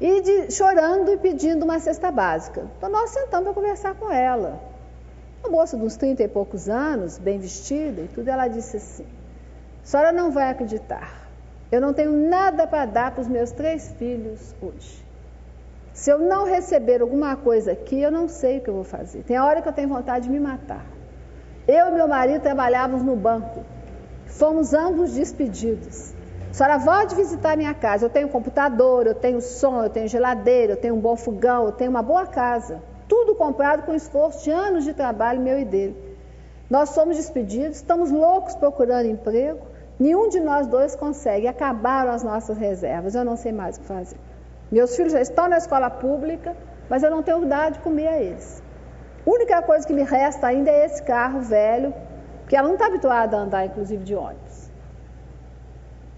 e 0.00 0.20
de, 0.20 0.50
chorando 0.52 1.12
e 1.12 1.16
pedindo 1.16 1.64
uma 1.64 1.78
cesta 1.78 2.10
básica. 2.10 2.66
Então 2.76 2.88
nós 2.88 3.10
sentamos 3.10 3.44
para 3.44 3.54
conversar 3.54 3.94
com 3.94 4.10
ela. 4.10 4.60
Uma 5.42 5.50
moça 5.50 5.76
de 5.76 5.84
uns 5.84 5.96
30 5.96 6.22
e 6.22 6.28
poucos 6.28 6.68
anos, 6.68 7.18
bem 7.18 7.38
vestida 7.38 8.02
e 8.02 8.08
tudo, 8.08 8.28
ela 8.28 8.48
disse 8.48 8.76
assim: 8.76 9.06
A 9.82 9.86
senhora 9.86 10.12
não 10.12 10.30
vai 10.30 10.50
acreditar. 10.50 11.28
Eu 11.70 11.80
não 11.80 11.92
tenho 11.92 12.12
nada 12.12 12.66
para 12.66 12.86
dar 12.86 13.10
para 13.10 13.20
os 13.20 13.28
meus 13.28 13.50
três 13.50 13.92
filhos 13.98 14.54
hoje. 14.60 15.04
Se 15.92 16.10
eu 16.10 16.18
não 16.18 16.44
receber 16.44 17.02
alguma 17.02 17.36
coisa 17.36 17.72
aqui, 17.72 18.00
eu 18.00 18.10
não 18.10 18.28
sei 18.28 18.58
o 18.58 18.60
que 18.60 18.70
eu 18.70 18.74
vou 18.74 18.84
fazer. 18.84 19.22
Tem 19.24 19.38
hora 19.38 19.60
que 19.60 19.68
eu 19.68 19.72
tenho 19.72 19.88
vontade 19.88 20.26
de 20.26 20.30
me 20.30 20.38
matar. 20.38 20.86
Eu 21.66 21.88
e 21.88 21.90
meu 21.90 22.08
marido 22.08 22.40
trabalhávamos 22.40 23.02
no 23.02 23.16
banco. 23.16 23.64
Fomos 24.26 24.72
ambos 24.72 25.12
despedidos. 25.12 26.14
Senhora 26.58 26.80
pode 26.80 27.14
visitar 27.14 27.56
minha 27.56 27.72
casa. 27.72 28.06
Eu 28.06 28.10
tenho 28.10 28.28
computador, 28.28 29.06
eu 29.06 29.14
tenho 29.14 29.40
som, 29.40 29.84
eu 29.84 29.88
tenho 29.88 30.08
geladeira, 30.08 30.72
eu 30.72 30.76
tenho 30.76 30.96
um 30.96 30.98
bom 30.98 31.14
fogão, 31.14 31.66
eu 31.66 31.70
tenho 31.70 31.88
uma 31.88 32.02
boa 32.02 32.26
casa. 32.26 32.82
Tudo 33.06 33.36
comprado 33.36 33.84
com 33.84 33.94
esforço 33.94 34.42
de 34.42 34.50
anos 34.50 34.82
de 34.82 34.92
trabalho 34.92 35.40
meu 35.40 35.56
e 35.56 35.64
dele. 35.64 35.96
Nós 36.68 36.88
somos 36.88 37.16
despedidos, 37.16 37.76
estamos 37.76 38.10
loucos 38.10 38.56
procurando 38.56 39.06
emprego. 39.06 39.60
Nenhum 40.00 40.28
de 40.28 40.40
nós 40.40 40.66
dois 40.66 40.96
consegue. 40.96 41.46
Acabaram 41.46 42.10
as 42.10 42.24
nossas 42.24 42.58
reservas. 42.58 43.14
Eu 43.14 43.24
não 43.24 43.36
sei 43.36 43.52
mais 43.52 43.76
o 43.76 43.80
que 43.80 43.86
fazer. 43.86 44.18
Meus 44.68 44.96
filhos 44.96 45.12
já 45.12 45.20
estão 45.20 45.48
na 45.48 45.58
escola 45.58 45.88
pública, 45.88 46.56
mas 46.90 47.04
eu 47.04 47.10
não 47.12 47.22
tenho 47.22 47.38
vontade 47.38 47.76
de 47.76 47.84
comer 47.84 48.08
a 48.08 48.20
eles. 48.20 48.60
A 49.24 49.30
única 49.30 49.62
coisa 49.62 49.86
que 49.86 49.92
me 49.92 50.02
resta 50.02 50.48
ainda 50.48 50.72
é 50.72 50.86
esse 50.86 51.04
carro 51.04 51.40
velho 51.40 51.94
porque 52.40 52.56
ela 52.56 52.66
não 52.66 52.74
está 52.74 52.86
habituada 52.86 53.36
a 53.36 53.40
andar, 53.42 53.66
inclusive, 53.66 54.02
de 54.02 54.16
ônibus. 54.16 54.47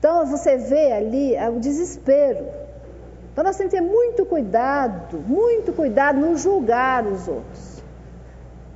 Então, 0.00 0.24
você 0.24 0.56
vê 0.56 0.92
ali 0.92 1.34
é 1.34 1.48
o 1.50 1.60
desespero. 1.60 2.46
Então, 3.30 3.44
nós 3.44 3.56
temos 3.56 3.72
que 3.72 3.78
ter 3.78 3.86
muito 3.86 4.24
cuidado, 4.24 5.18
muito 5.18 5.74
cuidado 5.74 6.18
no 6.18 6.36
julgar 6.36 7.06
os 7.06 7.28
outros. 7.28 7.82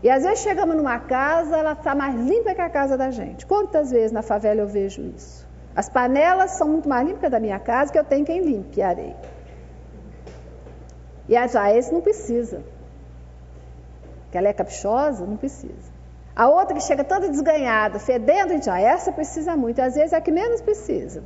E 0.02 0.10
às 0.10 0.22
vezes 0.22 0.40
chegamos 0.40 0.76
numa 0.76 0.98
casa, 0.98 1.56
ela 1.56 1.72
está 1.72 1.94
mais 1.94 2.14
limpa 2.14 2.54
que 2.54 2.60
a 2.60 2.68
casa 2.68 2.94
da 2.94 3.10
gente. 3.10 3.46
Quantas 3.46 3.90
vezes 3.90 4.12
na 4.12 4.20
favela 4.20 4.60
eu 4.60 4.68
vejo 4.68 5.00
isso? 5.00 5.48
As 5.74 5.88
panelas 5.88 6.50
são 6.52 6.68
muito 6.68 6.86
mais 6.86 7.08
limpas 7.08 7.30
da 7.30 7.40
minha 7.40 7.58
casa 7.58 7.90
que 7.90 7.98
eu 7.98 8.04
tenho 8.04 8.22
quem 8.22 8.42
limpe 8.42 8.82
a 8.82 8.88
areia. 8.88 9.16
E 11.26 11.48
já 11.48 11.74
esse 11.74 11.90
não 11.90 12.02
precisa. 12.02 12.62
Que 14.30 14.36
ela 14.36 14.48
é 14.48 14.52
caprichosa, 14.52 15.24
não 15.24 15.38
precisa. 15.38 15.93
A 16.36 16.48
outra 16.48 16.74
que 16.74 16.82
chega 16.82 17.04
toda 17.04 17.28
desganhada, 17.28 18.00
fedendo, 18.00 18.52
a 18.52 18.56
gente, 18.56 18.68
ah, 18.68 18.80
essa 18.80 19.12
precisa 19.12 19.56
muito, 19.56 19.80
às 19.80 19.94
vezes 19.94 20.12
é 20.12 20.16
a 20.16 20.20
que 20.20 20.32
menos 20.32 20.60
precisa. 20.60 21.22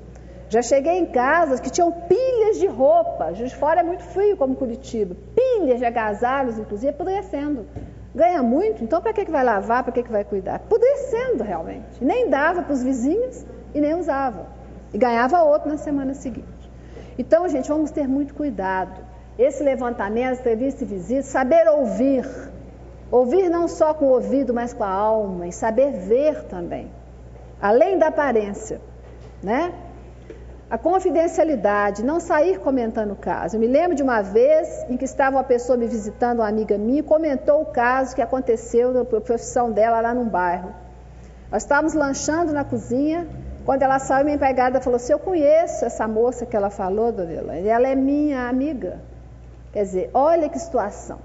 Já 0.50 0.60
cheguei 0.60 0.98
em 0.98 1.06
casas 1.06 1.60
que 1.60 1.70
tinham 1.70 1.90
pilhas 1.90 2.58
de 2.58 2.66
roupa, 2.66 3.32
de 3.32 3.54
Fora 3.54 3.80
é 3.80 3.82
muito 3.82 4.02
frio 4.02 4.36
como 4.36 4.54
Curitiba, 4.54 5.16
pilhas 5.34 5.78
de 5.78 5.84
agasalhos, 5.86 6.58
inclusive, 6.58 6.90
apodrecendo. 6.90 7.66
Ganha 8.14 8.42
muito, 8.42 8.82
então 8.84 9.00
para 9.00 9.12
que, 9.12 9.24
que 9.24 9.30
vai 9.30 9.44
lavar, 9.44 9.82
para 9.82 9.92
que, 9.92 10.02
que 10.02 10.10
vai 10.10 10.24
cuidar? 10.24 10.56
Apodrecendo 10.56 11.42
realmente. 11.42 12.02
Nem 12.02 12.28
dava 12.28 12.62
para 12.62 12.72
os 12.72 12.82
vizinhos 12.82 13.46
e 13.74 13.80
nem 13.80 13.94
usava. 13.94 14.46
E 14.92 14.98
ganhava 14.98 15.42
outro 15.42 15.68
na 15.68 15.76
semana 15.78 16.14
seguinte. 16.14 16.70
Então, 17.18 17.48
gente, 17.48 17.68
vamos 17.68 17.90
ter 17.90 18.06
muito 18.06 18.34
cuidado. 18.34 19.00
Esse 19.38 19.62
levantamento, 19.62 20.40
entrevista 20.40 20.84
e 20.84 20.86
visita, 20.86 21.22
saber 21.22 21.68
ouvir 21.68 22.26
Ouvir 23.10 23.48
não 23.48 23.66
só 23.66 23.94
com 23.94 24.06
o 24.06 24.10
ouvido, 24.10 24.52
mas 24.52 24.74
com 24.74 24.84
a 24.84 24.90
alma 24.90 25.46
e 25.46 25.52
saber 25.52 25.92
ver 25.92 26.44
também. 26.44 26.90
além 27.60 27.98
da 27.98 28.08
aparência, 28.08 28.80
né? 29.42 29.72
A 30.70 30.76
confidencialidade, 30.76 32.04
não 32.04 32.20
sair 32.20 32.60
comentando 32.60 33.12
o 33.12 33.16
caso. 33.16 33.56
Eu 33.56 33.60
me 33.60 33.66
lembro 33.66 33.96
de 33.96 34.02
uma 34.02 34.20
vez 34.20 34.84
em 34.88 34.96
que 34.96 35.04
estava 35.04 35.36
uma 35.36 35.44
pessoa 35.44 35.78
me 35.78 35.86
visitando, 35.86 36.40
uma 36.40 36.48
amiga 36.48 36.76
minha, 36.76 37.00
e 37.00 37.02
comentou 37.02 37.62
o 37.62 37.66
caso 37.66 38.14
que 38.14 38.20
aconteceu 38.20 38.92
na 38.92 39.04
profissão 39.04 39.72
dela 39.72 40.00
lá 40.00 40.12
num 40.14 40.28
bairro. 40.28 40.72
Nós 41.50 41.62
estávamos 41.62 41.94
lanchando 41.94 42.52
na 42.52 42.64
cozinha, 42.64 43.26
quando 43.64 43.82
ela 43.82 43.98
saiu, 43.98 44.24
minha 44.24 44.36
empregada 44.36 44.80
falou 44.80 44.96
assim, 44.96 45.12
eu 45.12 45.18
conheço 45.18 45.84
essa 45.84 46.06
moça 46.06 46.44
que 46.44 46.54
ela 46.54 46.70
falou, 46.70 47.10
dona 47.10 47.32
Elaine, 47.32 47.68
ela 47.68 47.88
é 47.88 47.94
minha 47.94 48.48
amiga. 48.48 49.00
Quer 49.72 49.82
dizer, 49.84 50.10
olha 50.12 50.48
que 50.50 50.58
situação. 50.58 51.18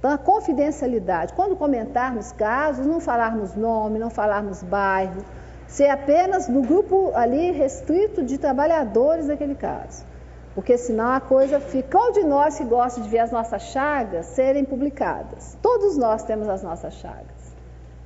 Então, 0.00 0.10
a 0.10 0.16
confidencialidade, 0.16 1.34
quando 1.34 1.54
comentarmos 1.54 2.32
casos, 2.32 2.86
não 2.86 3.00
falarmos 3.00 3.54
nome, 3.54 3.98
não 3.98 4.08
falarmos 4.08 4.62
bairro, 4.62 5.22
ser 5.68 5.90
apenas 5.90 6.48
no 6.48 6.62
grupo 6.62 7.12
ali 7.14 7.50
restrito 7.50 8.22
de 8.22 8.38
trabalhadores 8.38 9.26
daquele 9.26 9.54
caso. 9.54 10.06
Porque 10.54 10.78
senão 10.78 11.12
a 11.12 11.20
coisa 11.20 11.60
fica. 11.60 11.98
Qual 11.98 12.12
de 12.12 12.24
nós 12.24 12.56
que 12.56 12.64
gosta 12.64 13.02
de 13.02 13.10
ver 13.10 13.18
as 13.18 13.30
nossas 13.30 13.60
chagas 13.60 14.24
serem 14.24 14.64
publicadas? 14.64 15.58
Todos 15.60 15.98
nós 15.98 16.22
temos 16.22 16.48
as 16.48 16.62
nossas 16.62 16.94
chagas. 16.94 17.54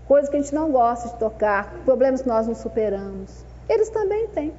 Coisas 0.08 0.28
que 0.28 0.36
a 0.36 0.40
gente 0.40 0.54
não 0.54 0.72
gosta 0.72 1.10
de 1.10 1.14
tocar, 1.14 1.72
problemas 1.84 2.22
que 2.22 2.28
nós 2.28 2.48
não 2.48 2.56
superamos. 2.56 3.44
Eles 3.68 3.88
também 3.88 4.26
têm. 4.26 4.52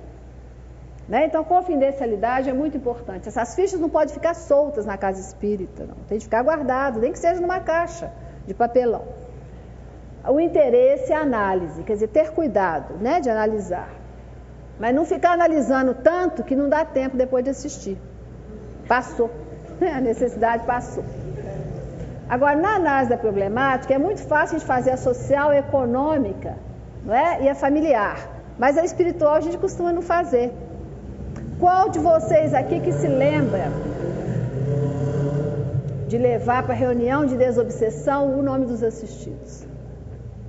Né? 1.08 1.26
Então, 1.26 1.44
confidencialidade 1.44 2.50
é 2.50 2.54
muito 2.54 2.78
importante. 2.78 3.28
Essas 3.28 3.54
fichas 3.54 3.80
não 3.80 3.90
podem 3.90 4.14
ficar 4.14 4.34
soltas 4.34 4.86
na 4.86 4.98
casa 4.98 5.22
espírita, 5.22 5.86
não. 5.86 5.96
Tem 6.08 6.18
que 6.18 6.24
ficar 6.24 6.42
guardado, 6.42 7.00
nem 7.00 7.12
que 7.12 7.20
seja 7.20 7.40
numa 7.40 7.60
caixa 7.60 8.12
de 8.48 8.54
papelão. 8.54 9.04
O 10.28 10.40
interesse 10.40 11.14
é 11.14 11.16
a 11.16 11.22
análise, 11.22 11.84
quer 11.84 11.94
dizer, 11.94 12.08
ter 12.08 12.32
cuidado 12.32 12.96
né, 12.96 13.20
de 13.20 13.30
analisar. 13.30 13.90
Mas 14.80 14.94
não 14.96 15.06
ficar 15.06 15.34
analisando 15.34 15.94
tanto 15.94 16.44
que 16.44 16.56
não 16.56 16.68
dá 16.68 16.84
tempo 16.84 17.16
depois 17.16 17.44
de 17.44 17.52
assistir. 17.52 17.98
Passou. 18.88 19.30
A 19.80 20.02
necessidade 20.02 20.66
passou. 20.66 21.04
Agora, 22.28 22.56
na 22.56 22.76
análise 22.76 23.10
da 23.10 23.18
problemática, 23.18 23.94
é 23.94 24.00
muito 24.00 24.22
fácil 24.24 24.56
a 24.56 24.60
gente 24.60 24.68
fazer 24.68 24.92
a 24.92 24.98
social, 24.98 25.52
a 25.52 25.58
econômica 25.58 26.56
não 27.04 27.14
é? 27.14 27.44
e 27.44 27.50
a 27.50 27.54
familiar. 27.54 28.18
Mas 28.58 28.80
a 28.80 28.84
espiritual 28.84 29.36
a 29.36 29.42
gente 29.42 29.60
costuma 29.60 29.94
não 29.94 30.02
fazer. 30.02 30.52
Qual 31.60 31.90
de 31.90 32.00
vocês 32.00 32.54
aqui 32.54 32.82
que 32.82 32.92
se 32.92 33.08
lembra 33.08 33.72
de 36.08 36.18
levar 36.18 36.64
para 36.64 36.74
a 36.74 36.78
reunião 36.78 37.26
de 37.26 37.38
desobsessão 37.38 38.38
o 38.38 38.44
nome 38.44 38.66
dos 38.66 38.84
assistidos? 38.84 39.66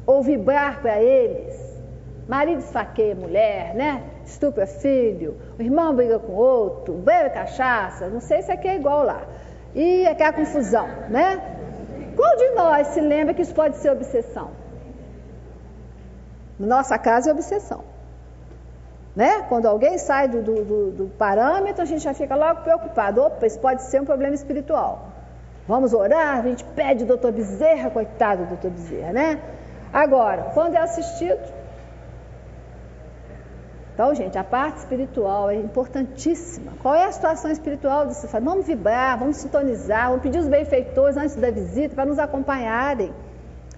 Ou 0.05 0.23
vibrar 0.23 0.81
para 0.81 1.01
eles? 1.01 1.55
Marido 2.29 2.59
esfaqueia 2.59 3.15
mulher, 3.15 3.75
né? 3.75 4.03
Estupra 4.25 4.67
filho, 4.67 5.37
o 5.57 5.63
irmão 5.63 5.95
briga 5.95 6.19
com 6.19 6.33
outro, 6.33 6.95
bebe 6.95 7.31
cachaça, 7.31 8.09
não 8.09 8.21
sei 8.21 8.43
se 8.43 8.51
aqui 8.51 8.67
é 8.67 8.75
igual 8.75 9.05
lá. 9.05 9.23
E 9.77 10.07
aquela 10.09 10.33
confusão, 10.33 10.89
né? 11.09 11.41
Qual 12.17 12.37
de 12.37 12.51
nós 12.51 12.89
se 12.89 13.01
lembra 13.01 13.33
que 13.33 13.43
isso 13.43 13.55
pode 13.55 13.77
ser 13.77 13.91
obsessão? 13.91 14.51
No 16.59 16.67
nossa 16.67 16.99
casa 16.99 17.31
é 17.31 17.33
obsessão. 17.33 17.96
Né? 19.17 19.47
Quando 19.49 19.65
alguém 19.65 19.97
sai 19.97 20.29
do, 20.29 20.43
do, 20.43 20.91
do, 20.93 21.07
parâmetro, 21.17 21.81
a 21.81 21.87
gente 21.87 22.05
já 22.05 22.13
fica 22.13 22.37
logo 22.37 22.61
preocupado. 22.61 23.23
Opa, 23.23 23.47
isso 23.47 23.59
pode 23.59 23.83
ser 23.85 24.03
um 24.03 24.05
problema 24.05 24.35
espiritual. 24.35 25.09
Vamos 25.67 25.95
orar, 25.95 26.39
a 26.39 26.43
gente 26.43 26.63
pede 26.63 27.05
o 27.05 27.07
doutor 27.07 27.33
Bezerra, 27.33 27.91
coitado 27.91 28.43
do 28.43 28.49
doutor 28.51 28.71
Bezerra, 28.71 29.13
né? 29.13 29.41
Agora, 29.91 30.51
quando 30.53 30.75
é 30.75 30.79
assistido. 30.79 31.41
Então, 33.95 34.15
gente, 34.15 34.37
a 34.37 34.45
parte 34.45 34.81
espiritual 34.81 35.49
é 35.49 35.55
importantíssima. 35.55 36.73
Qual 36.83 36.95
é 36.95 37.07
a 37.07 37.13
situação 37.13 37.51
espiritual 37.51 38.07
desse 38.07 38.27
Vamos 38.27 38.67
vibrar, 38.67 39.19
vamos 39.19 39.39
sintonizar, 39.39 40.09
vamos 40.09 40.23
pedir 40.23 40.39
os 40.39 40.47
benfeitores 40.47 41.17
antes 41.17 41.35
da 41.37 41.51
visita 41.51 41.95
para 41.95 42.05
nos 42.05 42.19
acompanharem, 42.19 43.11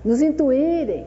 nos 0.04 0.20
intuírem. 0.20 1.06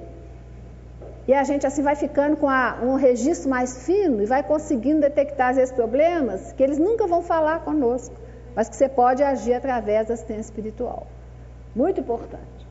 E 1.32 1.34
a 1.34 1.46
gente 1.46 1.66
assim 1.66 1.82
vai 1.82 1.96
ficando 1.96 2.36
com 2.36 2.50
a, 2.50 2.80
um 2.84 2.96
registro 2.96 3.50
mais 3.50 3.86
fino 3.86 4.22
e 4.22 4.26
vai 4.26 4.44
conseguindo 4.44 5.00
detectar 5.00 5.52
esses 5.52 5.72
problemas 5.72 6.52
que 6.52 6.62
eles 6.62 6.78
nunca 6.78 7.08
vão 7.08 7.22
falar 7.22 7.62
conosco, 7.62 8.14
mas 8.54 8.68
que 8.68 8.76
você 8.76 8.90
pode 8.90 9.24
agir 9.24 9.54
através 9.54 10.10
da 10.10 10.14
assistência 10.16 10.42
espiritual. 10.42 11.08
Muito 11.74 12.02
importante. 12.02 12.68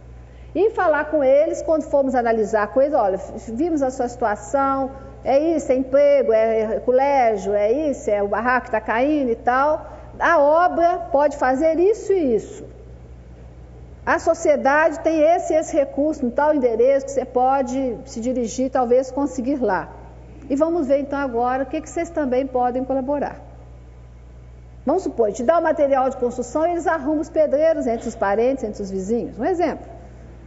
E 0.54 0.68
falar 0.72 1.06
com 1.06 1.24
eles 1.24 1.62
quando 1.62 1.84
formos 1.84 2.14
analisar 2.14 2.64
a 2.64 2.66
coisa, 2.66 3.00
olha, 3.00 3.18
vimos 3.48 3.80
a 3.80 3.90
sua 3.90 4.08
situação, 4.08 4.90
é 5.24 5.38
isso, 5.56 5.72
é 5.72 5.76
emprego, 5.76 6.30
é 6.30 6.80
colégio, 6.80 7.54
é 7.54 7.72
isso, 7.72 8.10
é 8.10 8.22
o 8.22 8.28
barraco 8.28 8.66
que 8.66 8.76
está 8.76 8.80
caindo 8.82 9.30
e 9.30 9.36
tal. 9.36 9.86
A 10.18 10.38
obra 10.38 11.08
pode 11.10 11.38
fazer 11.38 11.80
isso 11.80 12.12
e 12.12 12.34
isso. 12.34 12.62
A 14.10 14.18
sociedade 14.18 14.98
tem 15.04 15.20
esse 15.20 15.54
esse 15.54 15.72
recurso, 15.76 16.24
no 16.24 16.32
tal 16.32 16.52
endereço 16.52 17.06
que 17.06 17.12
você 17.12 17.24
pode 17.24 17.96
se 18.06 18.20
dirigir, 18.20 18.68
talvez 18.68 19.08
conseguir 19.12 19.62
lá. 19.62 19.88
E 20.48 20.56
vamos 20.56 20.88
ver 20.88 20.98
então 20.98 21.16
agora 21.16 21.62
o 21.62 21.66
que, 21.66 21.80
que 21.80 21.88
vocês 21.88 22.10
também 22.10 22.44
podem 22.44 22.82
colaborar. 22.82 23.40
Vamos 24.84 25.04
supor, 25.04 25.30
te 25.30 25.44
dá 25.44 25.60
o 25.60 25.62
material 25.62 26.10
de 26.10 26.16
construção 26.16 26.66
e 26.66 26.72
eles 26.72 26.88
arrumam 26.88 27.20
os 27.20 27.30
pedreiros 27.30 27.86
entre 27.86 28.08
os 28.08 28.16
parentes, 28.16 28.64
entre 28.64 28.82
os 28.82 28.90
vizinhos. 28.90 29.38
Um 29.38 29.44
exemplo. 29.44 29.86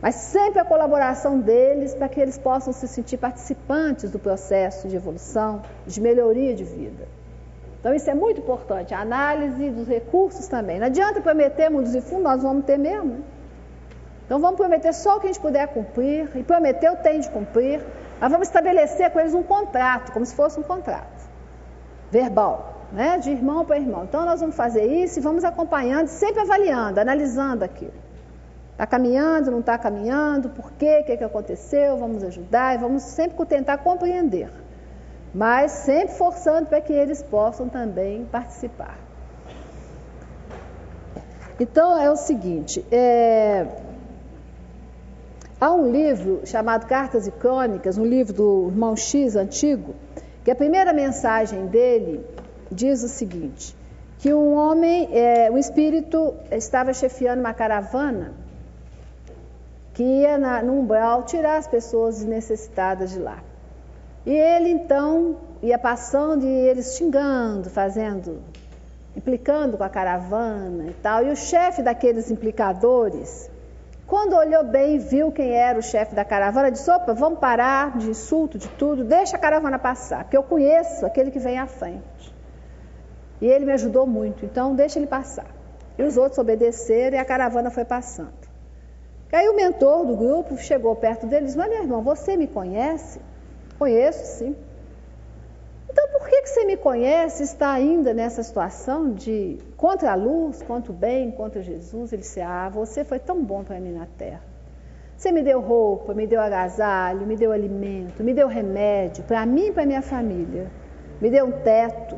Mas 0.02 0.16
sempre 0.16 0.60
a 0.60 0.66
colaboração 0.66 1.40
deles 1.40 1.96
para 1.96 2.10
que 2.10 2.20
eles 2.20 2.38
possam 2.38 2.74
se 2.74 2.86
sentir 2.86 3.16
participantes 3.16 4.12
do 4.12 4.20
processo 4.20 4.90
de 4.90 4.98
evolução, 4.98 5.62
de 5.88 6.02
melhoria 6.02 6.54
de 6.54 6.66
vida. 6.66 7.08
Então 7.80 7.94
isso 7.94 8.10
é 8.10 8.14
muito 8.14 8.42
importante, 8.42 8.94
a 8.94 9.00
análise 9.00 9.70
dos 9.70 9.88
recursos 9.88 10.50
também. 10.50 10.80
Não 10.80 10.88
adianta 10.88 11.22
prometer 11.22 11.70
mundos 11.70 11.96
e 11.96 12.02
fundos, 12.02 12.26
nós 12.26 12.44
vamos 12.44 12.66
ter 12.66 12.78
mesmo. 12.78 13.12
Né? 13.12 13.33
Então 14.34 14.42
vamos 14.42 14.58
prometer 14.58 14.92
só 14.94 15.18
o 15.18 15.20
que 15.20 15.28
a 15.28 15.32
gente 15.32 15.40
puder 15.40 15.68
cumprir, 15.68 16.28
e 16.36 16.42
prometeu 16.42 16.96
tem 16.96 17.20
de 17.20 17.30
cumprir, 17.30 17.86
mas 18.20 18.32
vamos 18.32 18.48
estabelecer 18.48 19.12
com 19.12 19.20
eles 19.20 19.36
um 19.36 19.44
contrato, 19.44 20.12
como 20.12 20.26
se 20.26 20.34
fosse 20.34 20.60
um 20.60 20.64
contrato 20.64 21.30
verbal, 22.10 22.88
né? 22.92 23.20
de 23.20 23.30
irmão 23.30 23.64
para 23.64 23.78
irmão. 23.78 24.06
Então 24.06 24.26
nós 24.26 24.40
vamos 24.40 24.56
fazer 24.56 24.88
isso 24.88 25.20
e 25.20 25.22
vamos 25.22 25.44
acompanhando, 25.44 26.08
sempre 26.08 26.42
avaliando, 26.42 27.00
analisando 27.00 27.64
aquilo. 27.64 27.94
Está 28.72 28.88
caminhando, 28.88 29.52
não 29.52 29.60
está 29.60 29.78
caminhando, 29.78 30.50
por 30.50 30.72
quê, 30.72 31.02
o 31.04 31.06
que, 31.06 31.16
que 31.16 31.24
aconteceu, 31.24 31.96
vamos 31.98 32.24
ajudar 32.24 32.74
e 32.74 32.80
vamos 32.80 33.04
sempre 33.04 33.46
tentar 33.46 33.78
compreender, 33.78 34.50
mas 35.32 35.74
sempre 35.74 36.16
forçando 36.16 36.66
para 36.66 36.82
que 36.82 36.92
eles 36.92 37.22
possam 37.22 37.70
também 37.70 38.26
participar. 38.26 38.98
Então 41.60 42.02
é 42.02 42.10
o 42.10 42.16
seguinte, 42.16 42.84
é, 42.92 43.68
Há 45.64 45.72
um 45.72 45.90
livro 45.90 46.42
chamado 46.44 46.86
Cartas 46.88 47.26
e 47.26 47.32
Crônicas, 47.32 47.98
um 47.98 48.04
livro 48.04 48.34
do 48.34 48.68
irmão 48.68 48.98
X 48.98 49.38
antigo, 49.38 49.96
que 50.44 50.52
a 50.52 50.56
primeira 50.58 50.92
mensagem 50.92 51.68
dele 51.68 52.20
diz 52.70 53.02
o 53.02 53.08
seguinte: 53.08 53.74
que 54.20 54.34
um 54.34 54.56
homem, 54.56 55.08
é, 55.14 55.50
um 55.50 55.58
espírito, 55.58 56.36
estava 56.52 56.94
chefiando 56.94 57.40
uma 57.40 57.54
caravana 57.54 58.34
que 59.94 60.04
ia 60.04 60.38
na, 60.38 60.62
no 60.62 60.74
umbral 60.82 61.24
tirar 61.24 61.56
as 61.56 61.68
pessoas 61.68 62.26
necessitadas 62.26 63.12
de 63.12 63.20
lá. 63.20 63.42
E 64.26 64.36
ele 64.36 64.68
então 64.68 65.38
ia 65.62 65.80
passando 65.80 66.46
e 66.46 66.50
eles 66.50 66.98
xingando, 66.98 67.70
fazendo, 67.70 68.42
implicando 69.16 69.78
com 69.78 69.84
a 69.86 69.90
caravana 69.90 70.88
e 70.88 70.94
tal. 70.96 71.24
E 71.24 71.32
o 71.32 71.38
chefe 71.38 71.82
daqueles 71.82 72.30
implicadores 72.30 73.53
quando 74.14 74.36
olhou 74.36 74.64
bem 74.64 74.98
e 74.98 75.00
viu 75.00 75.32
quem 75.32 75.54
era 75.54 75.80
o 75.80 75.82
chefe 75.82 76.14
da 76.14 76.24
caravana, 76.24 76.70
disse: 76.70 76.88
opa, 76.92 77.16
vamos 77.16 77.40
parar 77.40 77.98
de 77.98 78.12
insulto, 78.12 78.60
de 78.60 78.68
tudo, 78.68 79.04
deixa 79.04 79.38
a 79.38 79.40
caravana 79.40 79.80
passar, 79.80 80.24
porque 80.24 80.38
eu 80.38 80.44
conheço 80.44 81.04
aquele 81.04 81.32
que 81.32 81.40
vem 81.40 81.58
à 81.58 81.66
frente. 81.66 82.32
E 83.42 83.48
ele 83.48 83.66
me 83.66 83.72
ajudou 83.72 84.06
muito, 84.06 84.46
então 84.46 84.76
deixa 84.76 85.00
ele 85.00 85.08
passar. 85.08 85.48
E 85.98 86.04
os 86.04 86.16
outros 86.16 86.38
obedeceram 86.38 87.18
e 87.18 87.20
a 87.20 87.26
caravana 87.26 87.72
foi 87.72 87.86
passando. 87.86 88.38
Aí 89.32 89.50
o 89.50 89.56
mentor 89.56 90.06
do 90.06 90.16
grupo 90.16 90.58
chegou 90.58 90.96
perto 90.96 91.26
dele 91.26 91.42
e 91.42 91.46
disse: 91.46 91.58
Mas 91.58 91.72
meu 91.72 91.82
irmão, 91.82 92.04
você 92.04 92.38
me 92.38 92.46
conhece? 92.46 93.20
Conheço, 93.80 94.38
sim. 94.38 94.56
Então, 95.94 96.10
por 96.10 96.28
que, 96.28 96.42
que 96.42 96.50
você 96.50 96.66
me 96.66 96.76
conhece 96.76 97.44
está 97.44 97.72
ainda 97.72 98.16
nessa 98.16 98.42
situação 98.42 99.14
de 99.14 99.60
contra 99.78 100.12
a 100.12 100.16
luz, 100.16 100.64
contra 100.64 100.92
o 100.92 100.96
bem, 100.96 101.30
contra 101.30 101.62
Jesus? 101.62 102.12
Ele 102.12 102.24
disse: 102.24 102.42
Ah, 102.42 102.68
você 102.68 103.04
foi 103.04 103.20
tão 103.20 103.44
bom 103.44 103.64
para 103.64 103.80
mim 103.80 103.92
na 103.92 104.08
terra. 104.08 104.42
Você 105.16 105.32
me 105.32 105.44
deu 105.44 105.62
roupa, 105.62 106.16
me 106.16 106.26
deu 106.26 106.42
agasalho, 106.42 107.28
me 107.28 107.36
deu 107.36 107.52
alimento, 107.52 108.24
me 108.24 108.34
deu 108.34 108.48
remédio 108.48 109.24
para 109.26 109.46
mim 109.46 109.68
e 109.68 109.72
para 109.72 109.86
minha 109.86 110.02
família. 110.02 110.66
Me 111.22 111.30
deu 111.30 111.46
um 111.46 111.52
teto. 111.52 112.18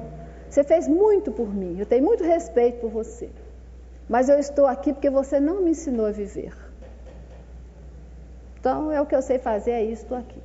Você 0.50 0.64
fez 0.64 0.88
muito 0.88 1.30
por 1.34 1.54
mim. 1.54 1.78
Eu 1.78 1.86
tenho 1.86 2.04
muito 2.06 2.24
respeito 2.24 2.80
por 2.80 2.90
você. 2.90 3.30
Mas 4.08 4.30
eu 4.30 4.40
estou 4.40 4.68
aqui 4.68 4.94
porque 4.94 5.10
você 5.10 5.38
não 5.38 5.62
me 5.62 5.72
ensinou 5.72 6.06
a 6.06 6.12
viver. 6.12 6.54
Então, 8.58 8.90
é 8.90 9.02
o 9.02 9.06
que 9.06 9.16
eu 9.16 9.22
sei 9.22 9.38
fazer, 9.38 9.72
é 9.72 9.84
isso, 9.84 10.04
estou 10.04 10.18
aqui. 10.18 10.42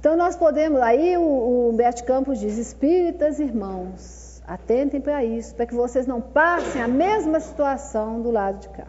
Então 0.00 0.16
nós 0.16 0.34
podemos, 0.34 0.80
aí 0.80 1.14
o, 1.18 1.20
o 1.20 1.68
Humberto 1.68 2.04
Campos 2.04 2.40
diz, 2.40 2.56
espíritas 2.56 3.38
irmãos, 3.38 4.42
atentem 4.46 4.98
para 4.98 5.22
isso, 5.22 5.54
para 5.54 5.66
que 5.66 5.74
vocês 5.74 6.06
não 6.06 6.22
passem 6.22 6.80
a 6.80 6.88
mesma 6.88 7.38
situação 7.38 8.22
do 8.22 8.30
lado 8.30 8.60
de 8.60 8.70
cá. 8.70 8.86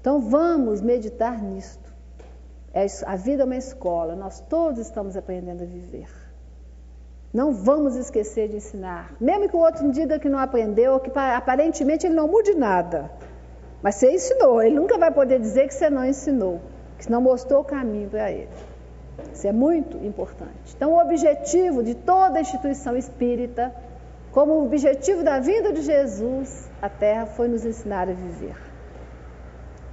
Então 0.00 0.20
vamos 0.20 0.80
meditar 0.80 1.40
nisto. 1.40 1.94
É, 2.74 2.84
a 3.06 3.14
vida 3.14 3.44
é 3.44 3.46
uma 3.46 3.56
escola, 3.56 4.16
nós 4.16 4.40
todos 4.40 4.80
estamos 4.80 5.16
aprendendo 5.16 5.62
a 5.62 5.66
viver. 5.66 6.10
Não 7.32 7.52
vamos 7.52 7.94
esquecer 7.94 8.48
de 8.48 8.56
ensinar. 8.56 9.14
Mesmo 9.20 9.48
que 9.48 9.54
o 9.54 9.60
outro 9.60 9.88
diga 9.92 10.18
que 10.18 10.28
não 10.28 10.40
aprendeu, 10.40 10.98
que 10.98 11.12
aparentemente 11.16 12.08
ele 12.08 12.16
não 12.16 12.26
mude 12.26 12.54
nada. 12.54 13.08
Mas 13.80 13.94
você 13.94 14.10
ensinou, 14.10 14.60
ele 14.60 14.74
nunca 14.74 14.98
vai 14.98 15.12
poder 15.12 15.38
dizer 15.38 15.68
que 15.68 15.74
você 15.74 15.88
não 15.88 16.04
ensinou, 16.04 16.60
que 16.98 17.08
não 17.08 17.20
mostrou 17.20 17.60
o 17.60 17.64
caminho 17.64 18.10
para 18.10 18.32
ele. 18.32 18.48
Isso 19.32 19.46
é 19.46 19.52
muito 19.52 19.96
importante. 20.04 20.74
Então, 20.76 20.92
o 20.92 21.00
objetivo 21.00 21.82
de 21.82 21.94
toda 21.94 22.40
instituição 22.40 22.96
espírita, 22.96 23.72
como 24.32 24.52
o 24.54 24.64
objetivo 24.66 25.22
da 25.22 25.38
vinda 25.38 25.72
de 25.72 25.82
Jesus 25.82 26.70
à 26.80 26.88
Terra, 26.88 27.26
foi 27.26 27.48
nos 27.48 27.64
ensinar 27.64 28.08
a 28.08 28.12
viver. 28.12 28.56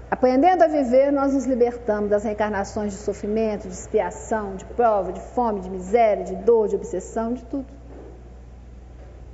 Aprendendo 0.10 0.64
a 0.64 0.68
viver, 0.68 1.12
nós 1.12 1.34
nos 1.34 1.46
libertamos 1.46 2.10
das 2.10 2.24
reencarnações 2.24 2.94
de 2.94 3.00
sofrimento, 3.00 3.68
de 3.68 3.74
expiação, 3.74 4.56
de 4.56 4.64
prova, 4.66 5.12
de 5.12 5.20
fome, 5.20 5.60
de 5.60 5.70
miséria, 5.70 6.24
de 6.24 6.36
dor, 6.36 6.68
de 6.68 6.76
obsessão, 6.76 7.34
de 7.34 7.44
tudo. 7.46 7.66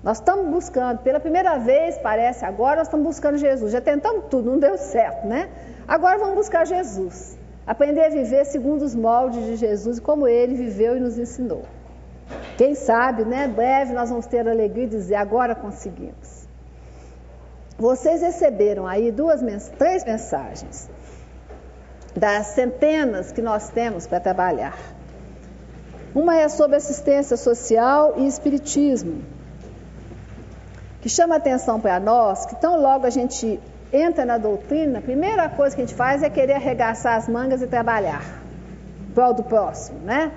Nós 0.02 0.18
estamos 0.18 0.48
buscando, 0.50 1.00
pela 1.00 1.20
primeira 1.20 1.58
vez, 1.60 1.98
parece 2.00 2.44
agora, 2.44 2.78
nós 2.78 2.88
estamos 2.88 3.06
buscando 3.06 3.38
Jesus. 3.38 3.72
Já 3.72 3.82
tentamos 3.82 4.26
tudo, 4.30 4.50
não 4.50 4.58
deu 4.58 4.78
certo, 4.78 5.28
né? 5.28 5.50
Agora 5.88 6.18
vamos 6.18 6.36
buscar 6.36 6.66
Jesus. 6.66 7.38
Aprender 7.66 8.06
a 8.06 8.10
viver 8.10 8.46
segundo 8.46 8.84
os 8.84 8.96
moldes 8.96 9.46
de 9.46 9.56
Jesus 9.56 10.00
como 10.00 10.28
ele 10.28 10.56
viveu 10.56 10.98
e 10.98 11.00
nos 11.00 11.18
ensinou. 11.18 11.64
Quem 12.58 12.76
sabe, 12.76 13.24
né? 13.24 13.48
Breve 13.48 13.94
nós 13.94 14.10
vamos 14.10 14.26
ter 14.26 14.48
alegria 14.48 14.88
de 14.88 14.98
dizer: 14.98 15.16
agora 15.16 15.54
conseguimos. 15.54 16.48
Vocês 17.78 18.22
receberam 18.22 18.86
aí 18.88 19.12
duas, 19.12 19.42
três 19.78 20.04
mensagens 20.04 20.90
das 22.16 22.48
centenas 22.48 23.32
que 23.32 23.42
nós 23.42 23.70
temos 23.70 24.06
para 24.06 24.20
trabalhar. 24.20 24.78
Uma 26.14 26.36
é 26.36 26.50
sobre 26.50 26.76
assistência 26.76 27.38
social 27.38 28.16
e 28.18 28.28
espiritismo, 28.28 29.24
que 31.00 31.08
chama 31.08 31.38
atenção 31.38 31.80
para 31.80 32.00
nós, 32.00 32.46
que 32.46 32.56
tão 32.56 32.80
logo 32.80 33.08
a 33.08 33.10
gente 33.10 33.60
entra 33.92 34.26
na 34.26 34.38
doutrina, 34.38 35.00
a 35.00 35.02
primeira 35.02 35.50
coisa 35.50 35.76
que 35.76 35.82
a 35.82 35.86
gente 35.86 35.96
faz 35.96 36.24
é 36.24 36.30
querer 36.30 36.54
arregaçar 36.54 37.18
as 37.18 37.28
mangas 37.28 37.62
e 37.62 37.68
trabalhar 37.68 38.42
prol 39.14 39.34
do 39.34 39.44
próximo, 39.44 40.00
né? 40.00 40.32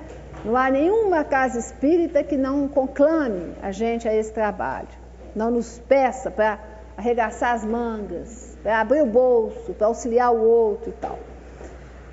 Não 0.44 0.56
há 0.56 0.70
nenhuma 0.70 1.24
casa 1.24 1.58
espírita 1.58 2.22
que 2.22 2.36
não 2.36 2.68
conclame 2.68 3.54
a 3.62 3.70
gente 3.70 4.06
a 4.06 4.14
esse 4.14 4.32
trabalho, 4.32 4.88
não 5.34 5.50
nos 5.50 5.78
peça 5.88 6.30
para 6.30 6.58
arregaçar 6.96 7.54
as 7.54 7.64
mangas, 7.64 8.56
para 8.62 8.80
abrir 8.80 9.02
o 9.02 9.06
bolso, 9.06 9.72
para 9.72 9.86
auxiliar 9.86 10.32
o 10.32 10.42
outro 10.42 10.90
e 10.90 10.92
tal. 10.92 11.18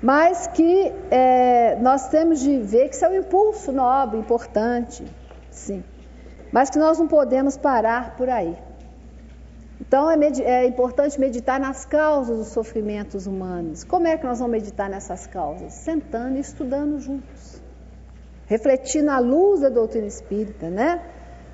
Mas 0.02 0.46
que 0.48 0.92
é, 1.10 1.76
nós 1.80 2.08
temos 2.08 2.40
de 2.40 2.58
ver 2.58 2.88
que 2.88 2.96
isso 2.96 3.04
é 3.04 3.08
um 3.08 3.16
impulso 3.16 3.70
nobre, 3.70 4.18
importante, 4.18 5.04
sim. 5.50 5.84
Mas 6.50 6.70
que 6.70 6.78
nós 6.78 6.98
não 6.98 7.06
podemos 7.06 7.56
parar 7.56 8.16
por 8.16 8.28
aí. 8.28 8.56
Então 9.82 10.08
é, 10.08 10.16
é, 10.42 10.64
importante 10.64 11.18
meditar 11.18 11.58
nas 11.58 11.84
causas 11.84 12.38
dos 12.38 12.48
sofrimentos 12.48 13.26
humanos. 13.26 13.82
Como 13.82 14.06
é 14.06 14.16
que 14.16 14.24
nós 14.24 14.38
vamos 14.38 14.52
meditar 14.52 14.88
nessas 14.88 15.26
causas? 15.26 15.72
Sentando 15.72 16.36
e 16.36 16.40
estudando 16.40 17.00
juntos. 17.00 17.60
Refletindo 18.46 19.10
à 19.10 19.18
luz 19.18 19.60
da 19.60 19.68
doutrina 19.68 20.06
espírita, 20.06 20.70
né? 20.70 21.02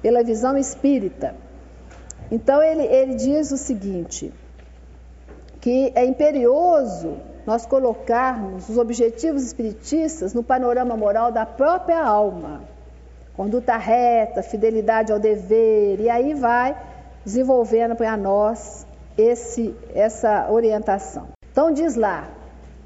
Pela 0.03 0.23
visão 0.23 0.59
espírita. 0.59 1.35
Então 2.31 2.63
ele, 2.63 2.83
ele 2.83 3.15
diz 3.15 3.51
o 3.51 3.57
seguinte: 3.57 4.31
que 5.59 5.91
é 5.95 6.05
imperioso 6.05 7.17
nós 7.47 7.65
colocarmos 7.65 8.69
os 8.69 8.77
objetivos 8.77 9.43
espiritistas 9.43 10.35
no 10.35 10.43
panorama 10.43 10.95
moral 10.99 11.33
da 11.33 11.47
própria 11.47 12.05
alma. 12.05 12.61
Conduta 13.35 13.79
reta, 13.79 14.43
fidelidade 14.43 15.13
ao 15.13 15.19
dever, 15.19 15.99
e 16.01 16.11
aí 16.11 16.35
vai 16.35 16.77
desenvolvendo 17.25 17.95
para 17.97 18.17
nós 18.17 18.87
esse, 19.17 19.75
essa 19.95 20.51
orientação. 20.51 21.29
Então, 21.51 21.73
diz 21.73 21.97
lá, 21.97 22.29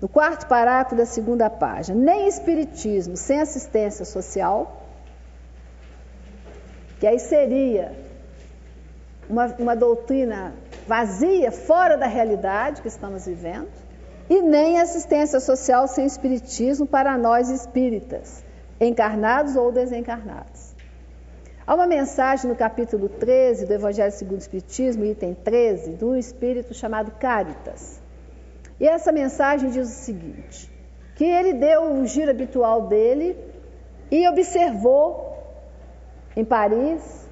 no 0.00 0.08
quarto 0.08 0.46
parágrafo 0.46 0.96
da 0.96 1.06
segunda 1.06 1.48
página: 1.48 1.98
nem 1.98 2.26
espiritismo 2.26 3.16
sem 3.16 3.40
assistência 3.40 4.04
social, 4.04 4.82
que 6.98 7.06
aí 7.06 7.18
seria 7.18 7.92
uma, 9.28 9.46
uma 9.58 9.76
doutrina 9.76 10.52
vazia, 10.86 11.50
fora 11.50 11.96
da 11.96 12.06
realidade 12.06 12.82
que 12.82 12.88
estamos 12.88 13.26
vivendo, 13.26 13.68
e 14.28 14.40
nem 14.40 14.80
assistência 14.80 15.40
social 15.40 15.86
sem 15.86 16.06
espiritismo 16.06 16.86
para 16.86 17.16
nós 17.18 17.48
espíritas, 17.48 18.44
encarnados 18.80 19.56
ou 19.56 19.70
desencarnados. 19.70 20.61
Há 21.64 21.76
uma 21.76 21.86
mensagem 21.86 22.50
no 22.50 22.56
capítulo 22.56 23.08
13 23.08 23.66
do 23.66 23.72
Evangelho 23.72 24.10
segundo 24.10 24.38
o 24.38 24.42
Espiritismo, 24.42 25.04
item 25.04 25.32
13, 25.32 25.92
do 25.92 26.16
espírito 26.16 26.74
chamado 26.74 27.12
Caritas. 27.12 28.02
E 28.80 28.88
essa 28.88 29.12
mensagem 29.12 29.70
diz 29.70 29.88
o 29.88 29.92
seguinte: 29.92 30.68
que 31.14 31.24
ele 31.24 31.52
deu 31.52 32.00
o 32.00 32.04
giro 32.04 32.32
habitual 32.32 32.88
dele 32.88 33.38
e 34.10 34.26
observou 34.28 35.38
em 36.36 36.44
Paris 36.44 37.28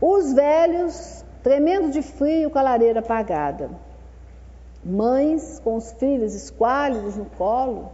os 0.00 0.32
velhos 0.32 1.22
tremendo 1.42 1.90
de 1.90 2.00
frio 2.00 2.48
com 2.48 2.58
a 2.58 2.62
lareira 2.62 3.00
apagada, 3.00 3.68
mães 4.82 5.60
com 5.62 5.76
os 5.76 5.92
filhos 5.92 6.34
esquálidos 6.34 7.16
no 7.16 7.26
colo, 7.26 7.92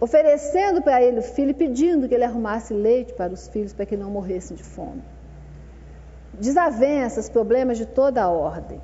oferecendo 0.00 0.82
para 0.82 1.02
ele 1.02 1.18
o 1.18 1.22
filho 1.22 1.50
e 1.50 1.54
pedindo 1.54 2.08
que 2.08 2.14
ele 2.14 2.24
arrumasse 2.24 2.72
leite 2.74 3.12
para 3.14 3.32
os 3.32 3.48
filhos 3.48 3.72
para 3.72 3.86
que 3.86 3.96
não 3.96 4.10
morressem 4.10 4.56
de 4.56 4.62
fome. 4.62 5.02
Desavenças, 6.32 7.28
problemas 7.28 7.78
de 7.78 7.86
toda 7.86 8.22
a 8.22 8.28
ordem. 8.28 8.80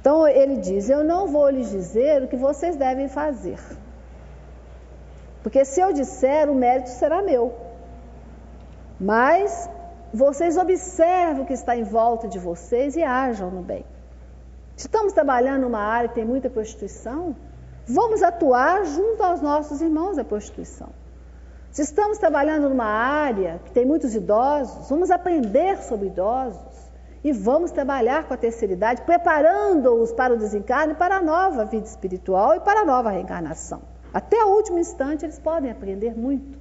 Então 0.00 0.26
ele 0.26 0.56
diz: 0.56 0.88
Eu 0.88 1.04
não 1.04 1.26
vou 1.26 1.48
lhes 1.48 1.70
dizer 1.70 2.22
o 2.22 2.28
que 2.28 2.36
vocês 2.36 2.76
devem 2.76 3.08
fazer. 3.08 3.58
Porque 5.42 5.64
se 5.64 5.80
eu 5.80 5.92
disser, 5.92 6.50
o 6.50 6.54
mérito 6.54 6.90
será 6.90 7.22
meu. 7.22 7.54
Mas 9.00 9.70
vocês 10.12 10.56
observam 10.56 11.42
o 11.42 11.46
que 11.46 11.52
está 11.52 11.76
em 11.76 11.84
volta 11.84 12.26
de 12.26 12.38
vocês 12.38 12.96
e 12.96 13.02
ajam 13.02 13.50
no 13.50 13.62
bem. 13.62 13.84
Se 14.76 14.86
estamos 14.86 15.12
trabalhando 15.12 15.62
numa 15.62 15.80
área 15.80 16.08
que 16.08 16.14
tem 16.14 16.24
muita 16.24 16.48
prostituição, 16.48 17.36
vamos 17.88 18.22
atuar 18.22 18.84
junto 18.84 19.22
aos 19.22 19.40
nossos 19.40 19.80
irmãos 19.80 20.16
da 20.16 20.24
prostituição. 20.24 20.90
Se 21.70 21.82
estamos 21.82 22.18
trabalhando 22.18 22.68
numa 22.68 22.84
área 22.84 23.60
que 23.64 23.72
tem 23.72 23.86
muitos 23.86 24.14
idosos, 24.14 24.88
vamos 24.88 25.10
aprender 25.10 25.78
sobre 25.82 26.08
idosos 26.08 26.58
e 27.24 27.32
vamos 27.32 27.70
trabalhar 27.70 28.24
com 28.24 28.34
a 28.34 28.36
terceira 28.36 28.74
idade, 28.74 29.02
preparando-os 29.02 30.12
para 30.12 30.34
o 30.34 30.36
desencarne, 30.36 30.94
para 30.94 31.16
a 31.16 31.22
nova 31.22 31.64
vida 31.64 31.86
espiritual 31.86 32.56
e 32.56 32.60
para 32.60 32.80
a 32.80 32.84
nova 32.84 33.10
reencarnação. 33.10 33.80
Até 34.12 34.42
o 34.44 34.48
último 34.48 34.78
instante 34.78 35.24
eles 35.24 35.38
podem 35.38 35.70
aprender 35.70 36.16
muito. 36.16 36.58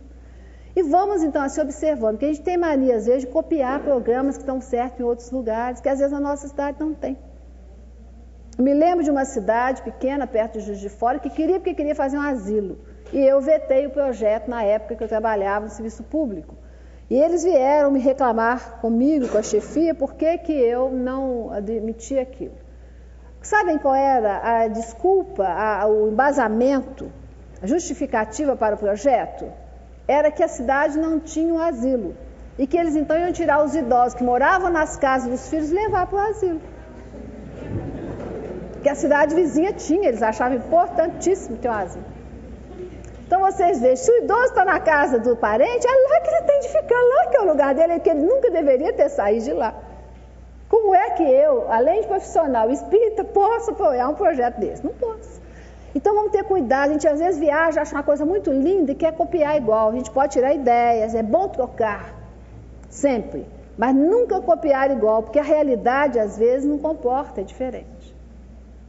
E 0.76 0.84
vamos 0.84 1.24
então 1.24 1.42
assim 1.42 1.62
observando, 1.62 2.12
porque 2.12 2.26
a 2.26 2.28
gente 2.30 2.44
tem 2.44 2.58
mania 2.58 2.98
às 2.98 3.06
vezes 3.06 3.22
de 3.22 3.28
copiar 3.28 3.82
programas 3.82 4.36
que 4.36 4.44
estão 4.44 4.62
certos 4.62 5.00
em 5.00 5.04
outros 5.04 5.32
lugares, 5.32 5.82
que 5.82 5.90
às 5.90 6.00
vezes 6.00 6.14
a 6.14 6.20
nossa 6.20 6.48
cidade 6.48 6.80
não 6.80 6.94
tem. 6.94 7.18
Me 8.58 8.74
lembro 8.74 9.04
de 9.04 9.12
uma 9.12 9.24
cidade 9.24 9.84
pequena, 9.84 10.26
perto 10.26 10.54
de 10.54 10.62
Juiz 10.66 10.80
de 10.80 10.90
Fora, 10.90 11.20
que 11.20 11.30
queria 11.30 11.60
porque 11.60 11.76
queria 11.76 11.94
fazer 11.94 12.18
um 12.18 12.22
asilo. 12.22 12.80
E 13.14 13.20
eu 13.20 13.40
vetei 13.40 13.86
o 13.86 13.92
projeto 13.92 14.48
na 14.48 14.64
época 14.64 14.96
que 14.96 15.04
eu 15.04 15.08
trabalhava 15.08 15.66
no 15.66 15.72
serviço 15.72 16.02
público. 16.02 16.56
E 17.08 17.16
eles 17.16 17.44
vieram 17.44 17.92
me 17.92 18.00
reclamar 18.00 18.80
comigo, 18.82 19.28
com 19.30 19.38
a 19.38 19.44
chefia, 19.44 19.94
por 19.94 20.16
que, 20.16 20.40
que 20.40 20.52
eu 20.52 20.90
não 20.90 21.52
admiti 21.54 22.18
aquilo. 22.18 22.56
Sabem 23.44 23.78
qual 23.78 23.94
era 23.94 24.64
a 24.64 24.68
desculpa, 24.68 25.46
a, 25.46 25.86
o 25.86 26.10
embasamento, 26.10 27.12
a 27.62 27.68
justificativa 27.68 28.56
para 28.56 28.74
o 28.74 28.78
projeto? 28.80 29.46
Era 30.08 30.32
que 30.32 30.42
a 30.42 30.48
cidade 30.48 30.98
não 30.98 31.20
tinha 31.20 31.54
um 31.54 31.60
asilo. 31.60 32.16
E 32.58 32.66
que 32.66 32.76
eles 32.76 32.96
então 32.96 33.16
iam 33.20 33.32
tirar 33.32 33.64
os 33.64 33.76
idosos 33.76 34.16
que 34.16 34.24
moravam 34.24 34.72
nas 34.72 34.98
casas 34.98 35.30
dos 35.30 35.48
filhos 35.48 35.70
e 35.70 35.76
levar 35.76 36.08
para 36.08 36.18
o 36.18 36.22
asilo 36.22 36.60
que 38.88 38.92
a 38.92 38.96
cidade 38.96 39.36
vizinha 39.36 39.74
tinha, 39.74 40.08
eles 40.08 40.24
achavam 40.24 40.58
importantíssimo 40.58 41.58
ter 41.58 41.68
um 41.68 41.74
asilo. 41.74 42.06
Então 43.26 43.42
vocês 43.42 43.82
vejam, 43.82 43.98
se 43.98 44.10
o 44.10 44.18
idoso 44.24 44.46
está 44.46 44.64
na 44.64 44.80
casa 44.80 45.20
do 45.20 45.36
parente, 45.36 45.86
é 45.86 45.92
lá 45.92 46.22
que 46.22 46.30
ele 46.30 46.42
tem 46.44 46.60
de 46.62 46.70
ficar, 46.70 46.96
lá 46.96 47.28
que 47.30 47.36
é 47.36 47.42
o 47.42 47.48
lugar 47.48 47.76
dele, 47.76 47.94
é 47.94 48.00
que 48.00 48.10
ele 48.10 48.22
nunca 48.22 48.50
deveria 48.50 48.94
ter 48.94 49.10
saído 49.10 49.44
de 49.44 49.52
lá. 49.52 49.74
Como 50.70 50.96
é 50.96 51.10
que 51.18 51.24
eu, 51.24 51.70
além 51.70 52.00
de 52.00 52.08
profissional 52.08 52.70
espírita, 52.70 53.26
posso 53.26 53.72
apoiar 53.72 54.08
um 54.08 54.16
projeto 54.16 54.58
desse? 54.58 54.86
Não 54.86 54.94
posso. 54.94 55.42
Então 55.94 56.16
vamos 56.16 56.32
ter 56.32 56.46
cuidado, 56.46 56.92
a 56.92 56.94
gente 56.94 57.08
às 57.10 57.20
vezes 57.20 57.38
viaja, 57.38 57.82
acha 57.82 57.94
uma 57.94 58.04
coisa 58.04 58.26
muito 58.26 58.50
linda 58.52 58.94
e 58.94 58.96
quer 58.96 59.12
copiar 59.12 59.58
igual. 59.58 59.90
A 59.90 59.96
gente 59.96 60.12
pode 60.12 60.32
tirar 60.32 60.54
ideias, 60.54 61.14
é 61.14 61.24
bom 61.24 61.50
trocar, 61.50 62.16
sempre, 62.90 63.46
mas 63.78 63.94
nunca 63.94 64.40
copiar 64.40 64.90
igual, 64.92 65.24
porque 65.24 65.40
a 65.40 65.44
realidade 65.44 66.18
às 66.18 66.38
vezes 66.38 66.66
não 66.66 66.78
comporta, 66.78 67.42
é 67.42 67.44
diferente. 67.44 67.97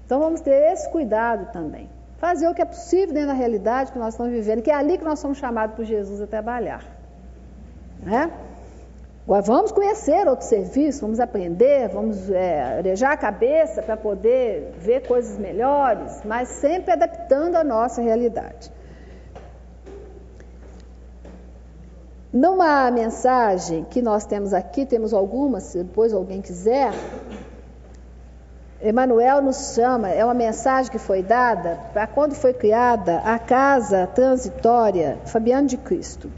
Então 0.09 0.21
vamos 0.21 0.41
ter 0.41 0.73
esse 0.73 0.89
cuidado 0.89 1.53
também. 1.53 1.87
Fazer 2.17 2.49
o 2.49 2.55
que 2.55 2.63
é 2.63 2.65
possível 2.65 3.13
dentro 3.13 3.29
da 3.29 3.35
realidade 3.35 3.93
que 3.93 3.99
nós 3.99 4.15
estamos 4.15 4.33
vivendo, 4.33 4.63
que 4.63 4.71
é 4.71 4.75
ali 4.75 4.97
que 4.97 5.05
nós 5.05 5.19
somos 5.19 5.37
chamados 5.37 5.77
por 5.77 5.85
Jesus 5.85 6.23
a 6.23 6.27
trabalhar. 6.27 6.83
Né? 8.03 8.33
Agora 9.27 9.43
vamos 9.43 9.71
conhecer 9.71 10.27
outros 10.27 10.49
serviços, 10.49 11.03
vamos 11.03 11.21
aprender, 11.21 11.91
vamos 11.91 12.31
é, 12.31 12.79
arejar 12.79 13.13
a 13.13 13.17
cabeça 13.19 13.83
para 13.83 13.99
poder 13.99 14.73
ver 14.79 15.07
coisas 15.07 15.37
melhores, 15.37 16.23
mas 16.25 16.49
sempre 16.49 16.91
adaptando 16.91 17.57
a 17.57 17.63
nossa 17.63 18.01
realidade. 18.01 18.73
Numa 22.33 22.91
mensagem 22.91 23.85
que 23.85 24.01
nós 24.01 24.25
temos 24.25 24.55
aqui, 24.55 24.87
temos 24.87 25.13
algumas, 25.13 25.65
se 25.65 25.83
depois 25.85 26.15
alguém 26.15 26.41
quiser, 26.41 26.93
Emmanuel 28.81 29.43
nos 29.43 29.75
chama, 29.75 30.09
é 30.09 30.25
uma 30.25 30.35
mensagem 30.35 30.91
que 30.91 31.01
foi 31.01 31.21
dada 31.21 31.81
para 31.93 32.07
quando 32.07 32.37
foi 32.37 32.55
criada 32.55 33.19
a 33.25 33.37
casa 33.37 34.07
transitória 34.07 35.19
Fabiano 35.27 35.67
de 35.67 35.77
Cristo. 35.77 36.31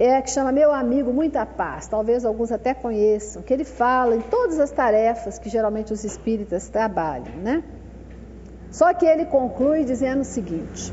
É, 0.00 0.20
que 0.20 0.32
chama 0.32 0.50
Meu 0.50 0.72
Amigo 0.72 1.12
Muita 1.12 1.46
Paz, 1.46 1.86
talvez 1.86 2.24
alguns 2.24 2.50
até 2.50 2.74
conheçam, 2.74 3.40
que 3.40 3.54
ele 3.54 3.64
fala 3.64 4.16
em 4.16 4.20
todas 4.20 4.58
as 4.58 4.72
tarefas 4.72 5.38
que 5.38 5.48
geralmente 5.48 5.92
os 5.92 6.02
espíritas 6.02 6.68
trabalham, 6.68 7.36
né? 7.36 7.62
Só 8.72 8.92
que 8.92 9.06
ele 9.06 9.26
conclui 9.26 9.84
dizendo 9.84 10.22
o 10.22 10.24
seguinte: 10.24 10.92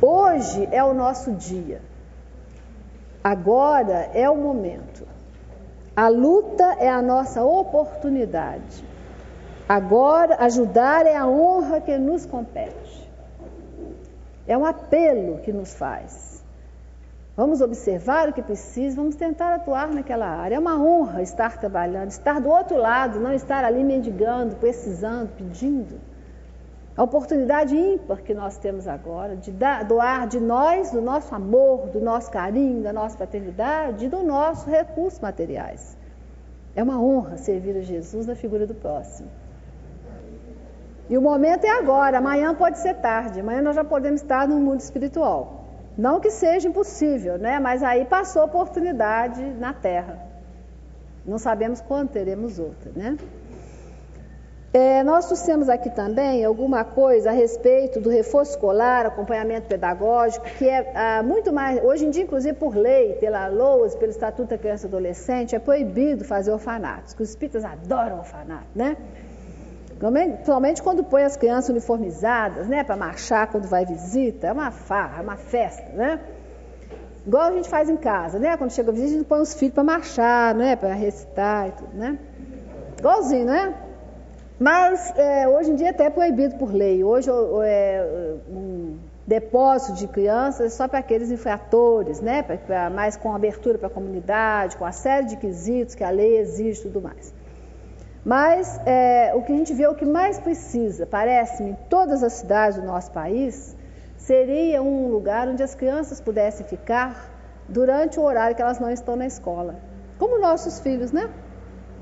Hoje 0.00 0.66
é 0.72 0.82
o 0.82 0.94
nosso 0.94 1.32
dia, 1.32 1.82
agora 3.22 4.08
é 4.14 4.30
o 4.30 4.36
momento, 4.36 5.06
a 5.96 6.08
luta 6.08 6.76
é 6.78 6.90
a 6.90 7.00
nossa 7.00 7.42
oportunidade, 7.42 8.84
agora 9.66 10.36
ajudar 10.40 11.06
é 11.06 11.16
a 11.16 11.26
honra 11.26 11.80
que 11.80 11.96
nos 11.96 12.26
compete. 12.26 13.10
É 14.46 14.56
um 14.58 14.66
apelo 14.66 15.38
que 15.38 15.52
nos 15.52 15.74
faz. 15.74 16.44
Vamos 17.34 17.62
observar 17.62 18.28
o 18.28 18.32
que 18.32 18.42
precisa, 18.42 18.96
vamos 18.96 19.16
tentar 19.16 19.54
atuar 19.54 19.88
naquela 19.88 20.26
área. 20.26 20.56
É 20.56 20.58
uma 20.58 20.78
honra 20.78 21.22
estar 21.22 21.58
trabalhando, 21.58 22.10
estar 22.10 22.40
do 22.40 22.48
outro 22.48 22.76
lado, 22.76 23.18
não 23.18 23.32
estar 23.32 23.64
ali 23.64 23.82
mendigando, 23.82 24.56
precisando, 24.56 25.30
pedindo. 25.36 25.98
A 26.96 27.02
oportunidade 27.02 27.76
ímpar 27.76 28.22
que 28.22 28.32
nós 28.32 28.56
temos 28.56 28.88
agora 28.88 29.36
de 29.36 29.52
doar 29.86 30.26
de 30.26 30.40
nós, 30.40 30.90
do 30.90 31.02
nosso 31.02 31.34
amor, 31.34 31.88
do 31.88 32.00
nosso 32.00 32.30
carinho, 32.30 32.82
da 32.82 32.92
nossa 32.92 33.18
paternidade 33.18 34.08
do 34.08 34.22
nosso 34.22 34.70
recursos 34.70 35.20
materiais. 35.20 35.96
É 36.74 36.82
uma 36.82 36.98
honra 36.98 37.36
servir 37.36 37.76
a 37.76 37.82
Jesus 37.82 38.26
na 38.26 38.34
figura 38.34 38.66
do 38.66 38.74
próximo. 38.74 39.28
E 41.08 41.18
o 41.18 41.20
momento 41.20 41.64
é 41.64 41.70
agora, 41.70 42.16
amanhã 42.16 42.54
pode 42.54 42.78
ser 42.78 42.94
tarde, 42.94 43.40
amanhã 43.40 43.60
nós 43.60 43.76
já 43.76 43.84
podemos 43.84 44.22
estar 44.22 44.48
no 44.48 44.58
mundo 44.58 44.80
espiritual. 44.80 45.66
Não 45.96 46.18
que 46.18 46.30
seja 46.30 46.66
impossível, 46.66 47.38
né? 47.38 47.58
mas 47.60 47.82
aí 47.82 48.06
passou 48.06 48.42
a 48.42 48.44
oportunidade 48.46 49.42
na 49.42 49.72
Terra. 49.72 50.18
Não 51.26 51.38
sabemos 51.38 51.80
quando 51.80 52.08
teremos 52.08 52.58
outra. 52.58 52.90
Né? 52.94 53.16
É, 54.76 55.02
nós 55.02 55.24
trouxemos 55.24 55.70
aqui 55.70 55.88
também 55.88 56.44
alguma 56.44 56.84
coisa 56.84 57.30
a 57.30 57.32
respeito 57.32 57.98
do 57.98 58.10
reforço 58.10 58.50
escolar, 58.50 59.06
acompanhamento 59.06 59.66
pedagógico, 59.66 60.44
que 60.58 60.68
é 60.68 60.92
ah, 60.94 61.22
muito 61.22 61.50
mais, 61.50 61.82
hoje 61.82 62.04
em 62.04 62.10
dia, 62.10 62.24
inclusive 62.24 62.54
por 62.54 62.76
lei, 62.76 63.14
pela 63.14 63.48
LOAS, 63.48 63.94
pelo 63.94 64.10
Estatuto 64.10 64.50
da 64.50 64.58
Criança 64.58 64.84
e 64.84 64.88
Adolescente, 64.88 65.56
é 65.56 65.58
proibido 65.58 66.26
fazer 66.26 66.52
orfanatos, 66.52 67.14
que 67.14 67.22
os 67.22 67.30
espíritas 67.30 67.64
adoram 67.64 68.18
orfanato, 68.18 68.66
né? 68.74 68.98
Principalmente 69.98 70.82
quando 70.82 71.02
põe 71.02 71.22
as 71.22 71.38
crianças 71.38 71.70
uniformizadas, 71.70 72.66
né, 72.66 72.84
para 72.84 72.98
marchar 72.98 73.46
quando 73.46 73.66
vai 73.66 73.86
visita, 73.86 74.48
é 74.48 74.52
uma 74.52 74.70
farra, 74.70 75.20
é 75.20 75.22
uma 75.22 75.38
festa, 75.38 75.90
né? 75.94 76.20
Igual 77.26 77.44
a 77.44 77.52
gente 77.52 77.70
faz 77.70 77.88
em 77.88 77.96
casa, 77.96 78.38
né? 78.38 78.58
Quando 78.58 78.72
chega 78.72 78.90
a 78.90 78.92
visita, 78.92 79.14
a 79.14 79.16
gente 79.20 79.26
põe 79.26 79.40
os 79.40 79.54
filhos 79.54 79.74
para 79.74 79.84
marchar, 79.84 80.54
né, 80.54 80.76
para 80.76 80.92
recitar 80.92 81.68
e 81.68 81.72
tudo, 81.72 81.96
né? 81.96 82.18
Igualzinho, 82.98 83.46
né? 83.46 83.85
Mas 84.58 85.12
é, 85.16 85.46
hoje 85.46 85.70
em 85.70 85.74
dia 85.74 85.90
até 85.90 86.06
é 86.06 86.10
proibido 86.10 86.56
por 86.56 86.72
lei. 86.72 87.04
Hoje 87.04 87.28
é, 87.64 88.36
um 88.48 88.96
depósito 89.26 89.92
de 89.94 90.08
crianças 90.08 90.72
é 90.72 90.76
só 90.76 90.88
para 90.88 91.00
aqueles 91.00 91.30
infratores, 91.30 92.20
né? 92.20 92.42
Pra, 92.42 92.56
pra, 92.56 92.90
mais 92.90 93.16
com 93.16 93.34
abertura 93.34 93.76
para 93.76 93.88
a 93.88 93.90
comunidade, 93.90 94.76
com 94.76 94.84
a 94.84 94.92
série 94.92 95.26
de 95.26 95.36
quesitos 95.36 95.94
que 95.94 96.02
a 96.02 96.10
lei 96.10 96.38
exige 96.38 96.80
e 96.80 96.82
tudo 96.84 97.02
mais. 97.02 97.34
Mas 98.24 98.80
é, 98.86 99.32
o 99.34 99.42
que 99.42 99.52
a 99.52 99.56
gente 99.56 99.74
vê, 99.74 99.86
o 99.86 99.94
que 99.94 100.06
mais 100.06 100.40
precisa, 100.40 101.06
parece-me, 101.06 101.70
em 101.70 101.76
todas 101.88 102.22
as 102.22 102.32
cidades 102.32 102.78
do 102.78 102.84
nosso 102.84 103.12
país, 103.12 103.76
seria 104.16 104.82
um 104.82 105.08
lugar 105.08 105.46
onde 105.48 105.62
as 105.62 105.74
crianças 105.74 106.20
pudessem 106.20 106.66
ficar 106.66 107.30
durante 107.68 108.18
o 108.18 108.22
horário 108.22 108.56
que 108.56 108.62
elas 108.62 108.80
não 108.80 108.90
estão 108.90 109.16
na 109.16 109.26
escola. 109.26 109.76
Como 110.18 110.40
nossos 110.40 110.80
filhos, 110.80 111.12
né? 111.12 111.30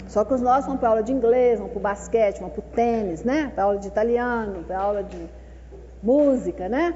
Só 0.07 0.25
que 0.25 0.35
os 0.35 0.41
nossos 0.41 0.67
vão 0.67 0.77
para 0.77 0.89
aula 0.91 1.03
de 1.03 1.13
inglês, 1.13 1.59
vão 1.59 1.69
para 1.69 1.79
o 1.79 1.81
basquete, 1.81 2.41
vão 2.41 2.51
para 2.51 2.61
o 2.61 2.63
tênis, 2.63 3.25
né? 3.25 3.51
Para 3.55 3.65
aula 3.65 3.79
de 3.79 3.89
italiano, 3.89 4.63
para 4.65 4.79
aula 4.79 5.03
de 5.03 5.29
música, 6.03 6.69
né? 6.69 6.95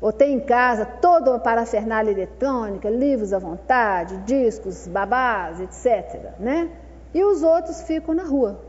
Ou 0.00 0.12
tem 0.12 0.34
em 0.34 0.40
casa 0.40 0.84
toda 0.86 1.32
uma 1.32 1.40
parafernália 1.40 2.12
eletrônica, 2.12 2.88
livros 2.88 3.32
à 3.32 3.38
vontade, 3.38 4.16
discos, 4.18 4.86
babás, 4.86 5.60
etc. 5.60 6.38
Né? 6.38 6.70
E 7.12 7.24
os 7.24 7.42
outros 7.42 7.82
ficam 7.82 8.14
na 8.14 8.22
rua, 8.22 8.60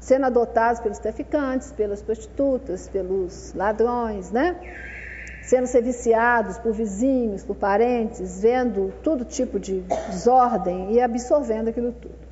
sendo 0.00 0.26
adotados 0.26 0.80
pelos 0.80 0.98
traficantes, 0.98 1.70
pelas 1.70 2.02
prostitutas, 2.02 2.88
pelos 2.88 3.54
ladrões, 3.54 4.32
né? 4.32 4.56
Sendo 5.42 5.66
ser 5.66 5.82
viciados 5.82 6.58
por 6.58 6.72
vizinhos, 6.72 7.44
por 7.44 7.54
parentes, 7.54 8.40
vendo 8.40 8.92
todo 9.02 9.24
tipo 9.24 9.60
de 9.60 9.82
desordem 10.08 10.92
e 10.92 11.00
absorvendo 11.00 11.68
aquilo 11.68 11.92
tudo. 11.92 12.23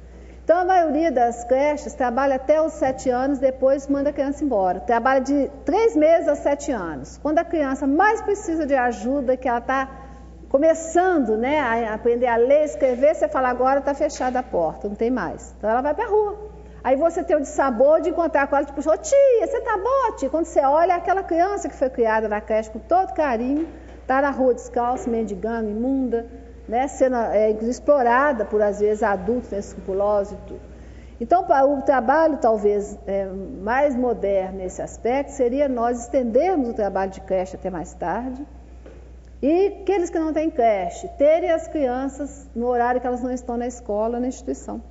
Então, 0.52 0.60
a 0.60 0.66
maioria 0.66 1.10
das 1.10 1.44
creches 1.44 1.94
trabalha 1.94 2.34
até 2.34 2.60
os 2.60 2.74
sete 2.74 3.08
anos, 3.08 3.38
depois 3.38 3.88
manda 3.88 4.10
a 4.10 4.12
criança 4.12 4.44
embora. 4.44 4.80
Trabalha 4.80 5.22
de 5.22 5.50
três 5.64 5.96
meses 5.96 6.28
a 6.28 6.34
sete 6.34 6.70
anos. 6.70 7.16
Quando 7.22 7.38
a 7.38 7.44
criança 7.44 7.86
mais 7.86 8.20
precisa 8.20 8.66
de 8.66 8.74
ajuda, 8.74 9.34
que 9.34 9.48
ela 9.48 9.60
está 9.60 9.88
começando 10.50 11.38
né, 11.38 11.58
a 11.58 11.94
aprender 11.94 12.26
a 12.26 12.36
ler, 12.36 12.64
escrever, 12.64 13.14
você 13.14 13.28
fala, 13.28 13.48
agora 13.48 13.78
está 13.78 13.94
fechada 13.94 14.40
a 14.40 14.42
porta, 14.42 14.90
não 14.90 14.94
tem 14.94 15.10
mais. 15.10 15.54
Então 15.56 15.70
ela 15.70 15.80
vai 15.80 15.94
para 15.94 16.04
a 16.04 16.08
rua. 16.08 16.38
Aí 16.84 16.96
você 16.96 17.24
tem 17.24 17.34
o 17.34 17.40
dissabor 17.40 18.02
de 18.02 18.10
encontrar 18.10 18.46
com 18.46 18.54
ela, 18.54 18.66
tipo, 18.66 18.78
oh, 18.78 18.96
tia, 18.98 19.46
você 19.46 19.58
tá 19.62 19.78
boa, 19.78 20.16
tia? 20.18 20.28
Quando 20.28 20.44
você 20.44 20.60
olha, 20.60 20.96
aquela 20.96 21.22
criança 21.22 21.66
que 21.66 21.74
foi 21.74 21.88
criada 21.88 22.28
na 22.28 22.42
creche 22.42 22.68
com 22.68 22.78
todo 22.78 23.14
carinho, 23.14 23.66
está 24.02 24.20
na 24.20 24.30
rua 24.30 24.52
descalço, 24.52 25.08
mendigando, 25.08 25.70
imunda, 25.70 26.26
né, 26.68 26.88
sendo 26.88 27.16
é, 27.16 27.50
explorada 27.50 28.44
por, 28.44 28.62
às 28.62 28.80
vezes, 28.80 29.02
adultos 29.02 29.50
inescrupulosos 29.52 30.32
e 30.32 30.36
tudo. 30.46 30.72
Então, 31.20 31.44
o 31.44 31.82
trabalho 31.82 32.38
talvez 32.38 32.98
é, 33.06 33.26
mais 33.26 33.94
moderno 33.94 34.58
nesse 34.58 34.82
aspecto 34.82 35.30
seria 35.30 35.68
nós 35.68 36.00
estendermos 36.00 36.68
o 36.68 36.74
trabalho 36.74 37.12
de 37.12 37.20
creche 37.20 37.54
até 37.54 37.70
mais 37.70 37.94
tarde, 37.94 38.44
e 39.40 39.66
aqueles 39.82 40.10
que 40.10 40.18
não 40.18 40.32
têm 40.32 40.50
creche, 40.50 41.08
terem 41.18 41.50
as 41.50 41.66
crianças 41.68 42.48
no 42.54 42.66
horário 42.66 43.00
que 43.00 43.06
elas 43.06 43.22
não 43.22 43.30
estão 43.30 43.56
na 43.56 43.66
escola, 43.66 44.20
na 44.20 44.28
instituição. 44.28 44.82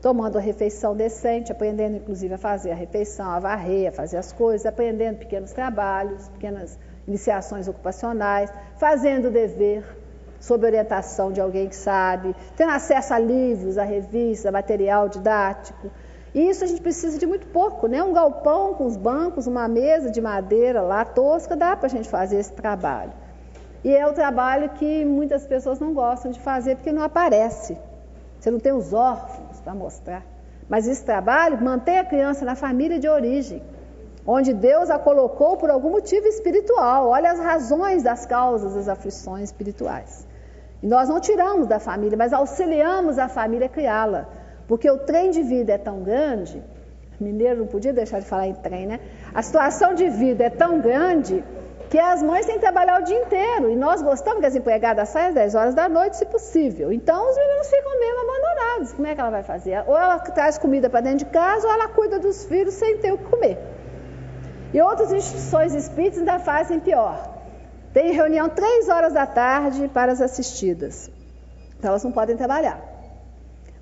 Tomando 0.00 0.36
a 0.36 0.40
refeição 0.40 0.94
decente, 0.94 1.50
aprendendo 1.50 1.96
inclusive 1.96 2.34
a 2.34 2.38
fazer 2.38 2.70
a 2.70 2.74
refeição, 2.74 3.30
a 3.30 3.38
varrer, 3.38 3.88
a 3.88 3.92
fazer 3.92 4.18
as 4.18 4.32
coisas, 4.32 4.66
aprendendo 4.66 5.18
pequenos 5.18 5.52
trabalhos, 5.52 6.28
pequenas 6.28 6.78
iniciações 7.06 7.68
ocupacionais, 7.68 8.52
fazendo 8.76 9.28
o 9.28 9.30
dever 9.30 9.84
sob 10.44 10.66
orientação 10.66 11.32
de 11.32 11.40
alguém 11.40 11.68
que 11.68 11.76
sabe, 11.76 12.36
tendo 12.54 12.72
acesso 12.72 13.14
a 13.14 13.18
livros, 13.18 13.78
a 13.78 13.82
revistas, 13.82 14.44
a 14.44 14.52
material 14.52 15.08
didático. 15.08 15.90
E 16.34 16.50
isso 16.50 16.62
a 16.64 16.66
gente 16.66 16.82
precisa 16.82 17.18
de 17.18 17.26
muito 17.26 17.46
pouco, 17.46 17.86
né? 17.86 18.02
Um 18.02 18.12
galpão 18.12 18.74
com 18.74 18.84
os 18.84 18.96
bancos, 18.96 19.46
uma 19.46 19.66
mesa 19.66 20.10
de 20.10 20.20
madeira 20.20 20.82
lá 20.82 21.02
tosca, 21.02 21.56
dá 21.56 21.74
para 21.74 21.86
a 21.86 21.88
gente 21.88 22.10
fazer 22.10 22.38
esse 22.38 22.52
trabalho. 22.52 23.12
E 23.82 23.90
é 23.94 24.06
o 24.06 24.12
trabalho 24.12 24.68
que 24.70 25.02
muitas 25.04 25.46
pessoas 25.46 25.80
não 25.80 25.94
gostam 25.94 26.30
de 26.30 26.40
fazer 26.40 26.76
porque 26.76 26.92
não 26.92 27.02
aparece. 27.02 27.78
Você 28.38 28.50
não 28.50 28.60
tem 28.60 28.72
os 28.72 28.92
órfãos 28.92 29.60
para 29.62 29.74
mostrar. 29.74 30.22
Mas 30.68 30.86
esse 30.86 31.02
trabalho 31.02 31.62
mantém 31.62 31.98
a 31.98 32.04
criança 32.04 32.44
na 32.44 32.54
família 32.54 32.98
de 32.98 33.08
origem, 33.08 33.62
onde 34.26 34.52
Deus 34.52 34.90
a 34.90 34.98
colocou 34.98 35.56
por 35.56 35.70
algum 35.70 35.90
motivo 35.90 36.26
espiritual. 36.26 37.08
Olha 37.08 37.30
as 37.30 37.38
razões 37.38 38.02
das 38.02 38.26
causas 38.26 38.74
das 38.74 38.88
aflições 38.88 39.44
espirituais. 39.44 40.33
E 40.84 40.86
nós 40.86 41.08
não 41.08 41.18
tiramos 41.18 41.66
da 41.66 41.78
família, 41.80 42.16
mas 42.22 42.34
auxiliamos 42.34 43.18
a 43.18 43.26
família 43.26 43.68
a 43.68 43.70
criá-la. 43.70 44.28
Porque 44.68 44.88
o 44.90 44.98
trem 44.98 45.30
de 45.30 45.42
vida 45.42 45.72
é 45.72 45.78
tão 45.78 46.02
grande, 46.02 46.62
Mineiro 47.18 47.60
não 47.60 47.66
podia 47.66 47.90
deixar 47.90 48.20
de 48.20 48.26
falar 48.26 48.48
em 48.48 48.54
trem, 48.54 48.86
né? 48.86 49.00
A 49.32 49.40
situação 49.40 49.94
de 49.94 50.10
vida 50.10 50.44
é 50.44 50.50
tão 50.50 50.80
grande 50.80 51.42
que 51.88 51.98
as 51.98 52.22
mães 52.22 52.44
têm 52.44 52.56
que 52.56 52.60
trabalhar 52.60 53.00
o 53.00 53.04
dia 53.04 53.18
inteiro. 53.18 53.70
E 53.70 53.76
nós 53.76 54.02
gostamos 54.02 54.40
que 54.40 54.46
as 54.46 54.54
empregadas 54.54 55.08
saiam 55.08 55.28
às 55.28 55.34
10 55.34 55.54
horas 55.54 55.74
da 55.74 55.88
noite, 55.88 56.18
se 56.18 56.26
possível. 56.26 56.92
Então 56.92 57.30
os 57.30 57.36
meninos 57.36 57.66
ficam 57.68 57.98
mesmo 57.98 58.20
abandonados. 58.20 58.92
Como 58.92 59.06
é 59.06 59.14
que 59.14 59.20
ela 59.22 59.30
vai 59.30 59.42
fazer? 59.42 59.82
Ou 59.86 59.96
ela 59.96 60.18
traz 60.18 60.58
comida 60.58 60.90
para 60.90 61.00
dentro 61.00 61.20
de 61.20 61.26
casa, 61.26 61.66
ou 61.66 61.72
ela 61.72 61.88
cuida 61.88 62.18
dos 62.18 62.44
filhos 62.44 62.74
sem 62.74 62.98
ter 62.98 63.10
o 63.10 63.16
que 63.16 63.24
comer. 63.24 63.56
E 64.74 64.82
outras 64.82 65.10
instituições 65.10 65.74
espíritas 65.74 66.18
ainda 66.18 66.38
fazem 66.40 66.78
pior. 66.78 67.33
Tem 67.94 68.10
reunião 68.10 68.48
três 68.48 68.88
horas 68.88 69.12
da 69.12 69.24
tarde 69.24 69.86
para 69.86 70.10
as 70.10 70.20
assistidas. 70.20 71.08
Então 71.78 71.90
elas 71.90 72.02
não 72.02 72.10
podem 72.10 72.36
trabalhar. 72.36 72.82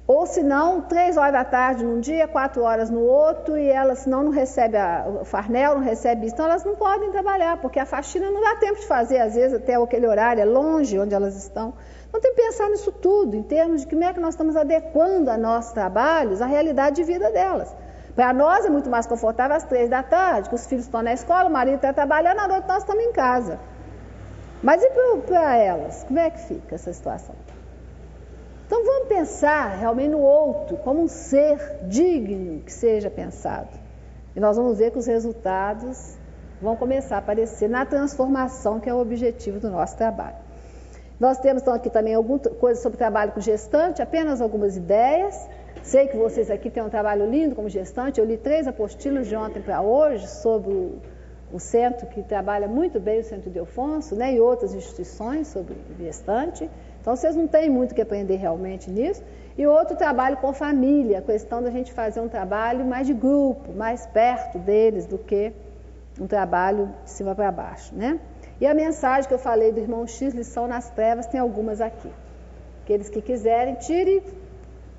Ou 0.06 0.26
se 0.26 0.42
não, 0.42 0.82
três 0.82 1.16
horas 1.16 1.32
da 1.32 1.44
tarde 1.44 1.82
num 1.82 1.98
dia, 1.98 2.28
quatro 2.28 2.62
horas 2.62 2.90
no 2.90 3.00
outro, 3.00 3.56
e 3.56 3.66
elas, 3.68 4.00
senão, 4.00 4.22
não 4.22 4.30
recebe 4.30 4.76
a, 4.76 5.06
o 5.22 5.24
farnel, 5.24 5.76
não 5.76 5.80
recebe 5.82 6.26
isso. 6.26 6.34
Então 6.34 6.44
elas 6.44 6.62
não 6.62 6.74
podem 6.74 7.10
trabalhar, 7.10 7.56
porque 7.62 7.78
a 7.78 7.86
faxina 7.86 8.30
não 8.30 8.42
dá 8.42 8.56
tempo 8.56 8.80
de 8.80 8.86
fazer, 8.86 9.18
às 9.18 9.34
vezes, 9.34 9.56
até 9.56 9.76
aquele 9.76 10.06
horário, 10.06 10.42
é 10.42 10.44
longe 10.44 10.98
onde 10.98 11.14
elas 11.14 11.34
estão. 11.34 11.72
Então 12.06 12.20
tem 12.20 12.34
que 12.34 12.42
pensar 12.42 12.68
nisso 12.68 12.92
tudo, 12.92 13.34
em 13.34 13.42
termos 13.42 13.80
de 13.80 13.86
como 13.86 14.04
é 14.04 14.12
que 14.12 14.20
nós 14.20 14.34
estamos 14.34 14.56
adequando 14.56 15.30
a 15.30 15.38
nossos 15.38 15.72
trabalhos 15.72 16.42
à 16.42 16.46
realidade 16.46 16.96
de 16.96 17.04
vida 17.04 17.30
delas. 17.30 17.74
Para 18.14 18.34
nós 18.34 18.66
é 18.66 18.68
muito 18.68 18.90
mais 18.90 19.06
confortável 19.06 19.56
às 19.56 19.64
três 19.64 19.88
da 19.88 20.02
tarde, 20.02 20.50
que 20.50 20.54
os 20.54 20.66
filhos 20.66 20.84
estão 20.84 21.00
na 21.00 21.14
escola, 21.14 21.48
o 21.48 21.52
marido 21.52 21.76
está 21.76 21.94
trabalhando, 21.94 22.40
à 22.40 22.48
noite 22.48 22.68
nós 22.68 22.82
estamos 22.82 23.02
em 23.02 23.12
casa. 23.12 23.58
Mas 24.62 24.82
e 24.82 24.90
para 25.26 25.56
elas? 25.56 26.04
Como 26.04 26.18
é 26.18 26.30
que 26.30 26.38
fica 26.40 26.76
essa 26.76 26.92
situação? 26.92 27.34
Então 28.66 28.84
vamos 28.84 29.08
pensar 29.08 29.76
realmente 29.76 30.10
no 30.10 30.20
outro 30.20 30.76
como 30.78 31.02
um 31.02 31.08
ser 31.08 31.58
digno 31.88 32.62
que 32.62 32.72
seja 32.72 33.10
pensado. 33.10 33.68
E 34.34 34.40
nós 34.40 34.56
vamos 34.56 34.78
ver 34.78 34.92
que 34.92 34.98
os 34.98 35.06
resultados 35.06 36.16
vão 36.60 36.76
começar 36.76 37.16
a 37.16 37.18
aparecer 37.18 37.68
na 37.68 37.84
transformação 37.84 38.78
que 38.78 38.88
é 38.88 38.94
o 38.94 38.98
objetivo 38.98 39.58
do 39.58 39.68
nosso 39.68 39.96
trabalho. 39.96 40.36
Nós 41.18 41.38
temos 41.38 41.62
então 41.62 41.74
aqui 41.74 41.90
também 41.90 42.14
alguma 42.14 42.38
coisa 42.38 42.80
sobre 42.80 42.96
trabalho 42.96 43.32
com 43.32 43.40
gestante, 43.40 44.00
apenas 44.00 44.40
algumas 44.40 44.76
ideias. 44.76 45.48
Sei 45.82 46.06
que 46.06 46.16
vocês 46.16 46.50
aqui 46.50 46.70
têm 46.70 46.82
um 46.82 46.88
trabalho 46.88 47.28
lindo 47.28 47.54
como 47.54 47.68
gestante. 47.68 48.20
Eu 48.20 48.26
li 48.26 48.36
três 48.36 48.66
apostilas 48.66 49.26
de 49.26 49.36
ontem 49.36 49.60
para 49.60 49.82
hoje 49.82 50.26
sobre 50.28 51.00
o, 51.52 51.58
centro 51.60 52.06
que 52.06 52.22
trabalha 52.22 52.66
muito 52.66 52.98
bem, 52.98 53.20
o 53.20 53.24
Centro 53.24 53.50
de 53.50 53.58
Alfonso, 53.58 54.16
né, 54.16 54.34
e 54.34 54.40
outras 54.40 54.74
instituições 54.74 55.48
sobre 55.48 55.76
gestante. 55.98 56.68
Então 57.00 57.14
vocês 57.14 57.36
não 57.36 57.46
têm 57.46 57.68
muito 57.68 57.94
que 57.94 58.00
aprender 58.00 58.36
realmente 58.36 58.90
nisso. 58.90 59.22
E 59.56 59.66
outro 59.66 59.96
trabalho 59.96 60.36
com 60.38 60.52
família, 60.52 61.18
a 61.18 61.22
questão 61.22 61.62
da 61.62 61.70
gente 61.70 61.92
fazer 61.92 62.20
um 62.20 62.28
trabalho 62.28 62.84
mais 62.84 63.06
de 63.06 63.12
grupo, 63.12 63.72
mais 63.72 64.06
perto 64.06 64.58
deles 64.58 65.06
do 65.06 65.18
que 65.18 65.52
um 66.20 66.26
trabalho 66.26 66.90
de 67.04 67.10
cima 67.10 67.34
para 67.34 67.50
baixo, 67.50 67.94
né? 67.94 68.18
E 68.60 68.66
a 68.66 68.74
mensagem 68.74 69.28
que 69.28 69.34
eu 69.34 69.38
falei 69.38 69.72
do 69.72 69.80
irmão 69.80 70.06
X, 70.06 70.34
lição 70.34 70.66
nas 70.66 70.88
trevas, 70.90 71.26
tem 71.26 71.40
algumas 71.40 71.80
aqui. 71.80 72.10
Aqueles 72.82 73.08
que 73.08 73.20
quiserem, 73.20 73.74
tire 73.74 74.22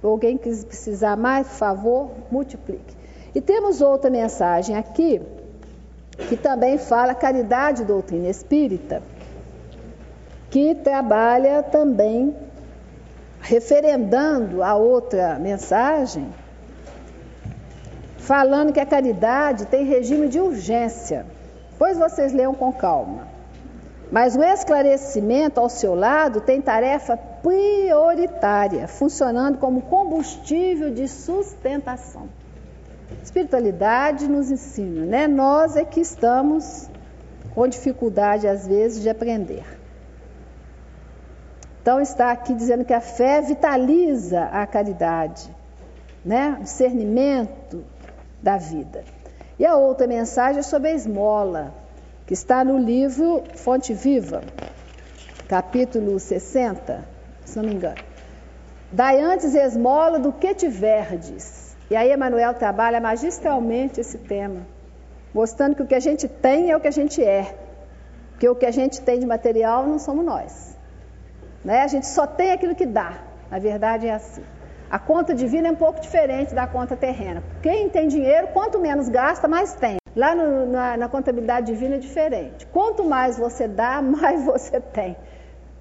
Alguém 0.03 0.38
que 0.38 0.49
precisar 0.65 1.15
mais, 1.15 1.47
por 1.47 1.55
favor, 1.55 2.11
multiplique. 2.30 2.95
E 3.34 3.39
temos 3.39 3.81
outra 3.81 4.09
mensagem 4.09 4.75
aqui, 4.75 5.21
que 6.18 6.38
também 6.38 6.77
fala 6.77 7.15
caridade 7.15 7.84
doutrina 7.84 8.30
espírita, 8.30 9.02
que 10.49 10.76
trabalha 10.76 11.64
também 11.64 12.35
referendando 13.41 14.64
a 14.64 14.76
outra 14.76 15.38
mensagem, 15.40 16.34
falando 18.18 18.72
que 18.72 18.80
a 18.80 18.85
caridade 18.85 19.65
tem 19.65 19.85
regime 19.85 20.27
de 20.30 20.40
urgência. 20.40 21.26
Pois 21.77 21.98
vocês 21.98 22.31
leiam 22.31 22.53
com 22.53 22.72
calma. 22.72 23.27
Mas 24.11 24.35
o 24.35 24.44
esclarecimento 24.44 25.60
ao 25.60 25.68
seu 25.68 25.95
lado 25.95 26.40
tem 26.40 26.61
tarefa 26.61 27.18
prioritária, 27.18 28.88
funcionando 28.88 29.57
como 29.57 29.81
combustível 29.81 30.94
de 30.94 31.07
sustentação. 31.07 32.30
Espiritualidade 33.22 34.27
nos 34.27 34.49
ensina, 34.49 35.06
né? 35.06 35.27
Nós 35.27 35.76
é 35.76 35.84
que 35.84 35.99
estamos 35.99 36.90
com 37.53 37.68
dificuldade, 37.68 38.48
às 38.48 38.68
vezes, 38.68 39.02
de 39.02 39.10
aprender. 39.10 39.64
Então, 41.81 41.99
está 41.99 42.31
aqui 42.31 42.53
dizendo 42.53 42.85
que 42.85 42.94
a 42.94 43.02
fé 43.02 43.41
vitaliza 43.41 44.45
a 44.45 44.65
caridade, 44.65 45.53
né? 46.23 46.57
O 46.60 46.64
discernimento 46.64 47.84
da 48.41 48.57
vida. 48.57 49.03
E 49.60 49.65
a 49.65 49.76
outra 49.76 50.07
mensagem 50.07 50.60
é 50.60 50.64
sobre 50.64 50.90
a 50.90 50.94
esmola, 50.94 51.73
que 52.26 52.34
está 52.34 52.64
no 52.64 52.77
livro 52.77 53.44
Fonte 53.56 53.94
Viva, 53.94 54.41
capítulo 55.48 56.19
60, 56.19 57.03
se 57.45 57.57
não 57.57 57.65
me 57.65 57.76
engano. 57.76 58.02
Dai 58.91 59.19
antes 59.19 59.53
esmola 59.53 60.19
do 60.19 60.31
que 60.31 60.53
tiverdes. 60.53 61.62
E 61.93 61.95
aí 61.95 62.11
Emanuel 62.11 62.55
trabalha 62.55 62.99
magistralmente 62.99 64.01
esse 64.01 64.17
tema, 64.17 64.61
mostrando 65.31 65.75
que 65.75 65.83
o 65.83 65.85
que 65.85 65.93
a 65.93 65.99
gente 65.99 66.27
tem 66.27 66.71
é 66.71 66.75
o 66.75 66.79
que 66.79 66.87
a 66.87 66.95
gente 66.99 67.23
é. 67.23 67.55
Porque 68.31 68.49
o 68.49 68.55
que 68.55 68.65
a 68.65 68.71
gente 68.71 68.99
tem 68.99 69.19
de 69.19 69.27
material 69.27 69.85
não 69.85 69.99
somos 69.99 70.25
nós. 70.25 70.75
Né? 71.63 71.83
A 71.83 71.87
gente 71.87 72.07
só 72.07 72.25
tem 72.25 72.51
aquilo 72.51 72.73
que 72.73 72.87
dá. 72.87 73.19
A 73.51 73.59
verdade 73.59 74.07
é 74.07 74.13
assim. 74.15 74.41
A 74.89 74.97
conta 74.97 75.35
divina 75.35 75.67
é 75.67 75.71
um 75.71 75.75
pouco 75.75 76.01
diferente 76.01 76.55
da 76.55 76.65
conta 76.65 76.95
terrena. 76.95 77.43
Quem 77.61 77.87
tem 77.89 78.07
dinheiro, 78.07 78.47
quanto 78.47 78.79
menos 78.79 79.07
gasta, 79.07 79.47
mais 79.47 79.75
tem. 79.75 79.97
Lá 80.15 80.33
no, 80.33 80.65
na, 80.71 80.97
na, 80.97 81.07
contabilidade 81.07 81.67
divina 81.67 81.97
é 81.97 81.99
diferente. 81.99 82.65
Quanto 82.65 83.03
mais 83.03 83.37
você 83.37 83.67
dá, 83.67 84.01
mais 84.01 84.43
você 84.43 84.81
tem. 84.81 85.15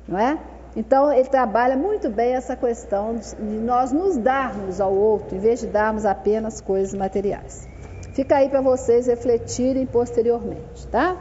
Não 0.07 0.19
é? 0.19 0.39
Então, 0.75 1.13
ele 1.13 1.29
trabalha 1.29 1.77
muito 1.77 2.09
bem 2.09 2.35
essa 2.35 2.57
questão 2.57 3.17
de 3.17 3.37
nós 3.43 3.93
nos 3.93 4.17
darmos 4.17 4.81
ao 4.81 4.93
outro, 4.93 5.37
em 5.37 5.39
vez 5.39 5.61
de 5.61 5.67
darmos 5.67 6.07
apenas 6.07 6.61
coisas 6.61 6.95
materiais. 6.95 7.69
Fica 8.15 8.37
aí 8.37 8.49
para 8.49 8.61
vocês 8.61 9.07
refletirem 9.07 9.85
posteriormente, 9.87 10.87
tá? 10.89 11.17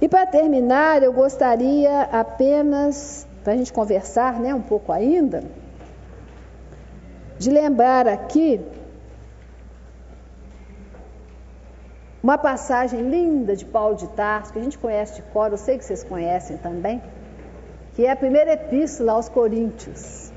E 0.00 0.08
para 0.08 0.26
terminar, 0.26 1.02
eu 1.02 1.12
gostaria 1.12 2.02
apenas, 2.02 3.26
para 3.44 3.52
a 3.52 3.56
gente 3.56 3.72
conversar 3.72 4.40
né, 4.40 4.52
um 4.54 4.62
pouco 4.62 4.92
ainda, 4.92 5.44
de 7.38 7.50
lembrar 7.50 8.08
aqui 8.08 8.60
Uma 12.26 12.36
passagem 12.36 13.02
linda 13.02 13.54
de 13.54 13.64
Paulo 13.64 13.94
de 13.94 14.08
Tarso, 14.08 14.52
que 14.52 14.58
a 14.58 14.62
gente 14.62 14.76
conhece 14.76 15.14
de 15.14 15.22
cor, 15.22 15.52
eu 15.52 15.56
sei 15.56 15.78
que 15.78 15.84
vocês 15.84 16.02
conhecem 16.02 16.56
também, 16.56 17.00
que 17.96 18.04
é 18.04 18.10
a 18.10 18.16
primeira 18.16 18.52
epístola 18.52 19.12
aos 19.12 19.26
Coríntios. 19.30 20.30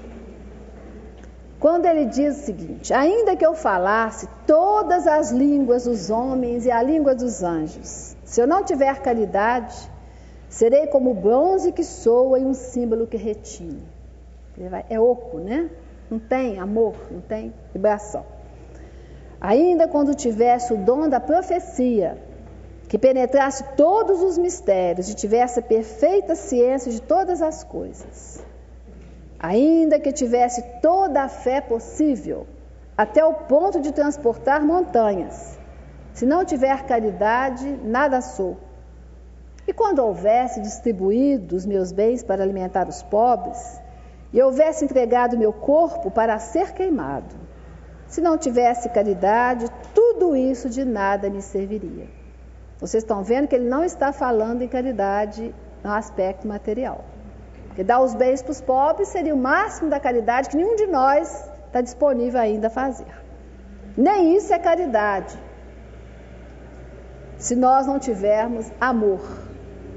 Quando 1.59 1.85
ele 1.87 2.05
diz 2.05 2.37
o 2.37 2.45
seguinte: 2.45 2.93
Ainda 2.93 3.35
que 3.35 3.45
eu 3.45 3.53
falasse 3.53 4.29
todas 4.47 5.05
as 5.05 5.29
línguas 5.31 5.83
dos 5.83 6.09
homens 6.09 6.65
e 6.65 6.71
a 6.71 6.81
língua 6.81 7.13
dos 7.13 7.43
anjos, 7.43 8.15
se 8.23 8.41
eu 8.41 8.47
não 8.47 8.63
tiver 8.63 9.01
caridade, 9.01 9.75
serei 10.47 10.87
como 10.87 11.13
bronze 11.13 11.73
que 11.73 11.83
soa 11.83 12.39
e 12.39 12.45
um 12.45 12.53
símbolo 12.53 13.05
que 13.05 13.17
retine. 13.17 13.83
É 14.89 14.97
oco, 14.97 15.39
né? 15.39 15.69
Não 16.09 16.17
tem 16.17 16.59
amor, 16.59 16.95
não 17.11 17.19
tem 17.19 17.53
vibração. 17.73 18.25
Ainda 19.41 19.85
quando 19.85 20.15
tivesse 20.15 20.73
o 20.73 20.77
dom 20.77 21.09
da 21.09 21.19
profecia, 21.19 22.17
que 22.89 22.97
penetrasse 22.97 23.63
todos 23.77 24.23
os 24.23 24.35
mistérios 24.35 25.09
e 25.09 25.13
tivesse 25.13 25.59
a 25.59 25.61
perfeita 25.61 26.33
ciência 26.33 26.91
de 26.91 26.99
todas 26.99 27.39
as 27.39 27.63
coisas, 27.63 28.43
ainda 29.39 29.99
que 29.99 30.11
tivesse 30.11 30.63
toda 30.81 31.21
a 31.21 31.29
fé 31.29 31.61
possível, 31.61 32.47
até 32.97 33.23
o 33.23 33.33
ponto 33.33 33.79
de 33.79 33.93
transportar 33.93 34.65
montanhas, 34.65 35.59
se 36.13 36.25
não 36.25 36.43
tiver 36.43 36.83
caridade, 36.87 37.69
nada 37.83 38.21
sou. 38.21 38.57
E 39.67 39.71
quando 39.71 39.99
houvesse 39.99 40.59
distribuído 40.59 41.55
os 41.55 41.67
meus 41.67 41.91
bens 41.91 42.23
para 42.23 42.41
alimentar 42.41 42.87
os 42.89 43.03
pobres, 43.03 43.79
e 44.33 44.41
houvesse 44.41 44.83
entregado 44.83 45.37
meu 45.37 45.53
corpo 45.53 46.09
para 46.09 46.39
ser 46.39 46.73
queimado, 46.73 47.35
se 48.07 48.19
não 48.19 48.35
tivesse 48.35 48.89
caridade, 48.89 49.67
tudo 49.93 50.35
isso 50.35 50.67
de 50.67 50.83
nada 50.83 51.29
me 51.29 51.41
serviria. 51.41 52.18
Vocês 52.79 53.03
estão 53.03 53.23
vendo 53.23 53.47
que 53.47 53.55
ele 53.55 53.67
não 53.67 53.83
está 53.83 54.13
falando 54.13 54.61
em 54.61 54.67
caridade 54.67 55.53
no 55.83 55.91
aspecto 55.91 56.47
material. 56.47 57.03
Porque 57.67 57.83
dar 57.83 57.99
os 58.01 58.15
bens 58.15 58.41
para 58.41 58.51
os 58.51 58.61
pobres 58.61 59.09
seria 59.09 59.35
o 59.35 59.37
máximo 59.37 59.89
da 59.89 59.99
caridade 59.99 60.49
que 60.49 60.55
nenhum 60.55 60.75
de 60.75 60.87
nós 60.87 61.49
está 61.67 61.81
disponível 61.81 62.39
ainda 62.39 62.67
a 62.67 62.69
fazer. 62.69 63.13
Nem 63.97 64.35
isso 64.35 64.53
é 64.53 64.59
caridade. 64.59 65.37
Se 67.37 67.55
nós 67.55 67.85
não 67.85 67.99
tivermos 67.99 68.71
amor. 68.79 69.21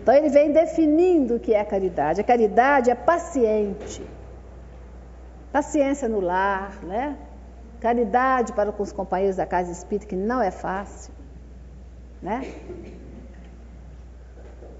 Então 0.01 0.15
ele 0.15 0.29
vem 0.29 0.53
definindo 0.53 1.37
o 1.37 1.41
que 1.41 1.55
é 1.55 1.65
caridade. 1.65 2.21
A 2.21 2.25
caridade 2.25 2.91
é 2.91 2.95
paciente. 2.95 4.05
Paciência 5.53 6.09
no 6.09 6.21
lar, 6.21 6.83
né? 6.83 7.17
caridade 7.83 8.53
para 8.53 8.71
com 8.71 8.83
os 8.85 8.93
companheiros 8.93 9.37
da 9.37 9.45
casa 9.45 9.73
espírita, 9.73 10.07
que 10.07 10.15
não 10.15 10.41
é 10.41 10.53
fácil, 10.53 11.12
né? 12.23 12.53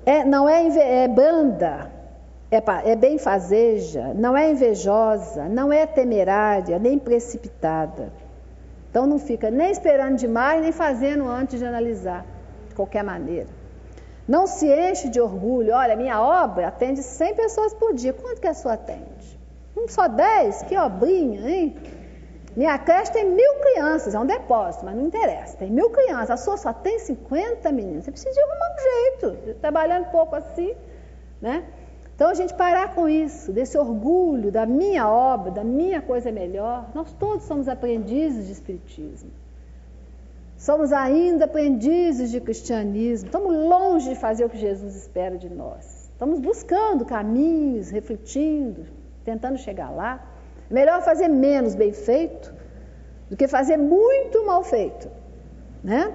É, 0.07 0.25
não 0.25 0.49
é, 0.49 1.05
é 1.05 1.09
banda, 1.09 1.91
é, 2.51 2.63
é 2.91 2.97
benfazeja, 2.97 4.13
não 4.15 4.37
é 4.37 4.51
invejosa, 4.51 5.49
não 5.49 5.73
é 5.73 5.87
temerária, 5.87 6.79
nem 6.79 6.99
precipitada. 6.99 8.13
Então 8.91 9.07
não 9.07 9.19
fica 9.19 9.51
nem 9.51 9.71
esperando 9.71 10.17
demais, 10.17 10.61
nem 10.61 10.71
fazendo 10.71 11.27
antes 11.27 11.59
de 11.59 11.65
analisar, 11.65 12.27
de 12.69 12.75
qualquer 12.75 13.03
maneira. 13.03 13.49
Não 14.29 14.47
se 14.47 14.67
enche 14.67 15.09
de 15.09 15.21
orgulho. 15.21 15.75
Olha, 15.75 15.97
minha 15.97 16.21
obra 16.21 16.69
atende 16.69 17.03
100 17.03 17.35
pessoas 17.35 17.75
por 17.75 17.95
dia. 17.95 18.13
Quanto 18.13 18.41
que 18.41 18.47
a 18.47 18.55
sua 18.55 18.75
atende? 18.75 19.41
Um 19.77 19.89
só 19.89 20.07
10? 20.07 20.63
Que 20.63 20.77
obrinha, 20.77 21.49
hein? 21.49 21.77
Minha 22.55 22.79
creche 22.79 23.13
tem 23.13 23.29
mil 23.31 23.55
crianças, 23.61 24.15
é 24.15 24.19
um 24.19 24.27
depósito, 24.27 24.85
mas 24.85 24.95
não 24.95 25.07
interessa. 25.07 25.57
Tem 25.57 25.71
mil 25.71 25.89
crianças, 25.91 26.31
a 26.31 26.37
sua 26.37 26.57
só 26.57 26.73
tem 26.73 26.99
50 26.99 27.73
meninos. 27.73 28.05
Você 28.05 28.11
precisa 28.11 28.35
de 28.35 28.41
arrumar 28.41 28.75
um 28.75 28.81
jeito, 28.83 29.55
trabalhando 29.61 30.11
pouco 30.11 30.37
assim, 30.37 30.75
né? 31.41 31.65
Então 32.15 32.29
a 32.29 32.35
gente 32.35 32.55
parar 32.55 32.95
com 32.95 33.09
isso, 33.09 33.53
desse 33.53 33.77
orgulho 33.79 34.53
da 34.53 34.67
minha 34.67 35.09
obra, 35.09 35.51
da 35.51 35.65
minha 35.65 36.03
coisa 36.03 36.31
melhor. 36.31 36.91
Nós 36.95 37.11
todos 37.13 37.45
somos 37.45 37.69
aprendizes 37.69 38.47
de 38.47 38.53
Espiritismo. 38.53 39.31
Somos 40.57 40.93
ainda 40.93 41.47
aprendizes 41.47 42.31
de 42.31 42.41
cristianismo. 42.41 43.27
Estamos 43.27 43.53
longe 43.53 44.11
de 44.11 44.15
fazer 44.15 44.45
o 44.45 44.49
que 44.49 44.59
Jesus 44.59 44.95
espera 44.95 45.37
de 45.37 45.49
nós. 45.49 46.11
Estamos 46.13 46.39
buscando 46.39 47.05
caminhos, 47.05 47.91
refletindo, 47.91 48.87
tentando 49.25 49.59
chegar 49.59 49.91
lá. 49.91 50.25
Melhor 50.73 51.03
fazer 51.03 51.29
menos 51.29 51.75
bem 51.75 51.93
feito 51.93 52.53
do 53.29 53.37
que 53.37 53.47
fazer 53.47 53.77
muito 53.77 54.45
mal 54.47 54.65
feito, 54.65 55.11
né? 55.85 56.11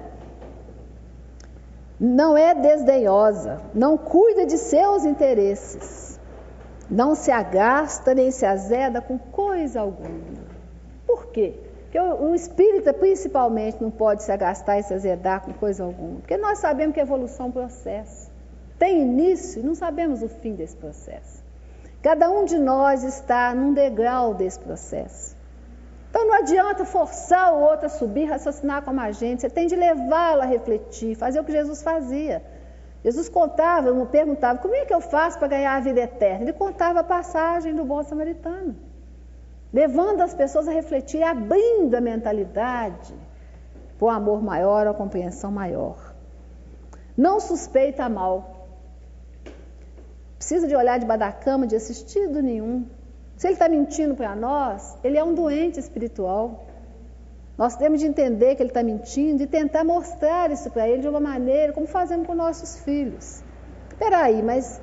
Não 2.00 2.36
é 2.36 2.54
desdenhosa, 2.54 3.60
não 3.72 3.96
cuida 3.96 4.44
de 4.44 4.58
seus 4.58 5.04
interesses, 5.04 6.18
não 6.90 7.14
se 7.14 7.30
agasta 7.30 8.12
nem 8.14 8.32
se 8.32 8.44
azeda 8.44 9.00
com 9.00 9.16
coisa 9.16 9.80
alguma. 9.80 10.48
Por 11.06 11.26
quê? 11.26 11.54
Porque 11.84 12.00
o 12.00 12.34
espírita, 12.34 12.92
principalmente, 12.92 13.80
não 13.80 13.90
pode 13.90 14.24
se 14.24 14.32
agastar 14.32 14.78
e 14.78 14.82
se 14.82 14.92
azedar 14.92 15.40
com 15.40 15.52
coisa 15.52 15.84
alguma. 15.84 16.16
Porque 16.16 16.36
nós 16.36 16.58
sabemos 16.58 16.94
que 16.94 17.00
a 17.00 17.04
evolução 17.04 17.46
é 17.46 17.48
um 17.48 17.52
processo. 17.52 18.30
Tem 18.78 19.02
início 19.02 19.60
e 19.60 19.64
não 19.64 19.74
sabemos 19.74 20.22
o 20.22 20.28
fim 20.28 20.54
desse 20.54 20.76
processo. 20.76 21.37
Cada 22.02 22.30
um 22.30 22.44
de 22.44 22.58
nós 22.58 23.02
está 23.02 23.54
num 23.54 23.72
degrau 23.72 24.34
desse 24.34 24.58
processo. 24.58 25.36
Então 26.10 26.26
não 26.26 26.34
adianta 26.34 26.84
forçar 26.84 27.52
o 27.54 27.60
outro 27.60 27.86
a 27.86 27.88
subir, 27.88 28.24
raciocinar 28.24 28.82
como 28.82 29.00
a 29.00 29.10
gente. 29.12 29.40
Você 29.40 29.50
tem 29.50 29.66
de 29.66 29.76
levá-lo 29.76 30.42
a 30.42 30.46
refletir, 30.46 31.14
fazer 31.16 31.40
o 31.40 31.44
que 31.44 31.52
Jesus 31.52 31.82
fazia. 31.82 32.42
Jesus 33.04 33.28
contava, 33.28 33.92
me 33.92 34.06
perguntava, 34.06 34.58
como 34.58 34.74
é 34.74 34.84
que 34.84 34.92
eu 34.92 35.00
faço 35.00 35.38
para 35.38 35.48
ganhar 35.48 35.76
a 35.76 35.80
vida 35.80 36.00
eterna? 36.00 36.44
Ele 36.44 36.52
contava 36.52 37.00
a 37.00 37.04
passagem 37.04 37.74
do 37.74 37.84
bom 37.84 38.02
samaritano, 38.02 38.74
levando 39.72 40.20
as 40.20 40.34
pessoas 40.34 40.66
a 40.66 40.72
refletir, 40.72 41.22
abrindo 41.22 41.94
a 41.94 42.00
mentalidade 42.00 43.14
para 43.98 44.06
o 44.06 44.10
amor 44.10 44.42
maior, 44.42 44.86
a 44.86 44.94
compreensão 44.94 45.50
maior. 45.50 46.14
Não 47.16 47.38
suspeita 47.38 48.08
mal, 48.08 48.57
precisa 50.38 50.66
de 50.66 50.74
olhar 50.74 50.98
debaixo 50.98 51.20
da 51.20 51.32
cama 51.32 51.66
de 51.66 51.76
assistido 51.76 52.40
nenhum. 52.40 52.86
Se 53.36 53.46
ele 53.46 53.54
está 53.54 53.68
mentindo 53.68 54.14
para 54.14 54.34
nós, 54.34 54.96
ele 55.04 55.18
é 55.18 55.24
um 55.24 55.34
doente 55.34 55.78
espiritual. 55.78 56.66
Nós 57.56 57.76
temos 57.76 58.00
de 58.00 58.06
entender 58.06 58.54
que 58.54 58.62
ele 58.62 58.70
está 58.70 58.82
mentindo 58.82 59.42
e 59.42 59.46
tentar 59.46 59.84
mostrar 59.84 60.50
isso 60.50 60.70
para 60.70 60.88
ele 60.88 61.02
de 61.02 61.08
uma 61.08 61.20
maneira, 61.20 61.72
como 61.72 61.86
fazemos 61.86 62.26
com 62.26 62.34
nossos 62.34 62.78
filhos. 62.80 63.42
Espera 63.90 64.18
aí, 64.22 64.42
mas 64.42 64.80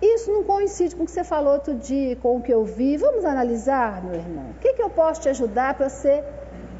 isso 0.00 0.32
não 0.32 0.44
coincide 0.44 0.94
com 0.94 1.02
o 1.02 1.06
que 1.06 1.10
você 1.10 1.24
falou 1.24 1.54
outro 1.54 1.74
dia, 1.74 2.14
com 2.16 2.36
o 2.36 2.42
que 2.42 2.52
eu 2.52 2.64
vi. 2.64 2.96
Vamos 2.96 3.24
analisar, 3.24 4.04
meu 4.04 4.14
irmão. 4.14 4.50
O 4.50 4.60
que, 4.60 4.74
que 4.74 4.82
eu 4.82 4.90
posso 4.90 5.22
te 5.22 5.28
ajudar 5.28 5.74
para 5.74 5.88
você 5.88 6.22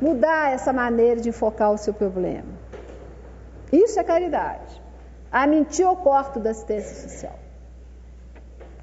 mudar 0.01 0.53
essa 0.53 0.73
maneira 0.73 1.21
de 1.21 1.31
enfocar 1.31 1.73
o 1.73 1.79
seu 1.79 1.93
problema? 1.93 2.53
Isso 3.73 3.99
é 3.99 4.05
caridade. 4.05 4.81
A 5.31 5.47
mentir 5.47 5.85
eu 5.85 5.97
corto 5.97 6.39
da 6.39 6.51
assistência 6.51 7.09
social. 7.09 7.46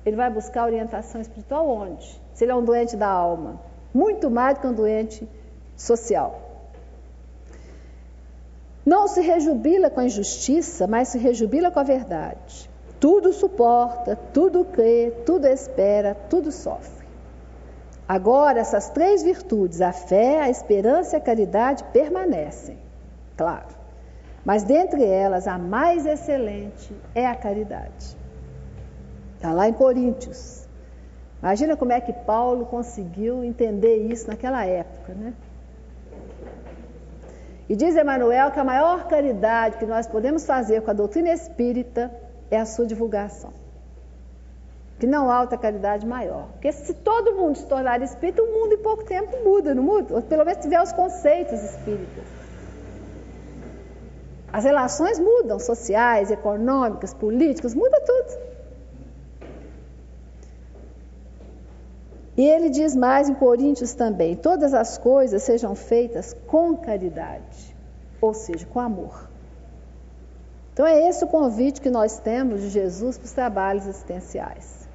Ele 0.05 0.15
vai 0.15 0.29
buscar 0.29 0.65
orientação 0.65 1.21
espiritual 1.21 1.67
onde? 1.67 2.21
Se 2.33 2.43
ele 2.43 2.51
é 2.51 2.55
um 2.55 2.63
doente 2.63 2.95
da 2.95 3.07
alma. 3.07 3.61
Muito 3.93 4.29
mais 4.29 4.55
do 4.55 4.61
que 4.61 4.67
um 4.67 4.73
doente 4.73 5.27
social. 5.75 6.41
Não 8.85 9.07
se 9.07 9.21
rejubila 9.21 9.89
com 9.89 10.01
a 10.01 10.05
injustiça, 10.05 10.87
mas 10.87 11.07
se 11.07 11.17
rejubila 11.17 11.71
com 11.71 11.79
a 11.79 11.83
verdade. 11.83 12.69
Tudo 12.99 13.31
suporta, 13.31 14.17
tudo 14.33 14.65
crê, 14.65 15.13
tudo 15.25 15.47
espera, 15.47 16.15
tudo 16.29 16.51
sofre. 16.51 17.05
Agora, 18.07 18.59
essas 18.59 18.89
três 18.89 19.23
virtudes, 19.23 19.79
a 19.79 19.93
fé, 19.93 20.41
a 20.41 20.49
esperança 20.49 21.15
e 21.15 21.17
a 21.17 21.21
caridade, 21.21 21.83
permanecem, 21.85 22.77
claro. 23.37 23.67
Mas 24.43 24.63
dentre 24.63 25.05
elas, 25.05 25.47
a 25.47 25.57
mais 25.57 26.05
excelente 26.05 26.93
é 27.15 27.25
a 27.25 27.35
caridade. 27.35 28.17
Está 29.43 29.51
lá 29.51 29.67
em 29.67 29.73
Coríntios. 29.73 30.65
Imagina 31.41 31.75
como 31.75 31.91
é 31.91 31.99
que 31.99 32.13
Paulo 32.13 32.65
conseguiu 32.65 33.43
entender 33.43 33.97
isso 34.09 34.25
naquela 34.25 34.65
época, 34.65 35.13
né? 35.13 35.33
E 37.67 37.75
diz 37.75 37.93
Emmanuel 37.93 38.51
que 38.51 38.59
a 38.61 38.63
maior 38.63 39.05
caridade 39.09 39.75
que 39.79 39.85
nós 39.85 40.07
podemos 40.07 40.45
fazer 40.45 40.81
com 40.83 40.91
a 40.91 40.93
doutrina 40.93 41.29
espírita 41.29 42.09
é 42.49 42.57
a 42.57 42.65
sua 42.65 42.85
divulgação. 42.85 43.51
Que 44.97 45.05
não 45.05 45.29
há 45.29 45.41
outra 45.41 45.57
caridade 45.57 46.07
maior. 46.07 46.47
Porque 46.53 46.71
se 46.71 46.93
todo 46.93 47.35
mundo 47.35 47.57
se 47.57 47.65
tornar 47.65 48.01
espírita, 48.01 48.41
o 48.41 48.47
mundo 48.47 48.75
em 48.75 48.81
pouco 48.81 49.03
tempo 49.03 49.43
muda, 49.43 49.75
não 49.75 49.83
muda? 49.83 50.15
Ou 50.15 50.21
pelo 50.21 50.45
menos 50.45 50.61
tiver 50.61 50.81
os 50.81 50.93
conceitos 50.93 51.61
espíritas. 51.61 52.23
As 54.53 54.63
relações 54.63 55.19
mudam, 55.19 55.59
sociais, 55.59 56.31
econômicas, 56.31 57.13
políticas, 57.13 57.75
muda 57.75 57.99
tudo. 57.99 58.52
E 62.35 62.45
ele 62.45 62.69
diz 62.69 62.95
mais 62.95 63.29
em 63.29 63.33
Coríntios 63.33 63.93
também: 63.93 64.35
todas 64.35 64.73
as 64.73 64.97
coisas 64.97 65.43
sejam 65.43 65.75
feitas 65.75 66.35
com 66.47 66.75
caridade, 66.75 67.75
ou 68.19 68.33
seja, 68.33 68.65
com 68.65 68.79
amor. 68.79 69.29
Então 70.73 70.87
é 70.87 71.07
esse 71.07 71.23
o 71.23 71.27
convite 71.27 71.79
que 71.79 71.91
nós 71.91 72.17
temos 72.17 72.61
de 72.61 72.69
Jesus 72.69 73.17
para 73.17 73.25
os 73.25 73.31
trabalhos 73.31 73.85
existenciais. 73.85 74.87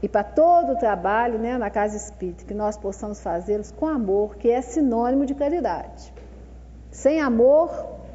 E 0.00 0.08
para 0.08 0.22
todo 0.22 0.74
o 0.74 0.78
trabalho 0.78 1.38
né, 1.38 1.58
na 1.58 1.68
casa 1.68 1.96
espírita, 1.96 2.44
que 2.44 2.54
nós 2.54 2.76
possamos 2.76 3.20
fazê-los 3.20 3.72
com 3.72 3.86
amor, 3.86 4.36
que 4.36 4.48
é 4.48 4.60
sinônimo 4.60 5.26
de 5.26 5.34
caridade. 5.34 6.14
Sem 6.92 7.20
amor 7.20 7.70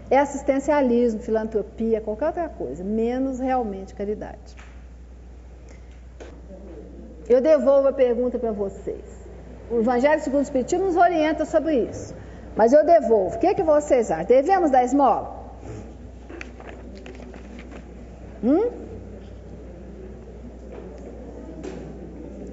é 0.10 0.18
assistencialismo, 0.18 1.20
filantropia, 1.20 2.00
qualquer 2.00 2.28
outra 2.28 2.48
coisa, 2.48 2.84
menos 2.84 3.40
realmente 3.40 3.94
caridade. 3.94 4.56
Eu 7.30 7.42
devolvo 7.42 7.88
a 7.88 7.94
pergunta 7.94 8.38
para 8.38 8.52
vocês. 8.52 9.06
O 9.70 9.80
Evangelho 9.80 10.22
segundo 10.22 10.40
o 10.40 10.44
Espiritismo 10.44 10.86
nos 10.86 10.98
orienta 10.98 11.46
sobre 11.46 11.76
isso. 11.84 12.14
Mas 12.56 12.74
eu 12.74 12.86
devolvo. 12.86 13.36
O 13.36 13.40
que, 13.40 13.48
é 13.48 13.54
que 13.54 13.64
vocês 13.64 14.12
acham? 14.12 14.26
Devemos 14.26 14.70
dar 14.70 14.84
esmola? 14.84 15.42
Hum? 18.44 18.70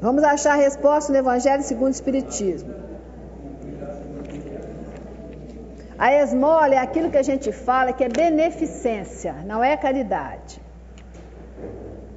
Vamos 0.01 0.23
achar 0.23 0.53
a 0.53 0.57
resposta 0.57 1.13
no 1.13 1.19
Evangelho 1.19 1.63
segundo 1.63 1.89
o 1.89 1.91
Espiritismo. 1.91 2.73
A 5.99 6.15
esmola 6.15 6.77
é 6.77 6.79
aquilo 6.79 7.11
que 7.11 7.19
a 7.19 7.25
gente 7.25 7.51
fala 7.51 7.93
que 7.93 8.05
é 8.05 8.09
beneficência, 8.09 9.33
não 9.45 9.65
é 9.65 9.77
caridade. 9.77 10.68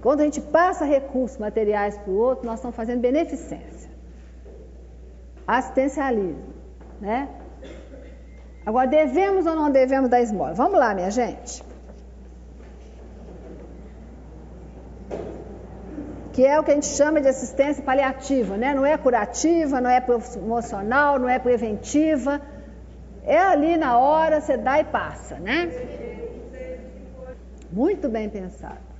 Quando 0.01 0.21
a 0.21 0.23
gente 0.23 0.41
passa 0.41 0.83
recursos 0.83 1.37
materiais 1.37 1.97
para 1.97 2.11
o 2.11 2.17
outro, 2.17 2.45
nós 2.45 2.55
estamos 2.55 2.75
fazendo 2.75 3.01
beneficência. 3.01 3.89
Assistencialismo, 5.45 6.53
né? 6.99 7.29
Agora, 8.65 8.87
devemos 8.87 9.45
ou 9.45 9.55
não 9.55 9.69
devemos 9.69 10.09
dar 10.09 10.21
esmola? 10.21 10.53
Vamos 10.53 10.79
lá, 10.79 10.93
minha 10.95 11.11
gente. 11.11 11.63
Que 16.33 16.45
é 16.45 16.59
o 16.59 16.63
que 16.63 16.71
a 16.71 16.73
gente 16.73 16.87
chama 16.87 17.21
de 17.21 17.27
assistência 17.27 17.83
paliativa, 17.83 18.57
né? 18.57 18.73
Não 18.73 18.85
é 18.85 18.97
curativa, 18.97 19.81
não 19.81 19.89
é 19.89 19.99
promocional, 19.99 21.19
não 21.19 21.29
é 21.29 21.37
preventiva. 21.37 22.41
É 23.23 23.37
ali 23.37 23.77
na 23.77 23.97
hora, 23.99 24.41
você 24.41 24.57
dá 24.57 24.79
e 24.79 24.83
passa, 24.83 25.35
né? 25.35 25.69
Muito 27.71 28.09
bem 28.09 28.29
pensado. 28.29 28.90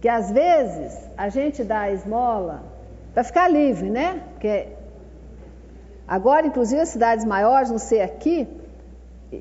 Que 0.00 0.08
às 0.08 0.30
vezes 0.30 1.10
a 1.16 1.28
gente 1.28 1.64
dá 1.64 1.80
a 1.82 1.92
esmola 1.92 2.62
para 3.12 3.24
ficar 3.24 3.48
livre, 3.48 3.88
né? 3.90 4.22
Porque 4.32 4.76
Agora, 6.06 6.46
inclusive, 6.46 6.80
as 6.80 6.90
cidades 6.90 7.24
maiores, 7.24 7.68
não 7.68 7.78
sei 7.78 8.00
aqui, 8.00 8.48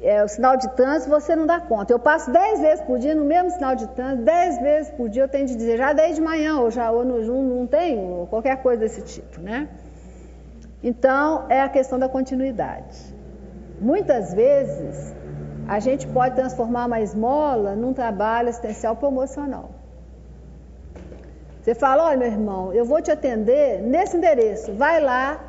é, 0.01 0.23
o 0.23 0.27
sinal 0.27 0.57
de 0.57 0.67
trânsito 0.75 1.11
você 1.11 1.35
não 1.35 1.45
dá 1.45 1.59
conta. 1.59 1.93
Eu 1.93 1.99
passo 1.99 2.31
dez 2.31 2.59
vezes 2.59 2.83
por 2.83 2.97
dia 2.97 3.13
no 3.13 3.23
mesmo 3.23 3.51
sinal 3.51 3.75
de 3.75 3.87
trânsito, 3.89 4.23
dez 4.23 4.59
vezes 4.59 4.91
por 4.93 5.07
dia 5.07 5.23
eu 5.23 5.27
tenho 5.27 5.45
de 5.45 5.55
dizer, 5.55 5.77
já 5.77 5.93
dei 5.93 6.13
de 6.13 6.21
manhã, 6.21 6.59
ou 6.59 6.71
já 6.71 6.89
ou 6.89 7.05
no, 7.05 7.21
não 7.43 7.67
tenho, 7.67 8.25
qualquer 8.31 8.63
coisa 8.63 8.79
desse 8.79 9.03
tipo, 9.03 9.39
né? 9.39 9.69
Então, 10.83 11.45
é 11.49 11.61
a 11.61 11.69
questão 11.69 11.99
da 11.99 12.09
continuidade. 12.09 12.97
Muitas 13.79 14.33
vezes, 14.33 15.15
a 15.67 15.79
gente 15.79 16.07
pode 16.07 16.35
transformar 16.35 16.87
uma 16.87 16.99
esmola 16.99 17.75
num 17.75 17.93
trabalho 17.93 18.49
assistencial 18.49 18.95
promocional. 18.95 19.69
Você 21.65 21.73
fala, 21.73 22.03
olha 22.03 22.17
meu 22.17 22.27
irmão, 22.27 22.71
eu 22.73 22.85
vou 22.85 23.01
te 23.01 23.09
atender 23.09 23.81
nesse 23.81 24.15
endereço, 24.15 24.71
vai 24.73 25.01
lá 25.01 25.43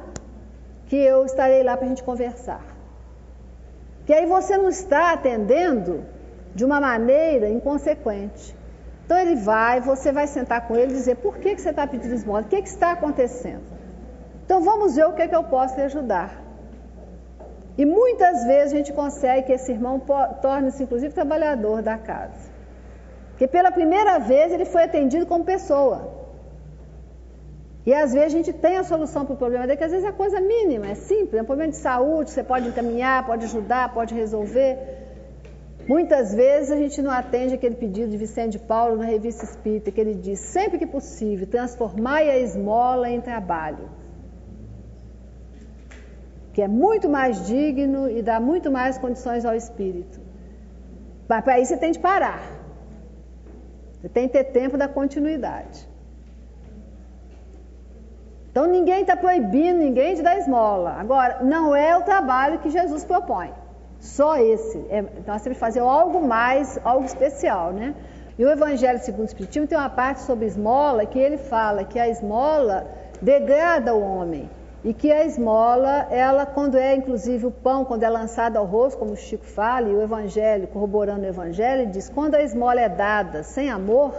que 0.86 0.97
eu 0.97 1.26
estarei 1.26 1.62
lá 1.62 1.76
para 1.76 1.84
a 1.84 1.88
gente 1.90 2.02
conversar. 2.02 2.64
Que 4.06 4.14
aí 4.14 4.24
você 4.24 4.56
não 4.56 4.70
está 4.70 5.12
atendendo 5.12 6.06
de 6.55 6.64
uma 6.64 6.80
maneira 6.80 7.51
inconsequente. 7.51 8.56
Então 9.05 9.18
ele 9.18 9.36
vai, 9.36 9.82
você 9.82 10.10
vai 10.10 10.26
sentar 10.26 10.66
com 10.66 10.74
ele 10.74 10.93
e 10.93 10.94
dizer 10.94 11.16
por 11.16 11.36
que, 11.36 11.55
que 11.55 11.60
você 11.60 11.68
está 11.68 11.86
pedindo 11.86 12.14
esmola, 12.14 12.40
o 12.40 12.48
que, 12.48 12.62
que 12.62 12.68
está 12.68 12.93
acontecendo. 12.93 13.66
Então 14.43 14.62
vamos 14.62 14.97
ver 14.97 15.05
o 15.05 15.12
que, 15.12 15.28
que 15.28 15.36
eu 15.36 15.44
posso 15.44 15.76
lhe 15.76 15.82
ajudar. 15.82 16.43
E 17.76 17.84
muitas 17.84 18.43
vezes 18.44 18.72
a 18.72 18.76
gente 18.78 18.93
consegue 18.94 19.48
que 19.48 19.52
esse 19.52 19.70
irmão 19.70 20.01
torne-se 20.40 20.82
inclusive 20.82 21.12
trabalhador 21.12 21.82
da 21.82 21.98
casa. 21.98 22.45
Porque 23.36 23.46
pela 23.54 23.70
primeira 23.70 24.18
vez 24.18 24.50
ele 24.50 24.64
foi 24.64 24.82
atendido 24.84 25.26
como 25.30 25.44
pessoa. 25.44 25.98
E 27.88 27.92
às 27.92 28.14
vezes 28.14 28.28
a 28.32 28.36
gente 28.36 28.52
tem 28.64 28.78
a 28.78 28.84
solução 28.92 29.26
para 29.26 29.34
o 29.34 29.36
problema 29.42 29.66
dele, 29.66 29.76
que 29.76 29.84
às 29.84 29.92
vezes 29.94 30.06
é 30.08 30.12
coisa 30.20 30.40
mínima, 30.40 30.86
é 30.86 30.94
simples, 30.94 31.34
é 31.34 31.42
um 31.42 31.50
problema 31.50 31.70
de 31.70 31.76
saúde, 31.76 32.30
você 32.30 32.42
pode 32.42 32.66
encaminhar, 32.70 33.26
pode 33.26 33.44
ajudar, 33.44 33.92
pode 33.92 34.14
resolver. 34.14 34.70
Muitas 35.86 36.34
vezes 36.34 36.72
a 36.72 36.76
gente 36.76 37.02
não 37.02 37.10
atende 37.10 37.54
aquele 37.54 37.76
pedido 37.76 38.08
de 38.10 38.16
Vicente 38.16 38.58
Paulo 38.58 38.96
na 38.96 39.04
revista 39.04 39.44
Espírita, 39.44 39.92
que 39.92 40.00
ele 40.00 40.14
diz, 40.14 40.40
sempre 40.40 40.78
que 40.78 40.86
possível, 40.86 41.46
transformai 41.46 42.30
a 42.30 42.38
esmola 42.38 43.10
em 43.10 43.20
trabalho. 43.20 43.86
Que 46.54 46.62
é 46.62 46.68
muito 46.68 47.06
mais 47.06 47.46
digno 47.46 48.08
e 48.08 48.22
dá 48.22 48.40
muito 48.40 48.70
mais 48.72 48.96
condições 48.96 49.44
ao 49.44 49.54
espírito. 49.54 50.18
Mas 51.28 51.44
para 51.44 51.60
isso 51.60 51.74
você 51.74 51.76
tem 51.76 51.92
de 51.92 51.98
parar. 51.98 52.55
Você 54.06 54.10
tem 54.10 54.28
que 54.28 54.34
ter 54.34 54.44
tempo 54.44 54.76
da 54.78 54.86
continuidade. 54.86 55.88
Então 58.50 58.64
ninguém 58.64 59.00
está 59.00 59.16
proibindo 59.16 59.78
ninguém 59.78 60.14
de 60.14 60.22
dar 60.22 60.38
esmola. 60.38 60.92
Agora, 60.92 61.42
não 61.42 61.74
é 61.74 61.96
o 61.96 62.02
trabalho 62.02 62.60
que 62.60 62.70
Jesus 62.70 63.04
propõe. 63.04 63.52
Só 63.98 64.36
esse. 64.36 64.78
É, 64.90 65.00
então 65.00 65.34
nós 65.34 65.42
temos 65.42 65.58
que 65.58 65.60
fazer 65.60 65.80
algo 65.80 66.24
mais, 66.24 66.78
algo 66.84 67.04
especial, 67.04 67.72
né? 67.72 67.96
E 68.38 68.44
o 68.44 68.48
Evangelho 68.48 69.00
segundo 69.00 69.22
o 69.22 69.32
Espiritismo 69.32 69.66
tem 69.66 69.76
uma 69.76 69.90
parte 69.90 70.20
sobre 70.20 70.46
esmola 70.46 71.04
que 71.04 71.18
ele 71.18 71.36
fala 71.36 71.82
que 71.82 71.98
a 71.98 72.08
esmola 72.08 72.86
degrada 73.20 73.92
o 73.92 74.00
homem. 74.00 74.48
E 74.86 74.94
que 74.94 75.10
a 75.10 75.24
esmola, 75.24 76.06
ela, 76.12 76.46
quando 76.46 76.78
é 76.78 76.94
inclusive 76.94 77.44
o 77.44 77.50
pão, 77.50 77.84
quando 77.84 78.04
é 78.04 78.08
lançado 78.08 78.56
ao 78.56 78.64
rosto, 78.64 78.96
como 79.00 79.14
o 79.14 79.16
Chico 79.16 79.44
fala, 79.44 79.88
e 79.88 79.92
o 79.96 80.00
Evangelho, 80.00 80.68
corroborando 80.68 81.22
o 81.22 81.26
Evangelho, 81.26 81.90
diz: 81.90 82.08
quando 82.08 82.36
a 82.36 82.40
esmola 82.40 82.80
é 82.80 82.88
dada 82.88 83.42
sem 83.42 83.68
amor, 83.68 84.14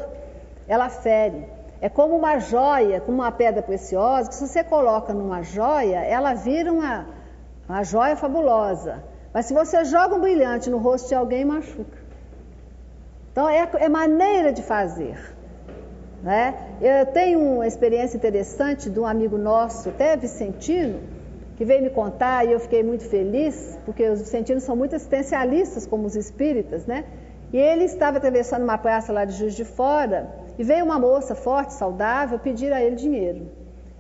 ela 0.68 0.90
fere. 0.90 1.48
É 1.80 1.88
como 1.88 2.18
uma 2.18 2.38
joia, 2.40 3.00
como 3.00 3.20
uma 3.20 3.32
pedra 3.32 3.62
preciosa, 3.62 4.28
que 4.28 4.36
se 4.36 4.46
você 4.46 4.62
coloca 4.62 5.14
numa 5.14 5.42
joia, 5.42 6.00
ela 6.00 6.34
vira 6.34 6.70
uma, 6.70 7.08
uma 7.70 7.82
joia 7.86 8.18
fabulosa. 8.18 9.02
Mas 9.34 9.46
se 9.46 9.54
você 9.54 9.86
joga 9.86 10.16
um 10.16 10.20
brilhante 10.20 10.70
no 10.70 10.80
rosto 10.80 11.08
de 11.08 11.16
alguém, 11.16 11.46
machuca. 11.46 11.98
Então 13.32 13.48
é, 13.48 13.70
é 13.76 13.88
maneira 13.88 14.52
de 14.52 14.64
fazer. 14.64 15.37
Né? 16.22 16.56
Eu 16.82 17.06
tenho 17.06 17.40
uma 17.40 17.68
experiência 17.68 18.18
interessante 18.18 18.90
de 18.90 19.00
um 19.00 19.06
amigo 19.06 19.38
nosso, 19.38 19.90
até 19.90 20.18
Vicentino, 20.18 21.00
que 21.56 21.66
veio 21.66 21.82
me 21.82 21.90
contar 21.90 22.46
e 22.46 22.52
eu 22.52 22.60
fiquei 22.60 22.84
muito 22.84 23.04
feliz, 23.04 23.80
porque 23.86 24.08
os 24.10 24.20
vicentinos 24.20 24.64
são 24.64 24.76
muito 24.76 24.96
assistencialistas, 24.96 25.86
como 25.86 26.06
os 26.06 26.16
espíritas, 26.16 26.86
né? 26.86 27.06
E 27.52 27.58
ele 27.58 27.86
estava 27.86 28.18
atravessando 28.18 28.64
uma 28.64 28.78
praça 28.78 29.14
lá 29.14 29.26
de 29.26 29.34
Juiz 29.34 29.56
de 29.56 29.64
Fora 29.64 30.30
e 30.58 30.64
veio 30.64 30.84
uma 30.84 31.00
moça 31.00 31.34
forte, 31.34 31.74
saudável, 31.74 32.38
pedir 32.40 32.74
a 32.74 32.82
ele 32.82 32.96
dinheiro. 32.96 33.50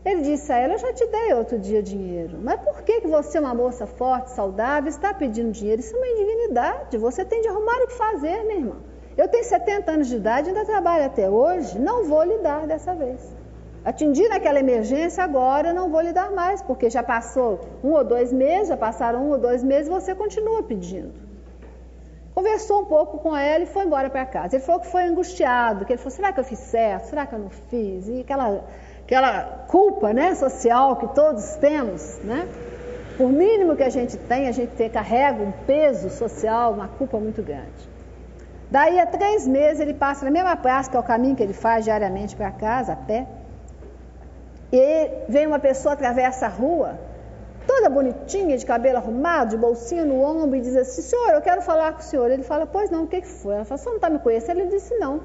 Ele 0.03 0.21
disse 0.21 0.51
a 0.51 0.57
ela: 0.57 0.73
Eu 0.73 0.77
já 0.79 0.93
te 0.93 1.05
dei 1.05 1.33
outro 1.33 1.57
dia 1.57 1.81
dinheiro, 1.81 2.37
mas 2.41 2.59
por 2.61 2.81
que, 2.81 3.01
que 3.01 3.07
você, 3.07 3.39
uma 3.39 3.53
moça 3.53 3.85
forte, 3.85 4.31
saudável, 4.31 4.89
está 4.89 5.13
pedindo 5.13 5.51
dinheiro? 5.51 5.81
Isso 5.81 5.95
é 5.95 5.97
uma 5.97 6.07
indignidade. 6.07 6.97
Você 6.97 7.25
tem 7.25 7.41
de 7.41 7.47
arrumar 7.47 7.77
o 7.83 7.87
que 7.87 7.93
fazer, 7.93 8.43
minha 8.43 8.59
irmã. 8.59 8.75
Eu 9.17 9.27
tenho 9.27 9.43
70 9.43 9.91
anos 9.91 10.07
de 10.07 10.15
idade, 10.15 10.49
ainda 10.49 10.63
trabalho 10.63 11.05
até 11.05 11.27
hoje, 11.27 11.79
não 11.79 12.05
vou 12.05 12.23
lhe 12.23 12.37
dar 12.37 12.67
dessa 12.67 12.93
vez. 12.93 13.19
Atendi 13.83 14.27
naquela 14.29 14.59
emergência, 14.59 15.23
agora 15.23 15.73
não 15.73 15.89
vou 15.89 16.01
lhe 16.01 16.13
dar 16.13 16.29
mais, 16.31 16.61
porque 16.61 16.87
já 16.87 17.01
passou 17.01 17.59
um 17.83 17.93
ou 17.93 18.03
dois 18.03 18.31
meses, 18.31 18.67
já 18.67 18.77
passaram 18.77 19.23
um 19.25 19.31
ou 19.31 19.37
dois 19.39 19.63
meses, 19.63 19.89
você 19.89 20.13
continua 20.13 20.61
pedindo. 20.61 21.13
Conversou 22.35 22.81
um 22.81 22.85
pouco 22.85 23.17
com 23.17 23.35
ela 23.35 23.63
e 23.63 23.65
foi 23.65 23.85
embora 23.85 24.07
para 24.11 24.23
casa. 24.23 24.55
Ele 24.55 24.63
falou 24.63 24.81
que 24.81 24.87
foi 24.87 25.01
angustiado, 25.03 25.85
que 25.85 25.93
ele 25.93 25.97
falou, 25.97 26.11
será 26.11 26.31
que 26.31 26.39
eu 26.39 26.43
fiz 26.43 26.59
certo? 26.59 27.05
Será 27.05 27.25
que 27.25 27.33
eu 27.33 27.39
não 27.39 27.49
fiz? 27.49 28.07
E 28.07 28.21
aquela, 28.21 28.63
aquela 29.03 29.65
culpa 29.67 30.13
né, 30.13 30.35
social 30.35 30.97
que 30.97 31.07
todos 31.15 31.55
temos, 31.55 32.19
né? 32.19 32.47
Por 33.17 33.29
mínimo 33.29 33.75
que 33.75 33.81
a 33.81 33.89
gente 33.89 34.15
tem, 34.15 34.47
a 34.47 34.51
gente 34.51 34.89
carrega 34.89 35.41
um 35.41 35.51
peso 35.65 36.11
social, 36.11 36.73
uma 36.73 36.87
culpa 36.87 37.17
muito 37.17 37.41
grande. 37.41 37.96
Daí 38.69 38.99
a 38.99 39.05
três 39.05 39.47
meses 39.47 39.79
ele 39.79 39.93
passa 39.93 40.25
na 40.25 40.31
mesma 40.31 40.55
praça, 40.55 40.89
que 40.91 40.97
é 40.97 40.99
o 40.99 41.03
caminho 41.03 41.35
que 41.35 41.43
ele 41.43 41.53
faz 41.53 41.85
diariamente 41.85 42.35
para 42.35 42.51
casa, 42.51 42.93
a 42.93 42.95
pé. 42.95 43.25
E 44.71 45.09
vem 45.29 45.47
uma 45.47 45.59
pessoa, 45.59 45.93
atravessa 45.93 46.47
a 46.47 46.49
rua, 46.49 46.99
toda 47.65 47.89
bonitinha, 47.89 48.57
de 48.57 48.65
cabelo 48.65 48.97
arrumado, 48.97 49.51
de 49.51 49.57
bolsinha 49.57 50.03
no 50.03 50.21
ombro, 50.21 50.57
e 50.57 50.61
diz 50.61 50.75
assim: 50.75 51.01
Senhor, 51.01 51.29
eu 51.29 51.41
quero 51.41 51.61
falar 51.61 51.93
com 51.93 51.99
o 51.99 52.03
senhor. 52.03 52.29
Ele 52.29 52.43
fala: 52.43 52.65
Pois 52.65 52.89
não, 52.89 53.03
o 53.03 53.07
que, 53.07 53.21
foi? 53.21 53.55
Ela 53.55 53.65
fala: 53.65 53.77
Você 53.77 53.89
não 53.89 53.95
está 53.95 54.09
me 54.09 54.19
conhecendo? 54.19 54.59
Ele 54.59 54.69
disse: 54.69 54.93
Não. 54.97 55.21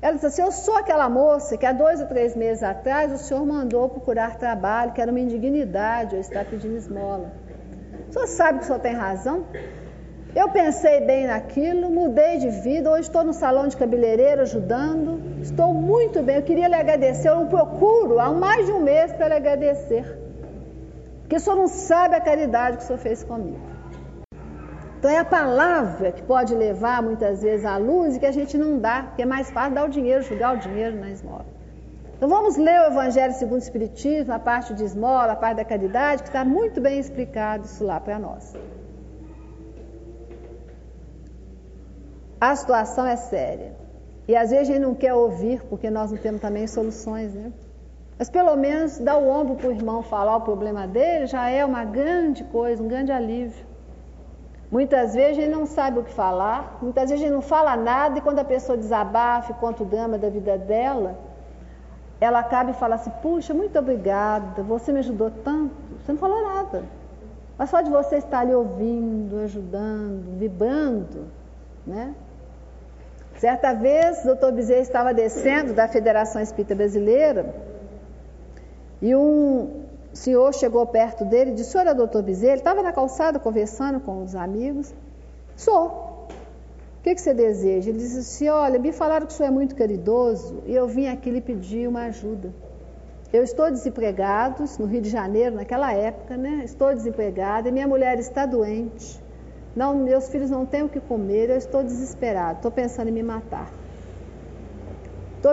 Ela 0.00 0.14
disse 0.14 0.26
assim: 0.26 0.42
Eu 0.42 0.52
sou 0.52 0.76
aquela 0.76 1.08
moça 1.08 1.56
que 1.56 1.66
há 1.66 1.72
dois 1.72 2.00
ou 2.00 2.06
três 2.06 2.36
meses 2.36 2.62
atrás 2.62 3.12
o 3.12 3.18
senhor 3.18 3.44
mandou 3.44 3.88
procurar 3.88 4.36
trabalho, 4.36 4.92
que 4.92 5.00
era 5.00 5.10
uma 5.10 5.20
indignidade 5.20 6.14
eu 6.14 6.20
estar 6.20 6.44
pedindo 6.44 6.76
esmola. 6.76 7.32
O 8.08 8.12
senhor 8.12 8.26
sabe 8.26 8.58
que 8.58 8.64
o 8.64 8.66
senhor 8.66 8.80
tem 8.80 8.94
razão? 8.94 9.46
Eu 10.34 10.48
pensei 10.48 11.02
bem 11.02 11.26
naquilo, 11.26 11.90
mudei 11.90 12.38
de 12.38 12.48
vida, 12.48 12.90
hoje 12.90 13.02
estou 13.02 13.22
no 13.22 13.34
salão 13.34 13.68
de 13.68 13.76
cabeleireiro 13.76 14.40
ajudando, 14.40 15.20
estou 15.42 15.74
muito 15.74 16.22
bem. 16.22 16.36
Eu 16.36 16.42
queria 16.42 16.68
lhe 16.68 16.74
agradecer, 16.74 17.28
eu 17.28 17.44
procuro 17.46 18.18
há 18.18 18.30
mais 18.30 18.64
de 18.64 18.72
um 18.72 18.80
mês 18.80 19.12
para 19.12 19.28
lhe 19.28 19.34
agradecer, 19.34 20.04
porque 21.20 21.36
o 21.36 21.40
senhor 21.40 21.56
não 21.56 21.68
sabe 21.68 22.14
a 22.14 22.20
caridade 22.20 22.78
que 22.78 22.84
o 22.84 22.86
senhor 22.86 22.98
fez 22.98 23.22
comigo. 23.22 23.60
Então 24.98 25.10
é 25.10 25.18
a 25.18 25.24
palavra 25.24 26.12
que 26.12 26.22
pode 26.22 26.54
levar 26.54 27.02
muitas 27.02 27.42
vezes 27.42 27.66
à 27.66 27.76
luz 27.76 28.16
e 28.16 28.18
que 28.18 28.24
a 28.24 28.32
gente 28.32 28.56
não 28.56 28.78
dá, 28.78 29.02
porque 29.02 29.20
é 29.20 29.26
mais 29.26 29.50
fácil 29.50 29.74
dar 29.74 29.84
o 29.84 29.88
dinheiro, 29.88 30.22
jogar 30.22 30.54
o 30.54 30.56
dinheiro 30.56 30.96
na 30.96 31.10
esmola. 31.10 31.44
Então 32.16 32.26
vamos 32.26 32.56
ler 32.56 32.80
o 32.80 32.86
Evangelho 32.86 33.34
segundo 33.34 33.60
o 33.60 33.64
Espiritismo, 33.64 34.32
a 34.32 34.38
parte 34.38 34.72
de 34.72 34.82
esmola, 34.82 35.32
a 35.32 35.36
parte 35.36 35.56
da 35.56 35.64
caridade, 35.64 36.22
que 36.22 36.30
está 36.30 36.42
muito 36.42 36.80
bem 36.80 36.98
explicado 36.98 37.66
isso 37.66 37.84
lá 37.84 38.00
para 38.00 38.18
nós. 38.18 38.54
A 42.42 42.56
situação 42.56 43.06
é 43.06 43.14
séria. 43.14 43.72
E 44.26 44.34
às 44.34 44.50
vezes 44.50 44.68
a 44.68 44.72
gente 44.72 44.82
não 44.82 44.96
quer 44.96 45.14
ouvir, 45.14 45.62
porque 45.70 45.88
nós 45.88 46.10
não 46.10 46.18
temos 46.18 46.40
também 46.40 46.66
soluções, 46.66 47.32
né? 47.32 47.52
Mas 48.18 48.28
pelo 48.28 48.56
menos 48.56 48.98
dar 48.98 49.16
o 49.16 49.28
ombro 49.28 49.54
para 49.54 49.68
o 49.68 49.70
irmão 49.70 50.02
falar 50.02 50.38
o 50.38 50.40
problema 50.40 50.88
dele 50.88 51.26
já 51.26 51.48
é 51.48 51.64
uma 51.64 51.84
grande 51.84 52.42
coisa, 52.42 52.82
um 52.82 52.88
grande 52.88 53.12
alívio. 53.12 53.64
Muitas 54.72 55.14
vezes 55.14 55.38
a 55.38 55.40
gente 55.40 55.52
não 55.52 55.66
sabe 55.66 56.00
o 56.00 56.02
que 56.02 56.12
falar, 56.12 56.78
muitas 56.82 57.10
vezes 57.10 57.22
a 57.22 57.26
gente 57.26 57.34
não 57.34 57.42
fala 57.42 57.76
nada 57.76 58.18
e 58.18 58.20
quando 58.20 58.40
a 58.40 58.44
pessoa 58.44 58.76
desabafa 58.76 59.54
conta 59.54 59.84
o 59.84 59.86
drama 59.86 60.18
da 60.18 60.28
vida 60.28 60.58
dela, 60.58 61.16
ela 62.20 62.40
acaba 62.40 62.72
e 62.72 62.74
fala 62.74 62.96
assim: 62.96 63.12
Puxa, 63.22 63.54
muito 63.54 63.78
obrigada, 63.78 64.64
você 64.64 64.90
me 64.90 64.98
ajudou 64.98 65.30
tanto. 65.30 65.76
Você 66.00 66.10
não 66.10 66.18
falou 66.18 66.42
nada. 66.42 66.82
Mas 67.56 67.70
só 67.70 67.80
de 67.80 67.90
você 67.90 68.16
estar 68.16 68.40
ali 68.40 68.52
ouvindo, 68.52 69.38
ajudando, 69.44 70.38
vibrando, 70.40 71.28
né? 71.86 72.16
Certa 73.42 73.72
vez, 73.72 74.24
o 74.24 74.36
Dr. 74.36 74.52
Bezerra 74.52 74.82
estava 74.82 75.12
descendo 75.12 75.74
da 75.74 75.88
Federação 75.88 76.40
Espírita 76.40 76.76
Brasileira 76.76 77.52
e 79.00 79.16
um 79.16 79.82
senhor 80.12 80.54
chegou 80.54 80.86
perto 80.86 81.24
dele 81.24 81.50
e 81.50 81.54
disse: 81.54 81.72
Senhor 81.72 81.88
é 81.88 81.92
doutor 81.92 82.22
Bezerra? 82.22 82.52
Ele 82.52 82.60
estava 82.60 82.84
na 82.84 82.92
calçada 82.92 83.40
conversando 83.40 83.98
com 83.98 84.22
os 84.22 84.36
amigos. 84.36 84.94
Sou. 85.56 85.88
O 85.88 87.02
que, 87.02 87.16
que 87.16 87.20
você 87.20 87.34
deseja? 87.34 87.90
Ele 87.90 87.98
disse 87.98 88.20
assim: 88.20 88.48
Olha, 88.48 88.78
me 88.78 88.92
falaram 88.92 89.26
que 89.26 89.32
o 89.32 89.36
senhor 89.36 89.48
é 89.48 89.52
muito 89.52 89.74
caridoso 89.74 90.62
e 90.64 90.72
eu 90.72 90.86
vim 90.86 91.08
aqui 91.08 91.28
lhe 91.28 91.40
pedir 91.40 91.88
uma 91.88 92.04
ajuda. 92.04 92.52
Eu 93.32 93.42
estou 93.42 93.68
desempregado, 93.72 94.62
no 94.78 94.86
Rio 94.86 95.02
de 95.02 95.10
Janeiro, 95.10 95.56
naquela 95.56 95.92
época, 95.92 96.36
né? 96.36 96.62
Estou 96.64 96.94
desempregada 96.94 97.68
e 97.68 97.72
minha 97.72 97.88
mulher 97.88 98.20
está 98.20 98.46
doente. 98.46 99.20
Não, 99.74 99.94
meus 99.94 100.28
filhos 100.28 100.50
não 100.50 100.66
têm 100.66 100.82
o 100.82 100.88
que 100.88 101.00
comer, 101.00 101.48
eu 101.48 101.56
estou 101.56 101.82
desesperado, 101.82 102.56
estou 102.56 102.70
pensando 102.70 103.08
em 103.08 103.12
me 103.12 103.22
matar. 103.22 103.70
Tô 105.40 105.48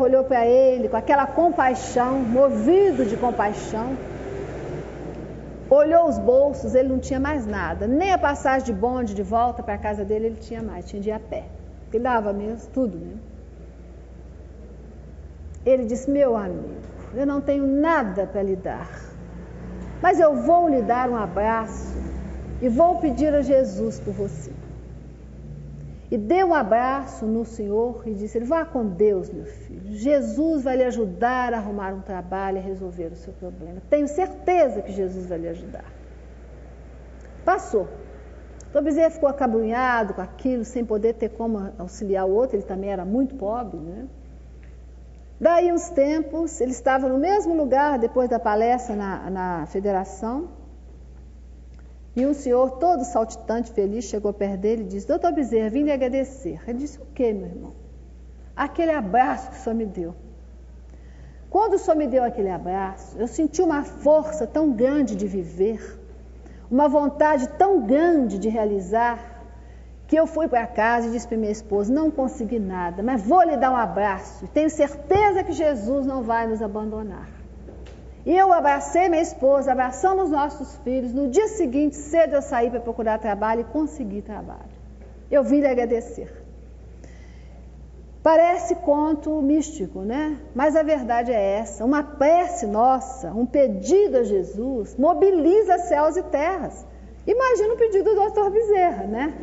olhou 0.00 0.24
para 0.24 0.46
ele 0.46 0.88
com 0.88 0.96
aquela 0.96 1.26
compaixão, 1.26 2.20
movido 2.20 3.04
de 3.04 3.16
compaixão. 3.16 3.96
Olhou 5.68 6.08
os 6.08 6.18
bolsos, 6.18 6.74
ele 6.74 6.88
não 6.88 6.98
tinha 6.98 7.18
mais 7.18 7.44
nada, 7.44 7.86
nem 7.86 8.12
a 8.12 8.18
passagem 8.18 8.64
de 8.66 8.72
bonde 8.72 9.14
de 9.14 9.22
volta 9.22 9.62
para 9.62 9.74
a 9.74 9.78
casa 9.78 10.04
dele 10.04 10.26
ele 10.26 10.36
tinha 10.36 10.62
mais, 10.62 10.86
tinha 10.86 11.02
de 11.02 11.08
ir 11.08 11.12
a 11.12 11.18
pé. 11.18 11.44
Ele 11.92 12.02
dava 12.02 12.32
mesmo, 12.32 12.70
tudo 12.72 12.96
mesmo. 12.96 13.20
Ele 15.66 15.84
disse: 15.84 16.08
Meu 16.08 16.36
amigo, 16.36 16.80
eu 17.14 17.26
não 17.26 17.40
tenho 17.40 17.66
nada 17.66 18.26
para 18.26 18.42
lhe 18.42 18.54
dar, 18.54 18.88
mas 20.00 20.20
eu 20.20 20.36
vou 20.36 20.68
lhe 20.68 20.82
dar 20.82 21.10
um 21.10 21.16
abraço 21.16 21.96
e 22.60 22.68
vou 22.68 22.98
pedir 22.98 23.34
a 23.34 23.42
Jesus 23.42 24.00
por 24.00 24.12
você. 24.12 24.52
E 26.10 26.16
deu 26.16 26.48
um 26.48 26.54
abraço 26.54 27.26
no 27.26 27.44
Senhor 27.44 28.02
e 28.06 28.14
disse: 28.14 28.38
Vá 28.40 28.64
com 28.64 28.86
Deus, 28.86 29.28
meu 29.28 29.44
filho. 29.44 29.92
Jesus 29.92 30.62
vai 30.62 30.76
lhe 30.76 30.84
ajudar 30.84 31.52
a 31.52 31.58
arrumar 31.58 31.92
um 31.92 32.00
trabalho 32.00 32.58
e 32.58 32.60
resolver 32.60 33.06
o 33.06 33.16
seu 33.16 33.32
problema. 33.32 33.82
Tenho 33.90 34.06
certeza 34.06 34.82
que 34.82 34.92
Jesus 34.92 35.26
vai 35.26 35.38
lhe 35.38 35.48
ajudar. 35.48 35.84
Passou. 37.44 37.88
Então 38.70 38.82
Bezerra 38.82 39.10
ficou 39.10 39.28
acabrunhado 39.28 40.14
com 40.14 40.20
aquilo, 40.20 40.64
sem 40.64 40.84
poder 40.84 41.14
ter 41.14 41.30
como 41.30 41.72
auxiliar 41.78 42.26
o 42.26 42.30
outro, 42.30 42.56
ele 42.56 42.64
também 42.64 42.90
era 42.90 43.04
muito 43.04 43.34
pobre, 43.34 43.78
né? 43.78 44.06
Daí 45.40 45.72
uns 45.72 45.88
tempos, 45.90 46.60
ele 46.60 46.72
estava 46.72 47.08
no 47.08 47.18
mesmo 47.18 47.54
lugar 47.54 47.98
depois 47.98 48.28
da 48.28 48.38
palestra 48.38 48.96
na, 48.96 49.30
na 49.30 49.66
federação, 49.66 50.48
e 52.16 52.24
um 52.26 52.32
senhor, 52.32 52.78
todo 52.78 53.04
saltitante, 53.04 53.70
feliz, 53.70 54.06
chegou 54.06 54.32
perto 54.32 54.60
dele 54.62 54.82
e 54.82 54.86
disse: 54.86 55.06
Doutor 55.06 55.32
Bezerra, 55.32 55.68
vim 55.68 55.82
lhe 55.82 55.92
agradecer. 55.92 56.58
Ele 56.66 56.78
disse: 56.78 56.98
O 56.98 57.04
que, 57.14 57.30
meu 57.30 57.46
irmão? 57.46 57.72
Aquele 58.56 58.90
abraço 58.90 59.50
que 59.50 59.56
o 59.58 59.60
senhor 59.60 59.76
me 59.76 59.84
deu. 59.84 60.14
Quando 61.50 61.74
o 61.74 61.78
senhor 61.78 61.94
me 61.94 62.06
deu 62.06 62.24
aquele 62.24 62.48
abraço, 62.48 63.18
eu 63.18 63.26
senti 63.26 63.60
uma 63.60 63.82
força 63.82 64.46
tão 64.46 64.72
grande 64.72 65.14
de 65.14 65.26
viver, 65.26 66.00
uma 66.70 66.88
vontade 66.88 67.46
tão 67.50 67.86
grande 67.86 68.38
de 68.38 68.48
realizar, 68.48 69.44
que 70.08 70.16
eu 70.16 70.26
fui 70.26 70.48
para 70.48 70.66
casa 70.66 71.08
e 71.08 71.10
disse 71.10 71.28
para 71.28 71.36
minha 71.36 71.52
esposa: 71.52 71.92
Não 71.92 72.10
consegui 72.10 72.58
nada, 72.58 73.02
mas 73.02 73.20
vou 73.20 73.42
lhe 73.42 73.58
dar 73.58 73.70
um 73.70 73.76
abraço. 73.76 74.48
Tenho 74.48 74.70
certeza 74.70 75.44
que 75.44 75.52
Jesus 75.52 76.06
não 76.06 76.22
vai 76.22 76.46
nos 76.46 76.62
abandonar. 76.62 77.35
E 78.26 78.36
eu 78.36 78.52
abracei 78.52 79.08
minha 79.08 79.22
esposa, 79.22 79.70
abraçamos 79.70 80.30
nossos 80.30 80.76
filhos. 80.78 81.14
No 81.14 81.28
dia 81.28 81.46
seguinte, 81.46 81.94
cedo 81.94 82.34
eu 82.34 82.42
saí 82.42 82.68
para 82.68 82.80
procurar 82.80 83.20
trabalho 83.20 83.60
e 83.60 83.64
consegui 83.64 84.20
trabalho. 84.20 84.74
Eu 85.30 85.44
vim 85.44 85.60
lhe 85.60 85.68
agradecer. 85.68 86.44
Parece 88.24 88.74
conto 88.74 89.40
místico, 89.40 90.00
né? 90.00 90.40
Mas 90.52 90.74
a 90.74 90.82
verdade 90.82 91.30
é 91.30 91.58
essa: 91.60 91.84
uma 91.84 92.02
prece 92.02 92.66
nossa, 92.66 93.30
um 93.32 93.46
pedido 93.46 94.16
a 94.16 94.24
Jesus, 94.24 94.96
mobiliza 94.96 95.78
céus 95.78 96.16
e 96.16 96.24
terras. 96.24 96.84
Imagina 97.24 97.74
o 97.74 97.76
pedido 97.76 98.10
do 98.10 98.16
doutor 98.16 98.50
Bezerra, 98.50 99.04
né? 99.04 99.34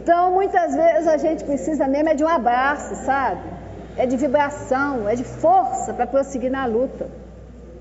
Então, 0.00 0.30
muitas 0.30 0.76
vezes 0.76 1.08
a 1.08 1.16
gente 1.16 1.42
precisa 1.44 1.88
mesmo 1.88 2.10
é 2.10 2.14
de 2.14 2.22
um 2.22 2.28
abraço, 2.28 2.94
sabe? 3.04 3.59
É 4.00 4.06
de 4.06 4.16
vibração, 4.16 5.06
é 5.06 5.14
de 5.14 5.24
força 5.24 5.92
para 5.92 6.06
prosseguir 6.06 6.50
na 6.50 6.64
luta. 6.64 7.06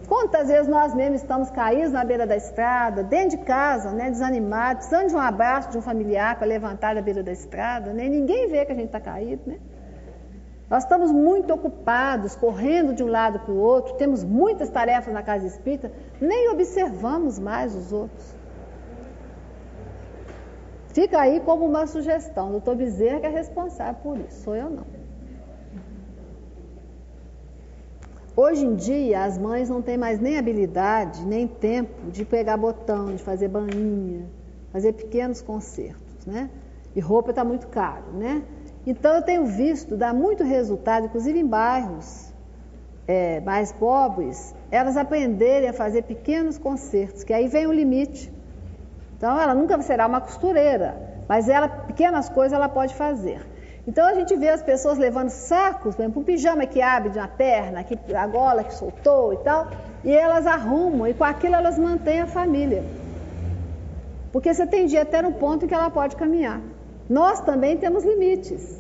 Quantas 0.06 0.50
vezes 0.50 0.68
nós 0.68 0.94
mesmos 0.94 1.22
estamos 1.22 1.50
caídos 1.50 1.94
na 1.94 2.04
beira 2.04 2.28
da 2.28 2.36
estrada, 2.36 3.04
dentro 3.04 3.38
de 3.38 3.46
casa, 3.46 3.91
né, 3.91 4.10
desanimados, 4.10 4.88
precisando 4.88 5.10
de 5.12 5.16
um 5.16 5.20
abraço 5.20 5.70
de 5.72 5.78
um 5.78 5.82
familiar 5.82 6.38
para 6.38 6.46
levantar 6.46 6.94
da 6.94 7.02
beira 7.02 7.24
da 7.24 7.32
estrada, 7.32 7.94
né? 7.94 8.10
ninguém 8.10 8.50
vê 8.50 8.66
que 8.66 8.72
a 8.74 8.76
gente 8.76 8.88
está 8.88 9.00
caído. 9.00 9.44
Né? 9.46 9.60
Nós 10.70 10.84
estamos 10.84 11.10
muito 11.10 11.54
ocupados, 11.54 12.36
correndo 12.36 12.94
de 12.94 13.02
um 13.02 13.08
lado 13.08 13.40
para 13.40 13.54
o 13.54 13.58
outro, 13.58 13.94
temos 13.94 14.22
muitas 14.22 14.70
tarefas 14.70 15.14
na 15.14 15.24
casa 15.24 15.48
espírita, 15.48 15.90
nem 16.20 16.50
observamos 16.50 17.40
mais 17.40 17.74
os 17.74 17.94
outros. 17.94 18.36
Fica 20.94 21.18
aí 21.22 21.40
como 21.40 21.66
uma 21.66 21.88
sugestão. 21.88 22.50
O 22.50 22.52
doutor 22.52 22.76
Bezerra 22.76 23.22
que 23.22 23.26
é 23.26 23.30
responsável 23.30 24.02
por 24.04 24.18
isso, 24.18 24.44
sou 24.44 24.56
eu 24.56 24.70
não. 24.70 24.99
Hoje 28.36 28.66
em 28.66 28.76
dia, 28.76 29.24
as 29.24 29.38
mães 29.38 29.70
não 29.70 29.82
têm 29.82 29.98
mais 29.98 30.20
nem 30.20 30.38
habilidade, 30.38 31.26
nem 31.26 31.48
tempo 31.48 32.10
de 32.10 32.24
pegar 32.24 32.58
botão, 32.58 33.14
de 33.16 33.22
fazer 33.22 33.48
bainha, 33.48 34.30
fazer 34.72 34.94
pequenos 34.94 35.42
concertos, 35.42 36.26
né? 36.26 36.50
E 36.96 37.00
roupa 37.00 37.32
está 37.32 37.44
muito 37.44 37.68
caro, 37.68 38.12
né? 38.14 38.44
Então, 38.86 39.16
eu 39.16 39.22
tenho 39.22 39.46
visto 39.46 39.98
dar 39.98 40.14
muito 40.14 40.44
resultado, 40.44 41.06
inclusive 41.06 41.40
em 41.40 41.46
bairros 41.46 42.34
é, 43.08 43.40
mais 43.42 43.72
pobres, 43.72 44.56
elas 44.72 44.96
aprenderem 44.96 45.70
a 45.70 45.74
fazer 45.74 46.04
pequenos 46.04 46.58
concertos, 46.58 47.24
que 47.24 47.34
aí 47.34 47.48
vem 47.48 47.68
o 47.68 47.74
limite. 47.74 48.32
Então, 49.18 49.40
ela 49.40 49.54
nunca 49.54 49.82
será 49.82 50.08
uma 50.08 50.22
costureira, 50.22 51.24
mas 51.28 51.50
ela, 51.50 51.68
pequenas 51.68 52.30
coisas 52.30 52.54
ela 52.54 52.70
pode 52.70 52.96
fazer. 52.96 53.46
Então 53.90 54.06
a 54.06 54.14
gente 54.14 54.36
vê 54.36 54.49
as 54.49 54.61
pessoas 54.61 54.99
levando 54.99 55.30
sacos, 55.32 55.95
por 55.95 56.03
exemplo, 56.03 56.22
um 56.22 56.24
pijama 56.24 56.64
que 56.68 56.80
abre 56.80 57.10
de 57.10 57.18
uma 57.18 57.28
perna, 57.28 57.84
que, 57.84 57.98
a 58.14 58.28
gola 58.28 58.64
que 58.64 58.76
soltou 58.76 59.34
e 59.34 59.38
tal, 59.38 59.68
e 60.03 60.11
elas 60.14 60.45
arrumam, 60.45 61.07
e 61.07 61.14
com 61.16 61.24
aquilo 61.24 61.56
elas 61.56 61.80
mantêm 61.80 62.22
a 62.22 62.28
família. 62.28 62.84
Porque 64.32 64.53
você 64.53 64.68
tem 64.68 64.86
dia 64.86 65.02
até 65.02 65.24
no 65.24 65.32
ponto 65.32 65.66
em 65.66 65.68
que 65.68 65.74
ela 65.74 65.90
pode 65.90 66.16
caminhar. 66.16 66.61
Nós 67.10 67.41
também 67.41 67.78
temos 67.78 68.06
limites. 68.06 68.80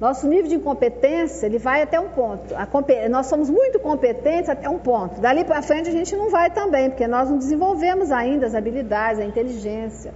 Nosso 0.00 0.28
nível 0.28 0.48
de 0.48 0.54
incompetência 0.54 1.46
ele 1.46 1.58
vai 1.58 1.82
até 1.82 1.98
um 1.98 2.10
ponto. 2.10 2.54
Nós 3.10 3.26
somos 3.26 3.50
muito 3.50 3.80
competentes 3.80 4.48
até 4.48 4.68
um 4.68 4.78
ponto. 4.78 5.20
Dali 5.20 5.42
para 5.44 5.62
frente 5.62 5.88
a 5.88 5.92
gente 5.92 6.14
não 6.14 6.30
vai 6.30 6.48
também, 6.48 6.90
porque 6.90 7.08
nós 7.08 7.28
não 7.28 7.38
desenvolvemos 7.38 8.12
ainda 8.12 8.46
as 8.46 8.54
habilidades, 8.54 9.18
a 9.18 9.24
inteligência. 9.24 10.14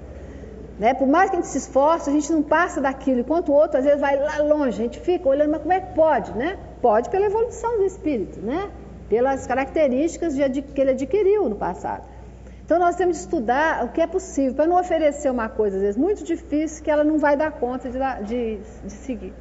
Né? 0.79 0.95
Por 0.95 1.09
mais 1.09 1.29
que 1.31 1.37
a 1.37 1.41
gente 1.41 1.51
se 1.51 1.59
esforce, 1.59 2.09
a 2.09 2.13
gente 2.13 2.33
não 2.33 2.43
passa 2.43 2.81
daquilo, 2.81 3.21
enquanto 3.21 3.49
o 3.49 3.53
outro 3.53 3.79
às 3.79 3.85
vezes 3.85 4.01
vai 4.01 4.17
lá 4.17 4.39
longe, 4.39 4.81
a 4.81 4.85
gente 4.85 5.01
fica 5.01 5.29
olhando, 5.29 5.51
mas 5.51 5.61
como 5.61 5.73
é 5.73 5.81
que 5.81 5.95
pode? 5.95 6.33
Né? 6.33 6.57
Pode 6.81 7.11
pela 7.11 7.27
evolução 7.27 7.79
do 7.79 7.85
espírito, 7.85 8.41
né? 8.41 8.71
pelas 9.09 9.47
características 9.47 10.37
de, 10.37 10.63
que 10.63 10.81
ele 10.81 10.91
adquiriu 10.91 11.49
no 11.49 11.57
passado. 11.57 12.05
Então 12.65 12.79
nós 12.79 12.97
temos 12.97 13.17
de 13.17 13.23
estudar 13.23 13.85
o 13.87 13.89
que 13.89 14.01
é 14.01 14.07
possível, 14.07 14.55
para 14.55 14.67
não 14.67 14.79
oferecer 14.79 15.31
uma 15.31 15.49
coisa, 15.49 15.77
às 15.77 15.83
vezes, 15.83 15.97
muito 15.97 16.23
difícil 16.23 16.85
que 16.85 16.91
ela 16.91 17.03
não 17.03 17.19
vai 17.19 17.37
dar 17.37 17.51
conta 17.51 17.89
de, 17.89 17.99
de, 18.27 18.59
de 18.85 18.93
seguir. 18.93 19.33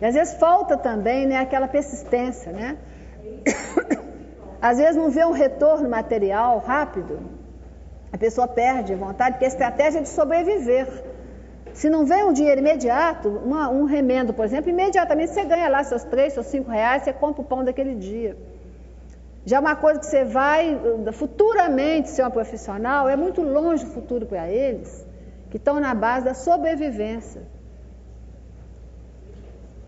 E 0.00 0.04
às 0.04 0.14
vezes 0.14 0.34
falta 0.34 0.76
também 0.76 1.26
né, 1.26 1.38
aquela 1.38 1.66
persistência, 1.66 2.52
né? 2.52 2.76
Às 4.60 4.78
vezes 4.78 4.96
não 4.96 5.10
vê 5.10 5.22
um 5.26 5.30
retorno 5.30 5.90
material 5.90 6.58
rápido, 6.58 7.20
a 8.14 8.18
pessoa 8.24 8.46
perde 8.46 8.94
vontade, 8.94 9.32
porque 9.32 9.44
a 9.44 9.48
estratégia 9.48 9.98
é 9.98 10.02
de 10.02 10.08
sobreviver. 10.08 10.86
Se 11.72 11.90
não 11.90 12.06
vem 12.06 12.22
um 12.22 12.32
dinheiro 12.32 12.60
imediato, 12.60 13.28
uma, 13.28 13.68
um 13.68 13.86
remendo, 13.86 14.32
por 14.32 14.44
exemplo, 14.44 14.70
imediatamente 14.70 15.32
você 15.32 15.44
ganha 15.44 15.68
lá 15.68 15.82
seus 15.82 16.04
três, 16.04 16.32
seus 16.32 16.46
cinco 16.46 16.70
reais, 16.70 17.02
você 17.02 17.12
compra 17.12 17.42
o 17.42 17.44
pão 17.44 17.64
daquele 17.64 17.96
dia. 17.96 18.36
Já 19.44 19.58
uma 19.58 19.74
coisa 19.74 19.98
que 19.98 20.06
você 20.06 20.22
vai 20.22 20.80
futuramente 21.12 22.08
ser 22.08 22.22
uma 22.22 22.30
profissional, 22.30 23.08
é 23.08 23.16
muito 23.16 23.42
longe 23.42 23.84
o 23.84 23.88
futuro 23.88 24.26
para 24.26 24.48
eles, 24.48 25.04
que 25.50 25.56
estão 25.56 25.80
na 25.80 25.92
base 25.92 26.24
da 26.24 26.34
sobrevivência. 26.34 27.42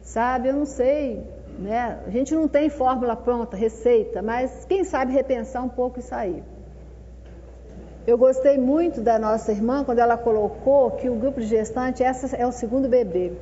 Sabe, 0.02 0.48
eu 0.48 0.54
não 0.54 0.66
sei, 0.66 1.22
né? 1.60 2.00
A 2.04 2.10
gente 2.10 2.34
não 2.34 2.48
tem 2.48 2.68
fórmula 2.70 3.14
pronta, 3.14 3.56
receita, 3.56 4.20
mas 4.20 4.64
quem 4.64 4.82
sabe 4.82 5.12
repensar 5.12 5.62
um 5.62 5.68
pouco 5.68 6.00
isso 6.00 6.12
aí. 6.12 6.42
Eu 8.06 8.16
gostei 8.16 8.56
muito 8.56 9.00
da 9.00 9.18
nossa 9.18 9.50
irmã 9.50 9.82
quando 9.82 9.98
ela 9.98 10.16
colocou 10.16 10.92
que 10.92 11.10
o 11.10 11.16
grupo 11.16 11.40
de 11.40 11.46
gestante 11.46 12.04
essa 12.04 12.36
é 12.36 12.46
o 12.46 12.52
segundo 12.52 12.88
bebê. 12.88 13.32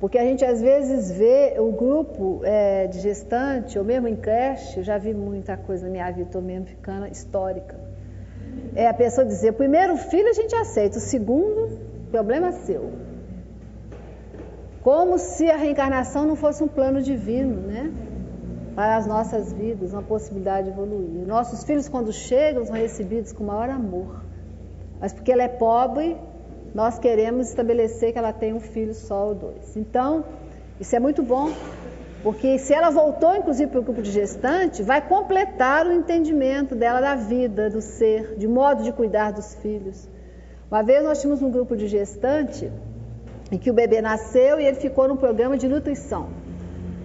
Porque 0.00 0.18
a 0.18 0.24
gente 0.24 0.44
às 0.44 0.60
vezes 0.60 1.12
vê 1.12 1.54
o 1.56 1.70
grupo 1.70 2.40
é, 2.42 2.88
de 2.88 2.98
gestante, 2.98 3.78
ou 3.78 3.84
mesmo 3.84 4.08
em 4.08 4.16
creche, 4.16 4.78
eu 4.78 4.82
já 4.82 4.98
vi 4.98 5.14
muita 5.14 5.56
coisa 5.56 5.84
na 5.84 5.92
minha 5.92 6.10
vida, 6.10 6.22
estou 6.22 6.42
mesmo 6.42 6.66
ficando 6.66 7.06
histórica. 7.06 7.76
É 8.74 8.88
a 8.88 8.94
pessoa 8.94 9.24
dizer, 9.24 9.50
o 9.50 9.52
primeiro 9.52 9.96
filho 9.96 10.28
a 10.28 10.32
gente 10.32 10.54
aceita, 10.56 10.98
o 10.98 11.00
segundo, 11.00 11.78
problema 12.10 12.50
seu. 12.50 12.90
Como 14.82 15.16
se 15.18 15.48
a 15.48 15.56
reencarnação 15.56 16.26
não 16.26 16.34
fosse 16.34 16.64
um 16.64 16.68
plano 16.68 17.00
divino, 17.00 17.60
né? 17.60 17.92
Para 18.80 18.96
as 18.96 19.06
nossas 19.06 19.52
vidas, 19.52 19.92
uma 19.92 20.02
possibilidade 20.02 20.68
de 20.68 20.72
evoluir. 20.72 21.26
Nossos 21.26 21.64
filhos, 21.64 21.86
quando 21.86 22.14
chegam, 22.14 22.64
são 22.64 22.74
recebidos 22.74 23.30
com 23.30 23.44
maior 23.44 23.68
amor. 23.68 24.22
Mas 24.98 25.12
porque 25.12 25.30
ela 25.30 25.42
é 25.42 25.48
pobre, 25.48 26.16
nós 26.74 26.98
queremos 26.98 27.50
estabelecer 27.50 28.14
que 28.14 28.18
ela 28.18 28.32
tem 28.32 28.54
um 28.54 28.58
filho 28.58 28.94
só 28.94 29.26
ou 29.28 29.34
dois. 29.34 29.76
Então, 29.76 30.24
isso 30.80 30.96
é 30.96 30.98
muito 30.98 31.22
bom, 31.22 31.52
Porque 32.22 32.56
se 32.58 32.72
ela 32.72 32.88
voltou, 32.88 33.36
inclusive, 33.36 33.70
para 33.70 33.80
o 33.80 33.82
grupo 33.82 34.00
de 34.00 34.10
gestante, 34.10 34.82
vai 34.82 35.06
completar 35.06 35.86
o 35.86 35.92
entendimento 35.92 36.74
dela 36.74 37.02
da 37.02 37.14
vida, 37.14 37.68
do 37.68 37.82
ser, 37.82 38.36
de 38.38 38.48
modo 38.48 38.82
de 38.82 38.92
cuidar 38.92 39.30
dos 39.30 39.54
filhos. 39.56 40.08
Uma 40.70 40.82
vez 40.82 41.04
nós 41.04 41.20
tínhamos 41.20 41.42
um 41.42 41.50
grupo 41.50 41.76
de 41.76 41.86
gestante 41.86 42.72
em 43.52 43.58
que 43.58 43.70
o 43.70 43.74
bebê 43.74 44.00
nasceu 44.00 44.58
e 44.58 44.64
ele 44.64 44.76
ficou 44.76 45.06
num 45.06 45.18
programa 45.18 45.58
de 45.58 45.68
nutrição, 45.68 46.30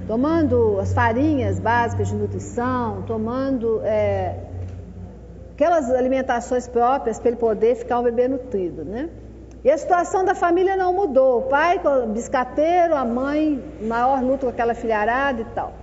tomando 0.08 0.80
as 0.80 0.94
farinhas 0.94 1.60
básicas 1.60 2.10
de 2.10 2.16
nutrição, 2.16 3.04
tomando 3.04 3.82
é, 3.84 4.36
aquelas 5.54 5.90
alimentações 5.92 6.68
próprias 6.68 7.20
para 7.20 7.30
ele 7.30 7.38
poder 7.38 7.76
ficar 7.76 8.00
um 8.00 8.04
bebê 8.04 8.28
nutrido, 8.28 8.84
né? 8.84 9.10
E 9.64 9.72
a 9.72 9.78
situação 9.78 10.24
da 10.24 10.36
família 10.36 10.78
não 10.78 10.94
mudou. 10.94 11.40
O 11.40 11.42
pai 11.44 11.82
biscateiro, 12.10 12.96
a 12.96 13.04
mãe 13.04 13.64
maior 13.82 14.22
luta 14.22 14.46
com 14.46 14.50
aquela 14.50 14.76
filharada 14.76 15.42
e 15.42 15.46
tal. 15.46 15.74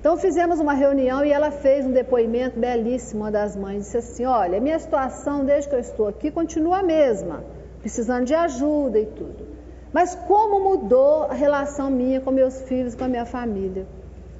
Então 0.00 0.16
fizemos 0.16 0.58
uma 0.58 0.72
reunião 0.72 1.24
e 1.24 1.30
ela 1.30 1.52
fez 1.52 1.86
um 1.86 1.92
depoimento 1.92 2.58
belíssimo, 2.58 3.30
das 3.30 3.54
mães. 3.54 3.84
Disse 3.84 3.98
assim: 3.98 4.24
Olha, 4.24 4.60
minha 4.60 4.76
situação 4.76 5.44
desde 5.44 5.68
que 5.68 5.76
eu 5.76 5.78
estou 5.78 6.08
aqui 6.08 6.32
continua 6.32 6.78
a 6.78 6.82
mesma, 6.82 7.44
precisando 7.80 8.24
de 8.24 8.34
ajuda 8.34 8.98
e 8.98 9.06
tudo. 9.06 9.51
Mas 9.92 10.14
como 10.14 10.60
mudou 10.60 11.24
a 11.24 11.34
relação 11.34 11.90
minha 11.90 12.20
com 12.20 12.30
meus 12.30 12.62
filhos, 12.62 12.94
com 12.94 13.04
a 13.04 13.08
minha 13.08 13.26
família? 13.26 13.86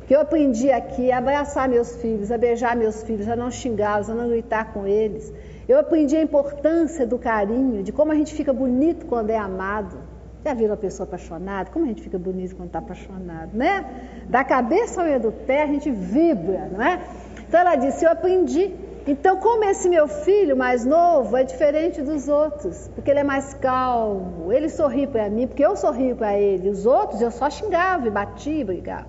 Que 0.07 0.15
eu 0.15 0.21
aprendi 0.21 0.71
aqui 0.71 1.13
a 1.13 1.19
abraçar 1.19 1.69
meus 1.69 1.97
filhos, 1.97 2.33
a 2.33 2.39
beijar 2.39 2.77
meus 2.77 3.03
filhos, 3.03 3.29
a 3.29 3.37
não 3.37 3.51
xingá-los, 3.51 4.11
a 4.11 4.15
não 4.15 4.29
gritar 4.29 4.73
com 4.73 4.87
eles 4.87 5.33
eu 5.69 5.79
aprendi 5.79 6.17
a 6.17 6.23
importância 6.23 7.07
do 7.07 7.19
carinho, 7.19 7.83
de 7.83 7.93
como 7.93 8.13
a 8.13 8.15
gente 8.15 8.35
fica 8.35 8.53
bonito 8.53 9.07
quando 9.07 9.31
é 9.31 9.37
amado. 9.37 9.97
Já 10.45 10.55
viram 10.55 10.71
uma 10.71 10.77
pessoa 10.77 11.07
apaixonada? 11.07 11.71
Como 11.71 11.85
a 11.85 11.89
gente 11.89 12.03
fica 12.03 12.19
bonito 12.19 12.57
quando 12.57 12.67
está 12.67 12.81
apaixonado, 12.81 13.57
né? 13.57 13.85
Da 14.29 14.43
cabeça 14.43 15.01
ao 15.01 15.07
meio 15.07 15.21
do 15.21 15.31
pé 15.31 15.63
a 15.63 15.67
gente 15.67 15.91
vibra, 15.91 16.69
não 16.73 16.83
é? 16.83 17.01
Então 17.47 17.61
ela 17.61 17.77
disse: 17.77 18.05
Eu 18.05 18.11
aprendi. 18.11 18.75
Então, 19.07 19.37
como 19.39 19.65
esse 19.65 19.89
meu 19.89 20.07
filho 20.07 20.57
mais 20.57 20.85
novo 20.85 21.37
é 21.37 21.43
diferente 21.43 22.01
dos 22.03 22.29
outros, 22.29 22.89
porque 22.95 23.11
ele 23.11 23.21
é 23.21 23.25
mais 23.25 23.53
calmo, 23.55 24.53
ele 24.53 24.69
sorri 24.69 25.07
para 25.07 25.29
mim, 25.29 25.47
porque 25.47 25.65
eu 25.65 25.77
sorrio 25.77 26.15
para 26.15 26.39
ele. 26.39 26.69
Os 26.69 26.87
outros 26.87 27.21
eu 27.21 27.31
só 27.31 27.51
xingava 27.51 28.07
e 28.07 28.11
batia 28.11 28.61
e 28.61 28.65
brigava. 28.65 29.09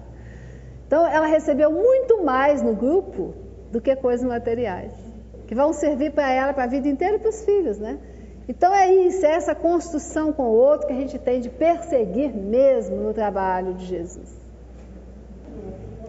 Então, 0.87 1.05
ela 1.05 1.27
recebeu 1.27 1.71
muito 1.71 2.23
mais 2.23 2.61
no 2.61 2.73
grupo 2.73 3.33
do 3.71 3.79
que 3.79 3.95
coisas 3.95 4.27
materiais 4.27 5.13
que 5.47 5.55
vão 5.55 5.73
servir 5.73 6.11
para 6.11 6.31
ela 6.31 6.53
para 6.53 6.63
a 6.63 6.67
vida 6.67 6.87
inteira 6.87 7.17
e 7.17 7.19
para 7.19 7.29
os 7.29 7.43
filhos, 7.45 7.77
né? 7.77 7.99
Então 8.47 8.73
é 8.73 8.93
isso, 8.93 9.25
é 9.25 9.31
essa 9.31 9.55
construção 9.55 10.33
com 10.33 10.43
o 10.43 10.53
outro 10.53 10.87
que 10.87 10.93
a 10.93 10.95
gente 10.95 11.17
tem 11.17 11.39
de 11.39 11.49
perseguir 11.49 12.33
mesmo 12.33 12.97
no 12.97 13.13
trabalho 13.13 13.73
de 13.73 13.85
Jesus. 13.85 14.42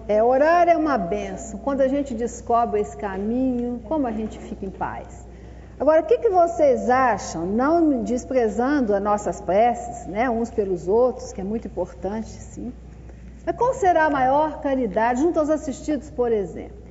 É, 0.07 0.23
orar 0.23 0.69
é 0.69 0.77
uma 0.77 0.99
benção. 0.99 1.59
Quando 1.61 1.81
a 1.81 1.89
gente 1.89 2.15
descobre 2.15 2.81
esse 2.81 2.97
caminho, 2.97 3.81
como 3.85 4.07
a 4.07 4.13
gente 4.13 4.39
fica 4.39 4.67
em 4.67 4.71
paz. 4.71 5.27
Agora, 5.79 6.03
o 6.03 6.05
que, 6.05 6.19
que 6.19 6.29
vocês 6.29 6.89
acham, 6.89 7.47
não 7.47 8.03
desprezando 8.03 8.95
as 8.95 9.03
nossas 9.03 9.41
preces, 9.41 10.07
né, 10.07 10.31
uns 10.31 10.51
pelos 10.51 10.87
outros, 10.87 11.33
que 11.33 11.41
é 11.41 11.45
muito 11.45 11.67
importante, 11.67 12.29
sim. 12.29 12.73
Mas 13.45 13.57
qual 13.57 13.75
será 13.75 14.05
a 14.05 14.11
maior 14.11 14.61
caridade 14.61 15.21
junto 15.21 15.39
aos 15.39 15.51
assistidos, 15.51 16.11
por 16.11 16.31
exemplo? 16.31 16.85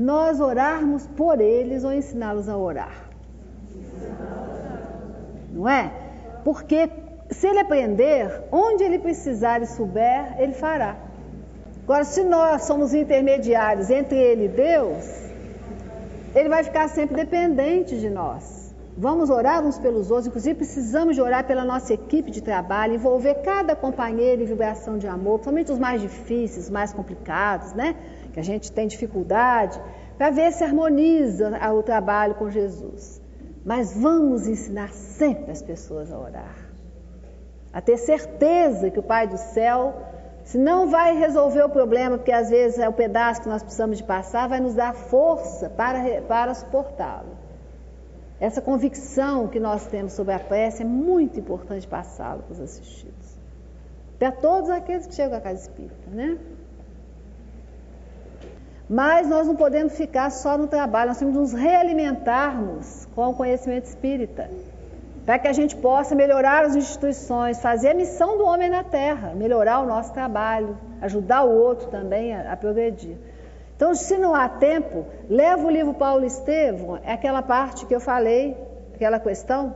nós 0.00 0.40
orarmos 0.40 1.06
por 1.08 1.40
eles 1.42 1.84
ou 1.84 1.92
ensiná-los 1.92 2.48
a 2.48 2.56
orar. 2.56 3.10
Não 5.52 5.68
é? 5.68 5.92
Porque 6.42 6.90
se 7.30 7.46
ele 7.46 7.60
aprender, 7.60 8.44
onde 8.50 8.82
ele 8.82 8.98
precisar 8.98 9.60
e 9.60 9.66
souber, 9.66 10.40
ele 10.40 10.54
fará. 10.54 10.96
Agora, 11.90 12.04
se 12.04 12.22
nós 12.22 12.62
somos 12.66 12.94
intermediários 12.94 13.90
entre 13.90 14.16
ele 14.16 14.44
e 14.44 14.48
Deus, 14.48 15.04
ele 16.36 16.48
vai 16.48 16.62
ficar 16.62 16.86
sempre 16.86 17.16
dependente 17.16 17.98
de 17.98 18.08
nós. 18.08 18.72
Vamos 18.96 19.28
orar 19.28 19.66
uns 19.66 19.76
pelos 19.76 20.08
outros, 20.08 20.28
inclusive 20.28 20.54
precisamos 20.54 21.16
de 21.16 21.20
orar 21.20 21.44
pela 21.48 21.64
nossa 21.64 21.92
equipe 21.92 22.30
de 22.30 22.42
trabalho, 22.42 22.94
envolver 22.94 23.42
cada 23.42 23.74
companheiro 23.74 24.40
em 24.40 24.44
vibração 24.44 24.98
de 24.98 25.08
amor, 25.08 25.40
principalmente 25.40 25.72
os 25.72 25.80
mais 25.80 26.00
difíceis, 26.00 26.70
mais 26.70 26.92
complicados, 26.92 27.72
né? 27.72 27.96
que 28.32 28.38
a 28.38 28.44
gente 28.44 28.70
tem 28.70 28.86
dificuldade, 28.86 29.82
para 30.16 30.30
ver 30.30 30.52
se 30.52 30.62
harmoniza 30.62 31.58
o 31.74 31.82
trabalho 31.82 32.36
com 32.36 32.48
Jesus. 32.48 33.20
Mas 33.64 33.92
vamos 33.96 34.46
ensinar 34.46 34.92
sempre 34.92 35.50
as 35.50 35.60
pessoas 35.60 36.12
a 36.12 36.16
orar. 36.16 36.54
A 37.72 37.80
ter 37.80 37.96
certeza 37.96 38.92
que 38.92 39.00
o 39.00 39.02
Pai 39.02 39.26
do 39.26 39.38
céu, 39.38 40.09
se 40.50 40.58
não 40.58 40.90
vai 40.90 41.16
resolver 41.16 41.62
o 41.62 41.68
problema, 41.68 42.18
porque 42.18 42.32
às 42.32 42.50
vezes 42.50 42.80
é 42.80 42.88
o 42.88 42.92
pedaço 42.92 43.42
que 43.42 43.48
nós 43.48 43.62
precisamos 43.62 43.98
de 43.98 44.02
passar, 44.02 44.48
vai 44.48 44.58
nos 44.58 44.74
dar 44.74 44.92
força 44.92 45.70
para, 45.70 46.20
para 46.22 46.52
suportá-lo. 46.54 47.38
Essa 48.40 48.60
convicção 48.60 49.46
que 49.46 49.60
nós 49.60 49.86
temos 49.86 50.12
sobre 50.12 50.34
a 50.34 50.40
prece 50.40 50.82
é 50.82 50.84
muito 50.84 51.38
importante 51.38 51.86
passá-la 51.86 52.42
para 52.42 52.52
os 52.52 52.60
assistidos. 52.60 53.38
Para 54.18 54.32
todos 54.32 54.70
aqueles 54.70 55.06
que 55.06 55.14
chegam 55.14 55.38
à 55.38 55.40
casa 55.40 55.60
espírita, 55.60 56.10
né? 56.10 56.36
Mas 58.88 59.28
nós 59.28 59.46
não 59.46 59.54
podemos 59.54 59.96
ficar 59.96 60.30
só 60.30 60.58
no 60.58 60.66
trabalho, 60.66 61.10
nós 61.10 61.18
temos 61.20 61.32
que 61.32 61.40
nos 61.42 61.52
realimentarmos 61.52 63.06
com 63.14 63.28
o 63.28 63.34
conhecimento 63.34 63.84
espírita, 63.84 64.50
para 65.30 65.38
que 65.38 65.46
a 65.46 65.52
gente 65.52 65.76
possa 65.76 66.12
melhorar 66.12 66.64
as 66.64 66.74
instituições, 66.74 67.62
fazer 67.62 67.90
a 67.90 67.94
missão 67.94 68.36
do 68.36 68.44
homem 68.44 68.68
na 68.68 68.82
terra, 68.82 69.32
melhorar 69.32 69.78
o 69.78 69.86
nosso 69.86 70.12
trabalho, 70.12 70.76
ajudar 71.00 71.44
o 71.44 71.52
outro 71.56 71.86
também 71.86 72.34
a, 72.34 72.52
a 72.52 72.56
progredir. 72.56 73.16
Então, 73.76 73.94
se 73.94 74.18
não 74.18 74.34
há 74.34 74.48
tempo, 74.48 75.06
leva 75.28 75.64
o 75.64 75.70
livro 75.70 75.94
Paulo 75.94 76.24
Estevam, 76.24 76.98
é 77.04 77.12
aquela 77.12 77.42
parte 77.42 77.86
que 77.86 77.94
eu 77.94 78.00
falei, 78.00 78.56
aquela 78.92 79.20
questão. 79.20 79.72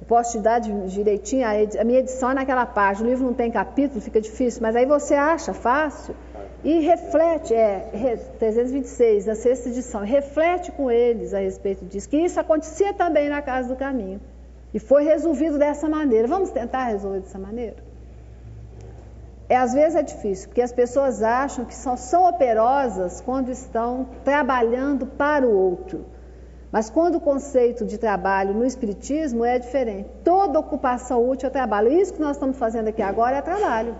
Eu 0.00 0.06
posso 0.06 0.38
te 0.38 0.38
dar 0.38 0.58
direitinho, 0.58 1.46
a 1.46 1.84
minha 1.84 1.98
edição 1.98 2.30
é 2.30 2.34
naquela 2.36 2.64
parte. 2.64 3.02
O 3.02 3.06
livro 3.06 3.26
não 3.26 3.34
tem 3.34 3.50
capítulo, 3.50 4.00
fica 4.00 4.22
difícil, 4.22 4.62
mas 4.62 4.74
aí 4.74 4.86
você 4.86 5.14
acha 5.14 5.52
fácil 5.52 6.16
e 6.64 6.80
reflete, 6.80 7.52
é, 7.52 7.90
326, 8.38 9.26
da 9.26 9.34
sexta 9.34 9.68
edição, 9.68 10.00
reflete 10.00 10.72
com 10.72 10.90
eles 10.90 11.34
a 11.34 11.40
respeito 11.40 11.84
disso, 11.84 12.08
que 12.08 12.16
isso 12.16 12.40
acontecia 12.40 12.94
também 12.94 13.28
na 13.28 13.42
Casa 13.42 13.68
do 13.68 13.76
Caminho. 13.76 14.18
E 14.76 14.78
foi 14.78 15.04
resolvido 15.04 15.56
dessa 15.58 15.88
maneira. 15.88 16.28
Vamos 16.28 16.50
tentar 16.50 16.84
resolver 16.84 17.20
dessa 17.20 17.38
maneira? 17.38 17.76
É, 19.48 19.56
às 19.56 19.72
vezes 19.72 19.94
é 19.94 20.02
difícil, 20.02 20.48
porque 20.48 20.60
as 20.60 20.70
pessoas 20.80 21.22
acham 21.22 21.64
que 21.64 21.74
só 21.74 21.96
são 21.96 22.28
operosas 22.28 23.22
quando 23.22 23.50
estão 23.50 24.06
trabalhando 24.22 25.06
para 25.06 25.46
o 25.46 25.50
outro. 25.50 26.04
Mas 26.70 26.90
quando 26.90 27.14
o 27.14 27.20
conceito 27.20 27.86
de 27.86 27.96
trabalho 27.96 28.52
no 28.52 28.66
Espiritismo 28.66 29.46
é 29.46 29.58
diferente. 29.58 30.10
Toda 30.22 30.58
ocupação 30.58 31.26
útil 31.26 31.46
é 31.46 31.50
trabalho. 31.50 31.90
Isso 31.90 32.12
que 32.12 32.20
nós 32.20 32.36
estamos 32.36 32.58
fazendo 32.58 32.88
aqui 32.88 33.00
agora 33.00 33.38
é 33.38 33.40
trabalho. 33.40 33.96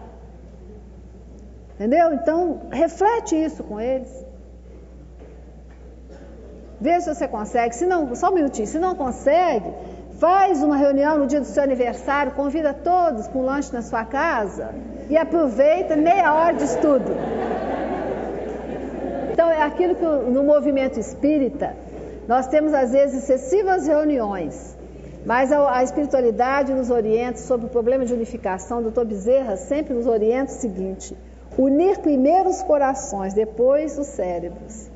Entendeu? 1.75 2.13
Então, 2.13 2.61
reflete 2.71 3.35
isso 3.35 3.65
com 3.65 3.81
eles. 3.81 4.13
Vê 6.79 7.01
se 7.01 7.15
você 7.15 7.27
consegue. 7.27 7.75
Se 7.75 7.87
não, 7.87 8.15
só 8.15 8.29
um 8.29 8.35
minutinho. 8.35 8.67
Se 8.67 8.79
não 8.79 8.95
consegue, 8.95 9.73
faz 10.19 10.63
uma 10.63 10.77
reunião 10.77 11.19
no 11.19 11.27
dia 11.27 11.41
do 11.41 11.47
seu 11.47 11.63
aniversário, 11.63 12.33
convida 12.33 12.73
todos 12.73 13.29
para 13.29 13.39
um 13.39 13.45
lanche 13.45 13.73
na 13.73 13.83
sua 13.83 14.05
casa 14.05 14.75
e 15.09 15.17
aproveita 15.17 15.97
meia 15.97 16.35
hora 16.35 16.55
de 16.55 16.65
estudo. 16.65 17.13
Então, 19.33 19.51
é 19.51 19.63
aquilo 19.63 19.95
que 19.95 20.05
no 20.05 20.43
movimento 20.43 20.99
espírita 20.99 21.75
nós 22.27 22.47
temos 22.49 22.73
às 22.73 22.93
vezes 22.93 23.23
excessivas 23.23 23.87
reuniões, 23.87 24.77
mas 25.25 25.53
a, 25.53 25.79
a 25.79 25.83
espiritualidade 25.83 26.73
nos 26.73 26.91
orienta 26.91 27.39
sobre 27.39 27.67
o 27.67 27.69
problema 27.69 28.05
de 28.05 28.15
unificação. 28.15 28.79
O 28.79 28.83
doutor 28.83 29.05
Bezerra 29.05 29.57
sempre 29.57 29.93
nos 29.93 30.07
orienta 30.07 30.53
o 30.53 30.55
seguinte: 30.55 31.17
unir 31.59 31.99
primeiro 31.99 32.49
os 32.49 32.63
corações, 32.63 33.35
depois 33.35 33.99
os 33.99 34.07
cérebros. 34.07 34.96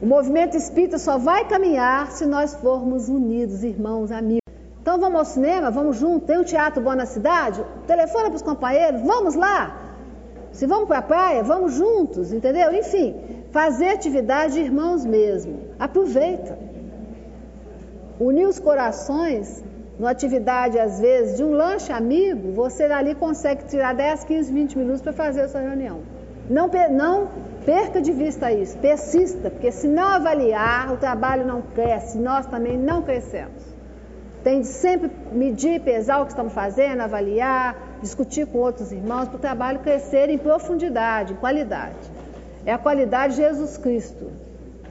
O 0.00 0.06
movimento 0.06 0.56
espírita 0.56 0.96
só 0.96 1.18
vai 1.18 1.48
caminhar 1.48 2.12
se 2.12 2.24
nós 2.24 2.54
formos 2.54 3.08
unidos, 3.08 3.64
irmãos, 3.64 4.12
amigos. 4.12 4.48
Então 4.80 4.96
vamos 4.98 5.18
ao 5.18 5.24
cinema, 5.24 5.72
vamos 5.72 5.96
junto. 5.96 6.24
Tem 6.24 6.38
um 6.38 6.44
teatro 6.44 6.80
bom 6.80 6.94
na 6.94 7.04
cidade? 7.04 7.64
Telefona 7.86 8.26
para 8.26 8.36
os 8.36 8.42
companheiros, 8.42 9.00
vamos 9.02 9.34
lá. 9.34 9.76
Se 10.52 10.66
vamos 10.66 10.86
para 10.86 10.98
a 10.98 11.02
praia, 11.02 11.42
vamos 11.42 11.74
juntos, 11.74 12.32
entendeu? 12.32 12.72
Enfim, 12.72 13.16
fazer 13.50 13.88
atividade 13.88 14.54
de 14.54 14.60
irmãos 14.60 15.04
mesmo. 15.04 15.58
Aproveita. 15.80 16.56
Unir 18.20 18.46
os 18.46 18.60
corações 18.60 19.64
numa 19.98 20.10
atividade, 20.10 20.78
às 20.78 21.00
vezes, 21.00 21.36
de 21.36 21.42
um 21.42 21.52
lanche 21.52 21.92
amigo, 21.92 22.52
você 22.52 22.84
ali 22.84 23.16
consegue 23.16 23.64
tirar 23.64 23.94
10, 23.94 24.24
15, 24.24 24.52
20 24.52 24.78
minutos 24.78 25.02
para 25.02 25.12
fazer 25.12 25.40
essa 25.40 25.58
reunião. 25.58 26.02
Não, 26.48 26.70
não 26.90 27.28
perca 27.64 28.00
de 28.00 28.12
vista 28.12 28.50
isso, 28.50 28.78
persista, 28.78 29.50
porque 29.50 29.70
se 29.70 29.86
não 29.86 30.08
avaliar, 30.08 30.92
o 30.92 30.96
trabalho 30.96 31.46
não 31.46 31.60
cresce, 31.60 32.18
nós 32.18 32.46
também 32.46 32.78
não 32.78 33.02
crescemos. 33.02 33.62
Tem 34.42 34.60
de 34.60 34.68
sempre 34.68 35.10
medir, 35.32 35.80
pesar 35.80 36.20
o 36.20 36.24
que 36.24 36.30
estamos 36.30 36.52
fazendo, 36.52 37.02
avaliar, 37.02 37.76
discutir 38.00 38.46
com 38.46 38.58
outros 38.58 38.92
irmãos, 38.92 39.28
para 39.28 39.36
o 39.36 39.40
trabalho 39.40 39.80
crescer 39.80 40.30
em 40.30 40.38
profundidade, 40.38 41.34
em 41.34 41.36
qualidade. 41.36 42.10
É 42.64 42.72
a 42.72 42.78
qualidade 42.78 43.34
de 43.34 43.42
Jesus 43.42 43.76
Cristo. 43.76 44.30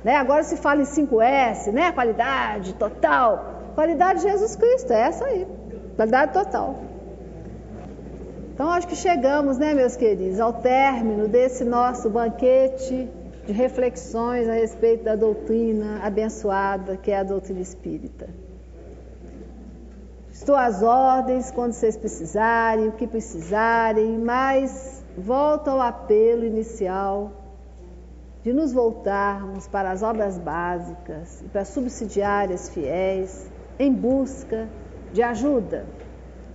Né? 0.03 0.15
Agora 0.15 0.43
se 0.43 0.57
fala 0.57 0.81
em 0.81 0.85
5S, 0.85 1.71
né? 1.71 1.91
Qualidade 1.91 2.73
total. 2.75 3.71
Qualidade 3.73 4.21
de 4.21 4.29
Jesus 4.29 4.55
Cristo, 4.55 4.91
é 4.91 5.01
essa 5.01 5.25
aí. 5.25 5.47
Qualidade 5.95 6.33
total. 6.33 6.75
Então 8.57 8.71
acho 8.71 8.87
que 8.87 8.95
chegamos, 8.95 9.59
né, 9.59 9.75
meus 9.75 9.95
queridos, 9.95 10.39
ao 10.39 10.51
término 10.51 11.27
desse 11.27 11.63
nosso 11.63 12.09
banquete 12.09 13.07
de 13.45 13.53
reflexões 13.53 14.49
a 14.49 14.53
respeito 14.53 15.03
da 15.03 15.15
doutrina 15.15 15.99
abençoada 16.01 16.97
que 16.97 17.11
é 17.11 17.19
a 17.19 17.23
doutrina 17.23 17.59
espírita. 17.59 18.27
Estou 20.31 20.55
às 20.55 20.81
ordens 20.81 21.51
quando 21.51 21.73
vocês 21.73 21.95
precisarem, 21.95 22.87
o 22.87 22.93
que 22.93 23.05
precisarem, 23.05 24.17
mas 24.17 25.05
volto 25.15 25.67
ao 25.67 25.79
apelo 25.79 26.43
inicial 26.43 27.31
de 28.41 28.51
nos 28.51 28.73
voltarmos 28.73 29.67
para 29.67 29.91
as 29.91 30.01
obras 30.01 30.39
básicas 30.39 31.41
e 31.41 31.49
para 31.49 31.61
as 31.61 31.67
subsidiárias 31.67 32.69
fiéis 32.69 33.51
em 33.77 33.93
busca 33.93 34.67
de 35.13 35.21
ajuda, 35.21 35.85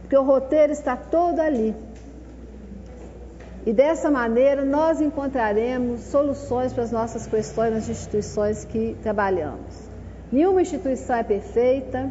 porque 0.00 0.16
o 0.16 0.24
roteiro 0.24 0.72
está 0.72 0.96
todo 0.96 1.38
ali. 1.38 1.91
E 3.64 3.72
dessa 3.72 4.10
maneira 4.10 4.64
nós 4.64 5.01
encontraremos 5.01 6.01
soluções 6.01 6.72
para 6.72 6.82
as 6.82 6.90
nossas 6.90 7.28
questões 7.28 7.72
nas 7.72 7.89
instituições 7.89 8.64
que 8.64 8.97
trabalhamos. 9.02 9.89
Nenhuma 10.32 10.62
instituição 10.62 11.16
é 11.16 11.22
perfeita, 11.22 12.10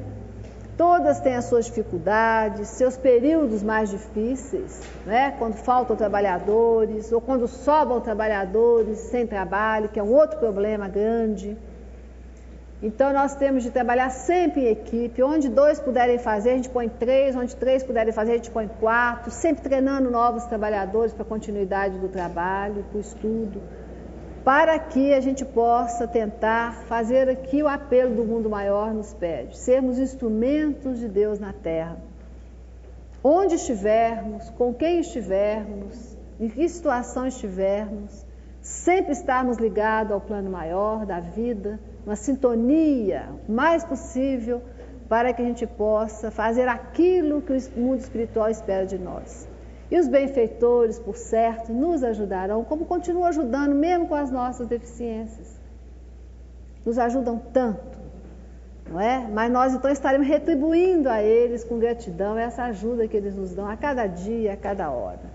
todas 0.77 1.19
têm 1.19 1.35
as 1.35 1.45
suas 1.45 1.65
dificuldades, 1.65 2.69
seus 2.69 2.95
períodos 2.95 3.61
mais 3.63 3.89
difíceis, 3.89 4.79
né? 5.05 5.31
quando 5.37 5.55
faltam 5.55 5.95
trabalhadores 5.95 7.11
ou 7.11 7.19
quando 7.19 7.47
sobram 7.47 7.99
trabalhadores 7.99 8.97
sem 8.99 9.27
trabalho, 9.27 9.89
que 9.89 9.99
é 9.99 10.03
um 10.03 10.13
outro 10.13 10.39
problema 10.39 10.87
grande. 10.87 11.57
Então 12.81 13.13
nós 13.13 13.35
temos 13.35 13.61
de 13.61 13.69
trabalhar 13.69 14.09
sempre 14.09 14.61
em 14.61 14.71
equipe. 14.71 15.21
Onde 15.21 15.49
dois 15.49 15.79
puderem 15.79 16.17
fazer, 16.17 16.51
a 16.51 16.55
gente 16.55 16.69
põe 16.69 16.89
três. 16.89 17.35
Onde 17.35 17.55
três 17.55 17.83
puderem 17.83 18.11
fazer, 18.11 18.31
a 18.31 18.35
gente 18.35 18.49
põe 18.49 18.67
quatro. 18.67 19.29
Sempre 19.29 19.61
treinando 19.61 20.09
novos 20.09 20.45
trabalhadores 20.45 21.13
para 21.13 21.21
a 21.21 21.25
continuidade 21.25 21.99
do 21.99 22.07
trabalho, 22.07 22.83
para 22.89 22.97
o 22.97 23.01
estudo, 23.01 23.61
para 24.43 24.79
que 24.79 25.13
a 25.13 25.21
gente 25.21 25.45
possa 25.45 26.07
tentar 26.07 26.73
fazer 26.87 27.29
aqui 27.29 27.61
o 27.61 27.67
apelo 27.67 28.15
do 28.15 28.25
mundo 28.25 28.49
maior 28.49 28.91
nos 28.91 29.13
pede: 29.13 29.55
sermos 29.57 29.99
instrumentos 29.99 30.99
de 30.99 31.07
Deus 31.07 31.39
na 31.39 31.53
Terra. 31.53 31.97
Onde 33.23 33.53
estivermos, 33.53 34.49
com 34.49 34.73
quem 34.73 35.01
estivermos, 35.01 36.17
em 36.39 36.49
que 36.49 36.67
situação 36.67 37.27
estivermos, 37.27 38.25
sempre 38.61 39.11
estarmos 39.11 39.57
ligados 39.57 40.13
ao 40.13 40.21
plano 40.21 40.49
maior 40.49 41.05
da 41.05 41.19
vida 41.19 41.79
uma 42.05 42.15
sintonia 42.15 43.29
mais 43.47 43.83
possível 43.83 44.61
para 45.09 45.33
que 45.33 45.41
a 45.41 45.45
gente 45.45 45.67
possa 45.67 46.31
fazer 46.31 46.67
aquilo 46.67 47.41
que 47.41 47.51
o 47.51 47.79
mundo 47.79 47.99
espiritual 47.99 48.49
espera 48.49 48.85
de 48.85 48.97
nós. 48.97 49.47
E 49.89 49.99
os 49.99 50.07
benfeitores, 50.07 50.97
por 50.97 51.17
certo, 51.17 51.73
nos 51.73 52.01
ajudarão, 52.01 52.63
como 52.63 52.85
continuam 52.85 53.25
ajudando, 53.25 53.75
mesmo 53.75 54.07
com 54.07 54.15
as 54.15 54.31
nossas 54.31 54.67
deficiências. 54.67 55.59
Nos 56.85 56.97
ajudam 56.97 57.37
tanto, 57.51 57.99
não 58.89 58.99
é? 58.99 59.27
Mas 59.31 59.51
nós 59.51 59.73
então 59.73 59.91
estaremos 59.91 60.25
retribuindo 60.25 61.09
a 61.09 61.21
eles 61.21 61.63
com 61.63 61.77
gratidão 61.77 62.37
essa 62.37 62.63
ajuda 62.63 63.07
que 63.07 63.17
eles 63.17 63.35
nos 63.35 63.53
dão 63.53 63.67
a 63.67 63.75
cada 63.75 64.07
dia, 64.07 64.53
a 64.53 64.57
cada 64.57 64.89
hora. 64.89 65.30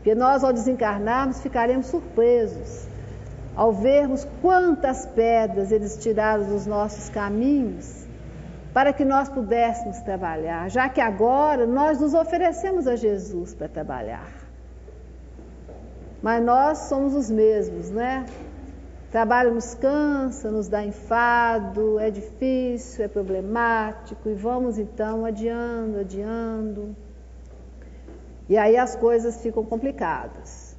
Porque 0.00 0.14
nós, 0.14 0.42
ao 0.42 0.50
desencarnarmos, 0.50 1.42
ficaremos 1.42 1.86
surpresos 1.86 2.88
ao 3.54 3.72
vermos 3.72 4.26
quantas 4.40 5.04
pedras 5.04 5.70
eles 5.70 5.98
tiraram 5.98 6.44
dos 6.44 6.66
nossos 6.66 7.10
caminhos, 7.10 8.06
para 8.72 8.90
que 8.90 9.04
nós 9.04 9.28
pudéssemos 9.28 9.98
trabalhar, 10.00 10.70
já 10.70 10.88
que 10.88 11.00
agora 11.00 11.66
nós 11.66 12.00
nos 12.00 12.14
oferecemos 12.14 12.86
a 12.86 12.96
Jesus 12.96 13.52
para 13.52 13.68
trabalhar. 13.68 14.32
Mas 16.22 16.42
nós 16.42 16.78
somos 16.78 17.14
os 17.14 17.30
mesmos, 17.30 17.90
né? 17.90 18.24
Trabalho 19.10 19.52
nos 19.52 19.74
cansa, 19.74 20.50
nos 20.50 20.66
dá 20.66 20.82
enfado, 20.82 21.98
é 21.98 22.10
difícil, 22.10 23.04
é 23.04 23.08
problemático, 23.08 24.26
e 24.30 24.34
vamos 24.34 24.78
então 24.78 25.26
adiando, 25.26 25.98
adiando. 25.98 26.96
E 28.50 28.58
aí 28.58 28.76
as 28.76 28.96
coisas 28.96 29.40
ficam 29.40 29.64
complicadas. 29.64 30.76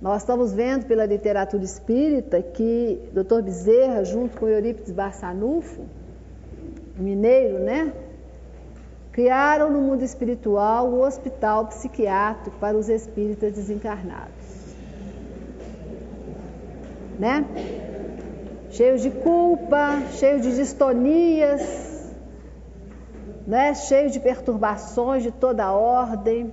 Nós 0.00 0.22
estamos 0.22 0.54
vendo 0.54 0.86
pela 0.86 1.04
literatura 1.04 1.62
espírita 1.62 2.40
que 2.40 3.10
Dr. 3.12 3.42
Bezerra, 3.42 4.02
junto 4.02 4.38
com 4.40 4.48
Eurípides 4.48 4.92
Barçanufo, 4.92 5.82
mineiro, 6.96 7.58
né? 7.58 7.92
Criaram 9.12 9.70
no 9.70 9.82
mundo 9.82 10.02
espiritual 10.02 10.88
o 10.88 11.02
hospital 11.02 11.66
psiquiátrico 11.66 12.56
para 12.58 12.74
os 12.78 12.88
espíritas 12.88 13.52
desencarnados. 13.52 14.46
Né? 17.18 17.44
Cheio 18.70 18.98
de 18.98 19.10
culpa, 19.10 20.00
cheio 20.12 20.40
de 20.40 20.56
distonias, 20.56 22.14
né? 23.46 23.74
cheio 23.74 24.10
de 24.10 24.18
perturbações 24.18 25.22
de 25.22 25.30
toda 25.30 25.70
ordem. 25.72 26.50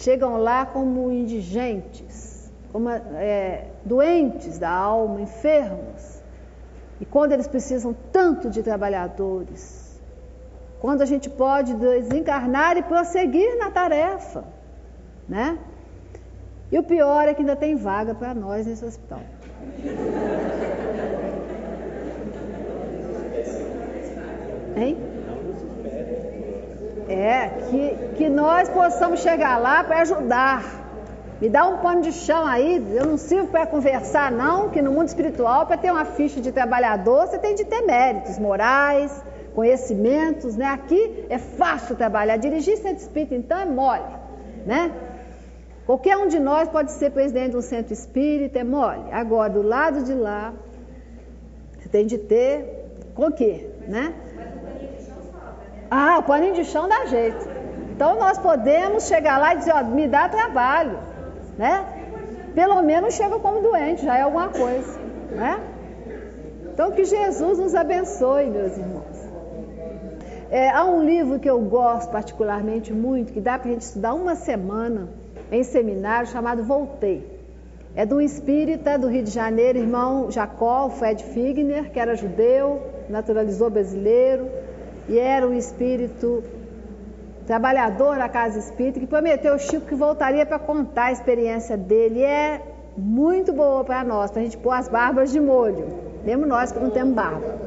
Chegam 0.00 0.38
lá 0.38 0.64
como 0.64 1.12
indigentes 1.12 2.30
como, 2.72 2.88
é, 2.88 3.66
doentes 3.84 4.58
da 4.58 4.70
alma, 4.70 5.20
enfermos. 5.20 6.22
E 7.00 7.04
quando 7.04 7.32
eles 7.32 7.46
precisam 7.46 7.94
tanto 8.12 8.48
de 8.48 8.62
trabalhadores, 8.62 10.00
quando 10.80 11.02
a 11.02 11.06
gente 11.06 11.28
pode 11.28 11.74
desencarnar 11.74 12.76
e 12.76 12.82
prosseguir 12.82 13.58
na 13.58 13.70
tarefa, 13.70 14.44
né? 15.28 15.58
E 16.72 16.78
o 16.78 16.82
pior 16.82 17.28
é 17.28 17.34
que 17.34 17.40
ainda 17.40 17.56
tem 17.56 17.74
vaga 17.74 18.14
para 18.14 18.32
nós 18.32 18.66
nesse 18.66 18.84
hospital. 18.84 19.20
Hein? 24.76 24.96
É, 27.12 27.50
que, 27.68 28.16
que 28.16 28.28
nós 28.28 28.68
possamos 28.68 29.20
chegar 29.20 29.58
lá 29.58 29.82
para 29.82 30.02
ajudar 30.02 30.80
me 31.40 31.48
dá 31.48 31.66
um 31.66 31.78
pano 31.78 32.02
de 32.02 32.12
chão 32.12 32.46
aí, 32.46 32.76
eu 32.94 33.06
não 33.06 33.16
sirvo 33.16 33.48
para 33.48 33.66
conversar, 33.66 34.30
não, 34.30 34.68
que 34.68 34.82
no 34.82 34.92
mundo 34.92 35.08
espiritual, 35.08 35.64
para 35.66 35.78
ter 35.78 35.90
uma 35.90 36.04
ficha 36.04 36.38
de 36.38 36.52
trabalhador, 36.52 37.26
você 37.26 37.38
tem 37.38 37.54
de 37.54 37.64
ter 37.64 37.80
méritos 37.80 38.38
morais, 38.38 39.10
conhecimentos, 39.54 40.54
né? 40.54 40.66
Aqui 40.66 41.24
é 41.30 41.38
fácil 41.38 41.96
trabalhar. 41.96 42.36
Dirigir 42.36 42.76
centro 42.76 43.02
espírita, 43.02 43.34
então, 43.34 43.58
é 43.58 43.64
mole, 43.64 44.04
né? 44.66 44.92
Qualquer 45.86 46.18
um 46.18 46.28
de 46.28 46.38
nós 46.38 46.68
pode 46.68 46.92
ser 46.92 47.10
presidente 47.10 47.52
de 47.52 47.56
um 47.56 47.62
centro 47.62 47.94
espírita, 47.94 48.58
é 48.58 48.64
mole. 48.64 49.10
Agora, 49.10 49.48
do 49.48 49.62
lado 49.62 50.04
de 50.04 50.12
lá, 50.12 50.52
você 51.78 51.88
tem 51.88 52.04
de 52.04 52.18
ter 52.18 52.52
com 53.14 53.28
o 53.28 53.32
quê, 53.32 53.66
né? 53.88 54.12
Ah, 55.90 56.18
o 56.18 56.22
paninho 56.22 56.54
de 56.54 56.64
chão 56.64 56.88
dá 56.88 57.06
jeito. 57.06 57.48
Então, 57.92 58.18
nós 58.18 58.38
podemos 58.38 59.06
chegar 59.06 59.38
lá 59.38 59.54
e 59.54 59.58
dizer, 59.58 59.72
ó, 59.74 59.82
me 59.82 60.06
dá 60.06 60.28
trabalho 60.28 61.10
né? 61.60 61.84
Pelo 62.54 62.80
menos 62.82 63.14
chega 63.14 63.38
como 63.38 63.60
doente, 63.60 64.02
já 64.02 64.16
é 64.16 64.22
alguma 64.22 64.48
coisa, 64.48 64.98
né? 65.30 65.60
Então 66.72 66.90
que 66.92 67.04
Jesus 67.04 67.58
nos 67.58 67.74
abençoe, 67.74 68.46
meus 68.48 68.78
irmãos. 68.78 69.18
É, 70.50 70.70
há 70.70 70.84
um 70.84 71.04
livro 71.04 71.38
que 71.38 71.48
eu 71.48 71.60
gosto 71.60 72.10
particularmente 72.10 72.92
muito, 72.92 73.32
que 73.34 73.40
dá 73.40 73.58
para 73.58 73.68
a 73.68 73.72
gente 73.72 73.82
estudar 73.82 74.14
uma 74.14 74.34
semana 74.34 75.10
em 75.52 75.62
seminário, 75.62 76.28
chamado 76.28 76.64
Voltei. 76.64 77.38
É 77.94 78.06
de 78.06 78.14
um 78.14 78.20
espírita 78.20 78.98
do 78.98 79.08
Rio 79.08 79.22
de 79.22 79.30
Janeiro, 79.30 79.78
irmão 79.78 80.30
Jacó, 80.30 80.88
Fred 80.88 81.22
Figner, 81.22 81.92
que 81.92 82.00
era 82.00 82.14
judeu, 82.16 82.80
naturalizou 83.08 83.68
brasileiro, 83.68 84.48
e 85.08 85.18
era 85.18 85.46
um 85.46 85.54
espírito 85.54 86.42
trabalhador 87.46 88.16
na 88.16 88.28
casa 88.28 88.58
espírita, 88.58 89.00
que 89.00 89.06
prometeu 89.06 89.52
ao 89.54 89.58
Chico 89.58 89.86
que 89.86 89.94
voltaria 89.94 90.46
para 90.46 90.58
contar 90.58 91.06
a 91.06 91.12
experiência 91.12 91.76
dele. 91.76 92.20
E 92.20 92.24
é 92.24 92.62
muito 92.96 93.52
boa 93.52 93.82
para 93.84 94.04
nós, 94.04 94.30
para 94.30 94.40
a 94.40 94.44
gente 94.44 94.56
pôr 94.56 94.72
as 94.72 94.88
barbas 94.88 95.32
de 95.32 95.40
molho. 95.40 95.86
Mesmo 96.24 96.46
nós 96.46 96.70
que 96.70 96.78
não 96.78 96.90
temos 96.90 97.14
barba. 97.14 97.58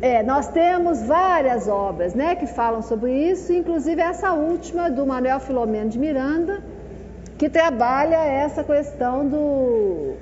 É, 0.00 0.20
nós 0.24 0.48
temos 0.48 1.02
várias 1.02 1.68
obras 1.68 2.12
né, 2.12 2.34
que 2.34 2.48
falam 2.48 2.82
sobre 2.82 3.12
isso, 3.12 3.52
inclusive 3.52 4.00
essa 4.02 4.32
última 4.32 4.90
do 4.90 5.06
Manuel 5.06 5.38
Filomeno 5.38 5.88
de 5.88 5.98
Miranda, 6.00 6.60
que 7.38 7.48
trabalha 7.48 8.16
essa 8.16 8.64
questão 8.64 9.28
do 9.28 10.14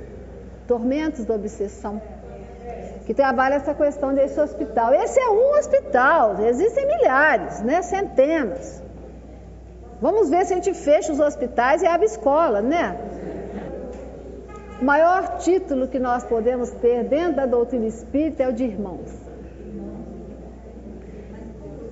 tormentos 0.66 1.24
da 1.24 1.34
obsessão 1.34 2.00
que 3.10 3.14
trabalha 3.14 3.54
essa 3.54 3.74
questão 3.74 4.14
desse 4.14 4.38
hospital. 4.38 4.94
Esse 4.94 5.18
é 5.18 5.28
um 5.28 5.58
hospital, 5.58 6.40
existem 6.44 6.86
milhares, 6.86 7.60
né, 7.60 7.82
centenas. 7.82 8.80
Vamos 10.00 10.30
ver 10.30 10.46
se 10.46 10.52
a 10.52 10.56
gente 10.56 10.72
fecha 10.74 11.12
os 11.12 11.18
hospitais 11.18 11.82
e 11.82 11.88
abre 11.88 12.06
escola, 12.06 12.62
né? 12.62 12.96
O 14.80 14.84
maior 14.84 15.38
título 15.38 15.88
que 15.88 15.98
nós 15.98 16.22
podemos 16.22 16.70
ter 16.70 17.02
dentro 17.02 17.34
da 17.34 17.46
doutrina 17.46 17.88
espírita 17.88 18.44
é 18.44 18.48
o 18.48 18.52
de 18.52 18.62
irmãos. 18.62 19.10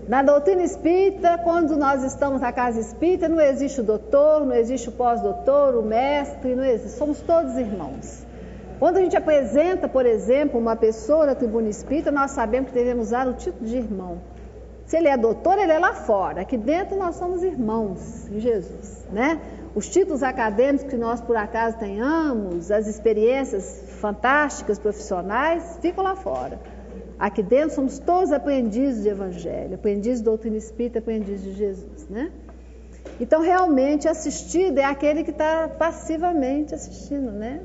Na 0.06 0.22
doutrina 0.22 0.62
espírita, 0.62 1.36
quando 1.38 1.76
nós 1.76 2.04
estamos 2.04 2.40
na 2.40 2.52
casa 2.52 2.78
espírita, 2.78 3.28
não 3.28 3.40
existe 3.40 3.80
o 3.80 3.82
doutor, 3.82 4.46
não 4.46 4.54
existe 4.54 4.88
o 4.88 4.92
pós-doutor, 4.92 5.74
o 5.74 5.82
mestre, 5.82 6.54
não 6.54 6.64
existe. 6.64 6.96
Somos 6.96 7.20
todos 7.22 7.56
irmãos. 7.56 8.27
Quando 8.78 8.98
a 8.98 9.00
gente 9.00 9.16
apresenta, 9.16 9.88
por 9.88 10.06
exemplo, 10.06 10.58
uma 10.58 10.76
pessoa 10.76 11.26
na 11.26 11.34
tribuna 11.34 11.68
espírita, 11.68 12.12
nós 12.12 12.30
sabemos 12.30 12.68
que 12.68 12.74
devemos 12.74 13.08
usar 13.08 13.26
o 13.26 13.34
título 13.34 13.66
de 13.66 13.76
irmão. 13.76 14.18
Se 14.86 14.96
ele 14.96 15.08
é 15.08 15.16
doutor, 15.16 15.58
ele 15.58 15.72
é 15.72 15.78
lá 15.78 15.94
fora. 15.94 16.42
Aqui 16.42 16.56
dentro 16.56 16.96
nós 16.96 17.16
somos 17.16 17.42
irmãos 17.42 18.26
de 18.30 18.40
Jesus, 18.40 19.04
né? 19.12 19.40
Os 19.74 19.88
títulos 19.88 20.22
acadêmicos 20.22 20.88
que 20.88 20.96
nós 20.96 21.20
por 21.20 21.36
acaso 21.36 21.76
tenhamos, 21.76 22.70
as 22.70 22.86
experiências 22.86 23.84
fantásticas 24.00 24.78
profissionais, 24.78 25.78
ficam 25.82 26.04
lá 26.04 26.14
fora. 26.14 26.58
Aqui 27.18 27.42
dentro 27.42 27.74
somos 27.74 27.98
todos 27.98 28.32
aprendizes 28.32 29.02
de 29.02 29.08
evangelho, 29.08 29.74
aprendizes 29.74 30.20
de 30.20 30.24
doutrina 30.24 30.56
espírita, 30.56 31.00
aprendizes 31.00 31.42
de 31.42 31.52
Jesus, 31.52 32.08
né? 32.08 32.30
Então, 33.20 33.42
realmente, 33.42 34.06
assistido 34.08 34.78
é 34.78 34.84
aquele 34.84 35.24
que 35.24 35.32
está 35.32 35.68
passivamente 35.68 36.74
assistindo, 36.74 37.32
né? 37.32 37.60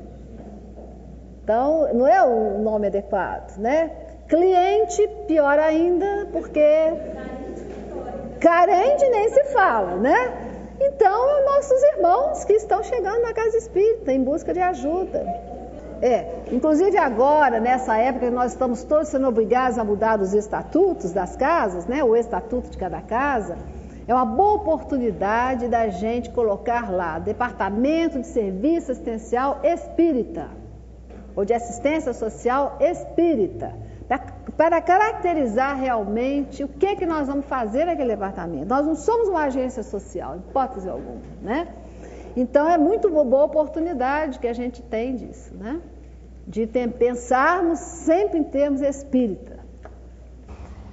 Então, 1.44 1.92
não 1.92 2.08
é 2.08 2.24
o 2.24 2.58
nome 2.58 2.86
adequado, 2.86 3.58
né? 3.58 3.90
Cliente, 4.26 5.06
pior 5.26 5.58
ainda, 5.58 6.26
porque 6.32 6.64
carente 8.40 9.06
nem 9.10 9.28
se 9.28 9.44
fala, 9.52 9.94
né? 9.96 10.72
Então, 10.80 11.44
nossos 11.44 11.82
irmãos 11.82 12.44
que 12.46 12.54
estão 12.54 12.82
chegando 12.82 13.20
na 13.20 13.34
casa 13.34 13.58
espírita 13.58 14.10
em 14.10 14.24
busca 14.24 14.54
de 14.54 14.60
ajuda. 14.60 15.20
É, 16.00 16.44
inclusive 16.50 16.96
agora, 16.96 17.60
nessa 17.60 17.98
época, 17.98 18.30
nós 18.30 18.52
estamos 18.52 18.82
todos 18.82 19.08
sendo 19.08 19.28
obrigados 19.28 19.78
a 19.78 19.84
mudar 19.84 20.18
os 20.22 20.32
estatutos 20.32 21.12
das 21.12 21.36
casas, 21.36 21.84
né? 21.84 22.02
O 22.02 22.16
estatuto 22.16 22.70
de 22.70 22.78
cada 22.78 23.02
casa. 23.02 23.58
É 24.08 24.14
uma 24.14 24.24
boa 24.24 24.54
oportunidade 24.54 25.68
da 25.68 25.88
gente 25.88 26.30
colocar 26.30 26.90
lá 26.90 27.18
Departamento 27.18 28.18
de 28.18 28.28
Serviço 28.28 28.92
Assistencial 28.92 29.60
Espírita 29.62 30.63
ou 31.36 31.44
de 31.44 31.52
Assistência 31.52 32.12
Social 32.12 32.76
Espírita 32.80 33.74
para 34.56 34.80
caracterizar 34.80 35.76
realmente 35.76 36.62
o 36.62 36.68
que, 36.68 36.94
que 36.96 37.06
nós 37.06 37.26
vamos 37.26 37.46
fazer 37.46 37.84
naquele 37.86 38.10
departamento. 38.10 38.66
Nós 38.66 38.86
não 38.86 38.94
somos 38.94 39.28
uma 39.28 39.44
agência 39.44 39.82
social, 39.82 40.36
hipótese 40.36 40.88
alguma, 40.88 41.20
né? 41.42 41.68
Então 42.36 42.68
é 42.68 42.76
muito 42.76 43.08
boa 43.10 43.44
oportunidade 43.44 44.38
que 44.38 44.46
a 44.46 44.52
gente 44.52 44.82
tem 44.82 45.16
disso, 45.16 45.54
né? 45.54 45.80
De 46.46 46.66
ter, 46.66 46.88
pensarmos 46.92 47.78
sempre 47.78 48.38
em 48.38 48.44
termos 48.44 48.80
espírita. 48.80 49.64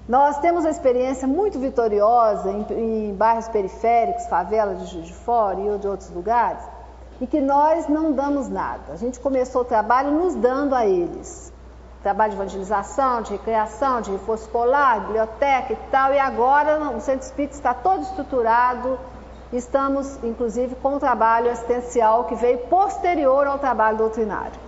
Nós 0.07 0.39
temos 0.39 0.63
uma 0.63 0.71
experiência 0.71 1.27
muito 1.27 1.59
vitoriosa 1.59 2.51
em, 2.51 3.09
em 3.09 3.13
bairros 3.13 3.47
periféricos, 3.47 4.25
favelas 4.27 4.79
de 4.79 4.85
Juiz 4.87 5.07
de 5.07 5.13
Fora 5.13 5.59
e 5.59 5.77
de 5.77 5.87
outros 5.87 6.09
lugares, 6.09 6.63
e 7.21 7.27
que 7.27 7.39
nós 7.39 7.87
não 7.87 8.11
damos 8.11 8.49
nada. 8.49 8.91
A 8.91 8.97
gente 8.97 9.19
começou 9.19 9.61
o 9.61 9.65
trabalho 9.65 10.11
nos 10.11 10.35
dando 10.35 10.75
a 10.75 10.85
eles 10.85 11.51
trabalho 12.01 12.31
de 12.31 12.37
evangelização, 12.37 13.21
de 13.21 13.31
recreação, 13.33 14.01
de 14.01 14.11
reforço 14.11 14.45
escolar, 14.45 15.01
biblioteca 15.01 15.73
e 15.73 15.75
tal, 15.91 16.13
e 16.13 16.19
agora 16.19 16.89
o 16.89 16.99
Centro 16.99 17.25
Espírita 17.25 17.55
está 17.55 17.73
todo 17.73 18.01
estruturado, 18.01 18.99
estamos 19.53 20.17
inclusive 20.23 20.75
com 20.75 20.95
o 20.95 20.99
trabalho 20.99 21.51
assistencial 21.51 22.23
que 22.25 22.35
veio 22.35 22.57
posterior 22.59 23.45
ao 23.45 23.59
trabalho 23.59 23.97
doutrinário. 23.97 24.59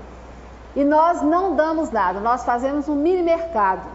E 0.76 0.84
nós 0.84 1.22
não 1.22 1.56
damos 1.56 1.92
nada, 1.92 2.20
nós 2.20 2.44
fazemos 2.44 2.88
um 2.88 2.96
mini 2.96 3.24
mercado, 3.24 3.88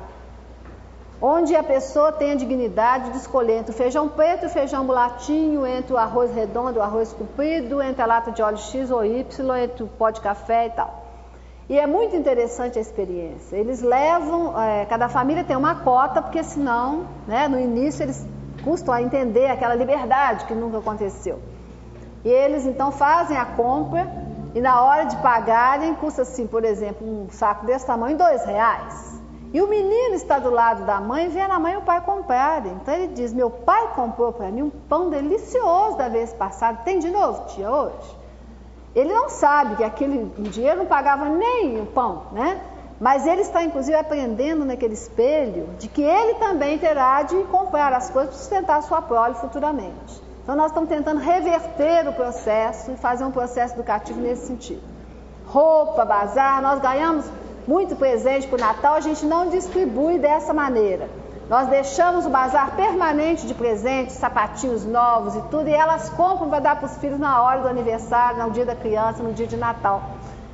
onde 1.21 1.55
a 1.57 1.63
pessoa 1.63 2.13
tem 2.13 2.33
a 2.33 2.35
dignidade 2.35 3.11
de 3.11 3.17
escolher 3.17 3.59
entre 3.59 3.73
o 3.73 3.75
feijão 3.75 4.09
preto 4.09 4.47
o 4.47 4.49
feijão 4.49 4.85
mulatinho, 4.85 5.67
entre 5.67 5.93
o 5.93 5.97
arroz 5.97 6.33
redondo 6.33 6.79
o 6.79 6.83
arroz 6.83 7.13
comprido, 7.13 7.83
entre 7.83 8.01
a 8.03 8.07
lata 8.07 8.31
de 8.31 8.41
óleo 8.41 8.59
X 8.59 8.91
ou 8.91 9.05
Y, 9.05 9.57
entre 9.57 9.83
o 9.83 9.89
pó 9.89 10.11
de 10.11 10.21
café 10.21 10.67
e 10.67 10.71
tal. 10.71 11.09
E 11.69 11.79
é 11.79 11.87
muito 11.87 12.17
interessante 12.17 12.79
a 12.79 12.81
experiência. 12.81 13.57
Eles 13.57 13.83
levam, 13.83 14.59
é, 14.59 14.87
cada 14.87 15.09
família 15.09 15.45
tem 15.45 15.57
uma 15.57 15.75
cota, 15.75 16.23
porque 16.23 16.43
senão, 16.43 17.07
né, 17.27 17.47
no 17.47 17.61
início, 17.61 18.03
eles 18.03 18.27
custam 18.65 18.95
a 18.95 19.03
entender 19.03 19.49
aquela 19.49 19.75
liberdade 19.75 20.47
que 20.47 20.55
nunca 20.55 20.79
aconteceu. 20.79 21.39
E 22.25 22.29
eles 22.29 22.65
então 22.65 22.91
fazem 22.91 23.37
a 23.37 23.45
compra 23.45 24.07
e 24.55 24.61
na 24.61 24.83
hora 24.83 25.05
de 25.05 25.17
pagarem, 25.17 25.95
custa 25.95 26.23
assim, 26.23 26.47
por 26.47 26.65
exemplo, 26.65 27.07
um 27.07 27.29
saco 27.31 27.67
desse 27.67 27.87
tamanho, 27.87 28.17
dois 28.17 28.45
reais. 28.45 29.18
E 29.53 29.63
o 29.63 29.67
menino 29.67 30.15
está 30.15 30.39
do 30.39 30.51
lado 30.51 30.85
da 30.85 31.01
mãe, 31.01 31.29
vendo 31.29 31.53
a 31.53 31.59
mãe 31.59 31.75
e 31.75 31.77
o 31.79 31.83
pai 31.83 32.03
comprarem. 32.03 32.73
Então 32.73 32.93
ele 32.93 33.09
diz: 33.09 33.33
Meu 33.33 33.51
pai 33.51 33.93
comprou 33.95 34.33
para 34.33 34.51
mim 34.51 34.63
um 34.63 34.71
pão 34.71 35.09
delicioso 35.09 35.97
da 35.97 36.09
vez 36.09 36.33
passada, 36.33 36.81
tem 36.85 36.99
de 36.99 37.11
novo, 37.11 37.47
tia, 37.47 37.71
hoje? 37.71 38.19
Ele 38.95 39.13
não 39.13 39.29
sabe 39.29 39.77
que 39.77 39.85
aquele 39.85 40.25
dinheiro 40.51 40.79
não 40.79 40.87
pagava 40.87 41.29
nem 41.29 41.81
o 41.81 41.87
pão, 41.87 42.25
né? 42.33 42.61
Mas 43.01 43.27
ele 43.27 43.43
está 43.43 43.63
inclusive 43.63 43.97
aprendendo 43.97 44.65
naquele 44.65 44.95
espelho 44.95 45.69
de 45.79 45.89
que 45.89 46.03
ele 46.03 46.35
também 46.35 46.79
terá 46.79 47.23
de 47.23 47.37
comprar 47.45 47.93
as 47.93 48.11
coisas 48.11 48.31
para 48.31 48.41
sustentar 48.41 48.79
a 48.79 48.83
sua 48.83 49.01
prole 49.01 49.35
futuramente. 49.35 50.21
Então 50.43 50.57
nós 50.57 50.67
estamos 50.67 50.89
tentando 50.89 51.21
reverter 51.21 52.09
o 52.09 52.13
processo 52.13 52.91
e 52.91 52.97
fazer 52.97 53.25
um 53.25 53.31
processo 53.31 53.75
educativo 53.75 54.21
nesse 54.21 54.47
sentido. 54.47 54.83
Roupa, 55.47 56.05
bazar, 56.05 56.61
nós 56.61 56.81
ganhamos 56.81 57.25
muito 57.69 57.95
presente 57.97 58.49
para 58.49 58.57
o 58.57 58.61
Natal, 58.61 58.95
a 58.95 59.01
gente 59.01 59.27
não 59.27 59.51
distribui 59.51 60.19
dessa 60.19 60.55
maneira. 60.55 61.11
Nós 61.51 61.69
deixamos 61.69 62.25
o 62.25 62.31
bazar 62.31 62.75
permanente 62.75 63.47
de 63.47 63.53
presentes, 63.53 64.17
sapatinhos 64.17 64.87
novos 64.87 65.35
e 65.35 65.43
tudo, 65.51 65.69
e 65.69 65.75
elas 65.75 66.09
compram 66.09 66.49
para 66.49 66.61
dar 66.61 66.77
para 66.77 66.87
os 66.87 66.97
filhos 66.97 67.19
na 67.19 67.43
hora 67.43 67.61
do 67.61 67.69
aniversário, 67.69 68.43
no 68.43 68.51
dia 68.53 68.65
da 68.65 68.75
criança, 68.75 69.23
no 69.23 69.35
dia 69.35 69.47
de 69.47 69.59
Natal. 69.59 70.03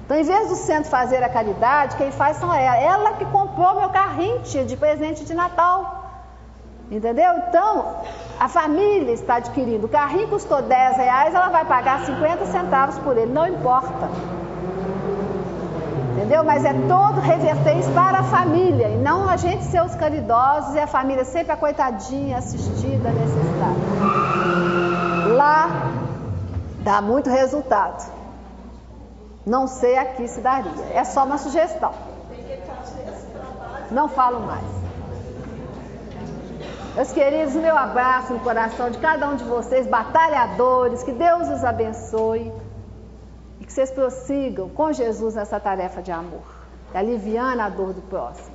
Então, 0.05 0.17
em 0.17 0.25
vez 0.25 0.49
do 0.49 0.57
centro 0.57 0.91
fazer 0.91 1.23
a 1.23 1.29
caridade, 1.29 1.97
quem 1.97 2.11
faz 2.11 2.37
são 2.37 2.53
ela. 2.53 2.77
Ela 2.77 3.13
que 3.13 3.25
comprou 3.27 3.77
meu 3.77 3.91
carrinho 3.91 4.41
de 4.41 4.77
presente 4.77 5.25
de 5.25 5.35
Natal. 5.35 6.05
Entendeu? 6.91 7.33
Então, 7.49 7.97
a 8.41 8.49
família 8.49 9.13
está 9.13 9.37
adquirindo. 9.37 9.87
O 9.87 9.89
carrinho 9.89 10.29
custou 10.29 10.61
10 10.61 10.97
reais, 10.97 11.33
ela 11.33 11.49
vai 11.49 11.65
pagar 11.65 12.05
50 12.05 12.45
centavos 12.47 12.99
por 12.99 13.17
ele, 13.17 13.33
não 13.33 13.47
importa 13.47 14.11
entendeu? 16.25 16.43
Mas 16.43 16.65
é 16.65 16.73
todo 16.89 17.21
reverter 17.21 17.79
isso 17.79 17.91
para 17.93 18.21
a 18.21 18.23
família 18.23 18.89
e 18.89 18.97
não 18.97 19.29
a 19.29 19.37
gente 19.37 19.65
ser 19.65 19.83
os 19.83 19.95
caridosos 19.95 20.75
e 20.75 20.79
a 20.79 20.87
família 20.87 21.25
sempre 21.25 21.53
a 21.53 21.57
coitadinha 21.57 22.39
assistida, 22.39 23.11
necessitada. 23.11 23.75
Lá 25.37 25.69
dá 26.81 27.03
muito 27.03 27.29
resultado. 27.29 28.11
Não 29.47 29.67
sei 29.67 29.99
aqui 29.99 30.27
se 30.27 30.41
daria. 30.41 30.73
É 30.95 31.05
só 31.05 31.25
uma 31.25 31.37
sugestão. 31.37 31.93
Não 33.91 34.09
falo 34.09 34.41
mais. 34.41 34.65
Meus 36.95 37.13
queridos, 37.13 37.55
meu 37.55 37.77
abraço 37.77 38.33
no 38.33 38.41
coração 38.41 38.89
de 38.89 38.99
cada 38.99 39.29
um 39.29 39.37
de 39.37 39.45
vocês, 39.45 39.87
batalhadores, 39.87 41.03
que 41.03 41.13
Deus 41.13 41.49
os 41.49 41.65
abençoe 41.65 42.53
vocês 43.75 43.91
prossigam 43.91 44.69
com 44.69 44.93
Jesus 44.93 45.35
nessa 45.35 45.59
tarefa 45.59 46.01
de 46.01 46.13
amor, 46.13 46.45
aliviando 46.95 47.61
a 47.61 47.69
dor 47.69 47.93
do 47.93 48.03
próximo. 48.03 48.54